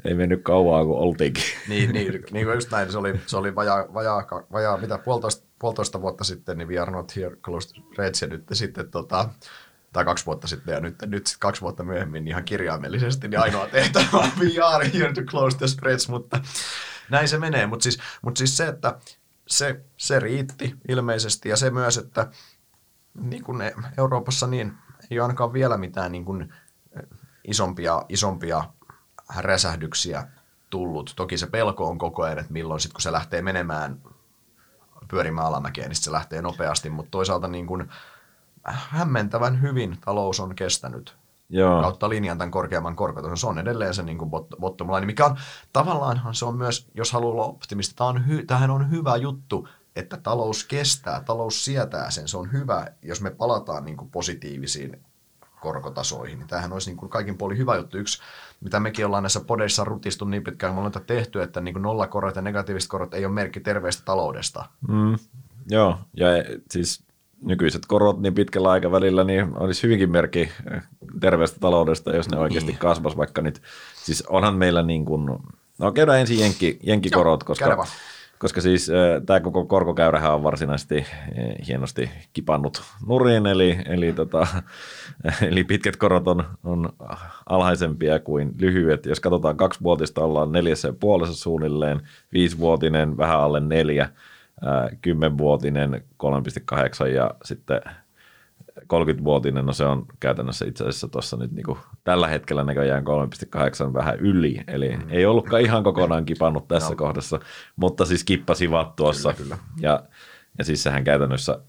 ei 0.05 0.13
mennyt 0.13 0.43
kauaa, 0.43 0.85
kun 0.85 0.97
oltiinkin. 0.97 1.43
Niin, 1.67 1.93
niin, 1.93 2.23
niin 2.31 2.45
kuin 2.45 2.55
just 2.55 2.71
näin, 2.71 2.91
se 2.91 2.97
oli, 2.97 3.19
se 3.25 3.37
oli 3.37 3.55
vajaa, 3.55 3.93
vajaa, 3.93 4.23
vajaa 4.51 4.77
mitä 4.77 4.97
puolitoista, 4.97 5.47
puolitoista 5.59 6.01
vuotta 6.01 6.23
sitten, 6.23 6.57
niin 6.57 6.67
we 6.67 6.79
are 6.79 6.91
not 6.91 7.15
here 7.15 7.35
close 7.35 7.75
Reds, 7.97 8.21
ja 8.21 8.27
nyt 8.27 8.43
sitten 8.53 8.91
tota, 8.91 9.29
tai 9.93 10.05
kaksi 10.05 10.25
vuotta 10.25 10.47
sitten, 10.47 10.73
ja 10.73 10.79
nyt, 10.79 10.95
nyt 11.05 11.27
sit 11.27 11.37
kaksi 11.39 11.61
vuotta 11.61 11.83
myöhemmin 11.83 12.27
ihan 12.27 12.43
kirjaimellisesti, 12.43 13.27
niin 13.27 13.39
ainoa 13.39 13.67
tehtävä 13.67 14.07
on 14.17 14.29
we 14.39 14.63
are 14.63 14.91
here 14.93 15.13
to 15.13 15.21
close 15.21 15.57
the 15.57 15.67
spreads, 15.67 16.09
mutta 16.09 16.41
näin 17.09 17.27
se 17.27 17.37
menee. 17.37 17.67
Mutta 17.67 17.83
siis, 17.83 17.99
mut 18.21 18.37
siis 18.37 18.57
se, 18.57 18.67
että 18.67 18.99
se, 19.47 19.81
se 19.97 20.19
riitti 20.19 20.75
ilmeisesti, 20.87 21.49
ja 21.49 21.57
se 21.57 21.69
myös, 21.69 21.97
että 21.97 22.27
niin 23.21 23.43
kuin 23.43 23.61
Euroopassa 23.97 24.47
niin 24.47 24.73
ei 25.11 25.19
ole 25.19 25.25
ainakaan 25.25 25.53
vielä 25.53 25.77
mitään 25.77 26.11
niin 26.11 26.25
kuin 26.25 26.53
isompia, 27.47 28.05
isompia 28.09 28.63
räsähdyksiä 29.35 30.27
tullut. 30.69 31.13
Toki 31.15 31.37
se 31.37 31.47
pelko 31.47 31.87
on 31.87 31.97
koko 31.97 32.23
ajan, 32.23 32.39
että 32.39 32.53
milloin 32.53 32.79
sitten 32.79 32.93
kun 32.93 33.01
se 33.01 33.11
lähtee 33.11 33.41
menemään 33.41 34.01
pyörimään 35.07 35.47
alamäkeen, 35.47 35.89
niin 35.89 35.95
se 35.95 36.11
lähtee 36.11 36.41
nopeasti, 36.41 36.89
mutta 36.89 37.11
toisaalta 37.11 37.47
niin 37.47 37.67
kuin 37.67 37.89
hämmentävän 38.63 39.61
hyvin 39.61 39.97
talous 40.05 40.39
on 40.39 40.55
kestänyt 40.55 41.17
Joo. 41.49 41.81
kautta 41.81 42.09
linjan 42.09 42.37
tämän 42.37 42.51
korkeamman 42.51 42.95
korkotason. 42.95 43.37
Se 43.37 43.47
on 43.47 43.59
edelleen 43.59 43.93
se 43.93 44.03
niin 44.03 44.17
kuin 44.17 44.31
bottom 44.59 44.91
line, 44.91 45.05
mikä 45.05 45.25
on 45.25 45.37
tavallaanhan 45.73 46.35
se 46.35 46.45
on 46.45 46.57
myös, 46.57 46.87
jos 46.93 47.11
haluaa 47.11 47.33
olla 47.33 47.45
optimisti, 47.45 47.95
tämä 47.95 48.07
on 48.07 48.27
hy, 48.27 48.45
tämähän 48.45 48.71
on 48.71 48.91
hyvä 48.91 49.15
juttu, 49.15 49.67
että 49.95 50.17
talous 50.17 50.63
kestää, 50.63 51.23
talous 51.23 51.65
sietää 51.65 52.11
sen, 52.11 52.27
se 52.27 52.37
on 52.37 52.51
hyvä, 52.51 52.87
jos 53.01 53.21
me 53.21 53.31
palataan 53.31 53.85
niin 53.85 53.97
kuin 53.97 54.11
positiivisiin 54.11 55.03
korkotasoihin. 55.59 56.39
Niin 56.39 56.47
tämähän 56.47 56.73
olisi 56.73 56.89
niin 56.89 56.97
kuin 56.97 57.09
kaikin 57.09 57.37
puolin 57.37 57.57
hyvä 57.57 57.75
juttu. 57.75 57.97
Yksi, 57.97 58.21
mitä 58.61 58.79
mekin 58.79 59.05
ollaan 59.05 59.23
näissä 59.23 59.39
podeissa 59.39 59.83
rutistu 59.83 60.25
niin 60.25 60.43
pitkään, 60.43 60.73
kun 60.73 60.85
ollaan 60.85 61.05
tehty, 61.05 61.41
että 61.41 61.61
niin 61.61 61.73
kuin 61.73 61.83
nollakorot 61.83 62.35
ja 62.35 62.41
negatiiviset 62.41 62.89
korot 62.89 63.13
ei 63.13 63.25
ole 63.25 63.33
merkki 63.33 63.59
terveestä 63.59 64.01
taloudesta. 64.05 64.65
Mm, 64.87 65.17
joo, 65.69 65.97
ja 66.13 66.27
siis 66.71 67.03
nykyiset 67.41 67.85
korot 67.85 68.19
niin 68.19 68.33
pitkällä 68.33 68.69
aikavälillä 68.69 69.23
niin 69.23 69.57
olisi 69.57 69.83
hyvinkin 69.83 70.11
merkki 70.11 70.51
terveestä 71.19 71.59
taloudesta, 71.59 72.15
jos 72.15 72.29
ne 72.29 72.37
oikeasti 72.37 72.71
niin. 72.71 72.79
kasvas 72.79 73.17
vaikka 73.17 73.41
nyt. 73.41 73.61
Siis 74.03 74.21
onhan 74.21 74.55
meillä 74.55 74.83
niin 74.83 75.05
kuin, 75.05 75.25
no 75.77 75.91
käydään 75.91 76.19
ensin 76.19 76.39
jenkki, 76.39 76.79
jenkkikorot, 76.83 77.41
Joo, 77.41 77.47
koska 77.47 77.87
koska 78.39 78.61
siis 78.61 78.91
tämä 79.25 79.39
koko 79.39 79.65
korkokäyrähän 79.65 80.33
on 80.33 80.43
varsinaisesti 80.43 81.05
hienosti 81.67 82.09
kipannut 82.33 82.83
nurin, 83.07 83.45
eli, 83.45 83.77
eli, 83.85 84.13
tota, 84.13 84.47
eli 85.49 85.63
pitkät 85.63 85.95
korot 85.95 86.27
on, 86.27 86.43
on 86.63 86.89
alhaisempia 87.45 88.19
kuin 88.19 88.55
lyhyet. 88.59 89.05
Jos 89.05 89.19
katsotaan 89.19 89.57
kaksivuotista, 89.57 90.23
ollaan 90.23 90.51
neljässä 90.51 90.87
ja 90.87 90.93
puolessa 90.99 91.35
suunnilleen, 91.35 92.01
viisivuotinen 92.33 93.17
vähän 93.17 93.39
alle 93.39 93.59
neljä, 93.59 94.09
kymmenvuotinen 95.01 96.03
3,8 96.23 97.07
ja 97.07 97.31
sitten 97.43 97.81
30-vuotinen, 98.93 99.65
no 99.65 99.73
se 99.73 99.85
on 99.85 100.05
käytännössä 100.19 100.65
itse 100.65 100.83
asiassa 100.83 101.07
tuossa 101.07 101.37
nyt 101.37 101.51
niin 101.51 101.65
kuin 101.65 101.77
tällä 102.03 102.27
hetkellä 102.27 102.63
näköjään 102.63 103.03
3,8 103.87 103.93
vähän 103.93 104.19
yli, 104.19 104.61
eli 104.67 104.97
mm. 104.97 105.03
ei 105.09 105.25
ollutkaan 105.25 105.61
ihan 105.61 105.83
kokonaan 105.83 106.25
kipannut 106.25 106.67
tässä 106.67 106.89
no. 106.89 106.95
kohdassa, 106.95 107.39
mutta 107.75 108.05
siis 108.05 108.23
kippasivat 108.23 108.95
tuossa. 108.95 109.33
Kyllä, 109.33 109.55
kyllä. 109.55 109.87
Ja, 109.89 110.03
ja 110.57 110.63
siis 110.63 110.83
sehän 110.83 111.03
käytännössä 111.03 111.59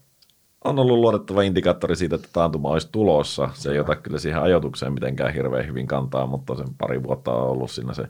on 0.63 0.79
ollut 0.79 0.99
luotettava 0.99 1.41
indikaattori 1.41 1.95
siitä, 1.95 2.15
että 2.15 2.29
taantuma 2.33 2.69
olisi 2.69 2.89
tulossa. 2.91 3.49
Se 3.53 3.71
ei 3.71 3.79
ota 3.79 3.95
kyllä 3.95 4.19
siihen 4.19 4.41
ajoitukseen 4.41 4.93
mitenkään 4.93 5.33
hirveän 5.33 5.67
hyvin 5.67 5.87
kantaa, 5.87 6.27
mutta 6.27 6.55
sen 6.55 6.67
pari 6.77 7.03
vuotta 7.03 7.33
on 7.33 7.49
ollut 7.49 7.71
siinä 7.71 7.93
se 7.93 8.03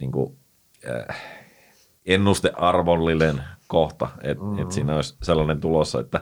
niin 0.00 0.12
kuin, 0.12 0.36
äh, 0.90 1.16
ennustearvollinen 2.06 3.42
kohta, 3.66 4.08
että 4.22 4.44
mm-hmm. 4.44 4.62
et 4.62 4.72
siinä 4.72 4.94
olisi 4.94 5.16
sellainen 5.22 5.60
tulossa, 5.60 6.00
että 6.00 6.20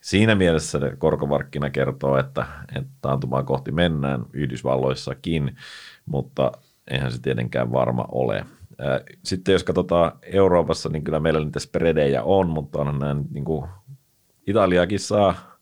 Siinä 0.00 0.34
mielessä 0.34 0.78
korkomarkkina 0.98 1.70
kertoo, 1.70 2.18
että, 2.18 2.46
että 2.76 2.90
taantumaa 3.00 3.42
kohti 3.42 3.72
mennään 3.72 4.24
Yhdysvalloissakin, 4.32 5.56
mutta 6.06 6.52
eihän 6.90 7.12
se 7.12 7.20
tietenkään 7.20 7.72
varma 7.72 8.04
ole. 8.12 8.44
Sitten 9.24 9.52
jos 9.52 9.64
katsotaan 9.64 10.12
Euroopassa, 10.22 10.88
niin 10.88 11.04
kyllä 11.04 11.20
meillä 11.20 11.44
niitä 11.44 11.60
spredejä 11.60 12.22
on, 12.22 12.48
mutta 12.48 12.78
onhan 12.78 12.98
nämä 12.98 13.16
niin 13.30 13.44
kuin 13.44 13.68
Italiakin 14.46 15.00
saa 15.00 15.58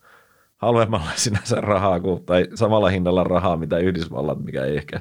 halvemmalla 0.56 1.10
sinänsä 1.24 1.60
rahaa 1.60 2.00
kuin, 2.00 2.24
tai 2.24 2.48
samalla 2.54 2.88
hinnalla 2.88 3.24
rahaa, 3.24 3.56
mitä 3.56 3.78
Yhdysvallat, 3.78 4.44
mikä 4.44 4.64
ei 4.64 4.76
ehkä, 4.76 5.00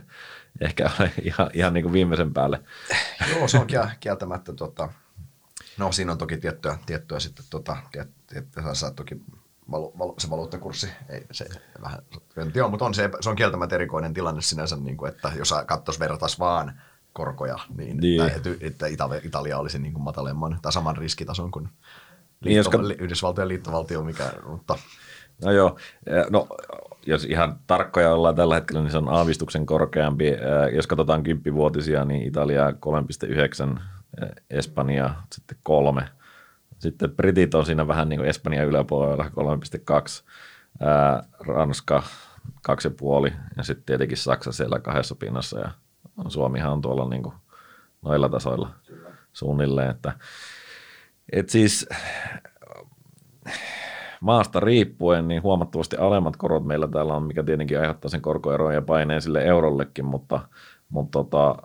ehkä 0.62 0.90
ole 1.00 1.12
ihan, 1.22 1.50
ihan 1.54 1.74
niin 1.74 1.84
kuin 1.84 1.94
viimeisen 1.94 2.34
päälle. 2.34 2.60
Joo, 3.36 3.48
se 3.48 3.58
on 3.58 3.68
kieltämättä 4.00 4.54
tota, 4.54 4.90
No 5.78 5.92
siinä 5.92 6.12
on 6.12 6.18
toki 6.18 6.38
tiettyä, 6.38 6.78
tiettyä 6.86 7.20
sitten, 7.20 7.46
tota, 7.50 7.78
tiettyä, 8.28 8.74
sä 8.74 8.92
toki 8.92 9.22
valu, 9.72 9.94
valu, 10.00 10.16
se 10.18 10.30
valuuttakurssi, 10.30 10.90
ei 11.10 11.26
se 11.32 11.46
vähän, 11.82 12.00
joo, 12.56 12.70
mutta 12.70 12.86
on 12.86 12.94
se, 12.94 13.10
se 13.22 13.30
on 13.30 13.36
kieltämättä 13.36 13.76
erikoinen 13.76 14.14
tilanne 14.14 14.42
sinänsä, 14.42 14.76
niin 14.76 14.98
kuin, 14.98 15.12
että 15.12 15.32
jos 15.36 15.54
katsoisi 15.66 16.00
vertaisi 16.00 16.40
vaan 16.40 16.82
korkoja, 17.14 17.60
niin, 17.78 17.98
niin. 17.98 18.22
Että, 18.22 18.50
että 18.62 18.88
Italia, 18.88 19.22
Italia 19.24 19.60
olisi 19.60 19.80
niin 19.80 19.94
kuin 19.94 20.04
matalemman 20.04 20.60
tai 20.62 20.74
saman 20.74 20.98
riskitason 20.98 21.52
kuin 21.52 21.64
liitto, 21.64 21.80
niin, 22.42 22.58
jos 22.58 22.70
kat... 22.70 22.82
Yhdysvaltojen 23.02 23.48
liittovaltio, 23.48 24.04
mikä, 24.04 24.32
mutta 24.48 24.78
No 25.44 25.52
joo, 25.52 25.78
no 26.30 26.48
jos 27.06 27.26
ihan 27.26 27.60
tarkkoja 27.68 28.14
ollaan 28.14 28.36
tällä 28.36 28.56
hetkellä, 28.56 28.82
niin 28.82 28.92
se 28.92 28.98
on 28.98 29.10
aavistuksen 29.10 29.66
korkeampi. 29.66 30.26
Jos 30.76 30.88
katsotaan 30.88 31.24
kymppivuotisia, 31.24 32.06
niin 32.06 32.22
Italia 32.22 32.72
3,9, 32.72 33.80
Espanja 34.50 35.16
sitten 35.34 35.58
kolme. 35.64 36.10
Sitten 36.80 37.12
Britit 37.12 37.56
on 37.56 37.66
siinä 37.66 37.88
vähän 37.88 38.10
niin 38.10 38.20
kuin 38.20 38.30
Espanja 38.30 38.64
yläpuolella 38.64 39.24
3,2, 39.24 40.24
Ranska 41.40 42.04
2,5 43.28 43.34
ja 43.58 43.64
sitten 43.64 43.86
tietenkin 43.86 44.18
Saksa 44.18 44.52
siellä 44.52 44.80
kahdessa 44.80 45.16
pinnassa 45.16 45.60
ja 45.60 45.72
Suomihan 46.28 46.72
on 46.72 46.82
tuolla 46.82 47.10
niin 47.10 47.24
kuin 47.24 47.36
noilla 48.02 48.30
tasoilla 48.30 48.70
suunnilleen. 49.34 49.90
Että, 49.90 50.12
et 51.32 51.50
siis 51.50 51.90
maasta 54.22 54.60
riippuen 54.60 55.28
niin 55.28 55.44
huomattavasti 55.44 55.98
alemmat 55.98 56.38
korot 56.38 56.66
meillä 56.66 56.88
täällä 56.88 57.14
on, 57.14 57.24
mikä 57.24 57.44
tietenkin 57.44 57.80
aiheuttaa 57.80 58.10
sen 58.10 58.22
korkoeron 58.22 58.74
ja 58.74 58.82
paineen 58.82 59.22
sille 59.22 59.42
eurollekin, 59.42 60.06
mutta, 60.06 60.48
mutta 60.90 61.20
tota, 61.20 61.56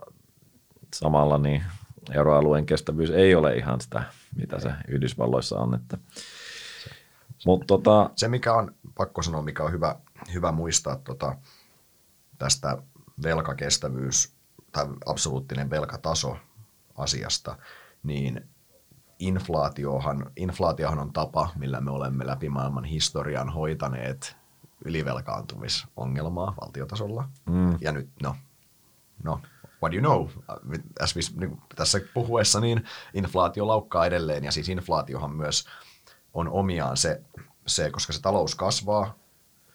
samalla 0.95 1.39
niin 1.39 1.63
euroalueen 2.13 2.67
kestävyys 2.67 3.11
ei 3.11 3.35
ole 3.35 3.57
ihan 3.57 3.81
sitä, 3.81 4.03
mitä 4.37 4.61
se 4.61 4.73
Yhdysvalloissa 4.89 5.59
on. 5.59 5.75
Että, 5.75 5.99
se, 7.39 7.47
Mut, 7.47 7.67
tota, 7.67 8.11
se, 8.17 8.29
mikä 8.29 8.55
on, 8.55 8.75
pakko 8.95 9.23
sanoa, 9.23 9.43
mikä 9.43 9.63
on 9.63 9.73
hyvä, 9.73 9.97
hyvä 10.35 10.53
muistaa 10.53 10.97
tota, 10.97 11.37
tästä 12.39 12.79
velkakestävyys 13.23 14.33
tai 14.73 14.87
absoluuttinen 15.07 15.71
velkataso 15.71 16.37
asiasta, 16.97 17.57
niin 18.03 18.49
inflaatiohan, 19.19 20.31
inflaatiohan 20.37 20.99
on 20.99 21.13
tapa, 21.13 21.49
millä 21.57 21.81
me 21.81 21.91
olemme 21.91 22.27
läpi 22.27 22.49
maailman 22.49 22.85
historian 22.85 23.49
hoitaneet 23.49 24.37
ylivelkaantumisongelmaa 24.85 26.55
valtiotasolla. 26.61 27.29
Mm. 27.47 27.79
Ja 27.81 27.93
nyt, 27.93 28.09
no, 28.23 28.37
no, 29.23 29.41
what 29.83 29.93
do 29.93 29.97
you 29.97 30.01
know? 30.01 30.29
As 31.01 31.17
we, 31.17 31.23
niin 31.37 31.63
tässä 31.77 32.01
puhuessa, 32.15 32.61
niin 32.61 32.85
inflaatio 33.15 33.67
laukkaa 33.67 34.07
edelleen, 34.07 34.45
ja 34.45 34.53
siis 34.53 34.69
inflaatiohan 34.69 35.37
myös 35.37 35.65
on 36.35 36.49
omiaan 36.49 36.97
se, 36.97 37.23
se 37.67 37.91
koska 37.91 38.13
se 38.13 38.21
talous 38.21 38.55
kasvaa, 38.55 39.15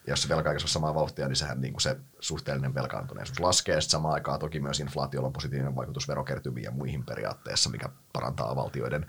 jos 0.07 0.21
se 0.21 0.29
velka 0.29 0.51
ei 0.51 0.59
samaa 0.59 0.95
vauhtia, 0.95 1.27
niin 1.27 1.35
sehän 1.35 1.61
niin 1.61 1.73
kuin 1.73 1.81
se 1.81 1.97
suhteellinen 2.19 2.75
velkaantuneisuus 2.75 3.39
laskee. 3.39 3.81
Sitten 3.81 3.91
samaan 3.91 4.13
aikaan 4.13 4.39
toki 4.39 4.59
myös 4.59 4.79
inflaatiolla 4.79 5.27
on 5.27 5.33
positiivinen 5.33 5.75
vaikutus 5.75 6.07
verokertymiin 6.07 6.63
ja 6.63 6.71
muihin 6.71 7.05
periaatteessa, 7.05 7.69
mikä 7.69 7.89
parantaa 8.13 8.55
valtioiden 8.55 9.05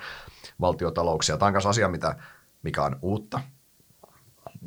valtiotalouksia. 0.60 1.36
Tämä 1.36 1.46
on 1.46 1.52
myös 1.52 1.66
asia, 1.66 1.88
mitä, 1.88 2.16
mikä 2.62 2.82
on 2.82 2.98
uutta. 3.02 3.40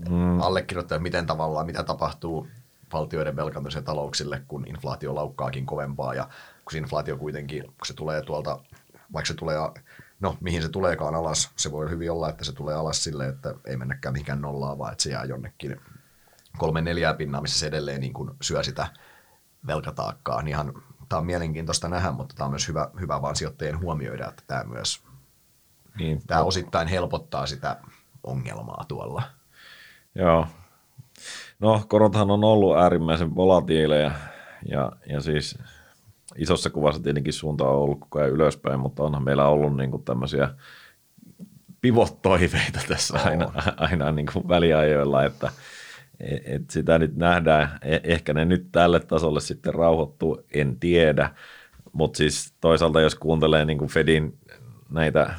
Mm. 0.10 0.42
Allekirjoittaa, 0.42 1.00
miten 1.00 1.26
tavallaan, 1.26 1.66
mitä 1.66 1.84
tapahtuu 1.84 2.48
valtioiden 2.94 3.36
velkaantumiseen 3.36 3.84
talouksille, 3.86 4.42
kun 4.48 4.68
inflaatio 4.68 5.16
laukkaakin 5.16 5.66
kovempaa 5.66 6.14
ja 6.14 6.30
kun 6.66 6.78
inflaatio 6.78 7.18
kuitenkin, 7.18 7.64
kun 7.64 7.86
se 7.86 7.94
tulee 7.94 8.22
tuolta, 8.22 8.60
vaikka 9.14 9.28
se 9.28 9.34
tulee, 9.34 9.58
no 10.20 10.38
mihin 10.42 10.62
se 10.62 10.70
tuleekaan 10.70 11.16
alas, 11.16 11.52
se 11.56 11.72
voi 11.72 11.90
hyvin 11.90 12.12
olla, 12.12 12.30
että 12.30 12.44
se 12.44 12.54
tulee 12.54 12.76
alas 12.76 13.04
sille, 13.04 13.28
että 13.28 13.56
ei 13.66 13.78
mennäkään 13.78 14.14
mihinkään 14.14 14.42
nollaan, 14.42 14.78
vaan 14.78 14.92
että 14.92 15.04
se 15.04 15.10
jää 15.10 15.26
jonnekin 15.26 15.82
kolme 16.58 16.82
neljää 16.82 17.14
pinnaa, 17.14 17.42
missä 17.42 17.60
se 17.60 17.68
edelleen 17.68 18.02
niin 18.02 18.14
kuin 18.14 18.32
syö 18.42 18.64
sitä 18.64 18.88
velkataakkaa. 19.68 20.42
Niin 20.42 20.48
ihan, 20.48 20.74
tämä 21.10 21.20
on 21.20 21.26
mielenkiintoista 21.26 21.90
nähdä, 21.90 22.12
mutta 22.12 22.36
tämä 22.36 22.46
on 22.46 22.52
myös 22.52 22.68
hyvä, 22.68 22.90
hyvä 23.00 23.22
vaan 23.22 23.36
sijoittajien 23.36 23.80
huomioida, 23.80 24.28
että 24.28 24.44
tämä 24.48 24.64
myös 24.64 25.04
niin, 26.00 26.22
tämä 26.28 26.44
osittain 26.44 26.88
helpottaa 26.88 27.46
sitä 27.46 27.78
ongelmaa 28.24 28.86
tuolla. 28.88 29.24
Joo. 30.16 30.48
No, 31.60 31.82
korothan 31.88 32.32
on 32.32 32.44
ollut 32.44 32.78
äärimmäisen 32.78 33.36
volatiileja 33.36 34.12
ja, 34.66 34.92
ja 35.10 35.22
siis 35.22 35.58
isossa 36.38 36.70
kuvassa 36.70 37.04
tietenkin 37.04 37.34
suunta 37.34 37.70
on 37.70 37.76
ollut 37.76 38.00
koko 38.00 38.20
ajan 38.20 38.32
ylöspäin, 38.32 38.80
mutta 38.80 39.04
onhan 39.04 39.24
meillä 39.24 39.48
ollut 39.48 39.78
niin 39.78 39.92
kuin 39.92 40.04
tämmöisiä 40.04 40.50
pivottoiveita 41.82 42.80
tässä 42.88 43.20
aina, 43.26 43.52
aina 43.78 44.12
niin 44.12 44.26
kuin 44.34 44.48
väliajoilla, 44.48 45.24
että 45.24 45.52
et 46.46 46.70
sitä 46.70 47.00
nyt 47.00 47.16
nähdään. 47.16 47.80
E- 47.82 48.00
ehkä 48.04 48.34
ne 48.34 48.46
nyt 48.46 48.68
tälle 48.72 49.00
tasolle 49.00 49.42
sitten 49.42 49.74
rauhoittuu, 49.74 50.42
en 50.54 50.80
tiedä. 50.80 51.30
Mutta 51.94 52.18
siis 52.18 52.54
toisaalta 52.62 53.02
jos 53.02 53.16
kuuntelee 53.16 53.66
niin 53.66 53.78
kuin 53.78 53.90
Fedin 53.90 54.38
näitä 54.90 55.34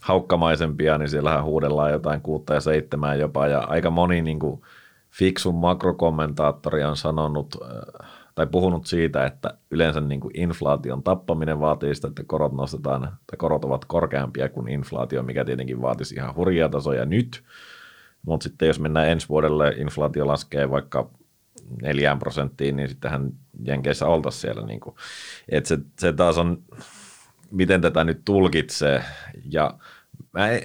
haukkamaisempia, 0.00 0.98
niin 0.98 1.08
siellähän 1.08 1.44
huudellaan 1.44 1.92
jotain 1.92 2.20
kuutta 2.20 2.54
ja 2.54 2.60
seitsemää 2.60 3.14
jopa. 3.14 3.46
Ja 3.46 3.60
aika 3.60 3.90
moni 3.90 4.22
niin 4.22 4.38
kuin 4.38 4.62
fiksun 5.10 5.54
makrokommentaattori 5.54 6.84
on 6.84 6.96
sanonut 6.96 7.56
tai 8.34 8.46
puhunut 8.46 8.86
siitä, 8.86 9.26
että 9.26 9.54
yleensä 9.70 10.00
niin 10.00 10.20
kuin 10.20 10.40
inflaation 10.40 11.02
tappaminen 11.02 11.60
vaatii 11.60 11.94
sitä, 11.94 12.08
että 12.08 12.22
korot 12.26 12.52
nostetaan, 12.52 13.02
tai 13.02 13.36
korot 13.38 13.64
ovat 13.64 13.84
korkeampia 13.84 14.48
kuin 14.48 14.68
inflaatio, 14.68 15.22
mikä 15.22 15.44
tietenkin 15.44 15.82
vaatisi 15.82 16.14
ihan 16.14 16.34
hurjia 16.34 16.68
tasoja 16.68 17.04
nyt– 17.04 17.42
mutta 18.26 18.44
sitten 18.44 18.68
jos 18.68 18.80
mennään 18.80 19.08
ensi 19.08 19.28
vuodelle, 19.28 19.74
inflaatio 19.76 20.26
laskee 20.26 20.70
vaikka 20.70 21.10
neljään 21.82 22.18
prosenttiin, 22.18 22.76
niin 22.76 22.88
sittenhän 22.88 23.30
Jenkeissä 23.64 24.06
oltaisiin 24.06 24.40
siellä. 24.40 24.66
Niin 24.66 24.80
kuin. 24.80 24.96
Et 25.48 25.66
se, 25.66 25.78
se 25.98 26.12
taas 26.12 26.38
on, 26.38 26.62
miten 27.50 27.80
tätä 27.80 28.04
nyt 28.04 28.20
tulkitsee. 28.24 29.04
Ja 29.52 29.78
mä, 30.32 30.48
en, 30.48 30.62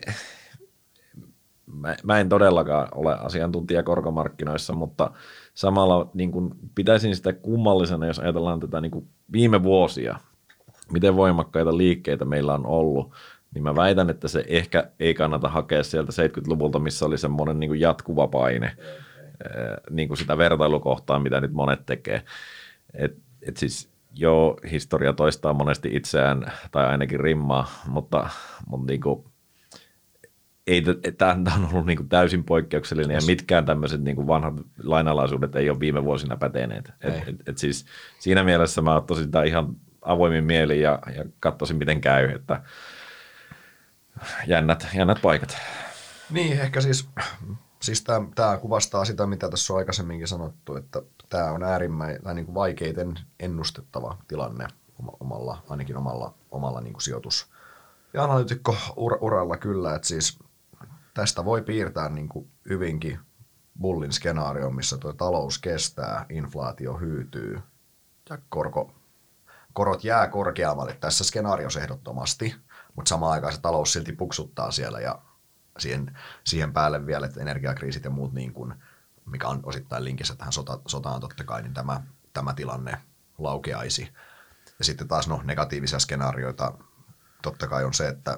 mä, 1.73 1.95
mä 2.03 2.19
en 2.19 2.29
todellakaan 2.29 2.87
ole 2.95 3.17
asiantuntija 3.19 3.83
korkomarkkinoissa, 3.83 4.73
mutta 4.73 5.11
samalla 5.53 6.09
niin 6.13 6.31
kuin 6.31 6.51
pitäisin 6.75 7.15
sitä 7.15 7.33
kummallisena, 7.33 8.05
jos 8.05 8.19
ajatellaan 8.19 8.59
tätä 8.59 8.81
niin 8.81 8.91
kuin 8.91 9.07
viime 9.31 9.63
vuosia, 9.63 10.19
miten 10.91 11.15
voimakkaita 11.15 11.77
liikkeitä 11.77 12.25
meillä 12.25 12.53
on 12.53 12.65
ollut– 12.65 13.11
niin 13.53 13.63
mä 13.63 13.75
väitän, 13.75 14.09
että 14.09 14.27
se 14.27 14.43
ehkä 14.47 14.91
ei 14.99 15.13
kannata 15.13 15.49
hakea 15.49 15.83
sieltä 15.83 16.11
70-luvulta, 16.11 16.79
missä 16.79 17.05
oli 17.05 17.17
semmoinen 17.17 17.59
niin 17.59 17.79
jatkuva 17.79 18.27
paine 18.27 18.77
niin 19.89 20.07
kuin 20.07 20.17
sitä 20.17 20.37
vertailukohtaa, 20.37 21.19
mitä 21.19 21.41
nyt 21.41 21.53
monet 21.53 21.85
tekee. 21.85 22.23
Et, 22.93 23.17
et 23.41 23.57
siis 23.57 23.89
joo, 24.15 24.57
historia 24.71 25.13
toistaa 25.13 25.53
monesti 25.53 25.89
itseään, 25.93 26.51
tai 26.71 26.85
ainakin 26.85 27.19
rimmaa, 27.19 27.71
mutta, 27.87 28.29
mutta 28.67 28.91
niin 28.91 29.01
kuin, 29.01 29.23
ei, 30.67 30.83
tämä 31.17 31.35
on 31.55 31.69
ollut 31.71 31.85
niin 31.85 31.97
kuin 31.97 32.09
täysin 32.09 32.43
poikkeuksellinen, 32.43 33.15
ja 33.15 33.21
mitkään 33.27 33.65
tämmöiset 33.65 34.01
niin 34.01 34.27
vanhat 34.27 34.53
lainalaisuudet 34.83 35.55
ei 35.55 35.69
ole 35.69 35.79
viime 35.79 36.03
vuosina 36.03 36.37
päteneet. 36.37 36.91
Et, 37.01 37.27
et, 37.27 37.35
et 37.49 37.57
siis 37.57 37.85
siinä 38.19 38.43
mielessä 38.43 38.81
mä 38.81 38.95
ottaisin 38.95 39.25
sitä 39.25 39.43
ihan 39.43 39.75
avoimin 40.01 40.43
mieli 40.43 40.81
ja, 40.81 40.99
ja 41.15 41.25
katsoisin, 41.39 41.77
miten 41.77 42.01
käy, 42.01 42.29
että 42.29 42.63
jännät, 44.47 44.87
jännät 44.95 45.21
paikat. 45.21 45.57
Niin, 46.29 46.59
ehkä 46.59 46.81
siis, 46.81 47.09
siis 47.81 48.03
tämä 48.35 48.57
kuvastaa 48.57 49.05
sitä, 49.05 49.25
mitä 49.25 49.49
tässä 49.49 49.73
on 49.73 49.79
aikaisemminkin 49.79 50.27
sanottu, 50.27 50.75
että 50.75 51.01
tämä 51.29 51.51
on 51.51 51.63
äärimmäisen 51.63 52.35
niin 52.35 52.45
kuin 52.45 52.55
vaikeiten 52.55 53.19
ennustettava 53.39 54.17
tilanne 54.27 54.67
omalla, 55.19 55.63
ainakin 55.69 55.97
omalla, 55.97 56.33
omalla 56.51 56.81
niin 56.81 56.93
kuin 56.93 57.01
sijoitus- 57.01 57.49
ja 58.13 58.23
analytikko 58.23 58.75
uralla 59.21 59.57
kyllä, 59.57 59.95
että 59.95 60.07
siis 60.07 60.39
tästä 61.13 61.45
voi 61.45 61.61
piirtää 61.61 62.09
niin 62.09 62.29
kuin 62.29 62.51
hyvinkin 62.69 63.19
bullin 63.81 64.13
skenaario, 64.13 64.69
missä 64.69 64.97
tuo 64.97 65.13
talous 65.13 65.59
kestää, 65.59 66.25
inflaatio 66.29 66.97
hyytyy 66.97 67.59
ja 68.29 68.37
korko, 68.49 68.95
korot 69.73 70.03
jää 70.03 70.27
korkeammalle 70.27 70.97
tässä 70.99 71.23
skenaariossa 71.23 71.81
ehdottomasti– 71.81 72.55
mutta 72.95 73.09
samaan 73.09 73.31
aikaan 73.31 73.53
se 73.53 73.61
talous 73.61 73.93
silti 73.93 74.11
puksuttaa 74.11 74.71
siellä 74.71 74.99
ja 74.99 75.21
siihen, 75.79 76.17
siihen 76.43 76.73
päälle 76.73 77.05
vielä, 77.05 77.25
että 77.25 77.41
energiakriisit 77.41 78.03
ja 78.03 78.09
muut, 78.09 78.33
niin 78.33 78.53
kuin, 78.53 78.73
mikä 79.25 79.47
on 79.47 79.59
osittain 79.63 80.03
linkissä 80.03 80.35
tähän 80.35 80.53
sota, 80.53 80.79
sotaan 80.87 81.21
totta 81.21 81.43
kai, 81.43 81.61
niin 81.61 81.73
tämä, 81.73 82.01
tämä 82.33 82.53
tilanne 82.53 82.97
laukeaisi. 83.37 84.13
Ja 84.79 84.85
sitten 84.85 85.07
taas 85.07 85.27
no, 85.27 85.41
negatiivisia 85.43 85.99
skenaarioita 85.99 86.73
totta 87.41 87.67
kai 87.67 87.83
on 87.83 87.93
se, 87.93 88.07
että 88.07 88.37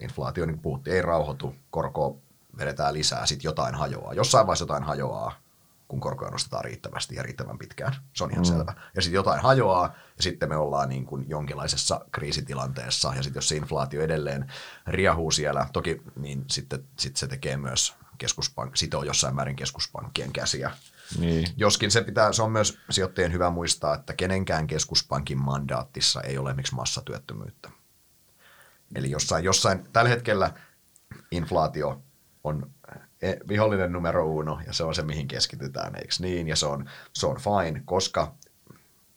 inflaatio, 0.00 0.46
niin 0.46 0.54
kuin 0.54 0.62
puhuttiin, 0.62 0.96
ei 0.96 1.02
rauhoitu, 1.02 1.54
korko 1.70 2.18
vedetään 2.58 2.94
lisää, 2.94 3.26
sitten 3.26 3.48
jotain 3.48 3.74
hajoaa. 3.74 4.14
Jossain 4.14 4.46
vaiheessa 4.46 4.62
jotain 4.62 4.82
hajoaa, 4.82 5.32
kun 5.88 6.00
korkoja 6.00 6.30
nostetaan 6.30 6.64
riittävästi 6.64 7.14
ja 7.14 7.22
riittävän 7.22 7.58
pitkään. 7.58 7.96
Se 8.12 8.24
on 8.24 8.30
ihan 8.30 8.44
mm. 8.44 8.48
selvä. 8.48 8.74
Ja 8.94 9.02
sitten 9.02 9.16
jotain 9.16 9.42
hajoaa, 9.42 9.94
ja 10.16 10.22
sitten 10.22 10.48
me 10.48 10.56
ollaan 10.56 10.88
niin 10.88 11.06
kuin 11.06 11.24
jonkinlaisessa 11.28 12.00
kriisitilanteessa, 12.12 13.14
ja 13.16 13.22
sitten 13.22 13.38
jos 13.38 13.48
se 13.48 13.56
inflaatio 13.56 14.02
edelleen 14.02 14.52
riahuu 14.86 15.30
siellä, 15.30 15.66
toki 15.72 16.02
niin 16.16 16.44
sitten 16.50 16.84
sit 16.98 17.16
se 17.16 17.26
tekee 17.26 17.56
myös 17.56 17.94
keskuspank, 18.18 18.76
sitoo 18.76 19.02
jossain 19.02 19.34
määrin 19.34 19.56
keskuspankkien 19.56 20.32
käsiä. 20.32 20.70
Niin. 21.18 21.48
Joskin 21.56 21.90
se, 21.90 22.02
pitää, 22.02 22.32
se 22.32 22.42
on 22.42 22.52
myös 22.52 22.78
sijoittajien 22.90 23.32
hyvä 23.32 23.50
muistaa, 23.50 23.94
että 23.94 24.12
kenenkään 24.12 24.66
keskuspankin 24.66 25.38
mandaattissa 25.38 26.20
ei 26.20 26.38
ole 26.38 26.54
miksi 26.54 26.74
massatyöttömyyttä. 26.74 27.70
Eli 28.94 29.10
jossain, 29.10 29.44
jossain 29.44 29.84
tällä 29.92 30.10
hetkellä 30.10 30.52
inflaatio 31.30 32.02
on 32.44 32.70
e, 33.22 33.32
vihollinen 33.48 33.92
numero 33.92 34.26
uno 34.26 34.60
ja 34.66 34.72
se 34.72 34.84
on 34.84 34.94
se, 34.94 35.02
mihin 35.02 35.28
keskitytään, 35.28 35.94
eikö 35.94 36.14
niin? 36.18 36.48
Ja 36.48 36.56
se 36.56 36.66
on, 36.66 36.90
se 37.12 37.26
on 37.26 37.36
fine, 37.36 37.82
koska 37.84 38.34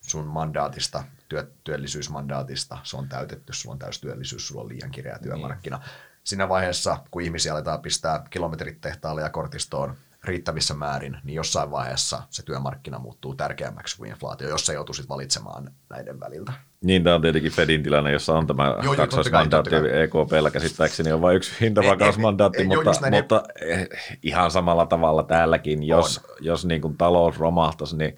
sun 0.02 0.28
mandaatista, 0.28 1.04
työ, 1.30 1.52
työllisyysmandaatista, 1.64 2.78
se 2.84 2.98
on 2.98 3.10
täytetty, 3.10 3.54
sulla 3.54 3.74
on 3.74 3.80
täystyöllisyys, 3.80 4.48
sulla 4.48 4.62
on 4.62 4.70
liian 4.70 4.92
kireä 4.92 5.20
työmarkkina. 5.20 5.78
Niin. 5.78 5.88
Siinä 6.24 6.50
vaiheessa, 6.50 6.98
kun 7.12 7.22
ihmisiä 7.22 7.54
aletaan 7.54 7.82
pistää 7.82 8.24
kilometrit 8.30 8.82
tehtaalle 8.82 9.22
ja 9.22 9.30
kortistoon 9.30 9.98
riittävissä 10.24 10.74
määrin, 10.74 11.18
niin 11.24 11.36
jossain 11.36 11.72
vaiheessa 11.72 12.24
se 12.30 12.44
työmarkkina 12.44 13.00
muuttuu 13.00 13.36
tärkeämmäksi 13.36 13.98
kuin 13.98 14.10
inflaatio, 14.10 14.50
jos 14.50 14.66
se 14.66 14.74
joutuisit 14.74 15.10
valitsemaan 15.10 15.72
näiden 15.90 16.20
väliltä. 16.20 16.54
Niin, 16.84 17.04
tämä 17.04 17.16
on 17.16 17.22
tietenkin 17.22 17.52
Fedin 17.52 17.84
tilanne, 17.84 18.12
jossa 18.12 18.34
on 18.34 18.48
tämä 18.48 18.76
kaksoismandaatti 18.98 19.76
EKPllä 19.76 20.52
käsittääkseni 20.52 21.12
on 21.12 21.22
vain 21.22 21.36
yksi 21.36 21.52
hintavakausmandaatti, 21.62 22.64
mutta, 22.64 22.92
jo, 23.06 23.12
mutta 23.12 23.44
eh, 23.62 23.88
ihan 24.24 24.52
samalla 24.52 24.86
tavalla 24.86 25.24
täälläkin, 25.24 25.84
jos, 25.84 26.22
jos 26.40 26.66
niin 26.66 26.82
kuin 26.82 26.98
talous 26.98 27.40
romahtaisi, 27.40 27.98
niin 27.98 28.18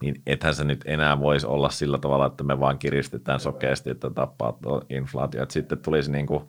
niin 0.00 0.22
ethän 0.26 0.54
se 0.54 0.64
nyt 0.64 0.80
enää 0.84 1.20
voisi 1.20 1.46
olla 1.46 1.70
sillä 1.70 1.98
tavalla, 1.98 2.26
että 2.26 2.44
me 2.44 2.60
vaan 2.60 2.78
kiristetään 2.78 3.40
sokeasti, 3.40 3.90
että 3.90 4.10
tappaa 4.10 4.58
inflaatio. 4.90 5.42
Että 5.42 5.52
sitten 5.52 5.78
tulisi 5.78 6.12
niin 6.12 6.26
kuin, 6.26 6.44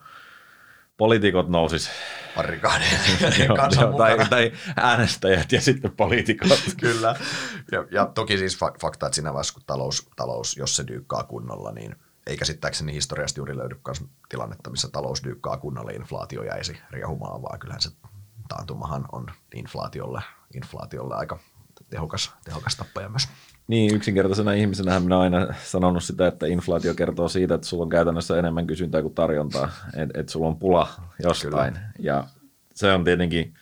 poliitikot 0.99 1.49
nousis. 1.49 1.89
tai, 3.97 4.27
tai, 4.30 4.51
äänestäjät 4.76 5.51
ja 5.51 5.61
sitten 5.61 5.91
poliitikot. 5.91 6.59
Kyllä. 6.81 7.15
Ja, 7.71 7.85
ja 7.91 8.05
toki 8.05 8.38
siis 8.38 8.59
fakta, 8.59 9.05
että 9.05 9.15
siinä 9.15 9.34
vaiheessa, 9.34 9.53
kun 9.53 9.63
talous, 9.67 10.09
talous, 10.15 10.57
jos 10.57 10.76
se 10.76 10.88
dyykkaa 10.88 11.23
kunnolla, 11.23 11.71
niin 11.71 11.95
ei 12.27 12.38
käsittääkseni 12.38 12.93
historiasta 12.93 13.39
juuri 13.39 13.57
löydy 13.57 13.76
tilannetta, 14.30 14.69
missä 14.69 14.89
talous 14.91 15.23
dyykkaa 15.23 15.57
kunnolla, 15.57 15.91
inflaatio 15.91 16.43
jäisi 16.43 16.77
riehumaan, 16.91 17.41
vaan 17.41 17.59
kyllähän 17.59 17.81
se 17.81 17.89
taantumahan 18.47 19.05
on 19.11 19.27
inflaatiolle, 19.55 20.21
inflaatiolle 20.53 21.15
aika 21.15 21.39
tehokas, 21.89 22.34
tehokas 22.43 22.76
tappaja 22.76 23.09
myös. 23.09 23.27
Niin, 23.69 23.95
yksinkertaisena 23.95 24.53
ihmisenä 24.53 24.99
minä 24.99 25.17
olen 25.17 25.33
aina 25.33 25.53
sanonut 25.63 26.03
sitä, 26.03 26.27
että 26.27 26.47
inflaatio 26.47 26.93
kertoo 26.93 27.29
siitä, 27.29 27.55
että 27.55 27.67
sulla 27.67 27.83
on 27.83 27.89
käytännössä 27.89 28.39
enemmän 28.39 28.67
kysyntää 28.67 29.01
kuin 29.01 29.13
tarjontaa, 29.13 29.69
että 29.95 30.19
et 30.19 30.29
sulla 30.29 30.47
on 30.47 30.57
pula 30.57 30.87
jostain. 31.23 31.73
Kyllä. 31.73 31.89
Ja 31.99 32.23
se 32.75 32.93
on 32.93 33.03
tietenkin, 33.03 33.53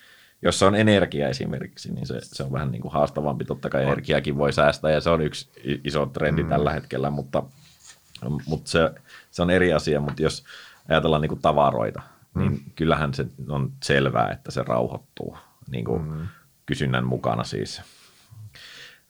jos 0.42 0.58
se 0.58 0.64
on 0.64 0.74
energia 0.74 1.28
esimerkiksi, 1.28 1.92
niin 1.92 2.06
se, 2.06 2.18
se 2.22 2.42
on 2.42 2.52
vähän 2.52 2.70
niin 2.70 2.82
kuin 2.82 2.92
haastavampi. 2.92 3.44
Totta 3.44 3.70
kai 3.70 3.82
energiakin 3.82 4.38
voi 4.38 4.52
säästää 4.52 4.90
ja 4.90 5.00
se 5.00 5.10
on 5.10 5.20
yksi 5.20 5.48
iso 5.84 6.06
trendi 6.06 6.42
mm. 6.42 6.48
tällä 6.48 6.72
hetkellä, 6.72 7.10
mutta, 7.10 7.42
mutta 8.46 8.70
se, 8.70 8.90
se 9.30 9.42
on 9.42 9.50
eri 9.50 9.72
asia. 9.72 10.00
Mutta 10.00 10.22
jos 10.22 10.44
ajatellaan 10.88 11.22
niin 11.22 11.28
kuin 11.28 11.42
tavaroita, 11.42 12.02
niin 12.34 12.52
mm. 12.52 12.60
kyllähän 12.74 13.14
se 13.14 13.26
on 13.48 13.72
selvää, 13.84 14.30
että 14.30 14.50
se 14.50 14.62
rauhoittuu 14.62 15.38
niin 15.70 15.84
kuin 15.84 16.02
mm. 16.02 16.26
kysynnän 16.66 17.06
mukana 17.06 17.44
siis. 17.44 17.82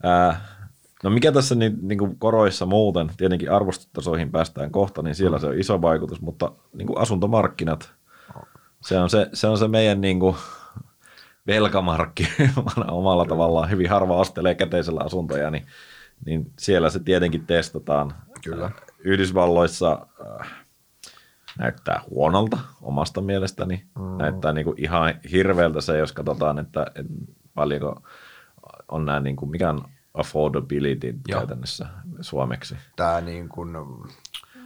Ää, 0.02 0.57
No 1.04 1.10
mikä 1.10 1.32
tässä 1.32 1.54
niin, 1.54 1.78
niin 1.82 1.98
kuin 1.98 2.18
koroissa 2.18 2.66
muuten, 2.66 3.10
tietenkin 3.16 3.52
arvostustasoihin 3.52 4.30
päästään 4.30 4.70
kohta, 4.70 5.02
niin 5.02 5.14
siellä 5.14 5.38
se 5.38 5.46
on 5.46 5.58
iso 5.58 5.82
vaikutus, 5.82 6.20
mutta 6.20 6.52
niin 6.72 6.86
kuin 6.86 6.98
asuntomarkkinat, 6.98 7.92
se 8.80 8.98
on 8.98 9.10
se, 9.10 9.28
se, 9.32 9.46
on 9.46 9.58
se 9.58 9.68
meidän 9.68 10.00
niin 10.00 10.20
kuin 10.20 10.36
velkamarkki 11.46 12.28
omalla 12.88 13.24
tavallaan. 13.24 13.70
Hyvin 13.70 13.90
harva 13.90 14.16
ostelee 14.16 14.54
käteisellä 14.54 15.00
asuntoja, 15.04 15.50
niin, 15.50 15.66
niin 16.26 16.52
siellä 16.58 16.90
se 16.90 16.98
tietenkin 16.98 17.46
testataan. 17.46 18.14
Kyllä. 18.44 18.70
Yhdysvalloissa 18.98 20.06
äh, 20.40 20.50
näyttää 21.58 22.02
huonolta 22.10 22.58
omasta 22.82 23.20
mielestäni. 23.20 23.86
Mm. 23.98 24.18
Näyttää 24.18 24.52
niin 24.52 24.64
kuin 24.64 24.84
ihan 24.84 25.14
hirveältä 25.32 25.80
se, 25.80 25.98
jos 25.98 26.12
katsotaan, 26.12 26.58
että, 26.58 26.86
että 26.94 27.12
paljonko 27.54 28.02
on 28.88 29.06
nämä, 29.06 29.20
niin 29.20 29.36
kuin, 29.36 29.50
mikä 29.50 29.70
on 29.70 29.84
affordability 30.18 31.14
Joo. 31.28 31.38
käytännössä 31.38 31.86
suomeksi? 32.20 32.76
Tämä 32.96 33.20
niin 33.20 33.48
kuin, 33.48 33.72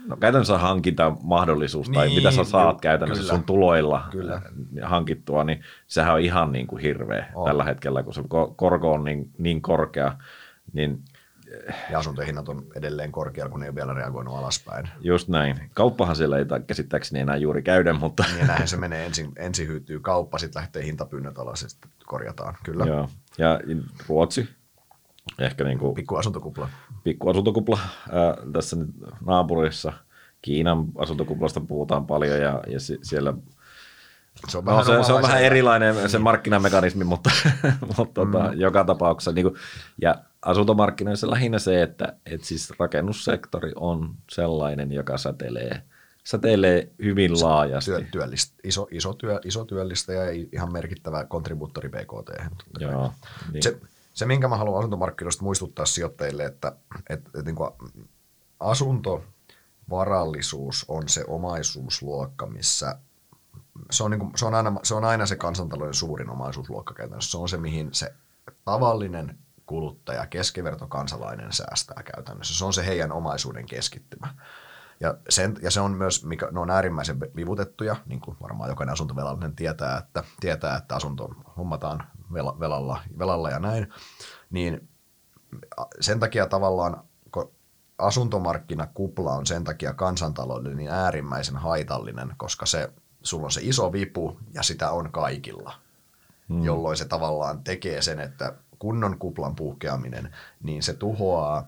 No 0.06 0.16
käytännössä 0.16 0.58
hankintamahdollisuus 0.58 1.88
niin, 1.88 1.94
tai 1.94 2.08
mitä 2.08 2.30
sä 2.30 2.44
saat 2.44 2.74
ju, 2.74 2.80
käytännössä 2.80 3.22
kyllä, 3.22 3.34
sun 3.34 3.44
tuloilla 3.44 4.08
kyllä. 4.10 4.42
hankittua, 4.82 5.44
niin 5.44 5.62
sehän 5.86 6.14
on 6.14 6.20
ihan 6.20 6.52
niin 6.52 6.66
kuin 6.66 6.82
hirveä 6.82 7.26
on. 7.34 7.44
tällä 7.44 7.64
hetkellä, 7.64 8.02
kun 8.02 8.14
se 8.14 8.22
korko 8.56 8.92
on 8.92 9.04
niin, 9.04 9.30
niin 9.38 9.62
korkea. 9.62 10.16
Niin, 10.72 11.04
ja 11.90 11.98
asuntohinnat 11.98 12.48
on 12.48 12.66
edelleen 12.74 13.12
korkealla, 13.12 13.50
kun 13.50 13.60
ne 13.60 13.66
ei 13.66 13.70
ole 13.70 13.74
vielä 13.74 13.94
reagoinut 13.94 14.36
alaspäin. 14.36 14.88
Just 15.00 15.28
näin. 15.28 15.70
Kauppahan 15.74 16.16
siellä 16.16 16.38
ei 16.38 16.44
käsittääkseni 16.66 17.20
enää 17.20 17.36
juuri 17.36 17.62
käydä, 17.62 17.92
mutta... 17.92 18.24
Niin 18.34 18.46
näinhän 18.46 18.68
se 18.68 18.76
menee. 18.76 19.06
Ensin, 19.06 19.32
ensin 19.36 19.68
hyytyy 19.68 20.00
kauppa, 20.00 20.38
sitten 20.38 20.60
lähtee 20.60 20.84
hintapyynnöt 20.84 21.38
alas 21.38 21.62
ja 21.62 21.68
sitten 21.68 21.90
korjataan. 22.06 22.56
Kyllä. 22.64 22.84
Joo. 22.84 23.08
Ja 23.38 23.60
Ruotsi 24.08 24.48
Ehkä 25.38 25.64
niin 25.64 25.78
kuin, 25.78 25.94
pikku 25.94 26.16
asuntokupla. 26.16 26.68
Pikku 27.04 27.30
asuntokupla. 27.30 27.78
Ää, 28.12 28.36
tässä 28.52 28.76
nyt 28.76 28.88
naapurissa 29.26 29.92
Kiinan 30.42 30.86
asuntokuplasta 30.98 31.60
puhutaan 31.60 32.06
paljon 32.06 32.40
ja, 32.40 32.62
ja 32.66 32.78
siellä 33.02 33.34
se 34.48 34.58
on, 34.58 34.64
no, 34.64 34.70
vähän, 34.70 34.84
se, 34.84 35.06
se 35.06 35.12
on 35.12 35.22
vähän 35.22 35.42
erilainen 35.42 35.94
niin. 35.94 36.08
se 36.08 36.18
markkinamekanismi, 36.18 37.04
mutta, 37.04 37.30
mutta 37.86 38.04
tota, 38.04 38.24
mm. 38.24 38.32
tota, 38.32 38.50
joka 38.54 38.84
tapauksessa. 38.84 39.32
Niin 39.32 39.44
kuin, 39.44 39.54
ja 40.02 40.14
asuntomarkkinoissa 40.42 41.30
lähinnä 41.30 41.58
se, 41.58 41.82
että 41.82 42.16
et 42.26 42.44
siis 42.44 42.72
rakennussektori 42.78 43.72
on 43.76 44.14
sellainen, 44.30 44.92
joka 44.92 45.18
säteilee, 45.18 45.82
säteilee 46.24 46.90
hyvin 47.02 47.42
laajasti. 47.42 47.90
Työ, 47.90 48.04
työllist, 48.12 48.54
iso, 48.64 48.88
iso, 48.90 49.14
työ, 49.14 49.40
iso 49.44 49.64
työllistä 49.64 50.12
ja 50.12 50.46
ihan 50.52 50.72
merkittävä 50.72 51.24
kontribuuttori 51.24 51.88
BKT. 51.88 52.30
Joo, 52.80 53.12
niin. 53.52 53.62
Se, 53.62 53.80
se, 54.12 54.26
minkä 54.26 54.48
mä 54.48 54.56
haluan 54.56 54.78
asuntomarkkinoista 54.78 55.44
muistuttaa 55.44 55.86
sijoittajille, 55.86 56.44
että, 56.44 56.76
että, 57.10 57.28
että 57.28 57.42
niin 57.42 57.56
kuin 57.56 57.70
asuntovarallisuus 58.60 60.84
on 60.88 61.08
se 61.08 61.24
omaisuusluokka, 61.28 62.46
missä 62.46 62.98
se 63.90 64.02
on, 64.02 64.10
niin 64.10 64.20
kuin, 64.20 64.32
se, 64.36 64.46
on 64.46 64.54
aina, 64.54 64.80
se 64.82 64.94
on 64.94 65.04
aina 65.04 65.26
se 65.26 65.36
kansantalouden 65.36 65.94
suurin 65.94 66.30
omaisuusluokka 66.30 66.94
käytännössä. 66.94 67.30
Se 67.30 67.38
on 67.38 67.48
se, 67.48 67.56
mihin 67.56 67.94
se 67.94 68.14
tavallinen 68.64 69.38
kuluttaja, 69.66 70.26
keskivertokansalainen 70.26 71.52
säästää 71.52 72.02
käytännössä. 72.02 72.54
Se 72.54 72.64
on 72.64 72.72
se 72.72 72.86
heidän 72.86 73.12
omaisuuden 73.12 73.66
keskittymä. 73.66 74.34
Ja, 75.00 75.14
sen, 75.28 75.56
ja 75.62 75.70
se 75.70 75.80
on 75.80 75.90
myös, 75.90 76.24
mikä, 76.24 76.48
ne 76.50 76.60
on 76.60 76.70
äärimmäisen 76.70 77.20
vivutettuja, 77.20 77.96
niin 78.06 78.20
kuin 78.20 78.36
varmaan 78.42 78.70
jokainen 78.70 78.92
asuntovelallinen 78.92 79.56
tietää, 79.56 79.98
että, 79.98 80.24
tietää, 80.40 80.76
että 80.76 80.96
asunto 80.96 81.28
hommataan 81.56 82.06
velalla, 82.34 83.02
velalla 83.18 83.50
ja 83.50 83.58
näin, 83.58 83.92
niin 84.50 84.88
sen 86.00 86.20
takia 86.20 86.46
tavallaan 86.46 87.02
asuntomarkkinakupla 87.98 89.32
on 89.32 89.46
sen 89.46 89.64
takia 89.64 89.92
kansantaloudelle 89.92 90.76
niin 90.76 90.90
äärimmäisen 90.90 91.56
haitallinen, 91.56 92.34
koska 92.36 92.66
se, 92.66 92.92
sulla 93.22 93.44
on 93.44 93.52
se 93.52 93.60
iso 93.64 93.92
vipu 93.92 94.38
ja 94.54 94.62
sitä 94.62 94.90
on 94.90 95.12
kaikilla, 95.12 95.74
hmm. 96.48 96.64
jolloin 96.64 96.96
se 96.96 97.04
tavallaan 97.04 97.64
tekee 97.64 98.02
sen, 98.02 98.20
että 98.20 98.54
kunnon 98.78 99.18
kuplan 99.18 99.56
puhkeaminen, 99.56 100.36
niin 100.62 100.82
se 100.82 100.94
tuhoaa 100.94 101.66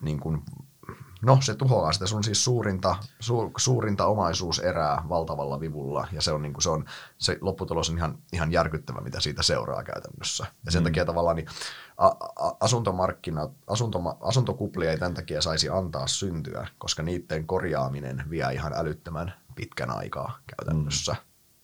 niin 0.00 0.20
kuin 0.20 0.42
No, 1.24 1.38
se 1.40 1.54
tuhoaa 1.54 1.92
sitä 1.92 2.06
sun 2.06 2.24
siis 2.24 2.44
suurinta, 2.44 2.96
su, 3.20 3.52
suurinta 3.56 4.06
omaisuuserää 4.06 5.02
valtavalla 5.08 5.60
vivulla, 5.60 6.08
ja 6.12 6.22
se 6.22 6.32
on, 6.32 6.42
niin 6.42 6.52
kuin, 6.52 6.62
se, 6.62 6.70
on 6.70 6.84
se 7.18 7.38
lopputulos 7.40 7.90
on 7.90 7.96
ihan, 7.96 8.18
ihan 8.32 8.52
järkyttävä, 8.52 9.00
mitä 9.00 9.20
siitä 9.20 9.42
seuraa 9.42 9.82
käytännössä. 9.82 10.46
Ja 10.64 10.72
sen 10.72 10.82
mm. 10.82 10.84
takia 10.84 11.04
tavallaan 11.04 11.36
niin, 11.36 11.46
a, 11.96 12.06
a, 12.06 12.52
asuntomarkkinat, 12.60 13.52
asuntoma, 13.66 14.16
asuntokuplia 14.20 14.90
ei 14.90 14.98
tämän 14.98 15.14
takia 15.14 15.42
saisi 15.42 15.68
antaa 15.68 16.06
syntyä, 16.06 16.66
koska 16.78 17.02
niiden 17.02 17.46
korjaaminen 17.46 18.24
vie 18.30 18.52
ihan 18.52 18.72
älyttömän 18.76 19.34
pitkän 19.54 19.90
aikaa 19.90 20.38
käytännössä. 20.56 21.12
Mm. 21.12 21.18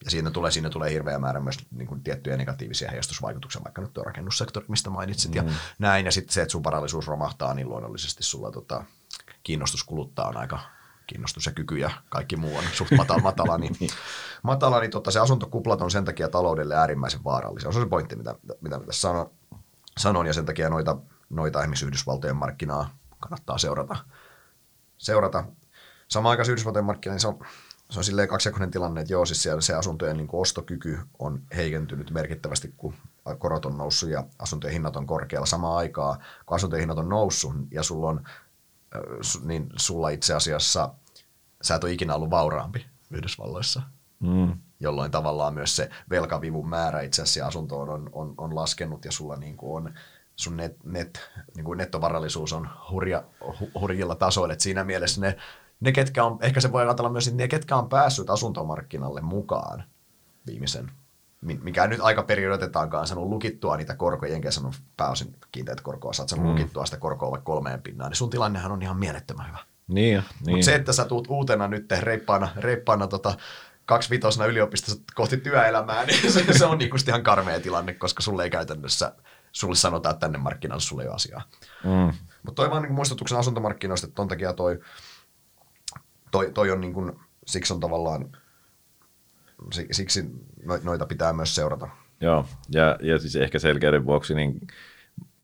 Ja 0.05 0.11
siinä 0.11 0.31
tulee, 0.31 0.51
siinä 0.51 0.69
tulee 0.69 0.91
hirveä 0.91 1.19
määrä 1.19 1.39
myös 1.39 1.57
niin 1.71 1.87
kuin 1.87 2.03
tiettyjä 2.03 2.37
negatiivisia 2.37 2.89
heijastusvaikutuksia, 2.89 3.63
vaikka 3.63 3.81
nyt 3.81 3.93
tuo 3.93 4.03
rakennussektori, 4.03 4.65
mistä 4.69 4.89
mainitsit, 4.89 5.31
mm. 5.31 5.35
ja 5.35 5.43
näin. 5.79 6.05
Ja 6.05 6.11
sitten 6.11 6.33
se, 6.33 6.41
että 6.41 6.51
sun 6.51 6.63
varallisuus 6.63 7.07
romahtaa, 7.07 7.53
niin 7.53 7.69
luonnollisesti 7.69 8.23
sulla 8.23 8.51
tota, 8.51 8.83
kiinnostus 9.43 9.83
kuluttaa 9.83 10.27
on 10.27 10.37
aika 10.37 10.59
kiinnostus 11.07 11.45
ja 11.45 11.51
kyky 11.51 11.77
ja 11.77 11.91
kaikki 12.09 12.35
muu 12.35 12.57
on 12.57 12.63
suht 12.73 12.91
matala, 12.97 13.21
matala 13.21 13.57
niin, 13.57 13.75
matala, 14.43 14.79
niin 14.79 14.91
tota, 14.91 15.11
se 15.11 15.19
asuntokuplat 15.19 15.81
on 15.81 15.91
sen 15.91 16.05
takia 16.05 16.29
taloudelle 16.29 16.75
äärimmäisen 16.75 17.23
vaarallisia. 17.23 17.71
Se 17.71 17.77
on 17.77 17.83
se 17.83 17.89
pointti, 17.89 18.15
mitä, 18.15 18.35
mitä 18.61 18.79
tässä 18.79 19.01
sanon, 19.01 19.31
sanon, 19.99 20.25
ja 20.25 20.33
sen 20.33 20.45
takia 20.45 20.69
noita, 20.69 20.97
noita 21.29 21.59
esimerkiksi 21.59 21.85
Yhdysvaltojen 21.85 22.35
markkinaa 22.35 22.97
kannattaa 23.19 23.57
seurata. 23.57 23.95
seurata. 24.97 25.43
Samaan 26.07 26.31
aikaan 26.31 26.49
Yhdysvaltojen 26.49 26.85
markkina, 26.85 27.13
niin 27.13 27.19
se 27.21 27.27
on, 27.27 27.39
se 27.89 27.99
on 27.99 28.03
silleen 28.03 28.27
kaksijakoinen 28.27 28.71
tilanne, 28.71 29.01
että 29.01 29.13
joo, 29.13 29.25
siis 29.25 29.43
siellä 29.43 29.61
se 29.61 29.73
asuntojen 29.73 30.17
niin 30.17 30.29
ostokyky 30.33 30.99
on 31.19 31.41
heikentynyt 31.55 32.11
merkittävästi, 32.11 32.73
kun 32.77 32.93
korot 33.39 33.65
on 33.65 33.77
noussut 33.77 34.09
ja 34.09 34.23
asuntojen 34.39 34.73
hinnat 34.73 34.95
on 34.95 35.07
korkealla 35.07 35.45
samaan 35.45 35.77
aikaan, 35.77 36.19
kun 36.45 36.55
asuntojen 36.55 36.81
hinnat 36.81 36.97
on 36.97 37.09
noussut 37.09 37.53
ja 37.71 37.83
sulla 37.83 38.09
on 38.09 38.23
niin 39.43 39.69
sulla 39.75 40.09
itse 40.09 40.33
asiassa, 40.33 40.93
sä 41.61 41.75
et 41.75 41.83
ole 41.83 41.91
ikinä 41.91 42.15
ollut 42.15 42.29
vauraampi 42.29 42.85
Yhdysvalloissa. 43.11 43.81
Mm. 44.19 44.57
jolloin 44.79 45.11
tavallaan 45.11 45.53
myös 45.53 45.75
se 45.75 45.89
velkavivun 46.09 46.69
määrä 46.69 47.01
itse 47.01 47.21
asiassa 47.21 47.47
asuntoon 47.47 47.89
on, 47.89 48.09
on, 48.11 48.33
on 48.37 48.55
laskenut 48.55 49.05
ja 49.05 49.11
sulla 49.11 49.35
niin 49.35 49.57
kuin 49.57 49.85
on 49.85 49.93
sun 50.35 50.57
net, 50.57 50.83
net, 50.83 51.29
niin 51.55 51.63
kuin 51.65 51.77
nettovarallisuus 51.77 52.53
on 52.53 52.69
hurja, 52.91 53.23
hu, 53.59 53.69
hurjilla 53.79 54.15
tasoilla. 54.15 54.53
Et 54.53 54.59
siinä 54.59 54.83
mielessä 54.83 55.21
ne, 55.21 55.37
ne, 55.79 55.91
ketkä 55.91 56.23
on, 56.23 56.37
ehkä 56.41 56.61
se 56.61 56.71
voi 56.71 56.81
ajatella 56.81 57.09
myös, 57.09 57.27
että 57.27 57.37
ne, 57.37 57.47
ketkä 57.47 57.75
on 57.75 57.89
päässyt 57.89 58.29
asuntomarkkinalle 58.29 59.21
mukaan 59.21 59.83
viimeisen 60.47 60.91
mikä 61.41 61.87
nyt 61.87 61.99
aika 62.01 62.23
periodetetaankaan 62.23 63.07
sanonut 63.07 63.29
lukittua 63.29 63.77
niitä 63.77 63.95
korkoja, 63.95 64.35
enkä 64.35 64.51
sanonut 64.51 64.81
pääosin 64.97 65.35
kiinteät 65.51 65.81
korkoa, 65.81 66.13
saat 66.13 66.29
sanonut 66.29 66.51
mm. 66.51 66.57
lukittua 66.59 66.85
sitä 66.85 66.97
korkoa 66.97 67.31
vaikka 67.31 67.45
kolmeen 67.45 67.81
pinnaan, 67.81 68.09
niin 68.09 68.17
sun 68.17 68.29
tilannehan 68.29 68.71
on 68.71 68.81
ihan 68.81 68.97
mielettömän 68.97 69.47
hyvä. 69.47 69.59
Niin, 69.87 70.23
niin. 70.45 70.55
Mutta 70.55 70.65
se, 70.65 70.75
että 70.75 70.93
sä 70.93 71.05
tuut 71.05 71.27
uutena 71.29 71.67
nyt 71.67 71.91
reippaana, 71.99 72.49
reippaana 72.57 73.07
tota, 73.07 73.33
kaksivitosena 73.85 74.45
yliopistossa 74.45 75.01
kohti 75.15 75.37
työelämää, 75.37 76.05
niin 76.05 76.31
se, 76.31 76.53
se 76.53 76.65
on 76.65 76.77
niinku 76.77 76.97
ihan 77.07 77.23
karmea 77.23 77.59
tilanne, 77.59 77.93
koska 77.93 78.21
sulle 78.21 78.43
ei 78.43 78.49
käytännössä, 78.49 79.15
sulle 79.51 79.75
sanotaan, 79.75 80.13
että 80.13 80.25
tänne 80.25 80.37
markkinalle 80.37 80.81
sulle 80.81 81.03
ei 81.03 81.07
ole 81.07 81.15
asiaa. 81.15 81.41
Mm. 81.83 82.13
Mutta 82.43 82.55
toi 82.55 82.69
vaan 82.69 82.83
niin 82.83 82.93
muistutuksen 82.93 83.37
asuntomarkkinoista, 83.37 84.07
että 84.07 84.15
ton 84.15 84.27
takia 84.27 84.53
toi, 84.53 84.79
toi, 86.31 86.51
toi 86.53 86.71
on 86.71 86.81
niin 86.81 86.93
kuin, 86.93 87.11
siksi 87.47 87.73
on 87.73 87.79
tavallaan 87.79 88.37
siksi 89.91 90.31
noita 90.83 91.05
pitää 91.05 91.33
myös 91.33 91.55
seurata. 91.55 91.87
Joo, 92.21 92.45
ja, 92.73 92.97
ja 93.01 93.19
siis 93.19 93.35
ehkä 93.35 93.59
selkeyden 93.59 94.05
vuoksi, 94.05 94.35
niin 94.35 94.59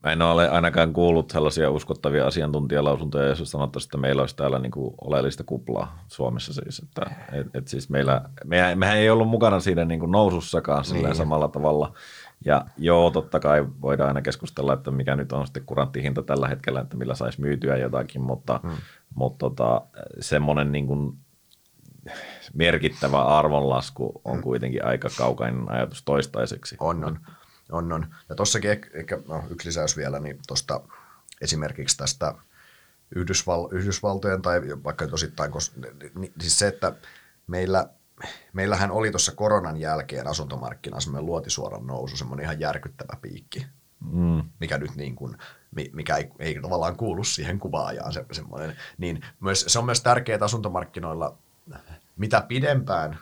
mä 0.04 0.12
en 0.12 0.22
ole 0.22 0.50
ainakaan 0.50 0.94
kuullut 0.94 1.32
sellaisia 1.32 1.72
uskottavia 1.72 2.28
asiantuntijalausuntoja, 2.28 3.28
jos 3.28 3.52
sanottaisiin, 3.52 3.88
että 3.88 3.98
meillä 3.98 4.22
olisi 4.22 4.36
täällä 4.36 4.60
niin 4.60 4.72
kuin 4.72 4.96
oleellista 5.02 5.44
kuplaa 5.44 6.04
Suomessa 6.08 6.54
siis. 6.54 6.80
Että, 6.80 7.16
et, 7.32 7.48
et 7.54 7.68
siis 7.68 7.90
meillä, 7.90 8.22
mehän, 8.46 8.80
mehän 8.80 8.98
ei 8.98 9.10
ollut 9.10 9.30
mukana 9.30 9.60
siinä 9.60 9.86
niin 9.86 10.00
kuin 10.00 10.12
nousussakaan 10.12 10.84
niin. 10.92 11.16
samalla 11.16 11.48
tavalla. 11.48 11.94
Ja 12.46 12.66
joo, 12.78 13.12
totta 13.12 13.40
kai 13.40 13.66
voidaan 13.82 14.08
aina 14.08 14.22
keskustella, 14.22 14.74
että 14.74 14.92
mikä 14.92 15.16
nyt 15.16 15.32
on 15.32 15.46
sitten 15.46 15.66
kuranttihinta 15.66 16.24
tällä 16.24 16.48
hetkellä, 16.48 16.80
että 16.80 16.98
millä 16.98 17.16
saisi 17.16 17.42
myytyä 17.42 17.78
jotakin, 17.78 18.22
mutta, 18.22 18.60
hmm. 18.64 18.78
mutta 19.16 19.38
tota, 19.38 19.82
semmoinen 20.20 20.72
niin 20.72 20.88
kuin 20.88 21.18
merkittävä 22.54 23.26
arvonlasku 23.26 24.22
on 24.26 24.42
kuitenkin 24.42 24.86
aika 24.86 25.10
kaukainen 25.18 25.72
ajatus 25.72 26.04
toistaiseksi. 26.04 26.76
On, 26.80 27.04
on. 27.04 27.20
on, 27.72 27.92
on. 27.92 28.08
Ja 28.30 28.36
tuossakin 28.36 28.72
ehkä 28.94 29.20
no, 29.28 29.44
yksi 29.50 29.68
lisäys 29.68 29.98
vielä, 29.98 30.20
niin 30.20 30.40
tuosta 30.48 30.82
esimerkiksi 31.42 31.98
tästä 31.98 32.34
Yhdysval, 33.16 33.68
Yhdysvaltojen 33.72 34.42
tai 34.42 34.62
vaikka 34.84 35.06
nyt 35.06 35.14
osittain, 35.14 35.52
koska, 35.52 35.82
niin, 36.16 36.34
siis 36.40 36.60
se, 36.60 36.68
että 36.68 36.94
meillä, 37.48 37.90
meillähän 38.54 38.92
oli 38.92 39.12
tuossa 39.12 39.32
koronan 39.36 39.78
jälkeen 39.78 40.28
asuntomarkkina 40.28 41.00
semmoinen 41.00 41.26
luotisuoran 41.26 41.88
nousu, 41.88 42.18
semmoinen 42.18 42.44
ihan 42.44 42.60
järkyttävä 42.60 43.18
piikki, 43.22 43.68
mm. 44.12 44.44
mikä 44.60 44.78
nyt 44.78 44.96
niin 44.96 45.16
kuin, 45.16 45.38
mikä 45.94 46.16
ei, 46.16 46.32
ei 46.40 46.62
tavallaan 46.62 46.98
kuulu 46.98 47.24
siihen 47.24 47.60
kuvaajaan 47.60 48.14
se, 48.14 48.26
semmoinen. 48.32 48.76
Niin 48.98 49.26
myös, 49.40 49.66
se 49.68 49.80
on 49.80 49.86
myös 49.86 50.02
tärkeää 50.02 50.40
asuntomarkkinoilla 50.42 51.38
mitä 52.18 52.42
pidempään 52.42 53.20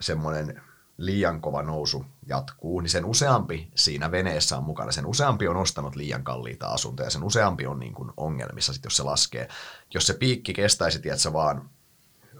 semmoinen 0.00 0.62
liian 0.96 1.40
kova 1.40 1.62
nousu 1.62 2.06
jatkuu, 2.26 2.80
niin 2.80 2.90
sen 2.90 3.04
useampi 3.04 3.70
siinä 3.74 4.10
veneessä 4.10 4.56
on 4.56 4.64
mukana. 4.64 4.92
Sen 4.92 5.06
useampi 5.06 5.48
on 5.48 5.56
ostanut 5.56 5.96
liian 5.96 6.24
kalliita 6.24 6.68
asuntoja, 6.68 7.10
sen 7.10 7.24
useampi 7.24 7.66
on 7.66 7.78
niin 7.78 7.94
kuin 7.94 8.10
ongelmissa, 8.16 8.72
sit 8.72 8.84
jos 8.84 8.96
se 8.96 9.02
laskee. 9.02 9.48
Jos 9.94 10.06
se 10.06 10.14
piikki 10.14 10.54
kestäisi, 10.54 10.98
tiedätkö, 10.98 11.32
vaan 11.32 11.70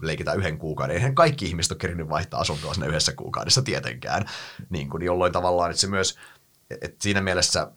leikitään 0.00 0.38
yhden 0.38 0.58
kuukauden. 0.58 0.96
Eihän 0.96 1.14
kaikki 1.14 1.46
ihmiset 1.46 1.72
ole 1.72 1.78
kerinyt 1.78 2.08
vaihtaa 2.08 2.40
asuntoa 2.40 2.74
sinne 2.74 2.86
yhdessä 2.86 3.12
kuukaudessa 3.12 3.62
tietenkään. 3.62 4.24
Niin 4.70 4.90
kuin, 4.90 5.02
jolloin 5.02 5.32
tavallaan, 5.32 5.70
että 5.70 5.80
se 5.80 5.86
myös, 5.86 6.18
että 6.70 6.96
siinä 7.00 7.20
mielessä, 7.20 7.72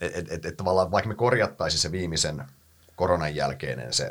että 0.00 0.18
et, 0.18 0.32
et, 0.32 0.46
et 0.46 0.56
tavallaan 0.56 0.90
vaikka 0.90 1.08
me 1.08 1.14
korjattaisiin 1.14 1.80
se 1.80 1.92
viimeisen 1.92 2.44
koronan 2.96 3.34
jälkeinen 3.34 3.92
se 3.92 4.10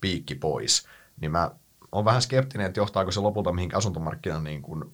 piikki 0.00 0.34
pois, 0.34 0.86
niin 1.20 1.30
mä 1.30 1.50
on 1.98 2.04
vähän 2.04 2.22
skeptinen, 2.22 2.66
että 2.66 2.80
johtaako 2.80 3.10
se 3.10 3.20
lopulta 3.20 3.52
mihin 3.52 3.74
asuntomarkkinan 3.74 4.44
niin 4.44 4.62
kuin 4.62 4.84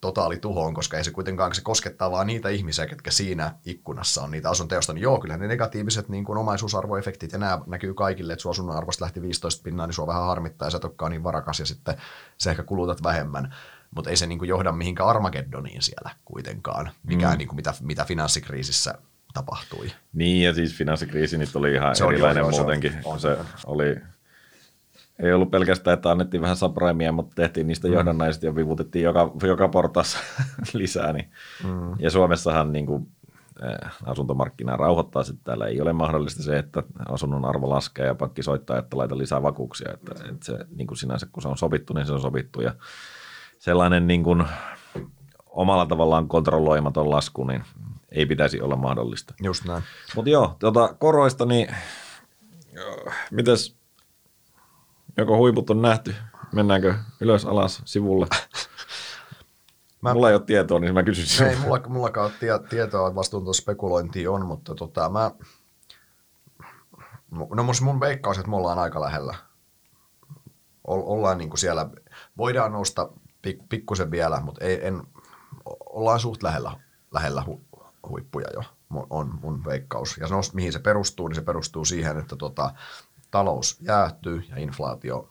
totaali 0.00 0.38
tuhoon, 0.38 0.74
koska 0.74 0.96
ei 0.96 1.04
se 1.04 1.10
kuitenkaan 1.10 1.54
se 1.54 1.62
koskettaa 1.62 2.10
vaan 2.10 2.26
niitä 2.26 2.48
ihmisiä, 2.48 2.86
ketkä 2.86 3.10
siinä 3.10 3.54
ikkunassa 3.64 4.22
on 4.22 4.30
niitä 4.30 4.50
asuntoja, 4.50 4.80
niin 4.88 5.02
joo, 5.02 5.20
kyllä 5.20 5.36
ne 5.36 5.48
negatiiviset 5.48 6.08
niin 6.08 6.24
kuin 6.24 6.38
omaisuusarvoefektit 6.38 7.32
ja 7.32 7.38
nämä 7.38 7.60
näkyy 7.66 7.94
kaikille, 7.94 8.32
että 8.32 8.42
sun 8.42 8.50
asunnon 8.50 8.76
arvosta 8.76 9.04
lähti 9.04 9.22
15 9.22 9.62
pinnaa, 9.62 9.86
niin 9.86 9.94
sua 9.94 10.06
vähän 10.06 10.24
harmittaa 10.24 10.66
ja 10.66 10.70
sä 10.70 10.76
et 10.76 11.10
niin 11.10 11.24
varakas 11.24 11.60
ja 11.60 11.66
sitten 11.66 11.94
sä 12.38 12.50
ehkä 12.50 12.62
kulutat 12.62 13.02
vähemmän, 13.02 13.54
mutta 13.96 14.10
ei 14.10 14.16
se 14.16 14.26
niin 14.26 14.38
kuin 14.38 14.48
johda 14.48 14.72
mihinkään 14.72 15.08
Armageddoniin 15.08 15.82
siellä 15.82 16.10
kuitenkaan, 16.24 16.90
mikään 17.02 17.34
mm. 17.34 17.38
niin 17.38 17.48
kuin 17.48 17.56
mitä, 17.56 17.74
mitä 17.80 18.04
finanssikriisissä 18.04 18.94
tapahtui. 19.34 19.92
Niin, 20.12 20.42
ja 20.42 20.54
siis 20.54 20.74
finanssikriisi 20.74 21.38
nyt 21.38 21.56
oli 21.56 21.72
ihan 21.72 21.96
se 21.96 22.04
erilainen 22.04 22.44
on, 22.44 22.52
joo, 22.52 22.60
muutenkin. 22.60 22.92
Se, 22.92 22.98
on, 23.04 23.20
se 23.20 23.36
oli 23.66 23.96
ei 25.18 25.32
ollut 25.32 25.50
pelkästään, 25.50 25.94
että 25.94 26.10
annettiin 26.10 26.40
vähän 26.40 26.56
subprimeja, 26.56 27.12
mutta 27.12 27.34
tehtiin 27.34 27.66
niistä 27.66 27.88
mm. 27.88 27.94
johdannaisista 27.94 28.46
ja 28.46 28.54
vivutettiin 28.54 29.02
joka, 29.02 29.32
joka 29.42 29.68
portaassa 29.68 30.18
lisää. 30.72 31.12
Niin. 31.12 31.30
Mm. 31.64 31.94
Ja 31.98 32.10
Suomessahan 32.10 32.72
niin 32.72 32.86
kuin, 32.86 33.08
äh, 33.64 33.96
asuntomarkkina 34.04 34.76
rauhoittaa 34.76 35.22
sitten 35.22 35.44
täällä. 35.44 35.66
Ei 35.66 35.80
ole 35.80 35.92
mahdollista 35.92 36.42
se, 36.42 36.58
että 36.58 36.82
asunnon 37.08 37.44
arvo 37.44 37.70
laskee 37.70 38.06
ja 38.06 38.14
pankki 38.14 38.42
soittaa, 38.42 38.78
että 38.78 38.96
laita 38.96 39.18
lisää 39.18 39.42
vakuuksia. 39.42 39.92
Että, 39.94 40.14
että 40.30 40.46
se 40.46 40.58
niin 40.76 40.86
kuin 40.86 40.98
sinänsä, 40.98 41.26
kun 41.32 41.42
se 41.42 41.48
on 41.48 41.58
sovittu, 41.58 41.94
niin 41.94 42.06
se 42.06 42.12
on 42.12 42.20
sovittu. 42.20 42.60
Ja 42.60 42.74
sellainen 43.58 44.06
niin 44.06 44.22
kuin, 44.22 44.44
omalla 45.46 45.86
tavallaan 45.86 46.28
kontrolloimaton 46.28 47.10
lasku, 47.10 47.44
niin 47.44 47.64
ei 48.12 48.26
pitäisi 48.26 48.60
olla 48.60 48.76
mahdollista. 48.76 49.34
Just 49.42 49.64
näin. 49.64 49.82
Mutta 50.14 50.30
joo, 50.30 50.56
tuota, 50.58 50.94
koroista, 50.98 51.46
niin 51.46 51.68
mites 53.30 53.76
Joko 55.16 55.36
huiput 55.36 55.70
on 55.70 55.82
nähty? 55.82 56.14
Mennäänkö 56.52 56.94
ylös, 57.20 57.44
alas, 57.44 57.82
sivulle? 57.84 58.26
Mä, 60.02 60.14
mulla 60.14 60.28
ei 60.28 60.34
ole 60.34 60.42
tietoa, 60.42 60.78
niin 60.78 60.94
mä 60.94 61.02
kysyn 61.02 61.48
Ei 61.48 61.56
mulla, 61.56 61.80
mullakaan 61.88 62.30
tie, 62.40 62.58
tietoa, 62.70 63.08
että 63.08 63.14
vastuun 63.14 63.54
spekulointia 63.54 64.30
on, 64.30 64.46
mutta 64.46 64.74
tota, 64.74 65.08
mä, 65.08 65.30
no 67.30 67.62
mun, 67.62 67.74
mun 67.82 68.00
veikkaus, 68.00 68.38
että 68.38 68.50
me 68.50 68.56
ollaan 68.56 68.78
aika 68.78 69.00
lähellä. 69.00 69.34
ollaan 70.84 71.38
niin 71.38 71.48
kuin 71.50 71.58
siellä, 71.58 71.90
voidaan 72.36 72.72
nousta 72.72 73.08
pik, 73.42 73.58
pikkusen 73.68 74.10
vielä, 74.10 74.40
mutta 74.40 74.64
ei, 74.64 74.86
en, 74.86 75.02
ollaan 75.90 76.20
suht 76.20 76.42
lähellä, 76.42 76.72
lähellä 77.12 77.42
hu, 77.46 77.60
huippuja 78.08 78.48
jo, 78.54 78.62
on 79.10 79.38
mun 79.42 79.64
veikkaus. 79.64 80.16
Ja 80.16 80.28
se, 80.28 80.34
mihin 80.52 80.72
se 80.72 80.78
perustuu, 80.78 81.28
niin 81.28 81.36
se 81.36 81.42
perustuu 81.42 81.84
siihen, 81.84 82.18
että 82.18 82.36
tota, 82.36 82.74
talous 83.30 83.78
jäähtyy 83.80 84.44
ja 84.48 84.56
inflaatio 84.56 85.28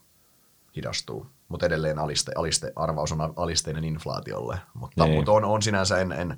hidastuu. 0.76 1.28
Mutta 1.48 1.66
edelleen 1.66 2.00
aliste, 2.00 2.32
aliste, 2.36 2.72
arvaus 2.76 3.12
on 3.12 3.34
alisteinen 3.36 3.84
inflaatiolle. 3.84 4.60
Mutta, 4.74 5.06
niin. 5.06 5.16
mutta 5.16 5.32
on, 5.32 5.46
on 5.46 5.62
sinänsä, 5.62 5.98
en, 5.98 6.12
en, 6.12 6.38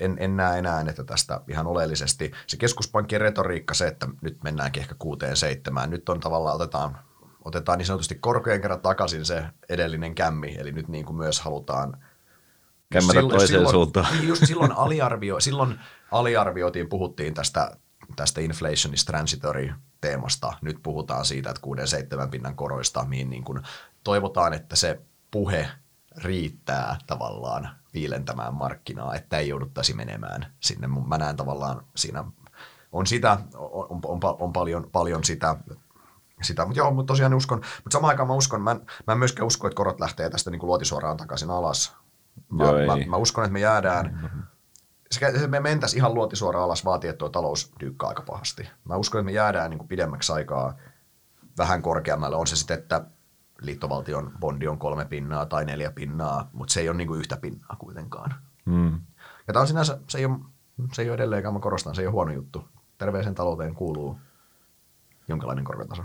en, 0.00 0.16
en 0.20 0.36
näe 0.36 0.58
enää, 0.58 0.84
että 0.88 1.04
tästä 1.04 1.40
ihan 1.48 1.66
oleellisesti. 1.66 2.32
Se 2.46 2.56
keskuspankkien 2.56 3.20
retoriikka, 3.20 3.74
se, 3.74 3.86
että 3.86 4.08
nyt 4.20 4.42
mennäänkin 4.42 4.80
ehkä 4.80 4.94
kuuteen 4.98 5.36
seitsemään, 5.36 5.90
nyt 5.90 6.08
on 6.08 6.20
tavallaan, 6.20 6.56
otetaan, 6.56 6.98
otetaan 7.44 7.78
niin 7.78 7.86
sanotusti 7.86 8.14
korkojen 8.14 8.60
kerran 8.60 8.80
takaisin 8.80 9.24
se 9.24 9.44
edellinen 9.68 10.14
kämmi, 10.14 10.56
eli 10.58 10.72
nyt 10.72 10.88
niin 10.88 11.04
kuin 11.04 11.16
myös 11.16 11.40
halutaan 11.40 11.96
Kämmätä 12.92 13.20
toiseen 13.20 13.48
silloin, 13.48 13.70
suuntaan. 13.70 14.06
Niin 14.12 14.28
just 14.28 14.46
silloin, 14.46 14.72
aliarvio, 14.72 15.40
silloin 15.40 15.80
aliarvioitiin, 16.12 16.88
puhuttiin 16.88 17.34
tästä 17.34 17.76
tästä 18.16 18.40
inflation 18.40 18.94
is 18.94 19.04
transitory 19.04 19.72
teemasta. 20.00 20.52
Nyt 20.60 20.76
puhutaan 20.82 21.24
siitä, 21.24 21.50
että 21.50 21.62
6-7 22.26 22.28
pinnan 22.28 22.56
koroista, 22.56 23.04
mihin 23.04 23.30
niin 23.30 23.44
kuin 23.44 23.62
toivotaan, 24.04 24.54
että 24.54 24.76
se 24.76 25.00
puhe 25.30 25.68
riittää 26.16 26.96
tavallaan 27.06 27.68
viilentämään 27.94 28.54
markkinaa, 28.54 29.14
että 29.14 29.38
ei 29.38 29.48
jouduttaisi 29.48 29.94
menemään 29.94 30.46
sinne. 30.60 30.86
Mä 30.86 31.18
näen 31.18 31.36
tavallaan 31.36 31.84
siinä 31.96 32.24
on 32.92 33.06
sitä, 33.06 33.38
on, 33.54 34.00
on, 34.04 34.20
on 34.38 34.52
paljon, 34.52 34.88
paljon 34.92 35.24
sitä, 35.24 35.56
sitä. 36.42 36.64
Mutta 36.64 36.78
joo, 36.78 36.90
mutta 36.90 37.10
tosiaan 37.10 37.34
uskon, 37.34 37.58
mutta 37.58 37.90
samaan 37.92 38.08
aikaan 38.08 38.28
mä 38.28 38.34
uskon, 38.34 38.62
mä, 38.62 38.74
mä 39.06 39.12
en 39.12 39.18
myöskään 39.18 39.46
usko, 39.46 39.66
että 39.66 39.76
korot 39.76 40.00
lähtee 40.00 40.30
tästä 40.30 40.50
niin 40.50 40.58
kuin 40.60 40.68
luotisuoraan 40.68 41.16
takaisin 41.16 41.50
alas. 41.50 41.96
Mä, 42.48 42.64
joo, 42.64 42.72
mä, 42.72 43.06
mä, 43.06 43.16
uskon, 43.16 43.44
että 43.44 43.52
me 43.52 43.60
jäädään, 43.60 44.30
mm-hmm 45.20 45.40
se, 45.40 45.46
me 45.46 45.60
mentäisiin 45.60 45.98
ihan 45.98 46.14
luotisuoraan 46.14 46.64
alas, 46.64 46.84
vaatii, 46.84 47.10
että 47.10 47.18
tuo 47.18 47.28
talous 47.28 47.72
dykkää 47.80 48.08
aika 48.08 48.22
pahasti. 48.22 48.68
Mä 48.84 48.96
uskon, 48.96 49.18
että 49.18 49.24
me 49.24 49.32
jäädään 49.32 49.70
niin 49.70 49.78
kuin 49.78 49.88
pidemmäksi 49.88 50.32
aikaa 50.32 50.76
vähän 51.58 51.82
korkeammalle. 51.82 52.36
On 52.36 52.46
se 52.46 52.56
sitten, 52.56 52.78
että 52.78 53.04
liittovaltion 53.60 54.32
bondi 54.40 54.68
on 54.68 54.78
kolme 54.78 55.04
pinnaa 55.04 55.46
tai 55.46 55.64
neljä 55.64 55.90
pinnaa, 55.90 56.50
mutta 56.52 56.72
se 56.74 56.80
ei 56.80 56.88
ole 56.88 56.96
niin 56.96 57.08
kuin 57.08 57.20
yhtä 57.20 57.36
pinnaa 57.36 57.76
kuitenkaan. 57.78 58.34
Hmm. 58.70 59.00
Ja 59.46 59.52
tämä 59.52 59.60
on 59.60 59.66
sinänsä, 59.66 59.98
se 60.08 60.18
ei 60.18 60.24
ole, 60.24 60.38
se 60.92 61.02
ei 61.02 61.08
ole 61.08 61.14
edelleenkään, 61.14 61.54
mä 61.54 61.60
korostan, 61.60 61.94
se 61.94 62.02
ei 62.02 62.06
ole 62.06 62.12
huono 62.12 62.32
juttu. 62.32 62.68
Terveeseen 62.98 63.34
talouteen 63.34 63.74
kuuluu 63.74 64.18
jonkinlainen 65.28 65.64
korkotaso. 65.64 66.02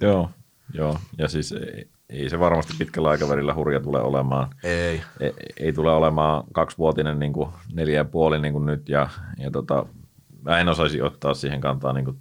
Joo, 0.00 0.30
joo, 0.72 0.98
ja 1.18 1.28
siis 1.28 1.52
ei 1.52 1.90
se 2.28 2.38
varmasti 2.38 2.72
pitkällä 2.78 3.08
aikavälillä 3.08 3.54
hurja 3.54 3.80
tule 3.80 4.00
olemaan. 4.02 4.54
Ei. 4.62 5.02
Ei, 5.20 5.32
ei 5.56 5.72
tule 5.72 5.92
olemaan 5.92 6.44
kaksivuotinen 6.52 7.18
niin 7.18 7.32
kuin 7.32 7.48
neljä 7.72 7.96
ja 7.96 8.04
puoli 8.04 8.38
niin 8.38 8.52
kuin 8.52 8.66
nyt 8.66 8.88
ja, 8.88 9.08
ja 9.38 9.50
tota, 9.50 9.86
mä 10.42 10.58
en 10.58 10.68
osaisi 10.68 11.02
ottaa 11.02 11.34
siihen 11.34 11.60
kantaa, 11.60 11.92
niin 11.92 12.04
kuin, 12.04 12.18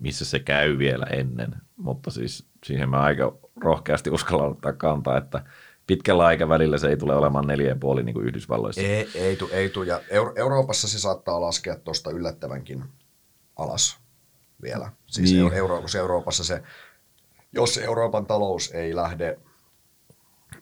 missä 0.00 0.24
se 0.24 0.38
käy 0.38 0.78
vielä 0.78 1.04
ennen, 1.04 1.56
mutta 1.76 2.10
siis 2.10 2.46
siihen 2.64 2.88
mä 2.88 3.00
aika 3.00 3.36
rohkeasti 3.56 4.10
uskallan 4.10 4.50
ottaa 4.50 4.72
kantaa, 4.72 5.18
että 5.18 5.44
pitkällä 5.86 6.24
aikavälillä 6.24 6.78
se 6.78 6.88
ei 6.88 6.96
tule 6.96 7.14
olemaan 7.16 7.46
neljä 7.46 7.68
ja 7.68 7.76
puoli 7.76 8.02
niin 8.02 8.14
kuin 8.14 8.26
Yhdysvalloissa. 8.26 8.80
Ei, 8.80 9.08
ei 9.14 9.36
tu, 9.36 9.48
ei 9.52 9.68
tu. 9.68 9.82
Ja 9.82 10.00
Euro- 10.10 10.32
Euroopassa 10.36 10.88
se 10.88 10.98
saattaa 10.98 11.40
laskea 11.40 11.76
tuosta 11.76 12.10
yllättävänkin 12.10 12.84
alas 13.56 13.98
vielä. 14.62 14.92
Siis 15.06 15.32
niin. 15.32 15.52
Euro- 15.52 15.82
Euroopassa 15.98 16.44
se, 16.44 16.62
jos 17.52 17.78
Euroopan 17.78 18.26
talous 18.26 18.70
ei 18.70 18.96
lähde 18.96 19.38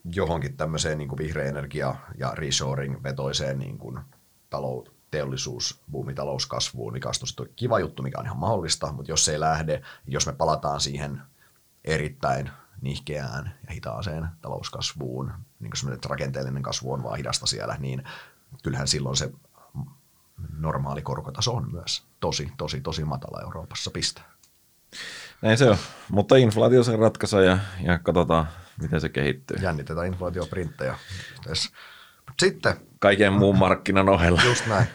johonkin 0.05 0.57
tämmöiseen 0.57 0.99
niin 0.99 1.09
kuin 1.09 1.19
vihreä 1.19 1.49
energia 1.49 1.95
ja 2.19 2.31
reshoring 2.35 3.03
vetoiseen 3.03 3.59
niin 3.59 3.79
kuin 3.79 4.01
talou- 4.51 4.97
teollisuus, 5.11 5.81
buumi, 5.91 6.15
talouskasvuun, 6.15 6.93
mikä 6.93 7.09
on 7.09 7.47
kiva 7.57 7.79
juttu, 7.79 8.03
mikä 8.03 8.19
on 8.19 8.27
ihan 8.27 8.39
mahdollista, 8.39 8.93
mutta 8.93 9.13
jos 9.13 9.25
se 9.25 9.33
ei 9.33 9.41
lähde, 9.41 9.83
jos 10.07 10.27
me 10.27 10.33
palataan 10.33 10.81
siihen 10.81 11.23
erittäin 11.85 12.51
nihkeään 12.81 13.55
ja 13.67 13.75
hitaaseen 13.75 14.29
talouskasvuun, 14.41 15.33
niin 15.61 15.71
kuin 15.71 15.79
semmoinen, 15.79 15.95
että 15.95 16.09
rakenteellinen 16.09 16.63
kasvu 16.63 16.93
on 16.93 17.03
vaan 17.03 17.17
hidasta 17.17 17.47
siellä, 17.47 17.77
niin 17.79 18.03
kyllähän 18.63 18.89
silloin 18.89 19.17
se 19.17 19.33
normaali 20.59 21.03
korkotaso 21.03 21.55
on 21.55 21.73
myös 21.73 22.07
tosi, 22.21 22.53
tosi, 22.57 22.81
tosi 22.81 23.05
matala 23.05 23.43
Euroopassa, 23.43 23.91
piste. 23.91 24.21
Näin 25.47 25.59
se 25.59 25.71
on, 25.71 25.77
mutta 26.11 26.37
inflaatio 26.37 26.85
se 26.85 26.97
ratkaisee 26.97 27.45
ja, 27.45 27.59
ja 27.83 27.99
katsotaan, 27.99 28.49
miten 28.83 29.01
se 29.01 29.09
kehittyy. 29.09 29.57
Jännitetään 29.63 30.07
inflaatioprinttejä. 30.07 30.99
Sitten 32.41 32.75
Kaiken 32.99 33.33
muun 33.33 33.59
markkinan 33.59 34.09
ohella. 34.09 34.43
Just 34.45 34.67
näin. 34.67 34.87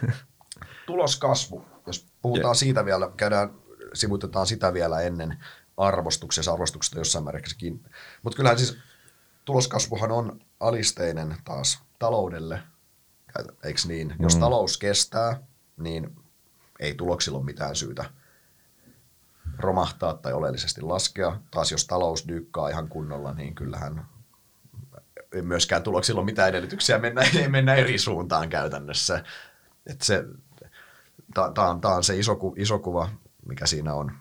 Tuloskasvu. 0.86 1.66
Jos 1.88 2.08
puhutaan 2.22 2.56
siitä 2.56 2.86
vielä, 2.86 3.12
käydään, 3.18 3.50
sivutetaan 3.94 4.48
sitä 4.48 4.74
vielä 4.74 5.02
ennen 5.02 5.44
arvostuksessa, 5.78 6.54
arvostuksesta 6.54 7.00
jossain 7.00 7.24
määräkin. 7.24 7.86
Mutta 8.24 8.38
kyllähän 8.38 8.58
siis 8.58 8.78
tuloskasvuhan 9.46 10.12
on 10.12 10.40
alisteinen 10.60 11.36
taas 11.46 11.84
taloudelle, 12.00 12.62
eikö 13.64 13.82
niin? 13.88 14.16
Jos 14.20 14.36
talous 14.36 14.78
kestää, 14.78 15.42
niin 15.78 16.16
ei 16.80 16.96
tuloksilla 16.96 17.38
ole 17.38 17.46
mitään 17.46 17.76
syytä 17.76 18.06
romahtaa 19.60 20.14
tai 20.14 20.34
oleellisesti 20.34 20.82
laskea. 20.82 21.38
Taas 21.52 21.72
jos 21.72 21.88
talous 21.88 22.28
dyykkaa 22.28 22.70
ihan 22.70 22.88
kunnolla, 22.88 23.34
niin 23.34 23.56
kyllähän 23.56 24.06
ei 25.34 25.42
myöskään 25.42 25.84
tuloksilla 25.84 26.20
ole 26.20 26.26
mitään 26.26 26.50
edellytyksiä 26.50 26.98
mennä, 26.98 27.22
mennä 27.50 27.76
eri 27.76 27.98
suuntaan 27.98 28.50
käytännössä. 28.50 29.24
Tämä 31.34 31.70
on, 31.70 31.82
tää 31.82 31.96
on 31.96 32.04
se 32.04 32.18
iso, 32.18 32.38
iso 32.56 32.80
kuva, 32.80 33.10
mikä 33.46 33.66
siinä 33.66 33.94
on, 33.94 34.12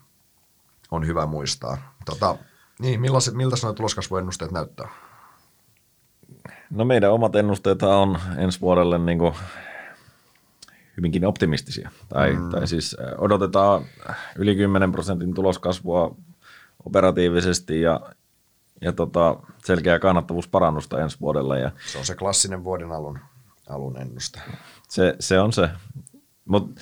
on 0.91 1.07
hyvä 1.07 1.27
muistaa. 1.27 1.95
Tota, 2.05 2.37
niin, 2.79 3.01
millaiset, 3.01 3.35
miltä 3.35 3.57
nuo 3.63 3.73
tuloskasvuennusteet 3.73 4.51
näyttää? 4.51 4.89
No 6.71 6.85
meidän 6.85 7.13
omat 7.13 7.37
ennusteet 7.37 7.83
on 7.83 8.19
ensi 8.37 8.61
vuodelle 8.61 8.99
niin 8.99 9.19
kuin 9.19 9.35
hyvinkin 11.01 11.27
optimistisia. 11.27 11.91
Tai, 12.09 12.33
mm. 12.33 12.51
tai 12.51 12.67
siis 12.67 12.97
äh, 13.01 13.13
odotetaan 13.19 13.85
yli 14.37 14.57
10 14.57 14.93
prosentin 14.93 15.35
tuloskasvua 15.35 16.17
operatiivisesti 16.87 17.81
ja, 17.81 18.01
ja 18.81 18.93
tota, 18.93 19.37
selkeää 19.65 19.99
kannattavuusparannusta 19.99 21.01
ensi 21.01 21.17
vuodelle. 21.21 21.61
Ja 21.61 21.71
Se 21.87 21.99
on 21.99 22.05
se 22.05 22.15
klassinen 22.15 22.65
vuoden 22.65 22.93
alun, 22.93 23.19
alun 23.69 24.01
ennuste. 24.01 24.41
se, 24.89 25.17
se 25.21 25.41
on 25.41 25.53
se. 25.53 25.69
Mutta 26.45 26.81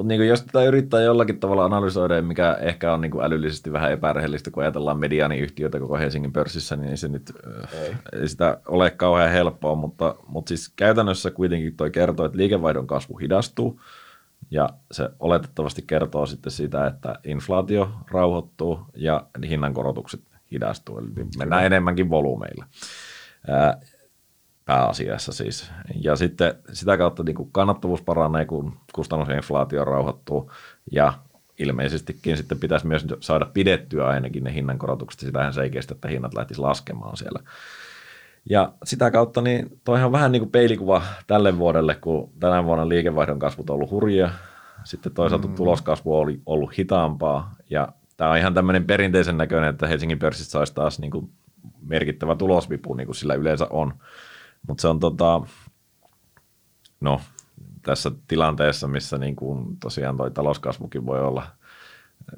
mut 0.00 0.08
niinku 0.08 0.24
jos 0.24 0.42
tätä 0.42 0.64
yrittää 0.64 1.00
jollakin 1.00 1.40
tavalla 1.40 1.64
analysoida, 1.64 2.22
mikä 2.22 2.56
ehkä 2.60 2.92
on 2.92 3.00
niinku 3.00 3.20
älyllisesti 3.20 3.72
vähän 3.72 3.92
epärehellistä, 3.92 4.50
kun 4.50 4.62
ajatellaan 4.62 4.98
mediaaniyhtiöitä 4.98 5.80
koko 5.80 5.98
Helsingin 5.98 6.32
pörssissä, 6.32 6.76
niin 6.76 6.98
se 6.98 7.08
nyt 7.08 7.32
Ei. 7.72 7.80
ei. 7.80 7.94
ei 8.20 8.28
sitä 8.28 8.58
ole 8.68 8.90
kauhean 8.90 9.30
helppoa, 9.30 9.74
mutta, 9.74 10.14
mutta 10.28 10.48
siis 10.48 10.72
käytännössä 10.76 11.30
kuitenkin 11.30 11.76
toi 11.76 11.90
kertoo, 11.90 12.26
että 12.26 12.38
liikevaihdon 12.38 12.86
kasvu 12.86 13.16
hidastuu, 13.16 13.80
ja 14.50 14.68
se 14.92 15.08
oletettavasti 15.18 15.84
kertoo 15.86 16.26
sitten 16.26 16.52
sitä, 16.52 16.86
että 16.86 17.14
inflaatio 17.24 17.92
rauhoittuu 18.10 18.80
ja 18.94 19.26
hinnankorotukset 19.48 20.20
hidastuu, 20.52 20.98
eli 20.98 21.08
mennään 21.38 21.66
enemmänkin 21.66 22.10
volyymeilla. 22.10 22.64
Ää, 24.70 24.76
pääasiassa 24.76 25.32
siis. 25.32 25.70
Ja 25.94 26.16
sitten 26.16 26.54
sitä 26.72 26.96
kautta 26.96 27.22
niin 27.22 27.34
kuin 27.34 27.48
kannattavuus 27.52 28.02
paranee, 28.02 28.44
kun 28.44 28.76
kustannusinflaatio 28.92 29.84
rauhoittuu 29.84 30.52
ja 30.92 31.12
ilmeisestikin 31.58 32.36
sitten 32.36 32.58
pitäisi 32.58 32.86
myös 32.86 33.06
saada 33.20 33.46
pidettyä 33.46 34.06
ainakin 34.06 34.44
ne 34.44 34.54
hinnankorotukset. 34.54 35.20
Sitähän 35.20 35.52
se 35.52 35.62
ei 35.62 35.70
kestä, 35.70 35.94
että 35.94 36.08
hinnat 36.08 36.34
lähtisi 36.34 36.60
laskemaan 36.60 37.16
siellä. 37.16 37.40
Ja 38.50 38.72
sitä 38.84 39.10
kautta 39.10 39.42
niin 39.42 39.80
toihan 39.84 40.06
on 40.06 40.12
vähän 40.12 40.32
niin 40.32 40.40
kuin 40.40 40.50
peilikuva 40.50 41.02
tälle 41.26 41.58
vuodelle, 41.58 41.94
kun 41.94 42.32
tänä 42.40 42.64
vuonna 42.64 42.88
liikevaihdon 42.88 43.38
kasvut 43.38 43.70
on 43.70 43.74
ollut 43.74 43.90
hurjia. 43.90 44.30
Sitten 44.84 45.14
toisaalta 45.14 45.48
mm. 45.48 45.54
tuloskasvu 45.54 46.16
oli 46.16 46.40
ollut 46.46 46.78
hitaampaa 46.78 47.54
ja 47.70 47.88
tämä 48.16 48.30
on 48.30 48.38
ihan 48.38 48.54
tämmöinen 48.54 48.84
perinteisen 48.84 49.36
näköinen, 49.36 49.70
että 49.70 49.86
Helsingin 49.86 50.18
pörssissä 50.18 50.50
saisi 50.50 50.74
taas 50.74 50.98
niin 50.98 51.10
kuin 51.10 51.30
merkittävä 51.82 52.36
tulosvipu, 52.36 52.94
niin 52.94 53.06
kuin 53.06 53.16
sillä 53.16 53.34
yleensä 53.34 53.66
on. 53.70 53.94
Mutta 54.68 54.82
se 54.82 54.88
on 54.88 55.00
tota, 55.00 55.40
no 57.00 57.20
tässä 57.82 58.10
tilanteessa, 58.28 58.88
missä 58.88 59.18
niin 59.18 59.36
kuin 59.36 59.76
tosiaan 59.76 60.16
toi 60.16 60.30
talouskasvukin 60.30 61.06
voi 61.06 61.20
olla, 61.20 61.46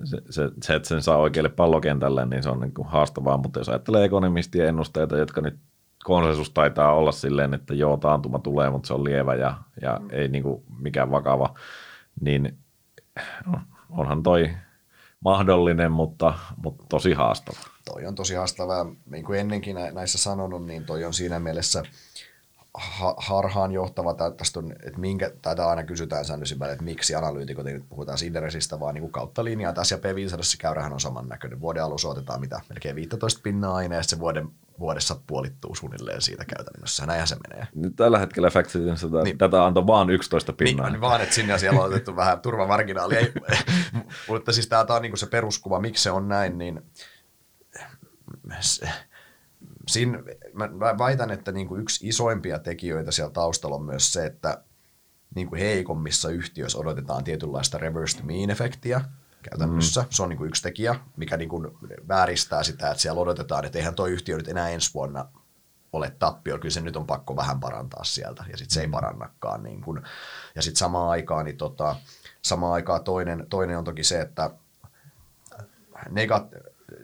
se, 0.05 0.23
se, 0.31 0.51
se, 0.62 0.74
että 0.74 0.89
sen 0.89 1.03
saa 1.03 1.16
oikealle 1.16 1.49
pallokentälle, 1.49 2.27
niin 2.27 2.43
se 2.43 2.51
on 2.51 2.61
niin 2.61 2.74
kuin 2.74 2.89
haastavaa, 2.89 3.36
mutta 3.36 3.61
jos 3.61 3.69
ajattelee 3.69 4.05
ekonomistien 4.05 4.69
ennusteita, 4.69 5.19
jotka 5.19 5.40
nyt 5.40 5.59
konsensus 6.05 6.51
taitaa 6.51 6.94
olla 6.94 7.12
silleen, 7.12 7.55
että 7.55 7.74
joo, 7.74 7.97
taantuma 7.97 8.39
tulee, 8.39 8.70
mutta 8.70 8.86
se 8.86 8.94
on 8.94 9.05
lievä 9.05 9.35
ja, 9.35 9.55
ja 9.82 9.99
mm. 10.03 10.09
ei 10.11 10.28
niin 10.28 10.43
kuin 10.43 10.62
mikään 10.78 11.11
vakava, 11.11 11.55
niin 12.20 12.59
onhan 13.90 14.23
toi 14.23 14.51
mahdollinen, 15.20 15.93
mutta, 15.93 16.35
mutta 16.57 16.85
tosi 16.89 17.12
haastava. 17.12 17.72
Toi 17.84 18.06
on 18.06 18.14
tosi 18.14 18.34
haastavaa. 18.34 18.86
Niin 19.10 19.24
kuin 19.24 19.40
ennenkin 19.40 19.76
nä- 19.76 19.90
näissä 19.92 20.18
sanonut, 20.18 20.66
niin 20.66 20.84
toi 20.84 21.04
on 21.04 21.14
siinä 21.14 21.38
mielessä 21.38 21.82
ha- 22.74 23.14
harhaan 23.18 23.72
johtava, 23.72 24.10
että, 24.10 24.30
tästä 24.30 24.59
on, 24.59 24.72
että 24.72 24.98
minkä, 25.00 25.30
tätä 25.42 25.68
aina 25.68 25.84
kysytään 25.84 26.24
välillä, 26.59 26.72
että 26.72 26.84
miksi 26.84 27.14
analyytikot, 27.14 27.66
ei 27.66 27.72
nyt 27.74 27.88
puhutaan 27.88 28.18
Sinderesistä, 28.18 28.80
vaan 28.80 28.94
niin 28.94 29.02
kuin 29.02 29.12
kautta 29.12 29.44
linjaa. 29.44 29.72
Tässä 29.72 29.94
ja 29.94 29.98
P500 29.98 30.56
käyrähän 30.59 30.92
on 30.92 31.00
samannäköinen. 31.00 31.60
Vuoden 31.60 31.84
alussa 31.84 32.09
otetaan 32.09 32.40
mitä, 32.40 32.60
melkein 32.68 32.96
15 32.96 33.40
pinnaa 33.42 33.74
aina, 33.74 33.94
ja 33.94 34.02
sitten 34.02 34.16
se 34.16 34.20
vuoden, 34.20 34.48
vuodessa 34.78 35.16
puolittuu 35.26 35.74
suunnilleen 35.74 36.22
siitä 36.22 36.44
käytännössä. 36.44 37.06
Näinhän 37.06 37.28
se 37.28 37.36
menee. 37.48 37.66
Nyt 37.74 37.96
tällä 37.96 38.18
hetkellä 38.18 38.50
Factsitin 38.50 38.96
sitä, 38.96 39.16
Niin. 39.16 39.24
niin. 39.24 39.38
tätä 39.38 39.64
antoi 39.64 39.86
vaan 39.86 40.10
11 40.10 40.52
pinnaa. 40.52 40.90
Niin, 40.90 41.00
vaan, 41.09 41.20
että 41.20 41.34
sinne 41.34 41.59
siellä 41.59 41.80
on 41.80 41.86
otettu 41.86 42.16
vähän 42.16 42.40
turvamarginaalia. 42.40 43.18
Ei, 43.18 43.32
mutta 44.28 44.52
siis 44.52 44.66
tämä 44.66 44.86
on 44.88 45.02
niinku 45.02 45.16
se 45.16 45.26
peruskuva, 45.26 45.80
miksi 45.80 46.02
se 46.02 46.10
on 46.10 46.28
näin, 46.28 46.59
niin 46.59 46.82
siinä, 49.89 50.19
mä 50.53 50.99
väitän, 50.99 51.31
että 51.31 51.53
niinku 51.53 51.77
yksi 51.77 52.09
isoimpia 52.09 52.59
tekijöitä 52.59 53.11
siellä 53.11 53.33
taustalla 53.33 53.77
on 53.77 53.85
myös 53.85 54.12
se, 54.12 54.27
että 54.27 54.65
niinku 55.35 55.55
heikommissa 55.55 56.31
yhtiöissä 56.31 56.79
odotetaan 56.79 57.24
tietynlaista 57.24 57.79
reverse 57.79 58.23
mean-efektiä 58.23 59.01
käytännössä. 59.43 60.01
Mm. 60.01 60.07
Se 60.11 60.23
on 60.23 60.29
niinku 60.29 60.45
yksi 60.45 60.62
tekijä, 60.62 60.95
mikä 61.16 61.37
niinku 61.37 61.79
vääristää 62.09 62.62
sitä, 62.62 62.91
että 62.91 63.03
siellä 63.03 63.20
odotetaan, 63.20 63.65
että 63.65 63.79
eihän 63.79 63.95
tuo 63.95 64.07
yhtiö 64.07 64.37
nyt 64.37 64.49
enää 64.49 64.69
ensi 64.69 64.95
vuonna 64.95 65.29
ole 65.93 66.11
tappio, 66.19 66.59
kyllä 66.59 66.73
se 66.73 66.81
nyt 66.81 66.97
on 66.97 67.07
pakko 67.07 67.37
vähän 67.37 67.61
parantaa 67.61 68.05
sieltä, 68.05 68.45
ja 68.51 68.57
sitten 68.57 68.74
se 68.74 68.81
ei 68.81 68.89
parannakaan. 68.89 69.62
Niin 69.62 69.81
kun. 69.81 70.03
Ja 70.55 70.62
sitten 70.62 70.79
samaan 70.79 71.11
aikaan, 71.11 71.45
niin 71.45 71.57
tota, 71.57 71.97
samaan 72.43 72.73
aikaan 72.73 73.05
toinen, 73.05 73.47
toinen 73.51 73.79
on 73.79 73.85
toki 73.85 74.05
se, 74.05 74.20
että 74.20 74.51
negat, 76.11 76.47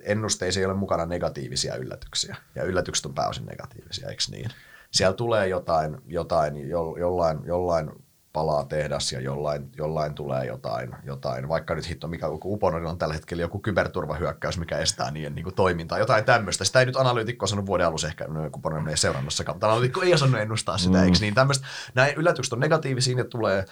ennusteissa 0.03 0.61
ei 0.61 0.67
ole 0.67 0.75
mukana 0.75 1.07
negatiivisia 1.07 1.77
yllätyksiä, 1.77 2.37
ja 2.55 2.65
yllätykset 2.65 3.07
on 3.07 3.15
pääosin 3.15 3.47
negatiivisia, 3.47 4.09
eikö 4.09 4.23
niin? 4.31 4.51
Siellä 4.91 5.15
tulee 5.15 5.49
jotain, 5.49 5.99
jotain 6.07 6.69
jo, 6.69 6.97
jollain, 6.99 7.39
jollain 7.45 7.91
palaa 8.33 8.65
tehdas 8.65 9.13
ja 9.13 9.21
jollain, 9.21 9.71
jollain 9.77 10.15
tulee 10.15 10.47
jotain, 10.47 10.91
jotain, 11.05 11.49
vaikka 11.49 11.75
nyt 11.75 11.89
hitto, 11.89 12.09
mikä 12.09 12.27
kun 12.27 12.53
Uponorilla 12.55 12.91
on 12.91 12.99
tällä 12.99 13.15
hetkellä 13.15 13.43
joku 13.43 13.59
kyberturvahyökkäys, 13.59 14.59
mikä 14.59 14.79
estää 14.79 15.11
niiden 15.11 15.35
niin 15.35 15.45
kuin, 15.45 15.55
toimintaa, 15.55 15.99
jotain 15.99 16.25
tämmöistä. 16.25 16.65
Sitä 16.65 16.81
ei 16.81 16.87
nyt 16.87 16.97
analyytikko 16.97 17.45
osannut 17.45 17.67
vuoden 17.67 17.87
alussa 17.87 18.09
ehkä, 18.09 18.25
no, 18.25 18.51
kun 18.51 18.61
Uponor 18.61 18.89
ei 18.89 18.97
seurannassa, 18.97 19.45
mutta 19.49 19.67
analyytikko 19.67 20.03
ei 20.03 20.15
osannut 20.15 20.41
ennustaa 20.41 20.79
sitä, 20.79 20.99
mm. 20.99 21.05
eikö 21.05 21.19
niin? 21.21 21.35
Tämmöistä, 21.35 21.67
näin 21.95 22.15
yllätykset 22.17 22.53
on 22.53 22.61
negatiivisia, 22.61 23.17
ne 23.17 23.25
tulee, 23.25 23.65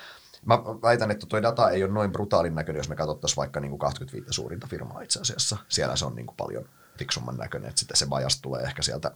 Mä 0.46 0.58
väitän, 0.58 1.10
että 1.10 1.26
tuo 1.26 1.42
data 1.42 1.70
ei 1.70 1.84
ole 1.84 1.92
noin 1.92 2.12
brutaalin 2.12 2.54
näköinen, 2.54 2.80
jos 2.80 2.88
me 2.88 2.96
katsottaisiin 2.96 3.36
vaikka 3.36 3.60
niin 3.60 3.70
kuin 3.70 3.78
25 3.78 4.32
suurinta 4.32 4.66
firmaa 4.66 5.00
itse 5.00 5.20
asiassa. 5.20 5.56
Siellä 5.68 5.96
se 5.96 6.04
on 6.04 6.14
niin 6.14 6.26
kuin 6.26 6.36
paljon, 6.36 6.68
fiksumman 6.98 7.36
näköinen, 7.36 7.68
että 7.68 7.78
sitten 7.78 7.96
se 7.96 8.10
vajas 8.10 8.40
tulee 8.40 8.62
ehkä 8.62 8.82
sieltä 8.82 9.10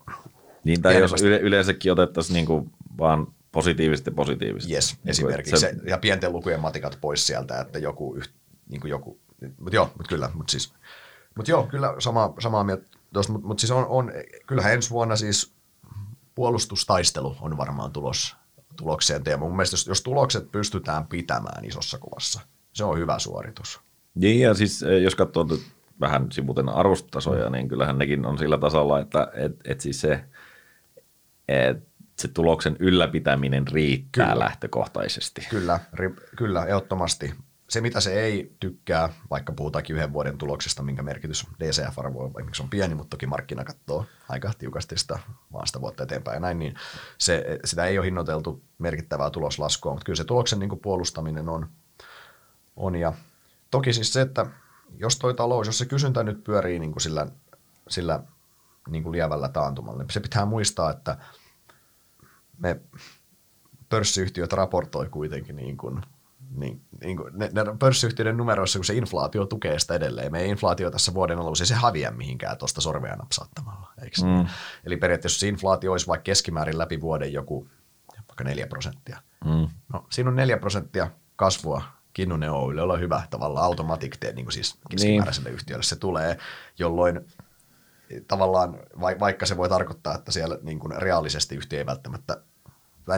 Niin, 0.65 0.82
tai 0.82 0.98
jos 0.98 1.23
yle, 1.23 1.39
yleensäkin 1.39 1.93
otettaisiin 1.93 2.35
niinku 2.35 2.69
vaan 2.98 3.27
positiivisesti 3.52 4.11
positiivisesti. 4.11 4.74
Yes, 4.74 4.93
niin 4.93 5.11
esimerkiksi. 5.11 5.57
Se, 5.57 5.74
ja 5.86 5.98
pienten 5.98 6.32
lukujen 6.32 6.61
matikat 6.61 6.98
pois 7.01 7.27
sieltä, 7.27 7.61
että 7.61 7.78
joku, 7.78 8.16
yht, 8.16 8.31
niin 8.69 8.81
kuin 8.81 8.90
joku 8.90 9.19
mutta 9.40 9.77
joo, 9.77 9.86
mutta 9.97 10.09
kyllä, 10.09 10.31
mutta 10.35 10.51
siis, 10.51 10.73
mutta 11.36 11.51
joo, 11.51 11.66
kyllä 11.66 11.94
sama, 11.98 12.35
samaa 12.39 12.65
mieltä 12.65 12.85
tuosta, 13.12 13.32
mutta, 13.32 13.48
mutta 13.48 13.61
siis 13.61 13.70
on, 13.70 13.86
on, 13.86 14.12
kyllähän 14.47 14.73
ensi 14.73 14.90
vuonna 14.90 15.16
siis 15.16 15.52
puolustustaistelu 16.35 17.36
on 17.40 17.57
varmaan 17.57 17.93
tulos, 17.93 18.36
tulokseen 18.81 19.24
teema. 19.24 19.44
Mun 19.44 19.57
mielestä 19.57 19.74
jos, 19.74 19.86
jos 19.86 20.02
tulokset 20.02 20.52
pystytään 20.52 21.07
pitämään 21.07 21.65
isossa 21.65 21.98
kuvassa, 21.98 22.40
se 22.73 22.85
on 22.85 22.98
hyvä 22.98 23.19
suoritus. 23.19 23.81
Niin, 24.15 24.40
ja 24.40 24.55
siis 24.55 24.82
eh, 24.82 25.02
jos 25.02 25.15
katsoo 25.15 25.47
vähän 26.01 26.32
sivuten 26.32 26.69
arvostasoja, 26.69 27.51
niin 27.51 27.69
kyllähän 27.69 27.98
nekin 27.98 28.27
on 28.27 28.39
sillä 28.39 28.59
tasolla, 28.59 29.01
että 29.01 29.28
et, 29.35 29.52
et 29.65 29.81
siis 29.81 30.01
se, 30.01 30.24
et 31.48 31.90
se 32.19 32.28
tuloksen 32.28 32.77
ylläpitäminen 32.78 33.69
riittää 33.69 34.27
kyllä. 34.27 34.44
lähtökohtaisesti. 34.44 35.47
Kyllä, 35.51 35.81
ri, 35.93 36.11
kyllä, 36.36 36.65
ehdottomasti. 36.65 37.35
Se, 37.70 37.80
mitä 37.80 38.01
se 38.01 38.20
ei 38.20 38.56
tykkää, 38.60 39.09
vaikka 39.30 39.52
puhutaankin 39.52 39.97
yhden 39.97 40.12
vuoden 40.12 40.38
tuloksesta, 40.38 40.82
minkä 40.82 41.02
merkitys 41.02 41.47
DCF-arvo 41.60 42.32
on 42.60 42.70
pieni, 42.70 42.94
mutta 42.94 43.10
toki 43.10 43.26
markkina 43.26 43.64
katsoo 43.64 44.06
aika 44.28 44.52
tiukasti 44.59 44.97
sitä 44.97 45.18
vaan 45.52 45.66
sitä 45.66 45.80
vuotta 45.80 46.02
eteenpäin 46.02 46.34
ja 46.34 46.40
näin, 46.40 46.59
niin 46.59 46.74
se, 47.18 47.59
sitä 47.64 47.84
ei 47.84 47.98
ole 47.98 48.06
hinnoiteltu 48.06 48.62
merkittävää 48.78 49.30
tuloslaskua, 49.30 49.92
mutta 49.92 50.05
kyllä 50.05 50.16
se 50.16 50.24
tuloksen 50.24 50.59
niin 50.59 50.68
kuin 50.68 50.80
puolustaminen 50.80 51.48
on, 51.48 51.68
on. 52.76 52.97
Ja 52.97 53.12
toki 53.70 53.92
siis 53.92 54.12
se, 54.12 54.20
että 54.20 54.47
jos 54.98 55.18
toi 55.18 55.34
talous, 55.34 55.66
jos 55.66 55.78
se 55.78 55.86
kysyntä 55.86 56.22
nyt 56.22 56.44
pyörii 56.44 56.78
niin 56.78 56.92
kuin 56.92 57.02
sillä, 57.02 57.26
sillä 57.88 58.22
niin 58.88 59.02
kuin 59.02 59.12
lievällä 59.12 59.48
taantumalla, 59.48 60.02
niin 60.02 60.10
se 60.10 60.20
pitää 60.20 60.47
muistaa, 60.47 60.90
että 60.90 61.16
me 62.59 62.80
pörssiyhtiöt 63.88 64.52
raportoi 64.52 65.09
kuitenkin 65.09 65.56
niin 65.56 65.76
kuin, 65.76 66.02
niin, 66.56 66.81
niin 67.05 67.16
kuin 67.16 67.39
ne, 67.39 67.51
ne 67.52 67.64
pörssiyhtiöiden 67.78 68.36
numeroissa, 68.36 68.78
kun 68.78 68.85
se 68.85 68.94
inflaatio 68.94 69.47
tukee 69.47 69.78
sitä 69.78 69.94
edelleen. 69.94 70.32
Meidän 70.32 70.51
inflaatio 70.51 70.90
tässä 70.90 71.14
vuoden 71.14 71.39
alussa 71.39 71.62
ei 71.62 71.66
se 71.66 71.74
häviä 71.74 72.10
mihinkään 72.10 72.59
tuosta 72.59 72.81
sorvea 72.81 73.16
napsauttamalla. 73.16 73.93
Eikö? 74.02 74.22
Mm. 74.22 74.47
Eli 74.85 74.97
periaatteessa 74.97 75.40
se 75.40 75.48
inflaatio 75.48 75.93
olisi 75.93 76.06
vaikka 76.06 76.22
keskimäärin 76.22 76.78
läpi 76.78 77.01
vuoden 77.01 77.32
joku 77.32 77.68
vaikka 78.28 78.44
4 78.44 78.66
prosenttia. 78.66 79.22
Mm. 79.44 79.68
No, 79.93 80.06
siinä 80.10 80.31
on 80.31 80.36
4 80.36 80.56
prosenttia 80.56 81.10
kasvua 81.36 81.82
Kinnunen 82.12 82.52
Oylle, 82.52 82.81
jolla 82.81 82.93
on 82.93 83.01
hyvä 83.01 83.22
tavallaan 83.31 83.66
automatic 83.66 84.16
niin 84.35 84.44
kuin 84.44 84.52
siis 84.52 84.78
keskimääräiselle 84.90 85.48
niin. 85.48 85.55
yhtiölle 85.55 85.82
se 85.82 85.97
tulee, 85.97 86.39
jolloin 86.78 87.20
tavallaan, 88.28 88.78
vaikka 89.01 89.47
se 89.47 89.56
voi 89.56 89.68
tarkoittaa, 89.68 90.14
että 90.14 90.32
siellä 90.32 90.59
niin 90.62 90.78
kuin 90.78 91.02
reaalisesti 91.02 91.56
yhtiö 91.56 91.78
ei 91.78 91.86
välttämättä 91.86 92.43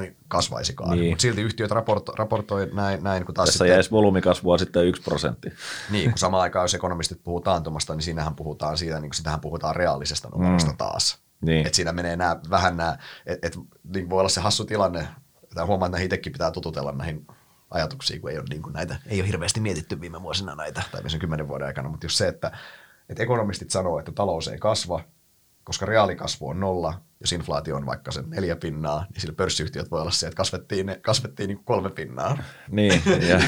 niin 0.00 0.16
kasvaisikaan, 0.28 0.90
niin. 0.90 1.10
mutta 1.10 1.22
silti 1.22 1.42
yhtiöt 1.42 1.70
raporto, 1.70 2.12
raportoi 2.12 2.70
näin, 2.72 3.02
näin 3.02 3.26
kun 3.26 3.34
taas 3.34 3.46
Tässä 3.46 3.58
sitten, 3.58 3.74
jäisi 3.74 3.90
volyymikasvua 3.90 4.58
sitten 4.58 4.86
yksi 4.86 5.02
prosentti. 5.02 5.52
Niin, 5.90 6.10
kun 6.10 6.18
samaan 6.18 6.42
aikaan 6.42 6.64
jos 6.64 6.74
ekonomistit 6.74 7.22
puhuu 7.24 7.40
taantumasta, 7.40 7.94
niin 7.94 8.02
siinähän 8.02 8.36
puhutaan 8.36 8.78
siitä, 8.78 9.00
niin 9.00 9.14
sitähän 9.14 9.40
puhutaan 9.40 9.76
reaalisesta 9.76 10.28
numerosta 10.28 10.70
mm. 10.70 10.76
taas. 10.76 11.18
Niin. 11.40 11.66
Että 11.66 11.76
siinä 11.76 11.92
menee 11.92 12.16
nämä, 12.16 12.36
vähän 12.50 12.76
nämä, 12.76 12.98
että 13.26 13.46
et, 13.46 13.58
niin 13.94 14.10
voi 14.10 14.18
olla 14.20 14.28
se 14.28 14.40
hassu 14.40 14.64
tilanne, 14.64 15.08
että 15.42 15.66
huomaa, 15.66 15.86
että 15.86 15.98
itsekin 15.98 16.32
pitää 16.32 16.50
tututella 16.50 16.92
näihin 16.92 17.26
ajatuksia, 17.70 18.20
kun 18.20 18.30
ei 18.30 18.38
ole, 18.38 18.44
niin 18.50 18.62
kuin 18.62 18.72
näitä, 18.72 18.96
ei 19.06 19.20
ole 19.20 19.28
hirveästi 19.28 19.60
mietitty 19.60 20.00
viime 20.00 20.22
vuosina 20.22 20.54
näitä, 20.54 20.82
tai 20.90 20.98
viimeisen 20.98 21.20
kymmenen 21.20 21.48
vuoden 21.48 21.66
aikana, 21.66 21.88
mutta 21.88 22.06
jos 22.06 22.18
se, 22.18 22.28
että, 22.28 22.52
että 23.08 23.22
ekonomistit 23.22 23.70
sanoo, 23.70 23.98
että 23.98 24.12
talous 24.12 24.48
ei 24.48 24.58
kasva, 24.58 25.00
koska 25.64 25.86
reaalikasvu 25.86 26.48
on 26.48 26.60
nolla, 26.60 27.00
jos 27.22 27.32
inflaatio 27.32 27.76
on 27.76 27.86
vaikka 27.86 28.10
sen 28.10 28.30
neljä 28.30 28.56
pinnaa, 28.56 29.06
niin 29.12 29.20
sillä 29.20 29.34
pörssiyhtiöt 29.34 29.90
voi 29.90 30.00
olla 30.00 30.10
se, 30.10 30.26
että 30.26 30.36
kasvettiin, 30.36 30.96
kasvettiin 31.02 31.48
niin 31.48 31.64
kolme 31.64 31.90
pinnaa. 31.90 32.38
Niin, 32.68 33.02
ja, 33.28 33.36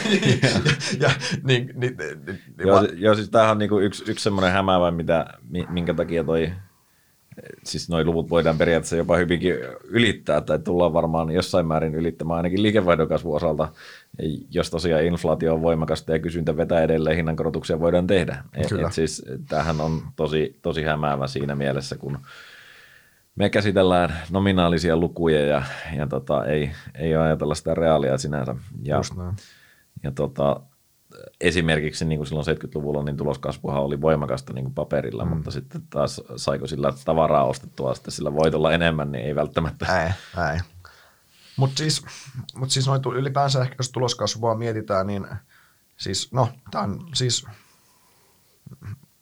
ja, 0.42 0.60
ja 1.00 1.10
niin, 1.44 1.72
niin, 1.74 1.96
niin, 2.26 2.40
joo, 2.58 2.76
va- 2.76 2.88
joo, 2.94 3.14
siis 3.14 3.30
tämähän 3.30 3.52
on 3.52 3.58
niin 3.58 3.82
yksi, 3.82 4.04
yksi 4.06 4.22
semmoinen 4.22 4.52
hämäävä, 4.52 4.90
mitä, 4.90 5.26
minkä 5.70 5.94
takia 5.94 6.24
toi 6.24 6.52
siis 7.64 7.88
nuo 7.88 8.04
luvut 8.04 8.30
voidaan 8.30 8.58
periaatteessa 8.58 8.96
jopa 8.96 9.16
hyvinkin 9.16 9.54
ylittää, 9.84 10.40
tai 10.40 10.58
tullaan 10.58 10.92
varmaan 10.92 11.30
jossain 11.30 11.66
määrin 11.66 11.94
ylittämään 11.94 12.36
ainakin 12.36 12.62
liikevaihdon 12.62 13.08
osalta, 13.24 13.68
jos 14.50 14.70
tosiaan 14.70 15.04
inflaatio 15.04 15.54
on 15.54 15.62
voimakasta 15.62 16.12
ja 16.12 16.18
kysyntä 16.18 16.56
vetää 16.56 16.82
edelleen, 16.82 17.16
hinnankorotuksia 17.16 17.80
voidaan 17.80 18.06
tehdä. 18.06 18.44
E, 18.52 18.68
Kyllä. 18.68 18.86
Et 18.88 18.92
siis 18.92 19.24
tämähän 19.48 19.80
on 19.80 20.02
tosi, 20.16 20.58
tosi 20.62 20.82
hämäävä 20.82 21.26
siinä 21.26 21.54
mielessä, 21.54 21.96
kun 21.96 22.18
me 23.36 23.50
käsitellään 23.50 24.16
nominaalisia 24.30 24.96
lukuja 24.96 25.46
ja, 25.46 25.62
ja 25.96 26.06
tota, 26.06 26.44
ei, 26.44 26.70
ei 26.94 27.16
ajatella 27.16 27.54
sitä 27.54 27.74
reaalia 27.74 28.18
sinänsä. 28.18 28.54
Ja, 28.82 29.00
ja 30.02 30.10
tota, 30.12 30.60
esimerkiksi 31.40 32.04
niin 32.04 32.18
kuin 32.18 32.26
silloin 32.26 32.46
70-luvulla 32.46 33.04
niin 33.04 33.16
tuloskasvuhan 33.16 33.82
oli 33.82 34.00
voimakasta 34.00 34.52
niin 34.52 34.64
kuin 34.64 34.74
paperilla, 34.74 35.24
mm. 35.24 35.30
mutta 35.30 35.50
sitten 35.50 35.82
taas 35.90 36.20
saiko 36.36 36.66
sillä 36.66 36.92
tavaraa 37.04 37.44
ostettua 37.44 37.94
sitten 37.94 38.12
sillä 38.12 38.34
voitolla 38.34 38.72
enemmän, 38.72 39.12
niin 39.12 39.24
ei 39.24 39.34
välttämättä. 39.34 40.02
Ei, 40.04 40.10
ei. 40.52 40.60
Mutta 41.56 41.78
siis, 41.78 42.04
mut 42.56 42.70
siis 42.70 42.86
noin 42.86 43.02
ylipäänsä 43.14 43.62
ehkä 43.62 43.74
jos 43.78 43.90
tuloskasvua 43.90 44.54
mietitään, 44.54 45.06
niin 45.06 45.26
siis 45.96 46.32
no, 46.32 46.48
tämä 46.70 46.84
on 46.84 47.08
siis 47.14 47.46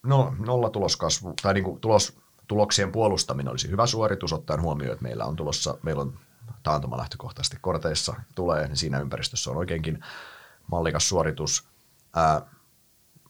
no, 0.03 0.35
nolla 0.39 0.71
tuloskasvu, 0.71 1.35
tai 1.43 1.55
niin 1.55 1.65
kuin 1.65 1.81
tulos, 1.81 2.22
tuloksien 2.47 2.93
puolustaminen 2.93 3.51
olisi 3.51 3.71
hyvä 3.71 3.87
suoritus, 3.87 4.33
ottaen 4.33 4.63
huomioon, 4.63 4.93
että 4.93 5.03
meillä 5.03 5.25
on 5.25 5.37
tulossa, 5.37 5.79
meillä 5.83 6.03
on 6.03 6.19
taantuma 6.63 6.97
lähtökohtaisesti 6.97 7.57
korteissa 7.61 8.15
tulee, 8.35 8.69
niin 8.69 8.77
siinä 8.77 9.01
ympäristössä 9.01 9.51
on 9.51 9.57
oikeinkin 9.57 10.05
mallikas 10.71 11.09
suoritus. 11.09 11.69
Ää, 12.17 12.43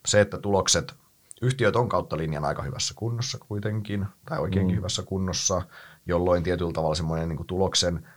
se, 0.06 0.20
että 0.20 0.38
tulokset, 0.38 0.94
yhtiöt 1.42 1.76
on 1.76 1.88
kautta 1.88 2.16
linjan 2.16 2.44
aika 2.44 2.62
hyvässä 2.62 2.94
kunnossa 2.96 3.38
kuitenkin, 3.38 4.06
tai 4.24 4.38
oikeinkin 4.38 4.74
mm. 4.74 4.78
hyvässä 4.78 5.02
kunnossa, 5.02 5.62
jolloin 6.06 6.42
tietyllä 6.42 6.72
tavalla 6.72 6.94
semmoinen 6.94 7.28
niin 7.28 7.46
tuloksen 7.46 8.08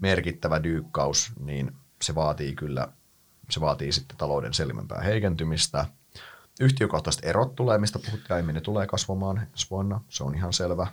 merkittävä 0.00 0.62
dyykkaus, 0.62 1.32
niin 1.40 1.76
se 2.02 2.14
vaatii 2.14 2.54
kyllä, 2.54 2.88
se 3.50 3.60
vaatii 3.60 3.92
sitten 3.92 4.16
talouden 4.16 4.54
selvämpää 4.54 5.00
heikentymistä. 5.00 5.86
Yhtiökohtaiset 6.60 7.24
erot 7.24 7.54
tulee, 7.54 7.78
mistä 7.78 7.98
puhuttiin 7.98 8.32
aiemmin, 8.32 8.54
ne 8.54 8.60
tulee 8.60 8.86
kasvamaan 8.86 9.38
ensi 9.38 9.66
vuonna, 9.70 10.00
se 10.08 10.24
on 10.24 10.34
ihan 10.34 10.52
selvä. 10.52 10.86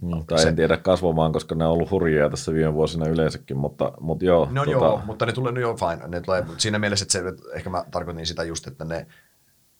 Mm, 0.00 0.26
tai 0.26 0.38
se, 0.38 0.48
en 0.48 0.56
tiedä 0.56 0.76
kasvamaan, 0.76 1.32
koska 1.32 1.54
ne 1.54 1.66
on 1.66 1.72
ollut 1.72 1.90
hurjia 1.90 2.30
tässä 2.30 2.52
viime 2.52 2.74
vuosina 2.74 3.08
yleensäkin, 3.08 3.56
mutta, 3.56 3.92
mutta 4.00 4.24
joo. 4.24 4.48
No 4.50 4.64
tota... 4.64 4.70
joo, 4.70 5.02
mutta 5.04 5.26
ne 5.26 5.32
tulee, 5.32 5.52
no 5.52 5.60
joo, 5.60 5.76
fine. 5.76 6.08
Ne 6.08 6.20
tulee, 6.20 6.44
siinä 6.58 6.78
mielessä, 6.78 7.02
että 7.02 7.12
se, 7.12 7.56
ehkä 7.56 7.70
mä 7.70 7.84
tarkoitin 7.90 8.26
sitä 8.26 8.44
just, 8.44 8.66
että 8.66 8.84
ne, 8.84 9.06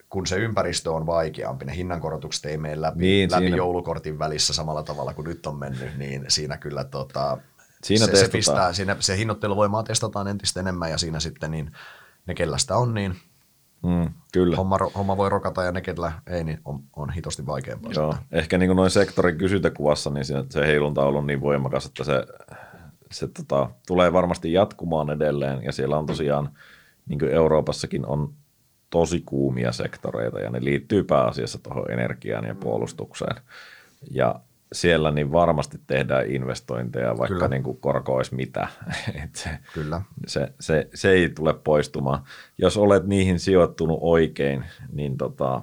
kun 0.09 0.27
se 0.27 0.37
ympäristö 0.37 0.93
on 0.93 1.07
vaikeampi, 1.07 1.65
ne 1.65 1.77
hinnankorotukset 1.77 2.45
ei 2.45 2.57
mene 2.57 2.81
läpi, 2.81 2.99
niin, 3.01 3.31
läpi 3.31 3.43
siinä... 3.43 3.57
joulukortin 3.57 4.19
välissä 4.19 4.53
samalla 4.53 4.83
tavalla 4.83 5.15
kuin 5.15 5.29
nyt 5.29 5.47
on 5.47 5.59
mennyt, 5.59 5.99
niin 5.99 6.25
siinä 6.29 6.57
kyllä 6.57 6.85
tota, 6.85 7.39
siinä 7.85 8.07
se, 8.07 8.17
se, 8.17 8.29
pistää, 8.29 8.73
siinä, 8.73 8.97
se 9.01 9.17
hinnoitteluvoimaa 9.17 9.83
testataan 9.83 10.29
entistä 10.29 10.61
enemmän 10.61 10.91
ja 10.91 10.99
siinä 10.99 11.21
sitten 11.21 11.51
niin 11.51 11.73
ne, 12.27 12.35
kellä 12.35 12.59
sitä 12.59 12.77
on, 12.77 12.95
niin 12.95 13.17
Mm, 13.85 14.11
kyllä. 14.33 14.57
Homma, 14.57 14.79
homma 14.97 15.17
voi 15.17 15.29
rokata 15.29 15.63
ja 15.63 15.73
ne, 15.73 15.81
kellä 15.81 16.13
ei, 16.27 16.45
niin 16.45 16.61
on, 16.65 16.81
on 16.97 17.11
hitosti 17.11 17.47
vaikeampaa. 17.47 17.93
Joo, 17.97 18.15
ehkä 18.33 18.59
niin 18.59 18.69
kuin 18.69 18.77
noin 18.77 18.91
sektorin 18.91 19.39
kysyntäkuvassa, 19.39 20.11
niin 20.11 20.25
se, 20.25 20.35
se 20.51 20.67
heilunta 20.67 21.03
on 21.03 21.09
ollut 21.09 21.27
niin 21.27 21.41
voimakas, 21.41 21.87
että 21.87 22.05
se, 22.05 22.27
se 23.11 23.29
tota, 23.29 23.71
tulee 23.87 24.13
varmasti 24.13 24.53
jatkumaan 24.53 25.11
edelleen. 25.11 25.63
Ja 25.63 25.73
siellä 25.73 25.99
on 25.99 26.07
tosiaan, 26.07 26.51
niin 27.09 27.19
kuin 27.19 27.31
Euroopassakin 27.31 28.07
on 28.07 28.35
tosi 28.91 29.23
kuumia 29.27 29.73
sektoreita 29.73 30.41
ja 30.41 30.51
ne 30.51 30.65
liittyy 30.65 31.05
pääasiassa 31.05 31.59
tuohon 31.59 31.91
energiaan 31.91 32.45
ja 32.45 32.55
puolustukseen. 32.55 33.37
Ja 34.11 34.41
siellä 34.75 35.11
niin 35.11 35.33
varmasti 35.33 35.81
tehdään 35.87 36.31
investointeja, 36.31 37.19
vaikka 37.19 37.35
Kyllä. 37.35 37.49
niin 37.49 37.63
kuin 37.63 37.77
korko 37.77 38.15
olisi 38.15 38.35
mitä. 38.35 38.69
Et 39.25 39.35
se, 39.37 39.51
Kyllä. 39.75 40.03
Se, 40.27 40.53
se, 40.61 40.89
se 40.95 41.11
ei 41.11 41.29
tule 41.29 41.55
poistumaan. 41.55 42.25
Jos 42.59 42.77
olet 42.77 43.07
niihin 43.07 43.41
sijoittunut 43.41 43.99
oikein, 44.01 44.65
niin 44.93 45.17
tota, 45.17 45.63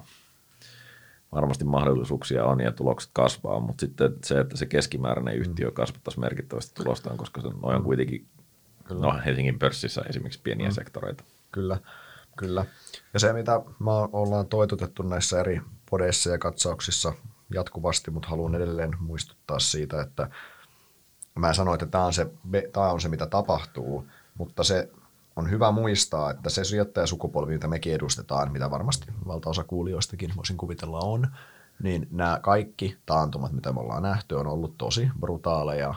varmasti 1.32 1.66
mahdollisuuksia 1.66 2.46
on 2.46 2.60
ja 2.60 2.72
tulokset 2.72 3.10
kasvaa, 3.14 3.60
mutta 3.60 3.82
sitten 3.82 4.14
se, 4.24 4.40
että 4.40 4.58
se 4.58 4.66
keskimääräinen 4.66 5.36
yhtiö 5.36 5.68
mm. 5.68 5.74
kasvattaisi 5.74 6.20
merkittävästi 6.20 6.84
tulostaan, 6.84 7.18
koska 7.18 7.42
se 7.42 7.48
noin 7.48 7.76
on 7.76 7.84
kuitenkin 7.84 8.28
Kyllä. 8.92 9.08
No, 9.08 9.20
Helsingin 9.26 9.60
pörssissä 9.60 10.02
esimerkiksi 10.10 10.40
pieniä 10.44 10.68
mm. 10.68 10.74
sektoreita. 10.74 11.24
Kyllä, 11.52 11.78
kyllä. 12.38 12.66
Ja 13.14 13.20
se, 13.20 13.34
mitä 13.34 13.62
me 13.80 13.92
ollaan 14.12 14.48
toitotettu 14.48 15.04
näissä 15.04 15.40
eri 15.40 15.62
podeissa 15.90 16.30
ja 16.30 16.38
katsauksissa 16.38 17.14
jatkuvasti, 17.54 18.12
mutta 18.12 18.30
haluan 18.30 18.56
edelleen 18.56 18.96
muistuttaa 19.00 19.60
siitä, 19.60 20.02
että 20.02 20.30
mä 21.36 21.54
sanoin, 21.54 21.76
että 21.76 21.86
tämä 21.86 22.06
on 22.06 22.14
se, 22.14 22.32
tämä 22.74 22.90
on 22.90 23.02
se 23.02 23.10
mitä 23.10 23.26
tapahtuu, 23.26 24.08
mutta 24.38 24.64
se 24.64 24.90
on 25.36 25.50
hyvä 25.50 25.72
muistaa, 25.72 26.32
että 26.32 26.50
se 26.50 26.64
sijoittajasukupolvi, 26.64 27.54
mitä 27.54 27.68
mekin 27.68 27.94
edustetaan, 27.94 28.52
mitä 28.52 28.72
varmasti 28.72 29.06
valtaosa 29.28 29.64
kuulijoistakin 29.64 30.34
voisin 30.36 30.58
kuvitella 30.58 31.00
on, 31.00 31.28
niin 31.84 32.08
nämä 32.12 32.40
kaikki 32.42 32.98
taantumat, 33.06 33.52
mitä 33.52 33.74
me 33.74 33.80
ollaan 33.80 34.04
nähty, 34.04 34.36
on 34.36 34.48
ollut 34.48 34.78
tosi 34.78 35.10
brutaaleja 35.20 35.96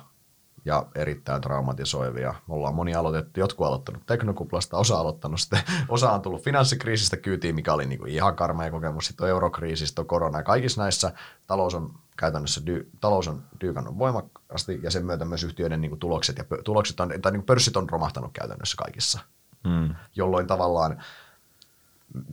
ja 0.65 0.87
erittäin 0.95 1.43
traumatisoivia. 1.43 2.35
Me 2.49 2.55
ollaan 2.55 2.75
moni 2.75 2.95
aloitettu, 2.95 3.41
jotkut 3.41 3.67
aloittanut 3.67 4.07
teknokuplasta, 4.07 4.77
osa 4.77 4.97
aloittanut 4.97 5.41
sitten, 5.41 5.61
osa 5.89 6.13
on 6.13 6.23
tullut 6.23 6.45
finanssikriisistä 6.45 7.17
kyytiin, 7.17 7.55
mikä 7.55 7.73
oli 7.73 7.87
niinku 7.87 8.07
ihan 8.07 8.37
karmea 8.37 8.71
kokemus, 8.71 9.07
sitten 9.07 9.25
on 9.25 9.31
eurokriisistä, 9.31 10.01
on 10.01 10.07
korona 10.07 10.39
ja 10.39 10.43
kaikissa 10.43 10.83
näissä 10.83 11.13
talous 11.47 11.75
on 11.75 11.95
käytännössä 12.17 12.67
dy, 12.67 12.91
talous 13.01 13.29
on 13.29 13.43
dyykannut 13.61 13.99
voimakkaasti 13.99 14.81
ja 14.83 14.91
sen 14.91 15.07
myötä 15.07 15.25
myös 15.25 15.45
yhtiöiden 15.45 15.81
niinku 15.81 15.97
tulokset 15.97 16.39
ja 16.39 16.45
tulokset 16.65 17.01
on, 17.01 17.13
tai 17.23 17.33
niinku 17.33 17.47
pörssit 17.47 17.77
on 17.77 17.91
romahtanut 17.91 18.33
käytännössä 18.33 18.77
kaikissa, 18.77 19.21
hmm. 19.69 19.95
jolloin 20.17 20.47
tavallaan 20.47 21.03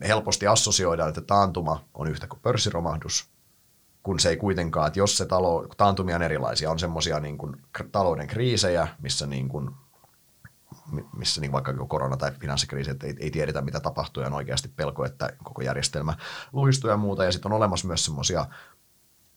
helposti 0.08 0.48
assosioidaan, 0.48 1.10
että 1.10 1.22
taantuma 1.22 1.84
on 1.94 2.08
yhtä 2.08 2.28
kuin 2.28 2.40
pörssiromahdus, 2.44 3.30
kun 4.04 4.20
se 4.20 4.30
ei 4.30 4.38
kuitenkaan, 4.38 4.88
että 4.88 5.00
jos 5.00 5.18
se 5.18 5.26
talo, 5.26 5.68
taantumia 5.78 6.16
on 6.16 6.22
erilaisia, 6.22 6.72
on 6.72 6.80
semmoisia 6.80 7.20
niin 7.20 7.38
talouden 7.92 8.28
kriisejä, 8.28 8.88
missä 9.02 9.28
niin 9.28 9.50
kuin, 9.50 9.70
missä 11.18 11.42
niin 11.42 11.52
vaikka 11.52 11.74
korona- 11.88 12.18
tai 12.18 12.32
finanssikriisi, 12.32 12.92
että 12.92 13.08
ei, 13.08 13.16
ei 13.20 13.32
tiedetä 13.32 13.62
mitä 13.62 13.80
tapahtuu 13.80 14.24
ja 14.24 14.28
on 14.28 14.34
oikeasti 14.34 14.68
pelko, 14.76 15.06
että 15.06 15.30
koko 15.44 15.62
järjestelmä 15.62 16.14
luhistuu 16.54 16.90
ja 16.90 16.98
muuta. 16.98 17.24
Ja 17.24 17.32
sitten 17.32 17.52
on 17.52 17.58
olemassa 17.58 17.88
myös 17.88 18.06
semmoisia 18.06 18.46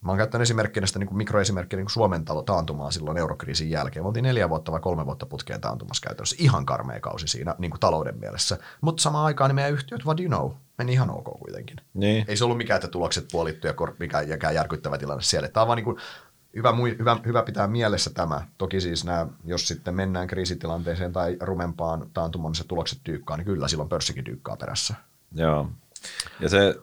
Mä 0.05 0.11
oon 0.11 0.19
käyttänyt 0.19 0.43
esimerkkinä 0.43 0.87
sitä 0.87 0.99
niin 0.99 1.17
mikroesimerkkiä 1.17 1.77
niin 1.77 1.91
Suomen 1.91 2.25
talo 2.25 2.43
taantumaa 2.43 2.91
silloin 2.91 3.19
eurokriisin 3.19 3.71
jälkeen. 3.71 4.05
Me 4.05 4.09
oltiin 4.09 4.23
neljä 4.23 4.49
vuotta 4.49 4.73
vai 4.73 4.81
kolme 4.81 5.07
vuotta 5.07 5.27
putkeen 5.27 5.61
taantumassa 5.61 6.03
käytännössä. 6.03 6.37
Ihan 6.39 6.67
karmea 6.67 7.01
kausi 7.01 7.29
siinä 7.29 7.55
niin 7.59 7.71
kuin 7.71 7.81
talouden 7.81 8.19
mielessä. 8.19 8.59
Mutta 8.81 9.03
samaan 9.03 9.25
aikaan 9.25 9.49
niin 9.49 9.55
meidän 9.55 9.73
yhtiöt, 9.73 10.05
what 10.05 10.17
do 10.17 10.23
you 10.23 10.29
know, 10.29 10.51
meni 10.79 10.93
ihan 10.93 11.11
ok 11.11 11.25
kuitenkin. 11.25 11.77
Niin. 11.95 12.25
Ei 12.29 12.37
se 12.37 12.45
ollut 12.45 12.59
mikään, 12.59 12.77
että 12.77 12.89
tulokset 12.89 13.29
puolittu 13.33 13.67
ja 13.67 13.73
kor- 13.73 13.97
mikä, 13.99 14.23
mikään 14.23 14.55
järkyttävä 14.55 14.99
tilanne 14.99 15.23
siellä. 15.23 15.49
Tämä 15.49 15.63
on 15.63 15.69
vaan 15.69 15.77
niin 15.77 15.85
kuin, 15.85 15.97
hyvä, 16.57 16.75
hyvä, 16.99 17.17
hyvä 17.27 17.43
pitää 17.43 17.67
mielessä 17.67 18.11
tämä. 18.11 18.47
Toki 18.59 18.81
siis 18.81 19.05
nämä, 19.05 19.27
jos 19.45 19.69
sitten 19.69 19.95
mennään 19.95 20.27
kriisitilanteeseen 20.27 21.13
tai 21.13 21.37
rumempaan 21.41 22.11
taantumaan, 22.15 22.51
missä 22.51 22.65
tulokset 22.69 22.99
tyykkaa, 23.05 23.37
niin 23.37 23.45
kyllä 23.45 23.69
silloin 23.69 23.89
pörssikin 23.89 24.25
tyykkaa 24.25 24.57
perässä. 24.57 24.95
Joo. 25.33 25.71
Ja 26.41 26.49
se 26.49 26.75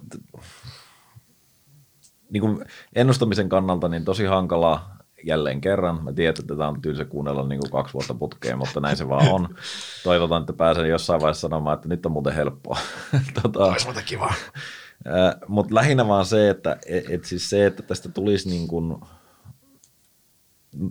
niin 2.32 2.42
kuin 2.42 2.66
ennustamisen 2.96 3.50
kannalta 3.50 3.88
niin 3.88 4.06
tosi 4.06 4.26
hankalaa 4.26 4.98
jälleen 5.24 5.62
kerran. 5.62 6.04
Mä 6.04 6.14
tiedän, 6.14 6.30
että 6.30 6.44
tätä 6.44 6.68
on 6.68 6.82
tylsä 6.82 7.06
kuunnella 7.06 7.48
niin 7.48 7.60
kuin 7.60 7.72
kaksi 7.72 7.94
vuotta 7.94 8.14
putkeen, 8.14 8.58
mutta 8.58 8.80
näin 8.80 8.98
se 8.98 9.10
vaan 9.10 9.30
on. 9.30 9.56
Toivotan, 10.04 10.42
että 10.42 10.54
pääsen 10.54 10.90
jossain 10.90 11.22
vaiheessa 11.22 11.42
sanomaan, 11.42 11.76
että 11.76 11.88
nyt 11.88 12.06
on 12.06 12.12
muuten 12.12 12.34
helppoa. 12.34 12.78
tota, 13.42 13.66
Olisi 13.66 13.86
muuten 13.86 14.04
kiva. 14.04 14.34
Äh, 15.08 15.36
mutta 15.48 15.76
lähinnä 15.76 16.08
vaan 16.08 16.26
se, 16.26 16.50
että 16.50 16.78
et, 16.86 17.10
et 17.10 17.26
siis 17.26 17.50
se, 17.50 17.66
että 17.66 17.84
tästä 17.84 18.10
tulisi 18.10 18.50
niin 18.50 18.68
kuin 18.68 18.98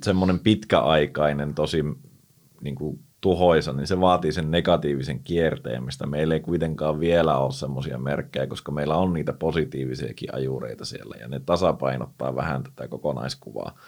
semmoinen 0.04 0.38
pitkäaikainen, 0.38 1.54
tosi 1.54 1.84
niin 2.60 2.74
kuin 2.74 3.00
tuhoisa, 3.20 3.72
niin 3.72 3.86
se 3.86 4.00
vaatii 4.00 4.32
sen 4.32 4.50
negatiivisen 4.50 5.20
kierteen, 5.20 5.84
mistä 5.84 6.06
meillä 6.06 6.34
ei 6.34 6.40
kuitenkaan 6.40 7.00
vielä 7.00 7.38
ole 7.38 7.52
semmoisia 7.52 7.98
merkkejä, 7.98 8.46
koska 8.46 8.72
meillä 8.72 8.96
on 8.96 9.12
niitä 9.12 9.32
positiivisiakin 9.32 10.34
ajureita 10.34 10.84
siellä, 10.84 11.16
ja 11.20 11.28
ne 11.28 11.40
tasapainottaa 11.40 12.36
vähän 12.36 12.62
tätä 12.62 12.88
kokonaiskuvaa. 12.88 13.78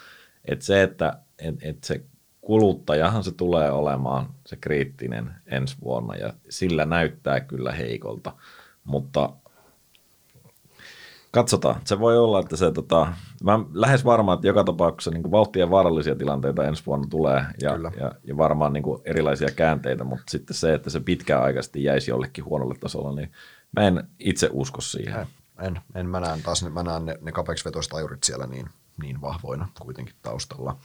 Et 0.44 0.62
se, 0.62 0.82
että 0.82 1.18
et, 1.38 1.54
et 1.62 1.84
se 1.84 2.04
kuluttajahan 2.40 3.24
se 3.24 3.32
tulee 3.32 3.70
olemaan 3.70 4.28
se 4.46 4.56
kriittinen 4.56 5.30
ensi 5.46 5.76
vuonna, 5.84 6.16
ja 6.16 6.32
sillä 6.48 6.84
näyttää 6.84 7.40
kyllä 7.40 7.72
heikolta, 7.72 8.32
mutta 8.84 9.30
Katsotaan. 11.32 11.80
Se 11.84 11.98
voi 12.00 12.18
olla, 12.18 12.40
että 12.40 12.56
se, 12.56 12.72
tota, 12.72 13.12
mä 13.42 13.60
lähes 13.72 14.04
varmaan, 14.04 14.36
että 14.36 14.46
joka 14.46 14.64
tapauksessa 14.64 15.10
niin 15.10 15.30
vauhtia 15.30 15.70
vaarallisia 15.70 16.14
tilanteita 16.14 16.64
ensi 16.64 16.86
vuonna 16.86 17.06
tulee 17.10 17.44
ja, 17.60 17.70
ja, 18.00 18.12
ja 18.24 18.36
varmaan 18.36 18.72
niin 18.72 18.82
kuin 18.82 19.02
erilaisia 19.04 19.48
käänteitä, 19.56 20.04
mutta 20.04 20.30
sitten 20.30 20.56
se, 20.56 20.74
että 20.74 20.90
se 20.90 21.00
pitkäaikaisesti 21.00 21.84
jäisi 21.84 22.10
jollekin 22.10 22.44
huonolle 22.44 22.74
tasolle, 22.80 23.20
niin 23.20 23.32
mä 23.76 23.86
en 23.86 24.09
itse 24.18 24.48
usko 24.52 24.80
siihen. 24.80 25.26
En, 25.60 25.80
en 25.94 26.06
mä 26.06 26.20
näen 26.20 26.42
taas, 26.42 26.64
mä 26.70 26.82
näen 26.82 27.06
ne, 27.06 27.18
ne 27.20 27.32
capex 27.32 27.64
ajurit 27.94 28.24
siellä 28.24 28.46
niin, 28.46 28.66
niin 29.02 29.20
vahvoina 29.20 29.68
kuitenkin 29.80 30.14
taustalla. 30.22 30.76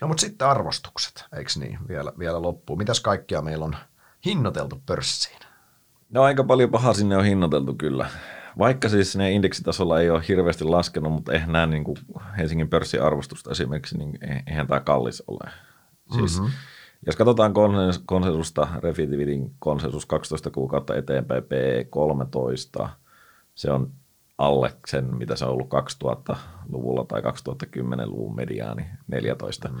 No 0.00 0.08
mutta 0.08 0.20
sitten 0.20 0.48
arvostukset, 0.48 1.24
eikö 1.36 1.50
niin, 1.58 1.78
vielä, 1.88 2.12
vielä 2.18 2.42
loppuu. 2.42 2.76
Mitäs 2.76 3.00
kaikkia 3.00 3.42
meillä 3.42 3.64
on 3.64 3.76
hinnoiteltu 4.24 4.82
pörssiin? 4.86 5.40
No 6.10 6.22
aika 6.22 6.44
paljon 6.44 6.70
pahaa 6.70 6.94
sinne 6.94 7.16
on 7.16 7.24
hinnoiteltu 7.24 7.74
kyllä. 7.74 8.08
Vaikka 8.58 8.88
siis 8.88 9.16
ne 9.16 9.32
indeksitasolla 9.32 10.00
ei 10.00 10.10
ole 10.10 10.22
hirveästi 10.28 10.64
laskenut, 10.64 11.12
mutta 11.12 11.32
eihän 11.32 11.52
nämä 11.52 11.66
niin 11.66 11.84
kuin 11.84 11.96
Helsingin 12.38 12.68
pörssin 12.68 13.02
arvostusta 13.02 13.50
esimerkiksi, 13.50 13.98
niin 13.98 14.18
eihän 14.46 14.66
tämä 14.66 14.80
kallis 14.80 15.22
ole. 15.26 15.50
Siis, 16.12 16.40
mm-hmm. 16.40 16.52
Jos 17.06 17.16
katsotaan 17.16 17.52
konsensusta, 18.06 18.68
Refitivitin 18.82 19.54
konsensus 19.58 20.06
12 20.06 20.50
kuukautta 20.50 20.96
eteenpäin 20.96 21.42
P13, 21.42 22.88
se 23.54 23.70
on 23.70 23.90
alle 24.38 24.72
sen, 24.86 25.16
mitä 25.16 25.36
se 25.36 25.44
on 25.44 25.50
ollut 25.50 25.70
2000-luvulla 26.04 27.04
tai 27.04 27.20
2010-luvun 27.20 28.36
mediaani 28.36 28.86
14. 29.06 29.68
Mm. 29.68 29.78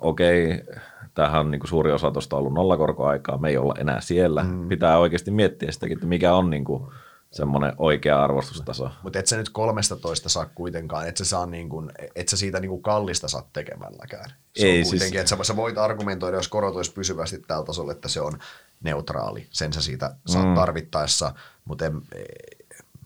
Okei, 0.00 0.54
okay, 0.54 0.74
tämähän 1.14 1.40
on 1.40 1.50
niin 1.50 1.60
kuin 1.60 1.68
suuri 1.68 1.92
osa 1.92 2.10
tuosta 2.10 2.36
ollut 2.36 2.54
nollakorkoaikaa, 2.54 3.38
me 3.38 3.48
ei 3.48 3.56
olla 3.56 3.74
enää 3.78 4.00
siellä. 4.00 4.42
Mm. 4.42 4.68
Pitää 4.68 4.98
oikeasti 4.98 5.30
miettiä 5.30 5.72
sitäkin, 5.72 5.96
että 5.96 6.06
mikä 6.06 6.34
on 6.34 6.50
niin 6.50 6.64
kuin 6.64 6.92
semmoinen 7.30 7.72
oikea 7.78 8.24
arvostustaso. 8.24 8.90
Mutta 9.02 9.18
et 9.18 9.26
sä 9.26 9.36
nyt 9.36 9.48
13 9.48 10.28
saa 10.28 10.46
kuitenkaan, 10.46 11.08
et 11.08 11.16
sä, 11.16 11.24
saa 11.24 11.46
niin 11.46 11.68
kuin, 11.68 11.92
et 12.16 12.28
sä 12.28 12.36
siitä 12.36 12.60
niin 12.60 12.82
kallista 12.82 13.28
saa 13.28 13.48
tekemälläkään. 13.52 14.30
Se 14.56 14.66
Ei, 14.66 14.70
on 14.70 14.76
siis- 14.76 14.88
kuitenkin, 14.88 15.20
siis... 15.20 15.32
että 15.32 15.44
sä, 15.44 15.56
voit 15.56 15.78
argumentoida, 15.78 16.36
jos 16.36 16.48
korot 16.48 16.76
olisi 16.76 16.92
pysyvästi 16.92 17.38
tällä 17.38 17.64
tasolla, 17.64 17.92
että 17.92 18.08
se 18.08 18.20
on 18.20 18.38
neutraali. 18.82 19.46
Sen 19.50 19.72
sä 19.72 19.82
siitä 19.82 20.14
saat 20.26 20.48
mm. 20.48 20.54
tarvittaessa, 20.54 21.34
mutta, 21.64 21.86
en, 21.86 22.02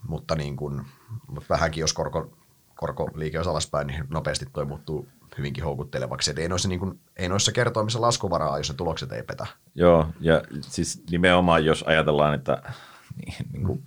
mutta 0.09 0.35
niin 0.35 0.57
kuin, 0.57 0.87
vähänkin 1.51 1.81
jos 1.81 1.93
korko, 1.93 2.33
korkoliike 2.75 3.39
olisi 3.39 3.51
alaspäin, 3.51 3.87
niin 3.87 4.05
nopeasti 4.09 4.47
toi 4.53 4.65
muuttuu 4.65 5.09
hyvinkin 5.39 5.65
houkuttelevaksi. 5.65 6.31
Et 6.31 6.39
ei, 6.39 6.49
noissa, 6.49 6.69
niin 6.69 6.81
kuin, 6.81 7.01
ei 7.17 7.29
noissa 7.29 7.53
kertoimissa 7.53 8.01
laskuvaraa, 8.01 8.59
jos 8.59 8.69
ne 8.69 8.75
tulokset 8.75 9.13
ei 9.13 9.23
petä. 9.23 9.47
Joo, 9.75 10.07
ja 10.21 10.43
siis 10.61 11.03
nimenomaan 11.11 11.65
jos 11.65 11.85
ajatellaan, 11.87 12.35
että 12.35 12.63
niin, 13.27 13.35
niin 13.53 13.67
kuin, 13.67 13.83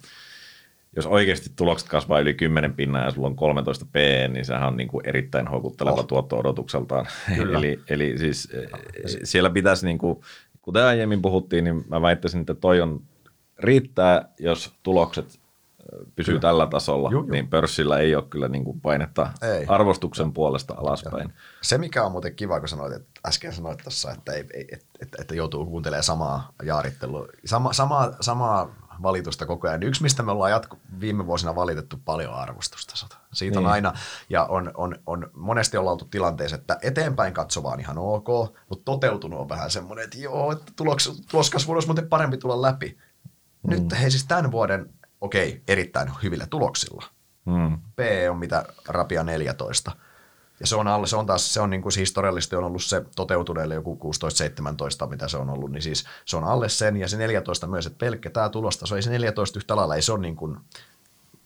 jos 0.95 1.05
oikeasti 1.05 1.49
tulokset 1.55 1.89
kasvaa 1.89 2.19
yli 2.19 2.34
10 2.34 2.73
pinnaa 2.73 3.03
ja 3.03 3.11
sulla 3.11 3.27
on 3.27 3.35
13 3.35 3.85
P, 3.85 3.95
niin 4.34 4.45
sehän 4.45 4.67
on 4.67 4.77
niin 4.77 4.88
kuin 4.88 5.07
erittäin 5.07 5.47
houkutteleva 5.47 5.99
oh. 5.99 6.07
tuotto-odotukseltaan. 6.07 7.05
eli, 7.57 7.80
eli 7.89 8.17
siis 8.17 8.49
eh, 8.53 8.69
siellä 9.23 9.49
pitäisi, 9.49 9.85
niin 9.85 9.97
kuin, 9.97 10.22
kuten 10.61 10.84
aiemmin 10.84 11.22
puhuttiin, 11.22 11.63
niin 11.63 11.85
mä 11.89 12.01
väittäisin, 12.01 12.41
että 12.41 12.53
toi 12.53 12.81
on, 12.81 13.01
riittää, 13.59 14.30
jos 14.39 14.73
tulokset 14.84 15.26
eh, 15.26 16.07
pysyy 16.15 16.31
kyllä. 16.31 16.41
tällä 16.41 16.67
tasolla, 16.67 17.11
juh. 17.11 17.27
niin 17.27 17.47
pörssillä 17.47 17.99
ei 17.99 18.15
ole 18.15 18.23
kyllä 18.30 18.47
niin 18.47 18.63
kuin 18.63 18.81
painetta 18.81 19.30
ei. 19.41 19.65
arvostuksen 19.67 20.34
puolesta 20.34 20.73
alaspäin. 20.77 21.30
Ja. 21.30 21.35
Se, 21.61 21.77
mikä 21.77 22.03
on 22.03 22.11
muuten 22.11 22.35
kiva, 22.35 22.59
kun 22.59 22.69
sanoit, 22.69 22.93
että 22.93 23.19
äsken 23.27 23.53
sanoit 23.53 23.80
tuossa, 23.84 24.11
että, 24.11 24.31
ei, 24.31 24.45
että, 24.72 24.85
että, 25.01 25.17
että 25.22 25.35
joutuu 25.35 25.65
kuuntelemaan 25.65 26.03
samaa 26.03 26.51
jaarittelua, 26.63 27.27
sama, 27.45 27.73
samaa, 27.73 28.11
samaa 28.22 28.84
valitusta 29.01 29.45
koko 29.45 29.67
ajan. 29.67 29.84
Yksi, 29.84 30.01
mistä 30.01 30.23
me 30.23 30.31
ollaan 30.31 30.51
jatku, 30.51 30.77
viime 30.99 31.26
vuosina 31.26 31.55
valitettu 31.55 32.01
paljon 32.05 32.34
arvostusta. 32.34 33.07
Siitä 33.34 33.59
niin. 33.59 33.65
on 33.65 33.72
aina, 33.72 33.93
ja 34.30 34.45
on, 34.45 34.72
on, 34.73 34.95
on, 35.05 35.30
monesti 35.34 35.77
ollaan 35.77 35.91
oltu 35.91 36.05
tilanteessa, 36.05 36.55
että 36.55 36.80
eteenpäin 36.81 37.34
katsovaan 37.34 37.80
ihan 37.80 37.97
ok, 37.97 38.27
mutta 38.69 38.85
toteutunut 38.85 39.39
on 39.39 39.49
vähän 39.49 39.72
semmoinen, 39.72 40.03
että 40.03 40.17
joo, 40.17 40.51
että 40.51 40.72
tulos, 40.76 41.23
tuloskasvu 41.31 41.73
olisi 41.73 41.88
muuten 41.88 42.09
parempi 42.09 42.38
tulla 42.38 42.61
läpi. 42.61 42.97
Mm. 43.63 43.69
Nyt 43.69 44.01
he 44.01 44.09
siis 44.09 44.26
tämän 44.26 44.51
vuoden, 44.51 44.93
okei, 45.22 45.49
okay, 45.49 45.61
erittäin 45.67 46.11
hyvillä 46.23 46.47
tuloksilla. 46.49 47.05
Mm. 47.45 47.77
P 47.95 47.99
on 48.30 48.38
mitä 48.38 48.65
rapia 48.88 49.23
14 49.23 49.91
ja 50.60 50.68
se 50.68 50.76
on, 50.76 50.88
alle, 50.88 51.07
se 51.07 51.15
on 51.15 51.26
taas, 51.26 51.53
se 51.53 51.61
on 51.61 51.69
niin 51.69 51.82
kuin 51.82 51.94
historiallisesti 51.98 52.56
on 52.56 52.64
ollut 52.64 52.84
se 52.84 53.06
toteutuneelle 53.15 53.76
joku 53.76 53.99
16-17, 55.06 55.10
mitä 55.10 55.27
se 55.27 55.38
on 55.38 55.49
ollut, 55.49 55.72
niin 55.72 55.82
siis 55.82 56.06
se 56.26 56.38
on 56.38 56.44
alle 56.44 56.69
sen 56.69 56.98
ja 56.98 57.07
se 57.07 57.18
14 57.18 57.68
myös, 57.68 57.86
että 57.86 57.99
pelkkä 57.99 58.30
tämä 58.30 58.49
tulosta, 58.49 58.95
ei 58.95 59.02
se 59.02 59.10
14 59.10 59.60
yhtä 59.60 59.76
lailla, 59.76 59.95
ei 59.95 60.02
se 60.02 60.11
on 60.11 60.22
niin 60.22 60.36
kuin, 60.36 60.57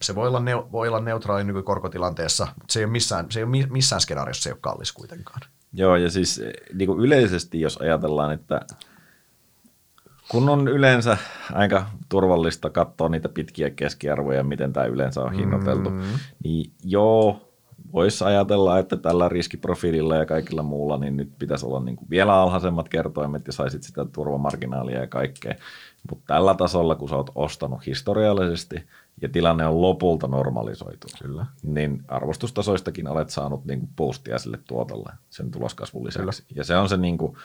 se 0.02 0.15
voi 0.15 0.27
olla, 0.27 0.40
ne, 0.40 0.72
voi 0.72 0.88
olla 0.88 0.99
neutraali 0.99 1.44
nykykorkotilanteessa, 1.44 2.48
mutta 2.56 2.73
se 2.73 2.80
ei 2.80 2.86
ole 2.86 2.91
missään, 2.91 3.26
se 3.30 3.40
ei 3.40 3.44
ole 3.44 3.68
missään 3.69 4.02
skenaariossa 4.02 4.44
se 4.44 4.49
ei 4.49 4.53
ole 4.53 4.60
kallis 4.61 4.91
kuitenkaan. 4.91 5.41
Joo, 5.73 5.95
ja 5.95 6.10
siis 6.10 6.41
niin 6.73 6.88
kuin 6.88 6.99
yleisesti, 6.99 7.61
jos 7.61 7.77
ajatellaan, 7.77 8.34
että 8.34 8.61
kun 10.27 10.49
on 10.49 10.68
yleensä 10.68 11.18
aika 11.53 11.86
turvallista 12.10 12.69
katsoa 12.69 13.10
niitä 13.10 13.30
pitkiä 13.30 13.69
keskiarvoja, 13.69 14.44
miten 14.44 14.73
tämä 14.73 14.86
yleensä 14.86 15.22
on 15.22 15.34
hinnoiteltu, 15.34 15.90
mm. 15.90 16.03
niin 16.44 16.72
joo, 16.84 17.48
voisi 17.93 18.23
ajatella, 18.23 18.79
että 18.79 18.97
tällä 18.97 19.29
riskiprofiililla 19.29 20.15
ja 20.15 20.25
kaikilla 20.25 20.63
muulla, 20.63 20.97
niin 20.97 21.17
nyt 21.17 21.31
pitäisi 21.39 21.65
olla 21.65 21.79
niin 21.79 21.95
kuin 21.95 22.09
vielä 22.09 22.33
alhaisemmat 22.33 22.89
kertoimet 22.89 23.47
ja 23.47 23.53
saisit 23.53 23.83
sitä 23.83 24.05
turvamarginaalia 24.05 24.99
ja 24.99 25.07
kaikkea. 25.07 25.55
Mutta 26.09 26.23
tällä 26.27 26.53
tasolla, 26.53 26.95
kun 26.95 27.09
sä 27.09 27.15
oot 27.15 27.31
ostanut 27.35 27.85
historiallisesti 27.85 28.83
ja 29.21 29.29
tilanne 29.29 29.65
on 29.65 29.81
lopulta 29.81 30.27
normalisoitu, 30.27 31.07
Kyllä. 31.21 31.45
niin 31.63 32.03
arvostustasoistakin 32.07 33.07
olet 33.07 33.29
saanut 33.29 33.65
niin 33.65 33.79
kuin 33.79 33.91
boostia 33.95 34.39
sille 34.39 34.59
tuotolle 34.67 35.13
sen 35.29 35.51
tuloskasvun 35.51 36.05
lisäksi. 36.05 36.43
Kyllä. 36.43 36.59
Ja 36.59 36.63
se 36.63 36.77
on 36.77 36.89
se, 36.89 36.97
niin 36.97 37.17
kuin, 37.17 37.37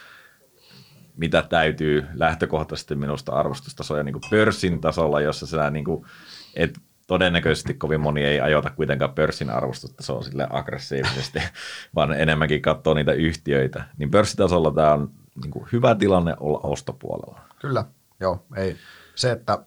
mitä 1.17 1.43
täytyy 1.43 2.05
lähtökohtaisesti 2.15 2.95
minusta 2.95 3.33
arvostustasoja 3.33 4.03
niin 4.03 4.13
kuin 4.13 4.31
pörssin 4.31 4.81
tasolla, 4.81 5.21
jossa 5.21 5.47
sä 5.47 5.71
niin 5.71 5.85
kuin, 5.85 6.07
et 6.55 6.79
todennäköisesti 7.07 7.75
kovin 7.75 8.01
moni 8.01 8.25
ei 8.25 8.41
ajoita 8.41 8.71
kuitenkaan 8.71 9.15
pörssin 9.15 9.51
arvostustasoa 9.51 10.23
sille 10.23 10.47
aggressiivisesti, 10.51 11.39
vaan 11.97 12.13
enemmänkin 12.13 12.63
katsoo 12.63 12.95
niitä 12.95 13.13
yhtiöitä. 13.13 13.85
Niin 13.97 14.11
pörssitasolla 14.11 14.73
tämä 14.73 14.93
on 14.93 15.11
niin 15.43 15.51
kuin 15.51 15.67
hyvä 15.73 15.95
tilanne 15.95 16.37
olla 16.41 16.61
ostopuolella. 16.63 17.41
Kyllä, 17.61 17.85
joo. 18.21 18.47
Ei. 18.57 18.77
Se, 19.15 19.33
että 19.33 19.59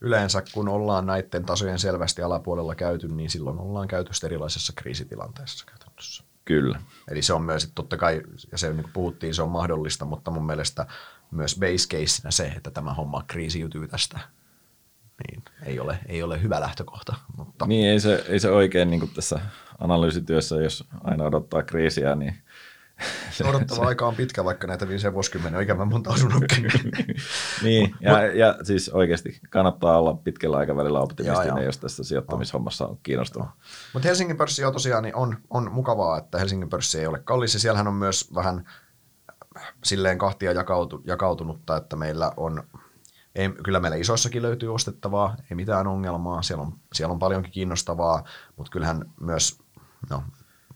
yleensä 0.00 0.42
kun 0.54 0.68
ollaan 0.68 1.06
näiden 1.06 1.44
tasojen 1.44 1.78
selvästi 1.78 2.22
alapuolella 2.22 2.74
käyty, 2.74 3.08
niin 3.08 3.30
silloin 3.30 3.58
ollaan 3.58 3.88
käyty 3.88 4.10
erilaisessa 4.24 4.72
kriisitilanteessa 4.76 5.66
käytännössä. 5.66 6.24
Kyllä. 6.44 6.80
Eli 7.10 7.22
se 7.22 7.32
on 7.32 7.42
myös, 7.42 7.72
totta 7.74 7.96
kai, 7.96 8.22
ja 8.52 8.58
se 8.58 8.72
niin 8.72 8.82
kuin 8.82 8.92
puhuttiin, 8.92 9.34
se 9.34 9.42
on 9.42 9.48
mahdollista, 9.48 10.04
mutta 10.04 10.30
mun 10.30 10.46
mielestä 10.46 10.86
myös 11.30 11.58
base 11.60 11.88
caseina 11.88 12.30
se, 12.30 12.46
että 12.46 12.70
tämä 12.70 12.94
homma 12.94 13.24
kriisiytyy 13.26 13.88
tästä, 13.88 14.20
niin 15.30 15.42
ei 15.66 15.80
ole, 15.80 15.98
ei 16.06 16.22
ole 16.22 16.42
hyvä 16.42 16.60
lähtökohta. 16.60 17.14
Mutta... 17.36 17.66
Niin, 17.66 17.88
ei 17.88 18.00
se, 18.00 18.24
ei 18.28 18.40
se 18.40 18.50
oikein 18.50 18.90
niin 18.90 19.10
tässä 19.14 19.40
analyysityössä, 19.78 20.56
jos 20.56 20.84
aina 21.04 21.24
odottaa 21.24 21.62
kriisiä, 21.62 22.14
niin 22.14 22.34
se 23.30 23.44
odottava 23.44 23.80
se, 23.80 23.86
aika 23.86 24.06
on 24.06 24.14
pitkä, 24.14 24.44
vaikka 24.44 24.66
näitä 24.66 24.88
viisi 24.88 25.12
vuosikymmenen 25.12 25.56
on 25.56 25.62
ikävän 25.62 25.88
monta 25.88 26.10
asunutkin. 26.10 26.66
niin, 27.62 27.94
ja, 28.00 28.26
ja 28.26 28.58
siis 28.62 28.88
oikeasti 28.88 29.40
kannattaa 29.50 29.98
olla 29.98 30.14
pitkällä 30.14 30.56
aikavälillä 30.56 31.00
optimistinen, 31.00 31.64
jos 31.64 31.78
tässä 31.78 32.04
sijoittamishommassa 32.04 32.86
on 32.86 32.98
kiinnostava. 33.02 33.52
Mutta 33.92 34.08
Helsingin 34.08 34.36
pörssi 34.36 34.64
on 34.64 34.72
tosiaan 34.72 35.02
niin 35.02 35.16
on, 35.16 35.36
on 35.50 35.72
mukavaa, 35.72 36.18
että 36.18 36.38
Helsingin 36.38 36.68
pörssi 36.68 37.00
ei 37.00 37.06
ole 37.06 37.18
kallis, 37.18 37.54
ja 37.54 37.60
siellähän 37.60 37.88
on 37.88 37.94
myös 37.94 38.34
vähän 38.34 38.64
silleen 39.84 40.18
kahtia 40.18 40.52
jakautu, 40.52 41.02
jakautunutta, 41.04 41.76
että 41.76 41.96
meillä 41.96 42.32
on 42.36 42.62
ei, 43.34 43.48
kyllä 43.48 43.80
meillä 43.80 43.96
isoissakin 43.96 44.42
löytyy 44.42 44.74
ostettavaa, 44.74 45.36
ei 45.50 45.54
mitään 45.54 45.86
ongelmaa, 45.86 46.42
siellä 46.42 46.62
on, 46.62 46.78
siellä 46.92 47.12
on 47.12 47.18
paljonkin 47.18 47.52
kiinnostavaa, 47.52 48.24
mutta 48.56 48.72
kyllähän 48.72 49.12
myös 49.20 49.58
no, 50.10 50.22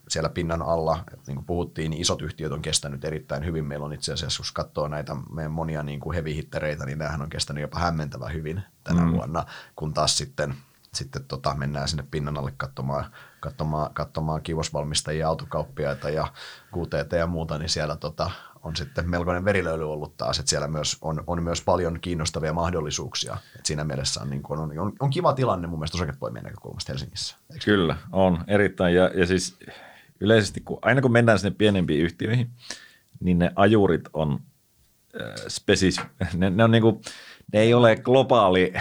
siellä 0.09 0.29
pinnan 0.29 0.61
alla, 0.61 1.03
niin 1.27 1.35
kuin 1.35 1.45
puhuttiin, 1.45 1.91
niin 1.91 2.01
isot 2.01 2.21
yhtiöt 2.21 2.51
on 2.51 2.61
kestänyt 2.61 3.05
erittäin 3.05 3.45
hyvin. 3.45 3.65
Meillä 3.65 3.85
on 3.85 3.93
itse 3.93 4.13
asiassa, 4.13 4.41
jos 4.41 4.51
katsoo 4.51 4.87
näitä 4.87 5.15
meidän 5.31 5.51
monia 5.51 5.83
niin 5.83 5.99
kuin 5.99 6.15
heavy-hittereitä, 6.15 6.85
niin 6.85 6.97
nämähän 6.97 7.21
on 7.21 7.29
kestänyt 7.29 7.61
jopa 7.61 7.79
hämmentävän 7.79 8.33
hyvin 8.33 8.63
tänä 8.83 9.01
mm. 9.01 9.11
vuonna, 9.11 9.45
kun 9.75 9.93
taas 9.93 10.17
sitten, 10.17 10.55
sitten 10.93 11.23
tota, 11.23 11.55
mennään 11.55 11.87
sinne 11.87 12.03
pinnan 12.11 12.37
alle 12.37 12.53
katsomaan, 12.57 13.05
katsomaan, 13.39 13.93
katsomaan 13.93 14.41
kivosvalmistajia, 14.41 15.27
autokauppiaita 15.27 16.09
ja 16.09 16.27
QTT 16.77 17.11
ja 17.11 17.27
muuta, 17.27 17.57
niin 17.57 17.69
siellä 17.69 17.95
tota, 17.95 18.31
on 18.63 18.75
sitten 18.75 19.09
melkoinen 19.09 19.45
verilöyly 19.45 19.91
ollut 19.91 20.17
taas, 20.17 20.39
että 20.39 20.49
siellä 20.49 20.67
myös 20.67 20.97
on, 21.01 21.23
on 21.27 21.43
myös 21.43 21.61
paljon 21.61 21.99
kiinnostavia 22.01 22.53
mahdollisuuksia. 22.53 23.37
Et 23.59 23.65
siinä 23.65 23.83
mielessä 23.83 24.21
on, 24.21 24.29
niin 24.29 24.43
kuin, 24.43 24.59
on, 24.59 24.79
on, 24.79 24.93
on, 24.99 25.09
kiva 25.09 25.33
tilanne 25.33 25.67
mun 25.67 25.79
mielestä 25.79 25.97
osakepoimien 25.97 26.43
näkökulmasta 26.43 26.91
Helsingissä. 26.91 27.35
Kyllä, 27.65 27.97
on 28.11 28.43
erittäin. 28.47 28.95
Ja, 28.95 29.11
ja 29.13 29.27
siis 29.27 29.57
yleisesti, 30.19 30.61
kun, 30.61 30.79
aina 30.81 31.01
kun 31.01 31.11
mennään 31.11 31.39
sinne 31.39 31.55
pienempiin 31.57 32.01
yhtiöihin, 32.01 32.49
niin 33.19 33.39
ne 33.39 33.51
ajurit 33.55 34.09
on 34.13 34.39
äh, 35.21 35.33
spesis, 35.47 36.01
ne, 36.33 36.49
ne, 36.49 36.63
on 36.63 36.71
niinku, 36.71 37.01
ne 37.53 37.59
ei 37.59 37.73
ole 37.73 37.95
globaali 37.95 38.73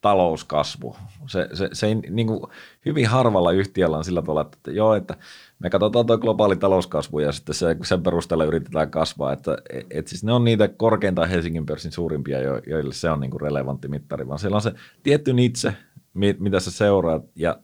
talouskasvu. 0.00 0.96
Se, 1.26 1.48
se, 1.54 1.68
se 1.72 1.86
ei, 1.86 1.94
niin 1.94 2.26
kuin 2.26 2.40
hyvin 2.86 3.08
harvalla 3.08 3.52
yhtiöllä 3.52 3.96
on 3.96 4.04
sillä 4.04 4.22
tavalla, 4.22 4.40
että 4.40 4.70
joo, 4.70 4.94
että 4.94 5.16
me 5.64 5.70
katsotaan 5.70 6.06
tuo 6.06 6.18
globaali 6.18 6.56
talouskasvu 6.56 7.18
ja 7.18 7.32
sitten 7.32 7.54
se, 7.54 7.76
sen 7.82 8.02
perusteella 8.02 8.44
yritetään 8.44 8.90
kasvaa. 8.90 9.32
Että 9.32 9.56
et 9.90 10.08
siis 10.08 10.24
ne 10.24 10.32
on 10.32 10.44
niitä 10.44 10.68
korkeinta 10.68 11.26
Helsingin 11.26 11.66
pörssin 11.66 11.92
suurimpia, 11.92 12.38
joille 12.66 12.94
se 12.94 13.10
on 13.10 13.20
niin 13.20 13.30
kuin 13.30 13.40
relevantti 13.40 13.88
mittari, 13.88 14.28
vaan 14.28 14.38
siellä 14.38 14.54
on 14.54 14.62
se 14.62 14.72
tietty 15.02 15.34
itse, 15.38 15.74
mitä 16.14 16.60
sä 16.60 16.70
seuraat 16.70 17.24
ja 17.36 17.58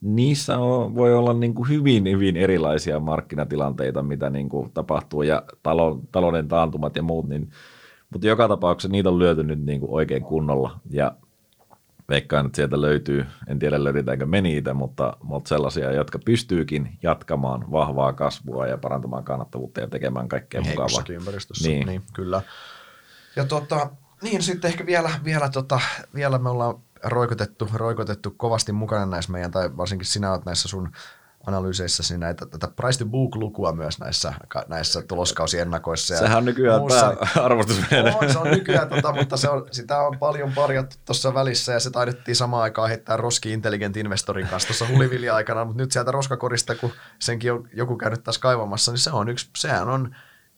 niissä 0.00 0.58
on, 0.58 0.94
voi 0.94 1.14
olla 1.14 1.32
niin 1.32 1.54
kuin 1.54 1.68
hyvin, 1.68 2.04
hyvin 2.04 2.36
erilaisia 2.36 3.00
markkinatilanteita, 3.00 4.02
mitä 4.02 4.30
niin 4.30 4.48
kuin 4.48 4.70
tapahtuu 4.74 5.22
ja 5.22 5.42
talo, 5.62 6.00
talouden 6.12 6.48
taantumat 6.48 6.96
ja 6.96 7.02
muut, 7.02 7.28
niin, 7.28 7.50
mutta 8.10 8.26
joka 8.26 8.48
tapauksessa 8.48 8.92
niitä 8.92 9.08
on 9.08 9.18
lyöty 9.18 9.42
nyt 9.42 9.64
niin 9.64 9.80
kuin 9.80 9.92
oikein 9.92 10.22
kunnolla 10.22 10.80
ja 10.90 11.16
veikkaan, 12.08 12.46
että 12.46 12.56
sieltä 12.56 12.80
löytyy, 12.80 13.26
en 13.48 13.58
tiedä 13.58 13.84
löydetäänkö 13.84 14.26
me 14.26 14.40
niitä, 14.40 14.74
mutta, 14.74 15.16
mutta 15.22 15.48
sellaisia, 15.48 15.92
jotka 15.92 16.18
pystyykin 16.18 16.98
jatkamaan 17.02 17.70
vahvaa 17.70 18.12
kasvua 18.12 18.66
ja 18.66 18.78
parantamaan 18.78 19.24
kannattavuutta 19.24 19.80
ja 19.80 19.88
tekemään 19.88 20.28
kaikkea 20.28 20.60
mukavaa. 20.60 21.04
ympäristössä, 21.08 21.68
niin. 21.68 21.86
niin 21.86 22.02
kyllä. 22.12 22.42
Ja 23.36 23.44
tota, 23.44 23.90
niin 24.22 24.42
sitten 24.42 24.68
ehkä 24.68 24.86
vielä, 24.86 25.10
vielä, 25.24 25.48
tota, 25.48 25.80
vielä 26.14 26.38
me 26.38 26.48
ollaan 26.48 26.74
roikotettu, 27.02 27.68
roikotettu 27.74 28.30
kovasti 28.30 28.72
mukana 28.72 29.06
näissä 29.06 29.32
meidän, 29.32 29.50
tai 29.50 29.76
varsinkin 29.76 30.06
sinä 30.06 30.32
olet 30.32 30.44
näissä 30.44 30.68
sun 30.68 30.92
analyyseissäsi 31.46 32.18
näitä, 32.18 32.46
tätä 32.46 32.68
price 32.76 32.98
to 32.98 33.04
book-lukua 33.04 33.72
myös 33.72 33.98
näissä, 33.98 34.34
näissä 34.68 35.02
tuloskausiennakoissa. 35.02 36.18
Sehän 36.18 36.38
on 36.38 36.44
nykyään 36.44 36.80
muussa. 36.80 37.16
arvostus. 37.42 37.76
On, 38.22 38.32
se 38.32 38.38
on 38.38 38.50
nykyään, 38.50 38.88
tota, 38.88 39.12
mutta 39.12 39.36
se 39.36 39.48
on, 39.48 39.66
sitä 39.70 39.98
on 39.98 40.18
paljon 40.18 40.52
parjattu 40.52 40.96
tuossa 41.04 41.34
välissä 41.34 41.72
ja 41.72 41.80
se 41.80 41.90
taidettiin 41.90 42.36
samaan 42.36 42.62
aikaan 42.62 42.88
heittää 42.88 43.16
Roski 43.16 43.52
Intelligent 43.52 43.96
Investorin 43.96 44.46
kanssa 44.46 44.66
tuossa 44.66 44.86
hulivilja-aikana, 44.88 45.64
mutta 45.64 45.82
nyt 45.82 45.92
sieltä 45.92 46.10
roskakorista, 46.10 46.74
kun 46.74 46.92
senkin 47.18 47.52
on 47.52 47.68
joku 47.74 47.96
käynyt 47.96 48.24
taas 48.24 48.38
kaivamassa, 48.38 48.92
niin 48.92 48.98
se 48.98 49.10
on 49.10 49.28
yksi, 49.28 49.50
sehän 49.56 49.88
on, 49.88 50.16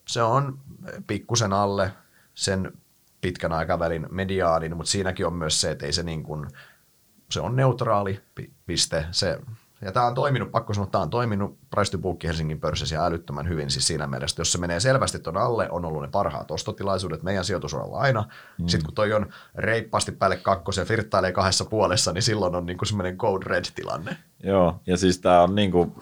se 0.08 0.22
on 0.22 0.58
pikkusen 1.06 1.52
alle 1.52 1.92
sen 2.34 2.72
pitkän 3.20 3.52
aikavälin 3.52 4.06
mediaanin, 4.10 4.76
mutta 4.76 4.90
siinäkin 4.90 5.26
on 5.26 5.32
myös 5.32 5.60
se, 5.60 5.70
että 5.70 5.86
ei 5.86 5.92
se 5.92 6.02
niin 6.02 6.22
kuin, 6.22 6.46
se 7.30 7.40
on 7.40 7.56
neutraali 7.56 8.20
piste. 8.66 9.06
Se, 9.10 9.38
ja 9.84 9.92
tämä 9.92 10.06
on 10.06 10.14
toiminut, 10.14 10.52
pakko 10.52 10.74
sanoa, 10.74 10.90
tämä 10.90 11.02
on 11.02 11.10
toiminut 11.10 11.58
price 11.70 11.90
to 11.90 11.98
book 11.98 12.24
Helsingin 12.24 12.60
pörssissä 12.60 13.04
älyttömän 13.06 13.48
hyvin 13.48 13.70
siis 13.70 13.86
siinä 13.86 14.06
mielessä, 14.06 14.40
jos 14.40 14.52
se 14.52 14.58
menee 14.58 14.80
selvästi 14.80 15.18
tuon 15.18 15.36
alle, 15.36 15.70
on 15.70 15.84
ollut 15.84 16.02
ne 16.02 16.08
parhaat 16.08 16.50
ostotilaisuudet 16.50 17.22
meidän 17.22 17.44
sijoitusuralla 17.44 17.98
aina. 17.98 18.28
Mm. 18.58 18.68
Sitten 18.68 18.84
kun 18.84 18.94
toi 18.94 19.12
on 19.12 19.26
reippaasti 19.54 20.12
päälle 20.12 20.36
kakkosen 20.36 20.82
ja 20.82 20.86
flirttailee 20.86 21.32
kahdessa 21.32 21.64
puolessa, 21.64 22.12
niin 22.12 22.22
silloin 22.22 22.54
on 22.54 22.66
niin 22.66 22.78
kuin 22.78 22.88
semmoinen 22.88 23.18
code 23.18 23.46
red 23.48 23.64
tilanne. 23.74 24.16
Joo, 24.42 24.80
ja 24.86 24.96
siis 24.96 25.18
tämä 25.18 25.42
on 25.42 25.54
niin 25.54 25.70
kuin, 25.70 25.94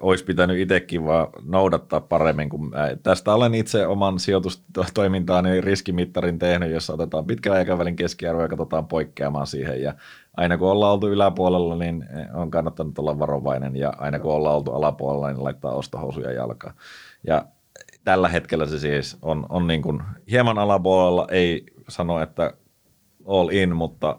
olisi 0.00 0.24
pitänyt 0.24 0.58
itsekin 0.58 1.04
vaan 1.04 1.28
noudattaa 1.42 2.00
paremmin. 2.00 2.48
Kun 2.48 2.68
mä, 2.68 2.88
tästä 3.02 3.34
olen 3.34 3.54
itse 3.54 3.86
oman 3.86 4.18
sijoitustoimintaani 4.18 5.60
riskimittarin 5.60 6.38
tehnyt, 6.38 6.70
jossa 6.70 6.92
otetaan 6.92 7.26
pitkän 7.26 7.52
aikavälin 7.52 7.96
keskiarvo 7.96 8.42
ja 8.42 8.48
katsotaan 8.48 8.88
poikkeamaan 8.88 9.46
siihen. 9.46 9.82
Ja 9.82 9.94
aina 10.38 10.58
kun 10.58 10.68
ollaan 10.68 10.92
oltu 10.92 11.08
yläpuolella, 11.08 11.76
niin 11.76 12.04
on 12.34 12.50
kannattanut 12.50 12.98
olla 12.98 13.18
varovainen 13.18 13.76
ja 13.76 13.92
aina 13.98 14.18
kun 14.18 14.32
ollaan 14.32 14.56
oltu 14.56 14.72
alapuolella, 14.72 15.28
niin 15.28 15.44
laittaa 15.44 15.72
ostohousuja 15.72 16.32
jalkaan. 16.32 16.74
Ja 17.26 17.44
tällä 18.04 18.28
hetkellä 18.28 18.66
se 18.66 18.78
siis 18.78 19.18
on, 19.22 19.46
on 19.48 19.66
niin 19.66 19.82
kuin 19.82 20.02
hieman 20.30 20.58
alapuolella, 20.58 21.26
ei 21.30 21.66
sano, 21.88 22.20
että 22.20 22.52
all 23.26 23.48
in, 23.48 23.76
mutta 23.76 24.18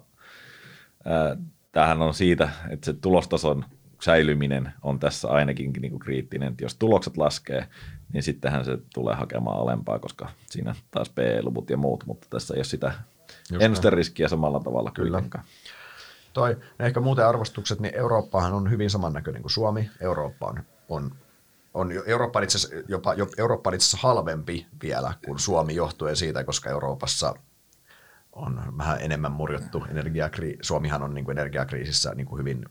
äh, 1.07 1.37
tämähän 1.71 2.01
on 2.01 2.13
siitä, 2.13 2.49
että 2.69 2.85
se 2.85 2.93
tulostason 2.93 3.65
säilyminen 4.01 4.73
on 4.81 4.99
tässä 4.99 5.27
ainakin 5.27 5.73
niin 5.79 5.91
kuin 5.91 5.99
kriittinen. 5.99 6.51
Että 6.51 6.63
jos 6.63 6.75
tulokset 6.75 7.17
laskee, 7.17 7.67
niin 8.13 8.23
sittenhän 8.23 8.65
se 8.65 8.77
tulee 8.93 9.15
hakemaan 9.15 9.59
alempaa, 9.59 9.99
koska 9.99 10.29
siinä 10.49 10.75
taas 10.91 11.09
PE-luvut 11.09 11.69
ja 11.69 11.77
muut, 11.77 12.05
mutta 12.05 12.27
tässä 12.29 12.53
ei 12.53 12.57
ole 12.57 12.63
sitä 12.63 12.93
ennusteriskiä 13.59 14.27
samalla 14.27 14.59
tavalla 14.59 14.91
kyllä. 14.91 15.23
Toi, 16.39 16.57
ehkä 16.79 16.99
muuten 16.99 17.27
arvostukset, 17.27 17.79
niin 17.79 17.95
Eurooppahan 17.95 18.53
on 18.53 18.69
hyvin 18.69 18.89
samannäköinen 18.89 19.41
kuin 19.41 19.51
Suomi. 19.51 19.89
Eurooppa 20.01 20.47
on, 20.47 20.63
on, 20.89 21.11
on 21.73 21.91
Eurooppa, 22.05 22.41
itse 22.41 22.83
jopa, 22.87 23.15
Eurooppa 23.37 23.69
on 23.69 23.73
itse 23.73 23.83
asiassa 23.83 24.07
halvempi 24.07 24.67
vielä 24.83 25.13
kuin 25.25 25.39
Suomi 25.39 25.75
johtuen 25.75 26.15
siitä, 26.15 26.43
koska 26.43 26.69
Euroopassa 26.69 27.35
on 28.33 28.61
vähän 28.77 28.97
enemmän 29.01 29.31
murjottu 29.31 29.85
energiakriisi. 29.89 30.57
Suomihan 30.61 31.03
on 31.03 31.13
niin 31.13 31.25
kuin 31.25 31.37
energiakriisissä 31.37 32.15
niin 32.15 32.27
kuin 32.27 32.39
hyvin 32.39 32.65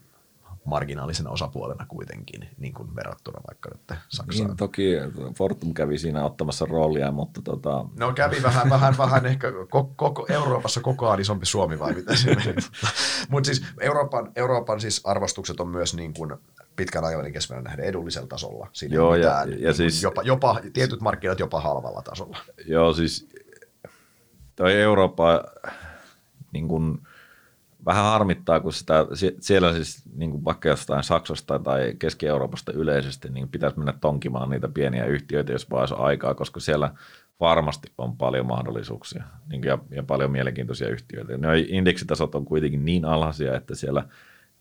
marginaalisena 0.69 1.31
osapuolena 1.31 1.87
kuitenkin, 1.87 2.49
niin 2.59 2.75
kuin 2.75 2.97
verrattuna 2.97 3.41
vaikka 3.49 3.71
nyt 3.71 4.01
Saksaan. 4.09 4.49
Niin, 4.49 4.57
toki 4.57 4.93
Fortum 5.35 5.75
kävi 5.75 5.99
siinä 5.99 6.25
ottamassa 6.25 6.67
roolia, 6.67 7.13
mutta 7.13 7.43
tota... 7.43 7.85
No 7.97 8.13
kävi 8.13 8.43
vähän, 8.43 8.71
vähän, 8.71 8.99
vähän 8.99 9.27
ehkä 9.27 9.53
koko, 9.53 9.93
koko 9.97 10.27
Euroopassa 10.29 10.81
kokoaan 10.81 11.21
isompi 11.21 11.47
Suomi 11.47 11.79
vai 11.79 11.95
mitä 11.95 12.17
se 12.17 12.35
meni. 12.35 12.55
mutta 13.31 13.47
siis 13.47 13.65
Euroopan, 13.81 14.33
Euroopan 14.37 14.81
siis 14.81 15.01
arvostukset 15.05 15.61
on 15.61 15.69
myös 15.69 15.95
niin 15.95 16.15
kuin 16.15 16.35
pitkän 16.77 17.05
aikavälin 17.05 17.33
keskiverran 17.33 17.65
nähden 17.65 17.85
edullisella 17.85 18.29
tasolla. 18.29 18.69
Siinä 18.73 18.95
Joo, 18.95 19.13
mitään, 19.13 19.49
ja, 19.51 19.55
ja 19.55 19.61
niin 19.61 19.75
siis, 19.75 20.03
jopa, 20.03 20.23
jopa, 20.23 20.61
tietyt 20.73 21.01
markkinat 21.01 21.39
jopa 21.39 21.61
halvalla 21.61 22.03
tasolla. 22.03 22.39
Joo, 22.67 22.93
siis 22.93 23.29
toi 24.57 24.81
Eurooppa 24.81 25.45
niin 26.53 26.69
kuin, 26.69 26.99
vähän 27.87 28.05
harmittaa, 28.05 28.61
kun 28.61 28.73
sitä, 28.73 29.07
siellä 29.41 29.73
siis 29.73 30.03
niin 30.15 30.31
kuin 30.31 30.45
vaikka 30.45 30.69
jostain 30.69 31.03
Saksasta 31.03 31.59
tai 31.59 31.95
Keski-Euroopasta 31.99 32.73
yleisesti 32.73 33.31
niin 33.31 33.49
pitäisi 33.49 33.79
mennä 33.79 33.95
tonkimaan 34.01 34.51
niitä 34.51 34.69
pieniä 34.69 35.05
yhtiöitä, 35.05 35.53
jos 35.53 35.71
vaan 35.71 35.81
olisi 35.81 35.95
aikaa, 35.99 36.35
koska 36.35 36.61
siellä 36.61 36.93
varmasti 37.41 37.93
on 37.99 38.17
paljon 38.17 38.47
mahdollisuuksia 38.47 39.25
niin 39.49 39.65
ja, 39.65 39.79
ja 39.91 40.03
paljon 40.03 40.31
mielenkiintoisia 40.31 40.89
yhtiöitä. 40.89 41.37
Ne 41.37 41.59
indeksitasot 41.59 42.35
on 42.35 42.45
kuitenkin 42.45 42.85
niin 42.85 43.05
alhaisia, 43.05 43.57
että 43.57 43.75
siellä 43.75 44.05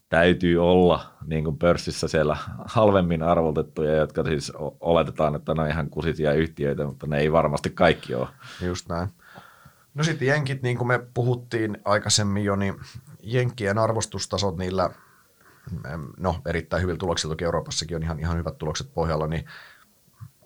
täytyy 0.10 0.57
olla 0.57 1.14
niin 1.26 1.44
kuin 1.44 1.57
pörssissä 1.57 2.07
siellä 2.07 2.38
halvemmin 2.65 3.23
arvotettuja, 3.23 3.95
jotka 3.95 4.23
siis 4.23 4.53
oletetaan, 4.80 5.35
että 5.35 5.53
ne 5.53 5.61
on 5.61 5.69
ihan 5.69 5.89
kusisia 5.89 6.34
yhtiöitä, 6.34 6.85
mutta 6.85 7.07
ne 7.07 7.19
ei 7.19 7.31
varmasti 7.31 7.69
kaikki 7.69 8.15
ole. 8.15 8.27
Just 8.61 8.89
näin. 8.89 9.10
No 9.94 10.03
sitten 10.03 10.27
jenkit, 10.27 10.61
niin 10.61 10.77
kuin 10.77 10.88
me 10.88 10.99
puhuttiin 11.14 11.77
aikaisemmin 11.85 12.44
jo, 12.44 12.56
niin 12.56 12.76
jenkkien 13.28 13.78
arvostustasot 13.78 14.58
niillä, 14.58 14.90
no 16.18 16.36
erittäin 16.45 16.82
hyvillä 16.82 16.98
tuloksilla, 16.98 17.34
toki 17.34 17.45
Euroopassakin 17.45 17.98
on 17.98 18.04
ihan, 18.04 18.20
ihan 18.20 18.38
hyvät 18.38 18.58
tulokset 18.58 18.94
pohjalla, 18.94 19.28
niin 19.28 19.45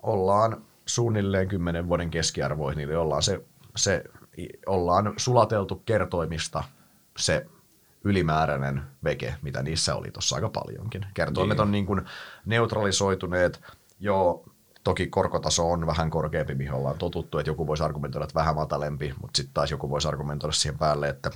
ollaan 0.04 0.62
suunnilleen 0.86 1.48
kymmenen 1.48 1.88
vuoden 1.88 2.10
keskiarvoihin, 2.10 2.78
niin 2.78 2.98
ollaan, 2.98 3.24
se, 3.24 3.46
se, 3.76 4.04
ollaan 4.66 5.14
sulateltu 5.18 5.76
kertoimista 5.76 6.64
se 7.18 7.46
ylimääräinen 8.04 8.82
veke, 9.04 9.36
mitä 9.42 9.64
niissä 9.64 9.96
oli 9.96 10.12
tuossa 10.12 10.36
aika 10.36 10.50
paljonkin. 10.50 11.06
Kertoimet 11.14 11.58
niin. 11.58 11.62
on 11.62 11.72
niin 11.72 11.86
kuin 11.86 12.02
neutralisoituneet, 12.46 13.62
jo 14.00 14.44
toki 14.84 15.08
korkotaso 15.08 15.72
on 15.72 15.88
vähän 15.88 16.10
korkeampi, 16.10 16.56
mihin 16.56 16.74
ollaan 16.74 16.98
totuttu, 16.98 17.38
että 17.38 17.50
joku 17.50 17.68
voisi 17.68 17.84
argumentoida, 17.84 18.24
että 18.24 18.40
vähän 18.40 18.56
matalempi, 18.56 19.14
mutta 19.22 19.38
sitten 19.38 19.54
taas 19.54 19.72
joku 19.72 19.90
voisi 19.90 20.08
argumentoida 20.08 20.54
siihen 20.54 20.78
päälle, 20.78 21.10
että 21.10 21.32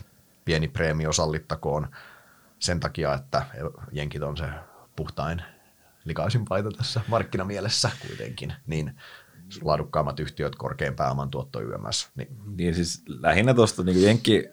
pieni 0.46 0.68
preemio 0.68 1.14
sallittakoon 1.14 1.88
sen 2.60 2.80
takia, 2.80 3.14
että 3.14 3.46
jenkit 3.92 4.24
on 4.24 4.38
se 4.38 4.46
puhtain 4.96 5.42
likaisin 6.06 6.46
paita 6.46 6.72
tässä 6.72 7.02
markkinamielessä 7.08 7.90
kuitenkin, 8.08 8.54
niin 8.68 8.96
laadukkaammat 9.62 10.20
yhtiöt, 10.20 10.56
korkein 10.56 10.96
pääoman 10.96 11.30
tuotto 11.30 11.62
YMS. 11.62 12.10
Niin, 12.16 12.28
niin 12.58 12.76
siis 12.76 13.04
lähinnä 13.08 13.54
tuosta 13.54 13.84
niin 13.84 14.04
Jenkki, 14.04 14.50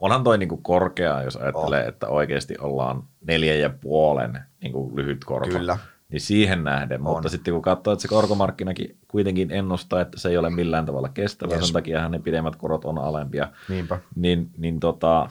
onhan 0.00 0.24
toi 0.24 0.38
niin 0.38 0.62
korkea, 0.62 1.22
jos 1.22 1.36
ajattelee, 1.36 1.82
oh. 1.82 1.88
että 1.88 2.08
oikeasti 2.08 2.54
ollaan 2.58 3.02
neljän 3.26 3.60
ja 3.60 3.70
puolen 3.70 4.40
niin 4.62 4.96
lyhyt 4.96 5.24
korko. 5.24 5.58
Kyllä. 5.58 5.78
Niin 6.12 6.20
siihen 6.20 6.64
nähden, 6.64 7.00
on. 7.00 7.02
mutta 7.02 7.28
sitten 7.28 7.54
kun 7.54 7.62
katsoo, 7.62 7.92
että 7.92 8.02
se 8.02 8.08
korkomarkkinakin 8.08 8.96
kuitenkin 9.08 9.50
ennustaa, 9.50 10.00
että 10.00 10.20
se 10.20 10.28
ei 10.28 10.36
ole 10.36 10.50
millään 10.50 10.86
tavalla 10.86 11.08
kestävä, 11.08 11.54
yes. 11.54 11.64
sen 11.64 11.72
takia 11.72 12.08
ne 12.08 12.18
pidemmät 12.18 12.56
korot 12.56 12.84
on 12.84 12.98
alempia, 12.98 13.48
Niinpä. 13.68 13.98
niin, 14.14 14.50
niin 14.56 14.80
tota, 14.80 15.30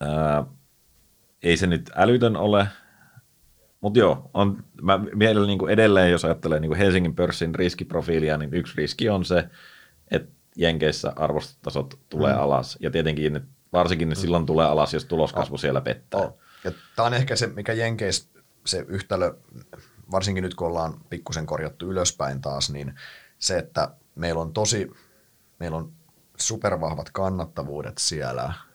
ää, 0.00 0.44
ei 1.42 1.56
se 1.56 1.66
nyt 1.66 1.90
älytön 1.94 2.36
ole, 2.36 2.68
mutta 3.80 3.98
joo, 3.98 4.30
on, 4.34 4.64
mä 4.82 5.00
mielellä 5.14 5.46
niin 5.46 5.68
edelleen, 5.68 6.10
jos 6.10 6.24
ajattelee 6.24 6.60
niin 6.60 6.76
Helsingin 6.76 7.14
pörssin 7.14 7.54
riskiprofiilia, 7.54 8.36
niin 8.36 8.54
yksi 8.54 8.74
riski 8.76 9.08
on 9.08 9.24
se, 9.24 9.48
että 10.10 10.32
Jenkeissä 10.56 11.12
arvostotasot 11.16 11.98
tulee 12.08 12.34
mm. 12.34 12.40
alas. 12.40 12.78
Ja 12.80 12.90
tietenkin 12.90 13.32
ne, 13.32 13.42
varsinkin 13.72 14.08
ne 14.08 14.14
mm. 14.14 14.20
silloin 14.20 14.46
tulee 14.46 14.66
alas, 14.66 14.94
jos 14.94 15.04
tuloskasvu 15.04 15.54
oh. 15.54 15.60
siellä 15.60 15.80
pettää. 15.80 16.20
Oh. 16.20 16.38
Tämä 16.96 17.06
on 17.06 17.14
ehkä 17.14 17.36
se, 17.36 17.46
mikä 17.46 17.72
Jenkeissä 17.72 18.35
se 18.66 18.84
yhtälö, 18.88 19.34
varsinkin 20.10 20.42
nyt 20.42 20.54
kun 20.54 20.66
ollaan 20.66 21.00
pikkusen 21.10 21.46
korjattu 21.46 21.86
ylöspäin 21.86 22.40
taas, 22.40 22.70
niin 22.70 22.94
se, 23.38 23.58
että 23.58 23.90
meillä 24.14 24.40
on 24.40 24.52
tosi, 24.52 24.90
meillä 25.58 25.76
on 25.76 25.92
supervahvat 26.36 27.10
kannattavuudet 27.10 27.98
siellä– 27.98 28.52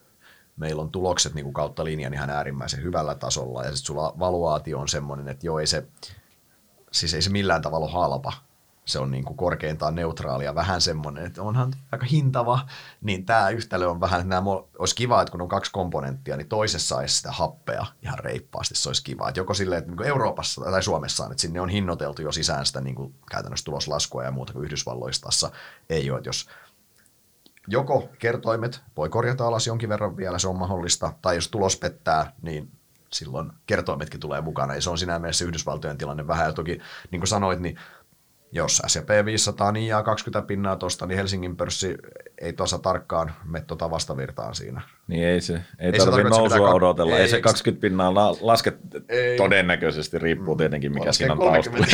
meillä 0.61 0.81
on 0.81 0.91
tulokset 0.91 1.34
niin 1.34 1.43
kuin 1.43 1.53
kautta 1.53 1.85
linjan 1.85 2.13
ihan 2.13 2.30
äärimmäisen 2.30 2.84
hyvällä 2.84 3.15
tasolla, 3.15 3.63
ja 3.63 3.69
sitten 3.69 3.85
sulla 3.85 4.13
valuaatio 4.19 4.80
on 4.80 4.88
semmoinen, 4.88 5.27
että 5.27 5.45
joo, 5.45 5.59
ei 5.59 5.68
se, 5.68 5.88
siis 6.91 7.13
ei 7.13 7.22
se 7.22 7.30
millään 7.30 7.61
tavalla 7.61 7.88
halpa, 7.88 8.34
se 8.86 8.99
on 8.99 9.12
niin 9.12 9.26
kuin 9.26 9.38
korkeintaan 9.38 9.95
neutraalia, 9.95 10.56
vähän 10.56 10.82
semmoinen, 10.82 11.26
että 11.26 11.41
onhan 11.41 11.74
aika 11.91 12.06
hintava, 12.06 12.60
niin 13.02 13.26
tämä 13.26 13.49
yhtälö 13.49 13.88
on 13.88 13.99
vähän, 13.99 14.30
nämä, 14.30 14.49
olisi 14.80 14.95
kiva, 14.95 15.22
että 15.22 15.32
kun 15.32 15.41
on 15.41 15.48
kaksi 15.48 15.72
komponenttia, 15.72 16.38
niin 16.38 16.49
toisessa 16.49 16.98
olisi 16.98 17.16
sitä 17.16 17.32
happea 17.32 17.86
ihan 18.03 18.20
reippaasti, 18.20 18.76
se 18.76 18.90
olisi 18.90 19.03
kiva. 19.03 19.30
Että 19.30 19.40
joko 19.40 19.53
silleen, 19.53 19.80
että 19.80 19.91
niin 19.91 20.08
Euroopassa 20.08 20.62
tai 20.62 20.84
Suomessa 20.84 21.26
että 21.26 21.41
sinne 21.41 21.62
on 21.62 21.70
hinnoiteltu 21.70 22.22
jo 22.22 22.32
sisään 22.32 22.66
sitä 22.66 22.82
niin 22.82 22.95
kuin 22.95 23.16
käytännössä 23.32 23.66
tuloslaskua 23.66 24.24
ja 24.24 24.32
muuta 24.32 24.53
kuin 24.53 24.66
Yhdysvalloissa 24.66 25.52
ei 25.90 26.12
ole, 26.12 26.18
että 26.18 26.30
jos 26.30 26.49
joko 27.68 28.10
kertoimet 28.20 28.82
voi 28.98 29.10
korjata 29.10 29.48
alas 29.48 29.68
jonkin 29.68 29.90
verran 29.90 30.18
vielä, 30.18 30.40
se 30.40 30.48
on 30.48 30.58
mahdollista, 30.58 31.14
tai 31.22 31.36
jos 31.36 31.48
tulos 31.48 31.78
pettää, 31.78 32.34
niin 32.41 32.72
silloin 33.14 33.52
kertoimetkin 33.66 34.20
tulee 34.20 34.41
mukana, 34.41 34.76
ja 34.76 34.82
se 34.82 34.90
on 34.90 34.98
sinä 34.98 35.20
mielessä 35.20 35.45
Yhdysvaltojen 35.45 35.98
tilanne 35.98 36.28
vähän, 36.28 36.45
ja 36.45 36.53
toki 36.53 36.80
niin 37.12 37.20
kuin 37.20 37.28
sanoit, 37.28 37.60
niin 37.60 37.80
jos 38.52 38.82
S&P 38.88 39.26
500 39.26 39.72
niin 39.72 39.88
jää 39.88 40.03
20 40.03 40.48
pinnaa 40.48 40.76
tuosta, 40.76 41.06
niin 41.06 41.18
Helsingin 41.18 41.57
pörssi 41.57 41.98
ei 42.41 42.53
tuossa 42.53 42.80
tarkkaan 42.80 43.34
mene 43.45 43.65
tuota 43.65 43.90
vastavirtaan 43.90 44.56
siinä. 44.56 44.82
Niin 45.07 45.28
ei 45.28 45.41
se, 45.41 45.53
ei, 45.53 45.61
ei 45.80 45.99
tarvitse 45.99 46.30
nousua 46.30 46.57
pitää, 46.57 46.73
odotella, 46.73 47.15
ei, 47.15 47.22
ei. 47.22 47.28
se 47.28 47.41
20 47.41 47.82
pinnaa 47.82 48.14
la, 48.14 48.36
laske 48.41 48.73
ei, 49.10 49.38
todennäköisesti, 49.38 50.19
riippuu 50.19 50.56
tietenkin 50.56 50.94
mikä 50.94 51.11
siinä 51.11 51.34
on 51.34 51.40
taustalla. 51.40 51.88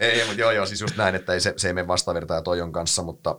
ei, 0.00 0.26
mutta 0.26 0.40
joo, 0.40 0.50
joo, 0.50 0.66
siis 0.66 0.80
just 0.80 0.96
näin, 0.96 1.14
että 1.14 1.32
ei, 1.32 1.40
se, 1.40 1.54
se 1.56 1.68
ei 1.68 1.74
mene 1.74 1.88
vastavirtaan 1.88 2.44
toijon 2.44 2.72
kanssa, 2.72 3.02
mutta 3.02 3.38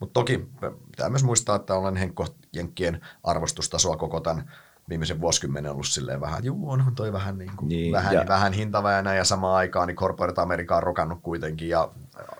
mutta 0.00 0.12
toki 0.12 0.48
pitää 0.90 1.10
myös 1.10 1.24
muistaa, 1.24 1.56
että 1.56 1.74
olen 1.74 1.96
Henkko 1.96 2.26
Jenkkien 2.56 3.00
arvostustasoa 3.24 3.96
koko 3.96 4.20
tämän 4.20 4.52
viimeisen 4.88 5.20
vuosikymmenen 5.20 5.72
ollut 5.72 5.86
silleen 5.86 6.20
vähän, 6.20 6.44
juu, 6.44 6.70
onhan 6.70 6.94
toi 6.94 7.12
vähän, 7.12 7.38
niin 7.38 7.50
kuin, 7.56 7.68
niin, 7.68 7.92
vähän, 7.92 8.14
ja... 8.14 8.24
vähän 8.28 8.52
hintava 8.52 8.90
ja 8.90 9.24
samaan 9.24 9.56
aikaan 9.56 9.88
niin 9.88 9.96
Corporate 9.96 10.40
America 10.40 10.76
on 10.76 10.82
rokannut 10.82 11.18
kuitenkin, 11.22 11.68
ja 11.68 11.88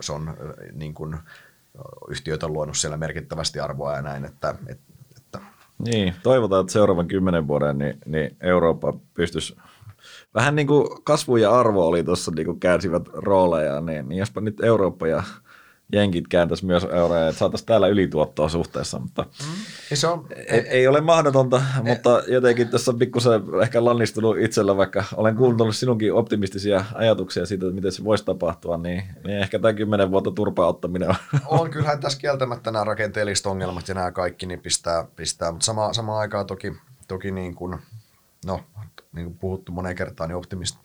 se 0.00 0.12
on 0.12 0.36
niin 0.72 0.94
kuin, 0.94 1.18
yhtiöt 2.08 2.42
on 2.42 2.52
luonut 2.52 2.76
siellä 2.76 2.96
merkittävästi 2.96 3.60
arvoa 3.60 3.96
ja 3.96 4.02
näin, 4.02 4.24
että, 4.24 4.54
että 4.70 5.40
niin, 5.78 6.14
toivotaan, 6.22 6.60
että 6.60 6.72
seuraavan 6.72 7.08
kymmenen 7.08 7.48
vuoden 7.48 7.78
niin, 7.78 7.98
niin 8.06 8.36
Eurooppa 8.40 8.94
pystyisi 9.14 9.56
vähän 10.34 10.56
niin 10.56 10.66
kuin 10.66 10.88
kasvu 11.04 11.36
ja 11.36 11.58
arvo 11.60 11.86
oli 11.86 12.04
tuossa 12.04 12.32
niin 12.36 12.46
kuin 12.46 12.60
käänsivät 12.60 13.08
rooleja, 13.12 13.80
niin, 13.80 14.08
niin 14.08 14.18
jospa 14.18 14.40
nyt 14.40 14.60
Eurooppa 14.64 15.06
ja 15.06 15.22
jenkit 15.92 16.28
kääntäisi 16.28 16.66
myös 16.66 16.84
euroja, 16.84 17.28
että 17.28 17.38
saataisiin 17.38 17.66
täällä 17.66 17.88
ylituottoa 17.88 18.48
suhteessa, 18.48 18.98
mutta 18.98 19.26
ei, 19.90 19.96
se 19.96 20.06
on, 20.06 20.26
ei, 20.46 20.60
ei 20.60 20.86
ole 20.86 21.00
mahdotonta, 21.00 21.62
ei, 21.76 21.82
mutta 21.82 22.22
jotenkin 22.28 22.68
tässä 22.68 22.90
on 22.90 22.98
pikkusen 22.98 23.42
ehkä 23.62 23.84
lannistunut 23.84 24.38
itsellä, 24.38 24.76
vaikka 24.76 25.04
olen 25.16 25.36
kuullut 25.36 25.76
sinunkin 25.76 26.14
optimistisia 26.14 26.84
ajatuksia 26.94 27.46
siitä, 27.46 27.66
että 27.66 27.74
miten 27.74 27.92
se 27.92 28.04
voisi 28.04 28.24
tapahtua, 28.24 28.76
niin, 28.76 29.02
niin 29.24 29.38
ehkä 29.38 29.58
tämä 29.58 29.72
kymmenen 29.72 30.10
vuotta 30.10 30.30
turpaa 30.30 30.66
ottaminen 30.66 31.08
on. 31.08 31.14
On, 31.46 31.70
kyllähän 31.70 32.00
tässä 32.00 32.18
kieltämättä 32.18 32.70
nämä 32.70 32.84
rakenteelliset 32.84 33.46
ongelmat 33.46 33.88
ja 33.88 33.94
nämä 33.94 34.10
kaikki 34.10 34.46
niin 34.46 34.60
pistää, 34.60 35.06
pistää. 35.16 35.52
mutta 35.52 35.64
sama, 35.64 35.92
samaan 35.92 36.18
aikaan 36.18 36.46
toki, 36.46 36.72
toki 37.08 37.30
niin 37.30 37.54
kuin, 37.54 37.78
no, 38.46 38.60
niin 39.12 39.26
kuin 39.26 39.38
puhuttu 39.38 39.72
moneen 39.72 39.96
kertaan, 39.96 40.28
niin 40.28 40.36
optimist, 40.36 40.78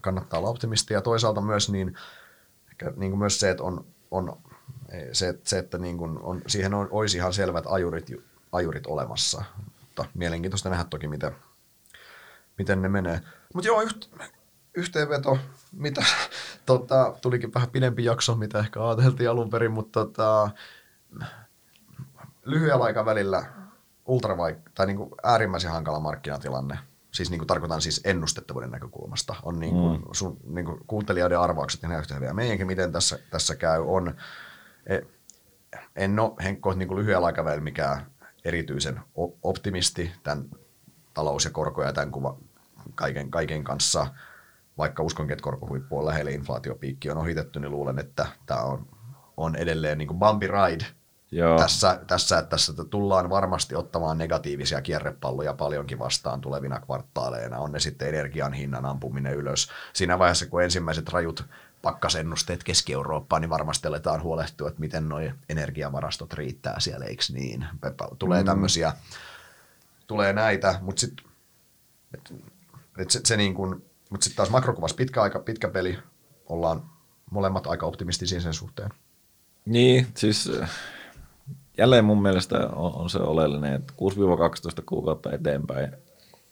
kannattaa 0.00 0.38
olla 0.38 0.50
optimisti 0.50 0.94
ja 0.94 1.00
toisaalta 1.00 1.40
myös 1.40 1.70
niin, 1.70 1.96
ehkä 2.70 2.92
niin 2.96 3.10
kuin 3.10 3.18
myös 3.18 3.40
se, 3.40 3.50
että 3.50 3.62
on 3.62 3.84
on 4.10 4.36
se, 5.12 5.38
se 5.44 5.58
että 5.58 5.78
niin 5.78 5.98
kuin 5.98 6.18
on, 6.22 6.42
siihen 6.46 6.74
on, 6.74 6.88
olisi 6.90 7.16
ihan 7.16 7.32
selvät 7.32 7.64
ajurit, 7.68 8.10
ajurit 8.52 8.86
olemassa. 8.86 9.44
Mutta 9.80 10.04
mielenkiintoista 10.14 10.70
nähdä 10.70 10.84
toki, 10.84 11.08
miten, 11.08 11.32
miten 12.58 12.82
ne 12.82 12.88
menee. 12.88 13.20
Mutta 13.54 13.68
joo, 13.68 13.82
yht, 13.82 14.10
yhteenveto, 14.74 15.38
mitä, 15.72 16.04
tota, 16.66 17.14
tulikin 17.22 17.54
vähän 17.54 17.70
pidempi 17.70 18.04
jakso, 18.04 18.34
mitä 18.34 18.58
ehkä 18.58 18.88
ajateltiin 18.88 19.30
alun 19.30 19.50
perin, 19.50 19.72
mutta 19.72 20.04
tota, 20.04 20.50
lyhyellä 22.44 22.84
aikavälillä 22.84 23.44
ultravaik- 24.06 24.70
tai 24.74 24.86
niin 24.86 24.96
kuin 24.96 25.10
äärimmäisen 25.22 25.70
hankala 25.70 26.00
markkinatilanne. 26.00 26.78
Siis 27.12 27.30
niin 27.30 27.38
kuin 27.38 27.46
tarkoitan 27.46 27.82
siis 27.82 28.00
ennustettavuuden 28.04 28.70
näkökulmasta. 28.70 29.34
On 29.42 29.60
niin 29.60 29.74
kuin, 29.74 30.00
mm. 30.00 30.04
sun, 30.12 30.36
niin 30.44 30.64
kuin 30.64 30.80
kuuntelijoiden 30.86 31.40
arvaukset 31.40 31.82
ihan 31.82 31.98
yhtä 31.98 32.14
hyviä. 32.14 32.32
Meidänkin 32.32 32.66
miten 32.66 32.92
tässä, 32.92 33.18
tässä 33.30 33.56
käy 33.56 33.82
on, 33.86 34.14
e, 34.86 34.98
en 35.96 36.18
ole 36.18 36.32
Henkko 36.42 36.74
niin 36.74 36.88
kuin 36.88 36.98
lyhyellä 36.98 37.26
aikavälillä 37.26 37.64
mikään 37.64 38.06
erityisen 38.44 39.00
optimisti 39.42 40.12
tämän 40.22 40.44
talous- 41.14 41.44
ja 41.44 41.50
korko- 41.50 41.82
ja 41.82 41.92
tämän 41.92 42.10
kuva, 42.10 42.38
kaiken, 42.94 43.30
kaiken 43.30 43.64
kanssa. 43.64 44.06
Vaikka 44.78 45.02
uskonkin, 45.02 45.32
että 45.32 45.42
korkohuippu 45.42 45.98
on 45.98 46.06
lähellä, 46.06 46.30
inflaatiopiikki 46.30 47.10
on 47.10 47.18
ohitettu, 47.18 47.58
niin 47.58 47.70
luulen, 47.70 47.98
että 47.98 48.26
tämä 48.46 48.60
on, 48.60 48.86
on 49.36 49.56
edelleen 49.56 49.98
niin 49.98 50.08
kuin 50.08 50.18
bumpy 50.18 50.46
ride– 50.46 50.86
Joo. 51.32 51.58
Tässä, 51.58 52.00
tässä, 52.06 52.38
että 52.38 52.50
tässä 52.50 52.72
tullaan 52.84 53.30
varmasti 53.30 53.76
ottamaan 53.76 54.18
negatiivisia 54.18 54.82
kierrepalloja 54.82 55.54
paljonkin 55.54 55.98
vastaan 55.98 56.40
tulevina 56.40 56.80
kvartaaleina. 56.80 57.58
On 57.58 57.72
ne 57.72 57.80
sitten 57.80 58.08
energian 58.08 58.52
hinnan 58.52 58.86
ampuminen 58.86 59.34
ylös. 59.34 59.68
Siinä 59.92 60.18
vaiheessa, 60.18 60.46
kun 60.46 60.62
ensimmäiset 60.62 61.08
rajut 61.08 61.44
pakkasennusteet 61.82 62.64
Keski-Eurooppaan, 62.64 63.42
niin 63.42 63.50
varmasti 63.50 63.88
aletaan 63.88 64.22
huolehtua, 64.22 64.68
että 64.68 64.80
miten 64.80 65.08
nuo 65.08 65.20
energiavarastot 65.48 66.32
riittää 66.32 66.80
siellä, 66.80 67.06
eikö 67.06 67.22
niin? 67.32 67.66
Tulee 68.18 68.44
tämmöisiä, 68.44 68.92
tulee 70.06 70.32
näitä, 70.32 70.78
mutta 70.80 71.00
sitten 71.00 71.26
et, 72.14 72.32
et 72.98 73.10
se, 73.10 73.20
se 73.24 73.36
niin 73.36 73.54
kuin, 73.54 73.84
mutta 74.10 74.24
sitten 74.24 74.36
taas 74.36 74.50
makrokuvassa 74.50 74.96
pitkä 74.96 75.22
aika, 75.22 75.38
pitkä 75.38 75.68
peli, 75.68 75.98
ollaan 76.46 76.82
molemmat 77.30 77.66
aika 77.66 77.86
optimistisia 77.86 78.40
sen 78.40 78.54
suhteen. 78.54 78.90
Niin, 79.66 80.06
siis 80.14 80.50
jälleen 81.80 82.04
mun 82.04 82.22
mielestä 82.22 82.58
on, 82.58 82.94
on 82.94 83.10
se 83.10 83.18
oleellinen, 83.18 83.74
että 83.74 83.92
6-12 84.80 84.82
kuukautta 84.86 85.32
eteenpäin 85.32 85.92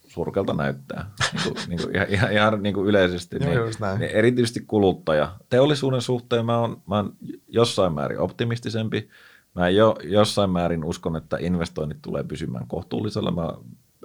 surkelta 0.07 0.55
näyttää, 0.55 1.11
niin 1.33 1.43
kuin, 1.45 1.57
niin 1.69 1.81
kuin, 1.83 1.97
ihan, 1.97 2.09
ihan, 2.09 2.33
ihan 2.33 2.63
niin 2.63 2.75
kuin 2.75 2.87
yleisesti. 2.87 3.37
Joo, 3.41 3.65
niin, 3.65 3.99
niin 3.99 4.11
erityisesti 4.11 4.61
kuluttaja. 4.61 5.33
Teollisuuden 5.51 6.03
suhteen 6.03 6.47
mä 6.47 6.59
oon, 6.59 6.83
mä 6.87 6.97
oon 6.97 7.13
jossain 7.49 7.93
määrin 7.93 8.19
optimistisempi. 8.19 9.09
Mä 9.55 9.69
jo, 9.69 9.97
jossain 10.05 10.51
määrin 10.51 10.85
uskon, 10.85 11.17
että 11.17 11.37
investoinnit 11.41 11.99
tulee 12.03 12.25
pysymään 12.25 12.67
kohtuullisella. 12.67 13.31
Mä 13.31 13.53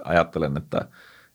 ajattelen, 0.04 0.56
että 0.56 0.88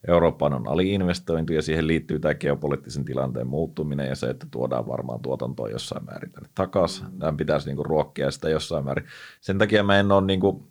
Eurooppaan 0.07 0.53
on 0.53 0.67
aliinvestointi 0.67 1.55
ja 1.55 1.61
siihen 1.61 1.87
liittyy 1.87 2.19
tämä 2.19 2.33
geopoliittisen 2.33 3.05
tilanteen 3.05 3.47
muuttuminen 3.47 4.07
ja 4.07 4.15
se, 4.15 4.29
että 4.29 4.47
tuodaan 4.51 4.87
varmaan 4.87 5.19
tuotantoa 5.19 5.69
jossain 5.69 6.05
määrin 6.05 6.31
tänne 6.31 6.49
takaisin. 6.55 7.19
Tämän 7.19 7.37
pitäisi 7.37 7.67
niinku 7.67 7.83
ruokkia 7.83 8.31
sitä 8.31 8.49
jossain 8.49 8.85
määrin. 8.85 9.07
Sen 9.41 9.57
takia 9.57 9.83
mä 9.83 9.99
en 9.99 10.11
ole 10.11 10.25
niinku 10.25 10.67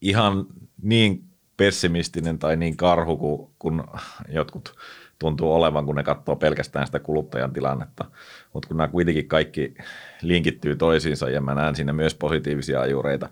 ihan 0.00 0.46
niin 0.82 1.24
pessimistinen 1.56 2.38
tai 2.38 2.56
niin 2.56 2.76
karhu 2.76 3.16
kuin, 3.16 3.50
kun 3.58 3.84
jotkut 4.28 4.74
tuntuu 5.18 5.52
olevan, 5.52 5.86
kun 5.86 5.96
ne 5.96 6.02
katsoo 6.02 6.36
pelkästään 6.36 6.86
sitä 6.86 7.00
kuluttajan 7.00 7.52
tilannetta. 7.52 8.04
Mutta 8.52 8.68
kun 8.68 8.76
nämä 8.76 8.88
kuitenkin 8.88 9.28
kaikki 9.28 9.74
linkittyy 10.22 10.76
toisiinsa 10.76 11.30
ja 11.30 11.40
mä 11.40 11.54
näen 11.54 11.76
siinä 11.76 11.92
myös 11.92 12.14
positiivisia 12.14 12.80
ajureita. 12.80 13.28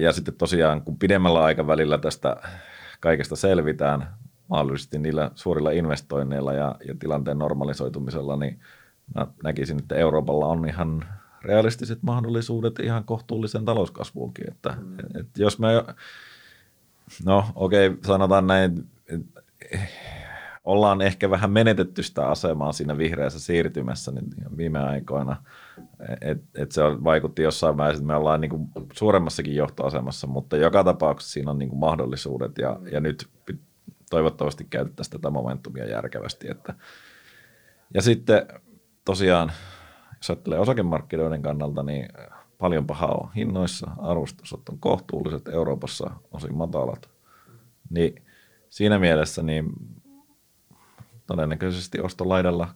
Ja 0.00 0.12
sitten 0.12 0.34
tosiaan, 0.34 0.82
kun 0.82 0.98
pidemmällä 0.98 1.44
aikavälillä 1.44 1.98
tästä 1.98 2.36
kaikesta 3.04 3.36
selvitään, 3.36 4.08
mahdollisesti 4.48 4.98
niillä 4.98 5.30
suurilla 5.34 5.70
investoinneilla 5.70 6.52
ja, 6.52 6.76
ja 6.88 6.94
tilanteen 6.98 7.38
normalisoitumisella, 7.38 8.36
niin 8.36 8.60
mä 9.14 9.26
näkisin, 9.42 9.78
että 9.78 9.94
Euroopalla 9.94 10.46
on 10.46 10.68
ihan 10.68 11.04
realistiset 11.42 11.98
mahdollisuudet 12.02 12.78
ihan 12.78 13.04
kohtuulliseen 13.04 13.64
talouskasvuunkin. 13.64 14.44
Että, 14.50 14.76
mm. 14.80 14.96
et 15.20 15.26
jos 15.38 15.58
me, 15.58 15.68
no 17.24 17.44
okei, 17.54 17.86
okay, 17.86 17.98
sanotaan 18.06 18.46
näin, 18.46 18.88
ollaan 20.64 21.02
ehkä 21.02 21.30
vähän 21.30 21.50
menetetty 21.50 22.02
sitä 22.02 22.28
asemaa 22.28 22.72
siinä 22.72 22.98
vihreässä 22.98 23.40
siirtymässä 23.40 24.12
niin 24.12 24.56
viime 24.56 24.78
aikoina. 24.78 25.36
Et, 26.20 26.42
et 26.54 26.72
se 26.72 26.82
vaikutti 26.82 27.42
jossain 27.42 27.76
vaiheessa, 27.76 28.02
että 28.02 28.06
me 28.06 28.16
ollaan 28.16 28.40
niinku 28.40 28.68
suuremmassakin 28.92 29.54
johtoasemassa, 29.56 30.26
mutta 30.26 30.56
joka 30.56 30.84
tapauksessa 30.84 31.32
siinä 31.32 31.50
on 31.50 31.58
niinku 31.58 31.76
mahdollisuudet 31.76 32.58
ja, 32.58 32.80
ja 32.92 33.00
nyt 33.00 33.28
toivottavasti 34.10 34.66
käytettäisiin 34.70 35.12
tätä 35.12 35.30
momentumia 35.30 35.86
järkevästi. 35.86 36.50
Että. 36.50 36.74
Ja 37.94 38.02
sitten 38.02 38.46
tosiaan, 39.04 39.52
jos 40.16 40.30
ajattelee 40.30 40.58
osakemarkkinoiden 40.58 41.42
kannalta, 41.42 41.82
niin 41.82 42.08
paljon 42.58 42.86
pahaa 42.86 43.14
on 43.14 43.32
hinnoissa, 43.36 43.90
arvostusot 43.98 44.68
on 44.68 44.78
kohtuulliset, 44.78 45.48
Euroopassa 45.48 46.10
osin 46.30 46.54
matalat. 46.54 47.10
Niin 47.90 48.24
siinä 48.70 48.98
mielessä 48.98 49.42
niin 49.42 49.72
todennäköisesti 51.26 52.00
ostolaidalla 52.00 52.68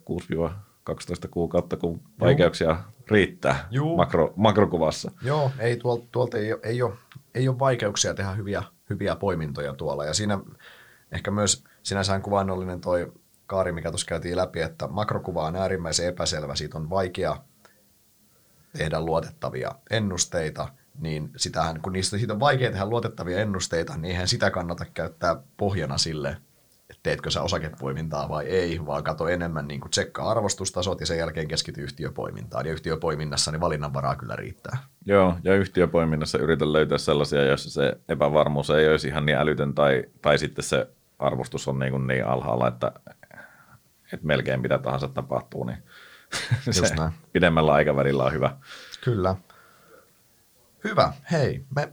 6-12 1.27 1.29
kuukautta, 1.31 1.77
kun 1.77 2.01
vaikeuksia 2.21 2.69
Joo. 2.69 2.77
riittää 3.11 3.69
makro, 3.97 4.33
makrokuvassa. 4.37 5.11
Joo, 5.23 5.51
ei 5.59 5.77
tuolta, 5.77 6.07
tuolta 6.13 6.39
ei, 6.39 6.55
ei, 6.63 6.83
ole, 6.83 6.95
ei 7.35 7.49
ole 7.49 7.59
vaikeuksia 7.59 8.15
tehdä 8.15 8.31
hyviä, 8.31 8.63
hyviä 8.91 9.17
poimintoja 9.17 9.75
tuolla. 9.75 10.05
Ja 10.05 10.15
siinä 10.15 10.41
ehkä 11.13 11.31
myös 11.31 11.65
sinänsä 11.83 12.21
kuvainnollinen 12.21 12.81
toi 12.81 13.13
kaari, 13.47 13.73
mikä 13.73 13.91
tuossa 13.91 14.07
käytiin 14.07 14.37
läpi, 14.37 14.61
että 14.61 14.89
makrokuva 14.89 15.47
on 15.47 15.57
äärimmäisen 15.57 16.07
epäselvä, 16.07 16.55
siitä 16.55 16.79
on 16.79 16.91
vaikea 16.91 17.37
tehdä 18.77 19.01
luotettavia 19.01 19.75
ennusteita, 19.91 20.69
niin 20.99 21.31
sitähän, 21.37 21.81
kun 21.83 21.93
niistä 21.93 22.19
siitä 22.19 22.33
on 22.33 22.41
vaikea 22.41 22.71
tehdä 22.71 22.87
luotettavia 22.87 23.39
ennusteita, 23.39 23.97
niin 23.97 24.11
eihän 24.11 24.29
sitä 24.29 24.51
kannata 24.51 24.85
käyttää 24.95 25.37
pohjana 25.57 25.99
sille, 25.99 26.37
teetkö 27.03 27.31
sä 27.31 27.43
osakepoimintaa 27.43 28.29
vai 28.29 28.47
ei, 28.47 28.87
vaan 28.87 29.05
kato 29.05 29.29
enemmän 29.29 29.69
niin 29.69 29.81
kuin 29.81 29.91
tsekkaa 29.91 30.31
arvostustasot 30.31 31.01
ja 31.01 31.07
sen 31.07 31.19
jälkeen 31.19 31.49
keskity 31.49 31.81
yhtiöpoimintaan. 31.81 32.67
Ja 32.67 32.73
yhtiöpoiminnassa 32.73 33.53
niin 33.53 33.61
valinnanvaraa 33.61 34.17
kyllä 34.17 34.37
riittää. 34.37 34.79
Joo, 35.07 35.37
ja 35.45 35.55
yhtiöpoiminnassa 35.55 36.39
yritän 36.39 36.73
löytää 36.73 36.99
sellaisia, 36.99 37.45
joissa 37.45 37.71
se 37.71 37.97
epävarmuus 38.09 38.71
ei 38.71 38.89
olisi 38.89 39.09
ihan 39.09 39.27
niin 39.27 39.39
älytön 39.39 39.75
tai, 39.75 40.05
tai 40.23 40.39
sitten 40.39 40.65
se 40.65 40.89
arvostus 41.19 41.69
on 41.69 41.79
niin, 41.79 41.91
kuin 41.91 42.07
niin 42.07 42.27
alhaalla, 42.27 42.69
että, 42.69 42.93
että 44.13 44.27
melkein 44.27 44.61
mitä 44.61 44.79
tahansa 44.79 45.09
tapahtuu, 45.09 45.65
niin 45.65 45.83
se 46.71 46.95
näin. 46.95 47.13
pidemmällä 47.33 47.73
aikavälillä 47.73 48.25
on 48.25 48.33
hyvä. 48.33 48.57
Kyllä. 49.05 49.37
Hyvä. 50.85 51.13
Hei, 51.33 51.65
me 51.77 51.93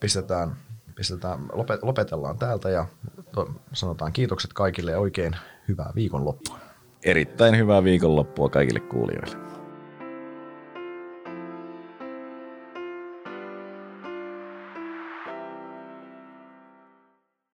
pistetään 0.00 0.56
pistetään, 1.02 1.40
lopetellaan 1.82 2.38
täältä 2.38 2.70
ja 2.70 2.86
sanotaan 3.72 4.12
kiitokset 4.12 4.52
kaikille 4.52 4.90
ja 4.90 4.98
oikein 4.98 5.36
hyvää 5.68 5.92
viikonloppua. 5.94 6.58
Erittäin 7.04 7.56
hyvää 7.56 7.84
viikonloppua 7.84 8.48
kaikille 8.48 8.80
kuulijoille. 8.80 9.51